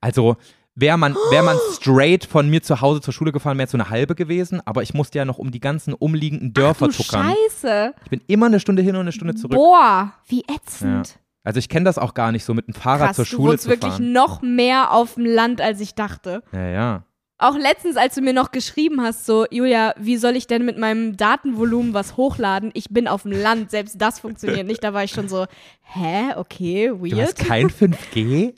also 0.00 0.36
wäre 0.80 0.96
man, 0.98 1.14
wär 1.30 1.42
man 1.42 1.56
straight 1.74 2.24
von 2.24 2.48
mir 2.48 2.62
zu 2.62 2.80
Hause 2.80 3.00
zur 3.00 3.12
Schule 3.12 3.32
gefahren, 3.32 3.58
wäre 3.58 3.66
es 3.66 3.72
so 3.72 3.76
eine 3.78 3.90
halbe 3.90 4.14
gewesen, 4.14 4.60
aber 4.64 4.82
ich 4.82 4.94
musste 4.94 5.18
ja 5.18 5.24
noch 5.24 5.38
um 5.38 5.50
die 5.50 5.60
ganzen 5.60 5.92
umliegenden 5.94 6.52
Dörfer 6.52 6.86
du 6.88 6.92
tuckern. 6.92 7.34
Scheiße. 7.50 7.94
Ich 8.04 8.10
bin 8.10 8.20
immer 8.26 8.46
eine 8.46 8.60
Stunde 8.60 8.82
hin 8.82 8.94
und 8.94 9.02
eine 9.02 9.12
Stunde 9.12 9.34
zurück. 9.34 9.56
Boah, 9.56 10.12
wie 10.26 10.42
ätzend. 10.42 11.18
Also 11.44 11.58
ich 11.58 11.68
kenne 11.68 11.84
das 11.84 11.98
auch 11.98 12.14
gar 12.14 12.30
nicht, 12.32 12.44
so 12.44 12.52
mit 12.54 12.66
dem 12.68 12.74
Fahrrad 12.74 13.08
Krass, 13.08 13.16
zur 13.16 13.24
du 13.24 13.30
Schule 13.30 13.52
wohnst 13.52 13.64
zu 13.64 13.70
wirklich 13.70 13.92
fahren. 13.94 14.12
noch 14.12 14.42
mehr 14.42 14.92
auf 14.92 15.14
dem 15.14 15.24
Land, 15.24 15.60
als 15.60 15.80
ich 15.80 15.94
dachte. 15.94 16.42
Ja, 16.52 16.68
ja. 16.68 17.02
Auch 17.40 17.56
letztens, 17.56 17.96
als 17.96 18.16
du 18.16 18.20
mir 18.20 18.32
noch 18.32 18.50
geschrieben 18.50 19.00
hast, 19.00 19.24
so, 19.24 19.46
Julia, 19.50 19.94
wie 19.96 20.16
soll 20.16 20.34
ich 20.36 20.48
denn 20.48 20.64
mit 20.64 20.76
meinem 20.76 21.16
Datenvolumen 21.16 21.94
was 21.94 22.16
hochladen? 22.16 22.70
Ich 22.74 22.88
bin 22.90 23.06
auf 23.06 23.22
dem 23.22 23.30
Land, 23.32 23.70
selbst 23.70 24.00
das 24.02 24.18
funktioniert 24.18 24.66
nicht. 24.66 24.82
Da 24.82 24.92
war 24.92 25.04
ich 25.04 25.12
schon 25.12 25.28
so, 25.28 25.46
hä, 25.82 26.34
okay, 26.36 26.88
Du 26.88 27.04
hast 27.16 27.16
weird. 27.16 27.36
kein 27.36 27.68
5G? 27.70 28.54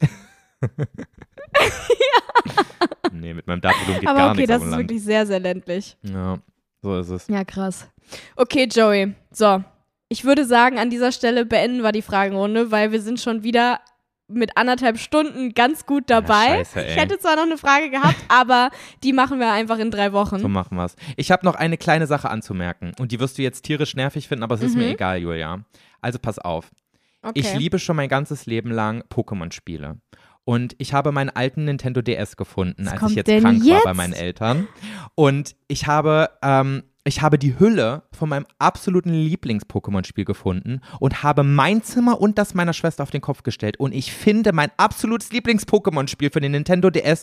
Nee, 3.12 3.34
mit 3.34 3.46
meinem 3.46 3.60
Datenvolumen 3.60 4.00
geht 4.00 4.08
Aber 4.08 4.18
gar 4.18 4.30
okay, 4.30 4.36
nichts 4.38 4.48
das 4.52 4.62
auf 4.62 4.68
dem 4.68 4.72
ist 4.72 4.78
wirklich 4.78 5.02
sehr, 5.02 5.26
sehr 5.26 5.40
ländlich. 5.40 5.96
Ja, 6.02 6.38
so 6.82 6.98
ist 6.98 7.08
es. 7.10 7.28
Ja, 7.28 7.44
krass. 7.44 7.88
Okay, 8.36 8.68
Joey. 8.70 9.14
So, 9.30 9.62
ich 10.08 10.24
würde 10.24 10.44
sagen, 10.44 10.78
an 10.78 10.90
dieser 10.90 11.12
Stelle 11.12 11.44
beenden 11.44 11.82
wir 11.82 11.92
die 11.92 12.02
Fragenrunde, 12.02 12.70
weil 12.70 12.92
wir 12.92 13.00
sind 13.00 13.20
schon 13.20 13.42
wieder 13.42 13.80
mit 14.28 14.56
anderthalb 14.56 14.98
Stunden 14.98 15.52
ganz 15.54 15.86
gut 15.86 16.04
dabei. 16.08 16.58
scheiße, 16.64 16.84
ey. 16.84 16.90
ich 16.92 16.96
hätte 17.00 17.18
zwar 17.18 17.34
noch 17.34 17.42
eine 17.42 17.58
Frage 17.58 17.90
gehabt, 17.90 18.16
aber 18.28 18.70
die 19.02 19.12
machen 19.12 19.40
wir 19.40 19.50
einfach 19.50 19.78
in 19.78 19.90
drei 19.90 20.12
Wochen. 20.12 20.38
So 20.38 20.48
machen 20.48 20.76
wir's. 20.76 20.94
Ich 21.16 21.32
habe 21.32 21.44
noch 21.44 21.56
eine 21.56 21.76
kleine 21.76 22.06
Sache 22.06 22.30
anzumerken 22.30 22.92
und 23.00 23.10
die 23.12 23.18
wirst 23.18 23.38
du 23.38 23.42
jetzt 23.42 23.62
tierisch 23.62 23.96
nervig 23.96 24.28
finden, 24.28 24.44
aber 24.44 24.54
es 24.54 24.62
ist 24.62 24.76
mir 24.76 24.84
Mhm. 24.86 24.92
egal, 24.92 25.18
Julia. 25.18 25.64
Also 26.00 26.18
pass 26.20 26.38
auf. 26.38 26.70
okay. 27.22 27.32
Ich 27.34 27.52
liebe 27.54 27.80
schon 27.80 27.96
mein 27.96 28.08
ganzes 28.08 28.46
Leben 28.46 28.70
lang 28.70 29.02
Pokémon-Spiele. 29.12 29.96
Und 30.50 30.74
ich 30.78 30.92
habe 30.94 31.12
meinen 31.12 31.30
alten 31.30 31.64
Nintendo 31.64 32.02
DS 32.02 32.36
gefunden, 32.36 32.86
Was 32.86 33.00
als 33.00 33.10
ich 33.12 33.18
jetzt 33.18 33.28
krank 33.28 33.44
war 33.44 33.52
bei 33.84 33.88
jetzt? 33.90 33.96
meinen 33.96 34.12
Eltern. 34.14 34.66
Und 35.14 35.54
ich 35.68 35.86
habe, 35.86 36.28
ähm, 36.42 36.82
ich 37.04 37.22
habe 37.22 37.38
die 37.38 37.56
Hülle 37.60 38.02
von 38.10 38.28
meinem 38.28 38.46
absoluten 38.58 39.12
Lieblings-Pokémon-Spiel 39.14 40.24
gefunden 40.24 40.80
und 40.98 41.22
habe 41.22 41.44
mein 41.44 41.84
Zimmer 41.84 42.20
und 42.20 42.36
das 42.36 42.54
meiner 42.54 42.72
Schwester 42.72 43.04
auf 43.04 43.12
den 43.12 43.20
Kopf 43.20 43.44
gestellt. 43.44 43.78
Und 43.78 43.94
ich 43.94 44.12
finde 44.12 44.52
mein 44.52 44.72
absolutes 44.76 45.30
Lieblings-Pokémon-Spiel 45.30 46.30
für 46.32 46.40
den 46.40 46.50
Nintendo 46.50 46.90
DS, 46.90 47.22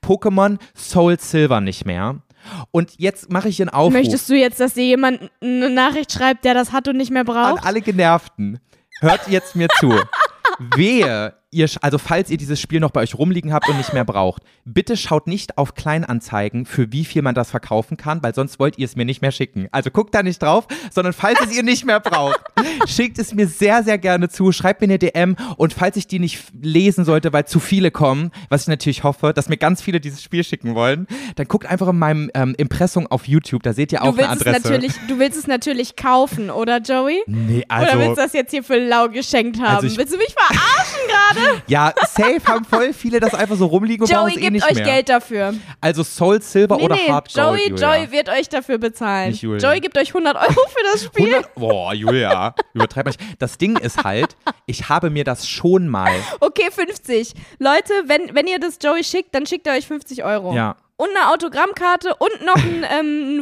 Pokémon 0.00 0.58
Soul 0.76 1.18
Silver, 1.18 1.60
nicht 1.60 1.84
mehr. 1.84 2.22
Und 2.70 2.92
jetzt 2.96 3.32
mache 3.32 3.48
ich 3.48 3.60
einen 3.60 3.70
Aufruf. 3.70 3.92
Möchtest 3.92 4.28
du 4.28 4.36
jetzt, 4.36 4.60
dass 4.60 4.74
dir 4.74 4.84
jemand 4.84 5.32
eine 5.42 5.68
Nachricht 5.68 6.12
schreibt, 6.12 6.44
der 6.44 6.54
das 6.54 6.70
hat 6.70 6.86
und 6.86 6.96
nicht 6.96 7.10
mehr 7.10 7.22
an 7.22 7.26
braucht? 7.26 7.66
alle 7.66 7.80
Genervten. 7.80 8.60
Hört 9.00 9.26
jetzt 9.26 9.56
mir 9.56 9.66
zu. 9.80 9.92
Wehe, 10.76 11.34
ihr, 11.50 11.66
also 11.80 11.96
falls 11.98 12.30
ihr 12.30 12.36
dieses 12.36 12.60
Spiel 12.60 12.78
noch 12.80 12.90
bei 12.90 13.00
euch 13.00 13.14
rumliegen 13.16 13.52
habt 13.54 13.68
und 13.68 13.78
nicht 13.78 13.94
mehr 13.94 14.04
braucht, 14.04 14.42
bitte 14.66 14.96
schaut 14.98 15.26
nicht 15.26 15.56
auf 15.56 15.74
Kleinanzeigen, 15.74 16.66
für 16.66 16.92
wie 16.92 17.04
viel 17.06 17.22
man 17.22 17.34
das 17.34 17.50
verkaufen 17.50 17.96
kann, 17.96 18.22
weil 18.22 18.34
sonst 18.34 18.58
wollt 18.58 18.76
ihr 18.78 18.84
es 18.84 18.96
mir 18.96 19.06
nicht 19.06 19.22
mehr 19.22 19.32
schicken. 19.32 19.66
Also 19.72 19.90
guckt 19.90 20.14
da 20.14 20.22
nicht 20.22 20.42
drauf, 20.42 20.66
sondern 20.92 21.14
falls 21.14 21.40
es 21.40 21.56
ihr 21.56 21.62
nicht 21.62 21.86
mehr 21.86 22.00
braucht, 22.00 22.38
schickt 22.86 23.18
es 23.18 23.32
mir 23.34 23.46
sehr, 23.46 23.82
sehr 23.82 23.96
gerne 23.96 24.28
zu, 24.28 24.52
schreibt 24.52 24.80
mir 24.82 24.86
eine 24.86 24.98
DM 24.98 25.36
und 25.56 25.72
falls 25.72 25.96
ich 25.96 26.06
die 26.06 26.18
nicht 26.18 26.44
lesen 26.60 27.04
sollte, 27.06 27.32
weil 27.32 27.46
zu 27.46 27.60
viele 27.60 27.90
kommen, 27.90 28.30
was 28.50 28.62
ich 28.62 28.68
natürlich 28.68 29.02
hoffe, 29.04 29.32
dass 29.32 29.48
mir 29.48 29.56
ganz 29.56 29.80
viele 29.80 30.00
dieses 30.00 30.22
Spiel 30.22 30.44
schicken 30.44 30.74
wollen, 30.74 31.06
dann 31.36 31.48
guckt 31.48 31.66
einfach 31.66 31.88
in 31.88 31.98
meinem 31.98 32.30
ähm, 32.34 32.54
Impressum 32.58 33.06
auf 33.06 33.26
YouTube, 33.26 33.62
da 33.62 33.72
seht 33.72 33.92
ihr 33.92 34.02
auch 34.02 34.10
Du 34.12 34.18
willst, 34.18 34.30
eine 34.30 34.40
es 34.40 34.46
Adresse. 34.46 34.68
natürlich, 34.68 34.92
du 35.08 35.18
willst 35.18 35.38
es 35.38 35.46
natürlich 35.46 35.96
kaufen, 35.96 36.50
oder 36.50 36.80
Joey? 36.80 37.22
nee, 37.26 37.64
oder 37.68 37.78
willst 37.80 37.92
also 37.94 38.08
du 38.10 38.14
das 38.16 38.32
jetzt 38.34 38.50
hier 38.50 38.62
für 38.62 38.76
lau 38.78 39.08
geschenkt 39.08 39.58
haben? 39.60 39.76
Also 39.76 39.86
ich- 39.86 39.96
willst 39.96 40.12
du 40.12 40.18
mich 40.18 40.34
verarschen 40.34 40.98
gerade? 41.08 41.37
Ja, 41.66 41.92
safe 42.08 42.40
haben 42.46 42.64
voll 42.64 42.92
viele 42.92 43.20
das 43.20 43.34
einfach 43.34 43.56
so 43.56 43.66
rumliegen 43.66 44.04
und 44.04 44.10
brauchen 44.10 44.20
Joey 44.22 44.30
es 44.32 44.36
eh 44.36 44.40
gibt 44.40 44.52
nicht 44.52 44.66
euch 44.66 44.74
mehr. 44.76 44.84
Geld 44.84 45.08
dafür. 45.08 45.54
Also 45.80 46.02
Soul 46.02 46.40
Silver 46.42 46.76
Nee, 46.76 46.84
oder 46.84 46.94
nee, 46.96 47.08
Hard 47.10 47.32
Gold, 47.32 47.46
Joey, 47.60 47.68
Julia. 47.70 47.96
Joey 47.96 48.10
wird 48.12 48.28
euch 48.28 48.48
dafür 48.48 48.78
bezahlen. 48.78 49.30
Nicht 49.30 49.42
Julia. 49.42 49.58
Joey 49.68 49.80
gibt 49.80 49.96
euch 49.98 50.08
100 50.08 50.36
Euro 50.36 50.48
für 50.68 50.82
das 50.92 51.04
Spiel. 51.04 51.26
100, 51.34 51.54
boah, 51.54 51.92
Julia, 51.94 52.54
übertreib 52.74 53.06
mal 53.06 53.10
nicht. 53.10 53.20
Das 53.40 53.58
Ding 53.58 53.76
ist 53.76 54.04
halt, 54.04 54.36
ich 54.66 54.88
habe 54.88 55.10
mir 55.10 55.24
das 55.24 55.48
schon 55.48 55.88
mal, 55.88 56.12
Okay, 56.40 56.70
50. 56.70 57.34
Leute, 57.58 57.92
wenn, 58.06 58.34
wenn 58.34 58.46
ihr 58.46 58.58
das 58.58 58.78
Joey 58.82 59.04
schickt, 59.04 59.34
dann 59.34 59.46
schickt 59.46 59.66
er 59.66 59.74
euch 59.74 59.86
50 59.86 60.24
Euro. 60.24 60.54
ja. 60.54 60.76
Und 61.00 61.10
eine 61.16 61.30
Autogrammkarte 61.32 62.12
und 62.16 62.44
noch 62.44 62.56
ein, 62.56 62.84
ähm, 62.90 63.36
ein 63.36 63.40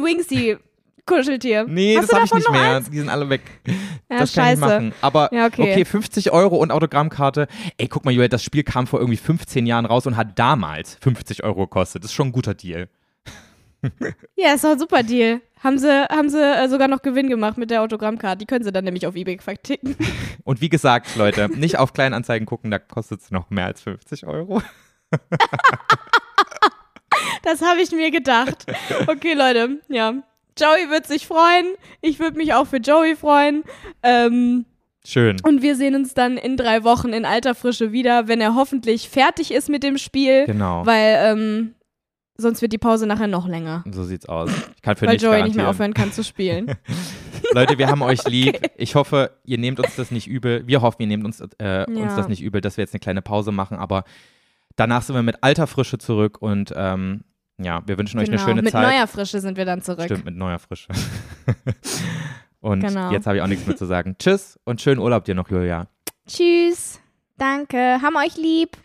Wingsy-Kuscheltier. 1.07 1.65
Nee, 1.67 1.97
Hast 1.97 2.09
das 2.11 2.15
habe 2.15 2.25
ich 2.25 2.33
nicht 2.33 2.51
mehr. 2.51 2.75
Eins? 2.77 2.89
Die 2.89 2.97
sind 2.99 3.09
alle 3.09 3.29
weg. 3.29 3.41
Ja, 4.09 4.19
das 4.19 4.33
kann 4.33 4.53
ich 4.53 4.59
scheiße. 4.59 4.59
machen. 4.59 4.93
Aber 5.01 5.33
Ja, 5.33 5.47
okay. 5.47 5.71
okay. 5.71 5.85
50 5.85 6.31
Euro 6.31 6.57
und 6.57 6.71
Autogrammkarte. 6.71 7.47
Ey, 7.77 7.87
guck 7.87 8.05
mal, 8.05 8.11
Julia, 8.11 8.27
das 8.27 8.43
Spiel 8.43 8.63
kam 8.63 8.87
vor 8.87 8.99
irgendwie 8.99 9.17
15 9.17 9.65
Jahren 9.65 9.85
raus 9.85 10.05
und 10.07 10.17
hat 10.17 10.37
damals 10.39 10.97
50 11.01 11.43
Euro 11.43 11.61
gekostet. 11.61 12.03
Das 12.03 12.11
ist 12.11 12.15
schon 12.15 12.27
ein 12.27 12.33
guter 12.33 12.53
Deal. 12.53 12.89
Ja, 14.35 14.53
ist 14.53 14.63
doch 14.63 14.71
ein 14.71 14.79
super 14.79 15.03
Deal. 15.03 15.39
Haben 15.63 15.77
sie, 15.77 15.87
haben 16.09 16.29
sie 16.29 16.41
äh, 16.41 16.67
sogar 16.67 16.87
noch 16.87 17.03
Gewinn 17.03 17.29
gemacht 17.29 17.57
mit 17.59 17.69
der 17.69 17.83
Autogrammkarte. 17.83 18.39
Die 18.39 18.45
können 18.47 18.63
sie 18.63 18.71
dann 18.71 18.83
nämlich 18.83 19.05
auf 19.05 19.15
Ebay 19.15 19.37
verticken. 19.37 19.95
Und 20.43 20.61
wie 20.61 20.69
gesagt, 20.69 21.15
Leute, 21.15 21.47
nicht 21.55 21.77
auf 21.77 21.93
Kleinanzeigen 21.93 22.47
gucken, 22.47 22.71
da 22.71 22.79
kostet 22.79 23.21
es 23.21 23.29
noch 23.31 23.51
mehr 23.51 23.65
als 23.65 23.81
50 23.81 24.25
Euro. 24.25 24.61
Das 27.43 27.61
habe 27.61 27.79
ich 27.81 27.91
mir 27.91 28.11
gedacht. 28.11 28.65
Okay, 29.07 29.33
Leute, 29.33 29.79
ja. 29.87 30.13
Joey 30.59 30.89
wird 30.89 31.07
sich 31.07 31.27
freuen. 31.27 31.65
Ich 32.01 32.19
würde 32.19 32.37
mich 32.37 32.53
auch 32.53 32.65
für 32.67 32.77
Joey 32.77 33.15
freuen. 33.15 33.63
Ähm, 34.03 34.65
Schön. 35.05 35.37
und 35.43 35.61
wir 35.61 35.75
sehen 35.75 35.95
uns 35.95 36.13
dann 36.13 36.37
in 36.37 36.57
drei 36.57 36.83
Wochen 36.83 37.09
in 37.13 37.25
alter 37.25 37.55
Frische 37.55 37.91
wieder, 37.91 38.27
wenn 38.27 38.41
er 38.41 38.55
hoffentlich 38.55 39.09
fertig 39.09 39.51
ist 39.51 39.69
mit 39.69 39.83
dem 39.83 39.97
Spiel. 39.97 40.45
Genau. 40.45 40.85
Weil 40.85 41.17
ähm, 41.21 41.73
sonst 42.37 42.61
wird 42.61 42.73
die 42.73 42.77
Pause 42.77 43.07
nachher 43.07 43.27
noch 43.27 43.47
länger. 43.47 43.83
So 43.91 44.03
sieht's 44.03 44.27
aus. 44.27 44.51
Ich 44.75 44.81
kann 44.81 44.95
für 44.97 45.07
weil 45.07 45.17
Joey 45.17 45.43
nicht 45.43 45.55
mehr 45.55 45.69
aufhören 45.69 45.93
kann 45.93 46.11
zu 46.11 46.23
spielen. 46.23 46.75
Leute, 47.53 47.77
wir 47.77 47.87
haben 47.87 48.01
euch 48.01 48.27
lieb. 48.27 48.59
Ich 48.77 48.95
hoffe, 48.95 49.31
ihr 49.45 49.57
nehmt 49.57 49.79
uns 49.79 49.95
das 49.95 50.11
nicht 50.11 50.27
übel. 50.27 50.67
Wir 50.67 50.81
hoffen, 50.81 51.01
ihr 51.01 51.07
nehmt 51.07 51.23
uns, 51.23 51.39
äh, 51.39 51.85
uns 51.87 51.97
Ja. 51.97 52.15
das 52.15 52.27
nicht 52.27 52.41
übel, 52.41 52.59
dass 52.61 52.77
wir 52.77 52.83
jetzt 52.83 52.93
eine 52.93 52.99
kleine 52.99 53.21
Pause 53.21 53.51
machen. 53.51 53.77
Aber 53.77 54.03
danach 54.75 55.01
sind 55.03 55.15
wir 55.15 55.23
mit 55.23 55.41
alter 55.43 55.67
Frische 55.67 55.97
zurück 55.97 56.41
und 56.41 56.73
ähm, 56.75 57.23
ja, 57.59 57.81
wir 57.85 57.97
wünschen 57.97 58.19
euch 58.19 58.27
eine 58.29 58.39
schöne 58.39 58.55
Genau. 58.55 58.63
mit 58.63 58.71
Zeit. 58.71 58.83
neuer 58.87 59.07
Frische 59.07 59.39
sind 59.39 59.57
wir 59.57 59.65
dann 59.65 59.81
zurück. 59.81 60.05
Stimmt, 60.05 60.25
mit 60.25 60.35
neuer 60.35 60.59
Frische. 60.59 60.87
und 62.59 62.81
Genau. 62.81 63.11
jetzt 63.11 63.27
habe 63.27 63.37
ich 63.37 63.43
auch 63.43 63.47
nichts 63.47 63.65
mehr 63.65 63.75
zu 63.77 63.85
sagen. 63.85 64.15
Tschüss 64.19 64.59
und 64.63 64.81
schönen 64.81 64.99
Urlaub 64.99 65.25
dir 65.25 65.35
noch, 65.35 65.49
Julia. 65.49 65.87
Tschüss. 66.27 66.99
Danke. 67.37 67.77
Haben 68.01 68.15
euch 68.17 68.35
lieb. 68.37 68.77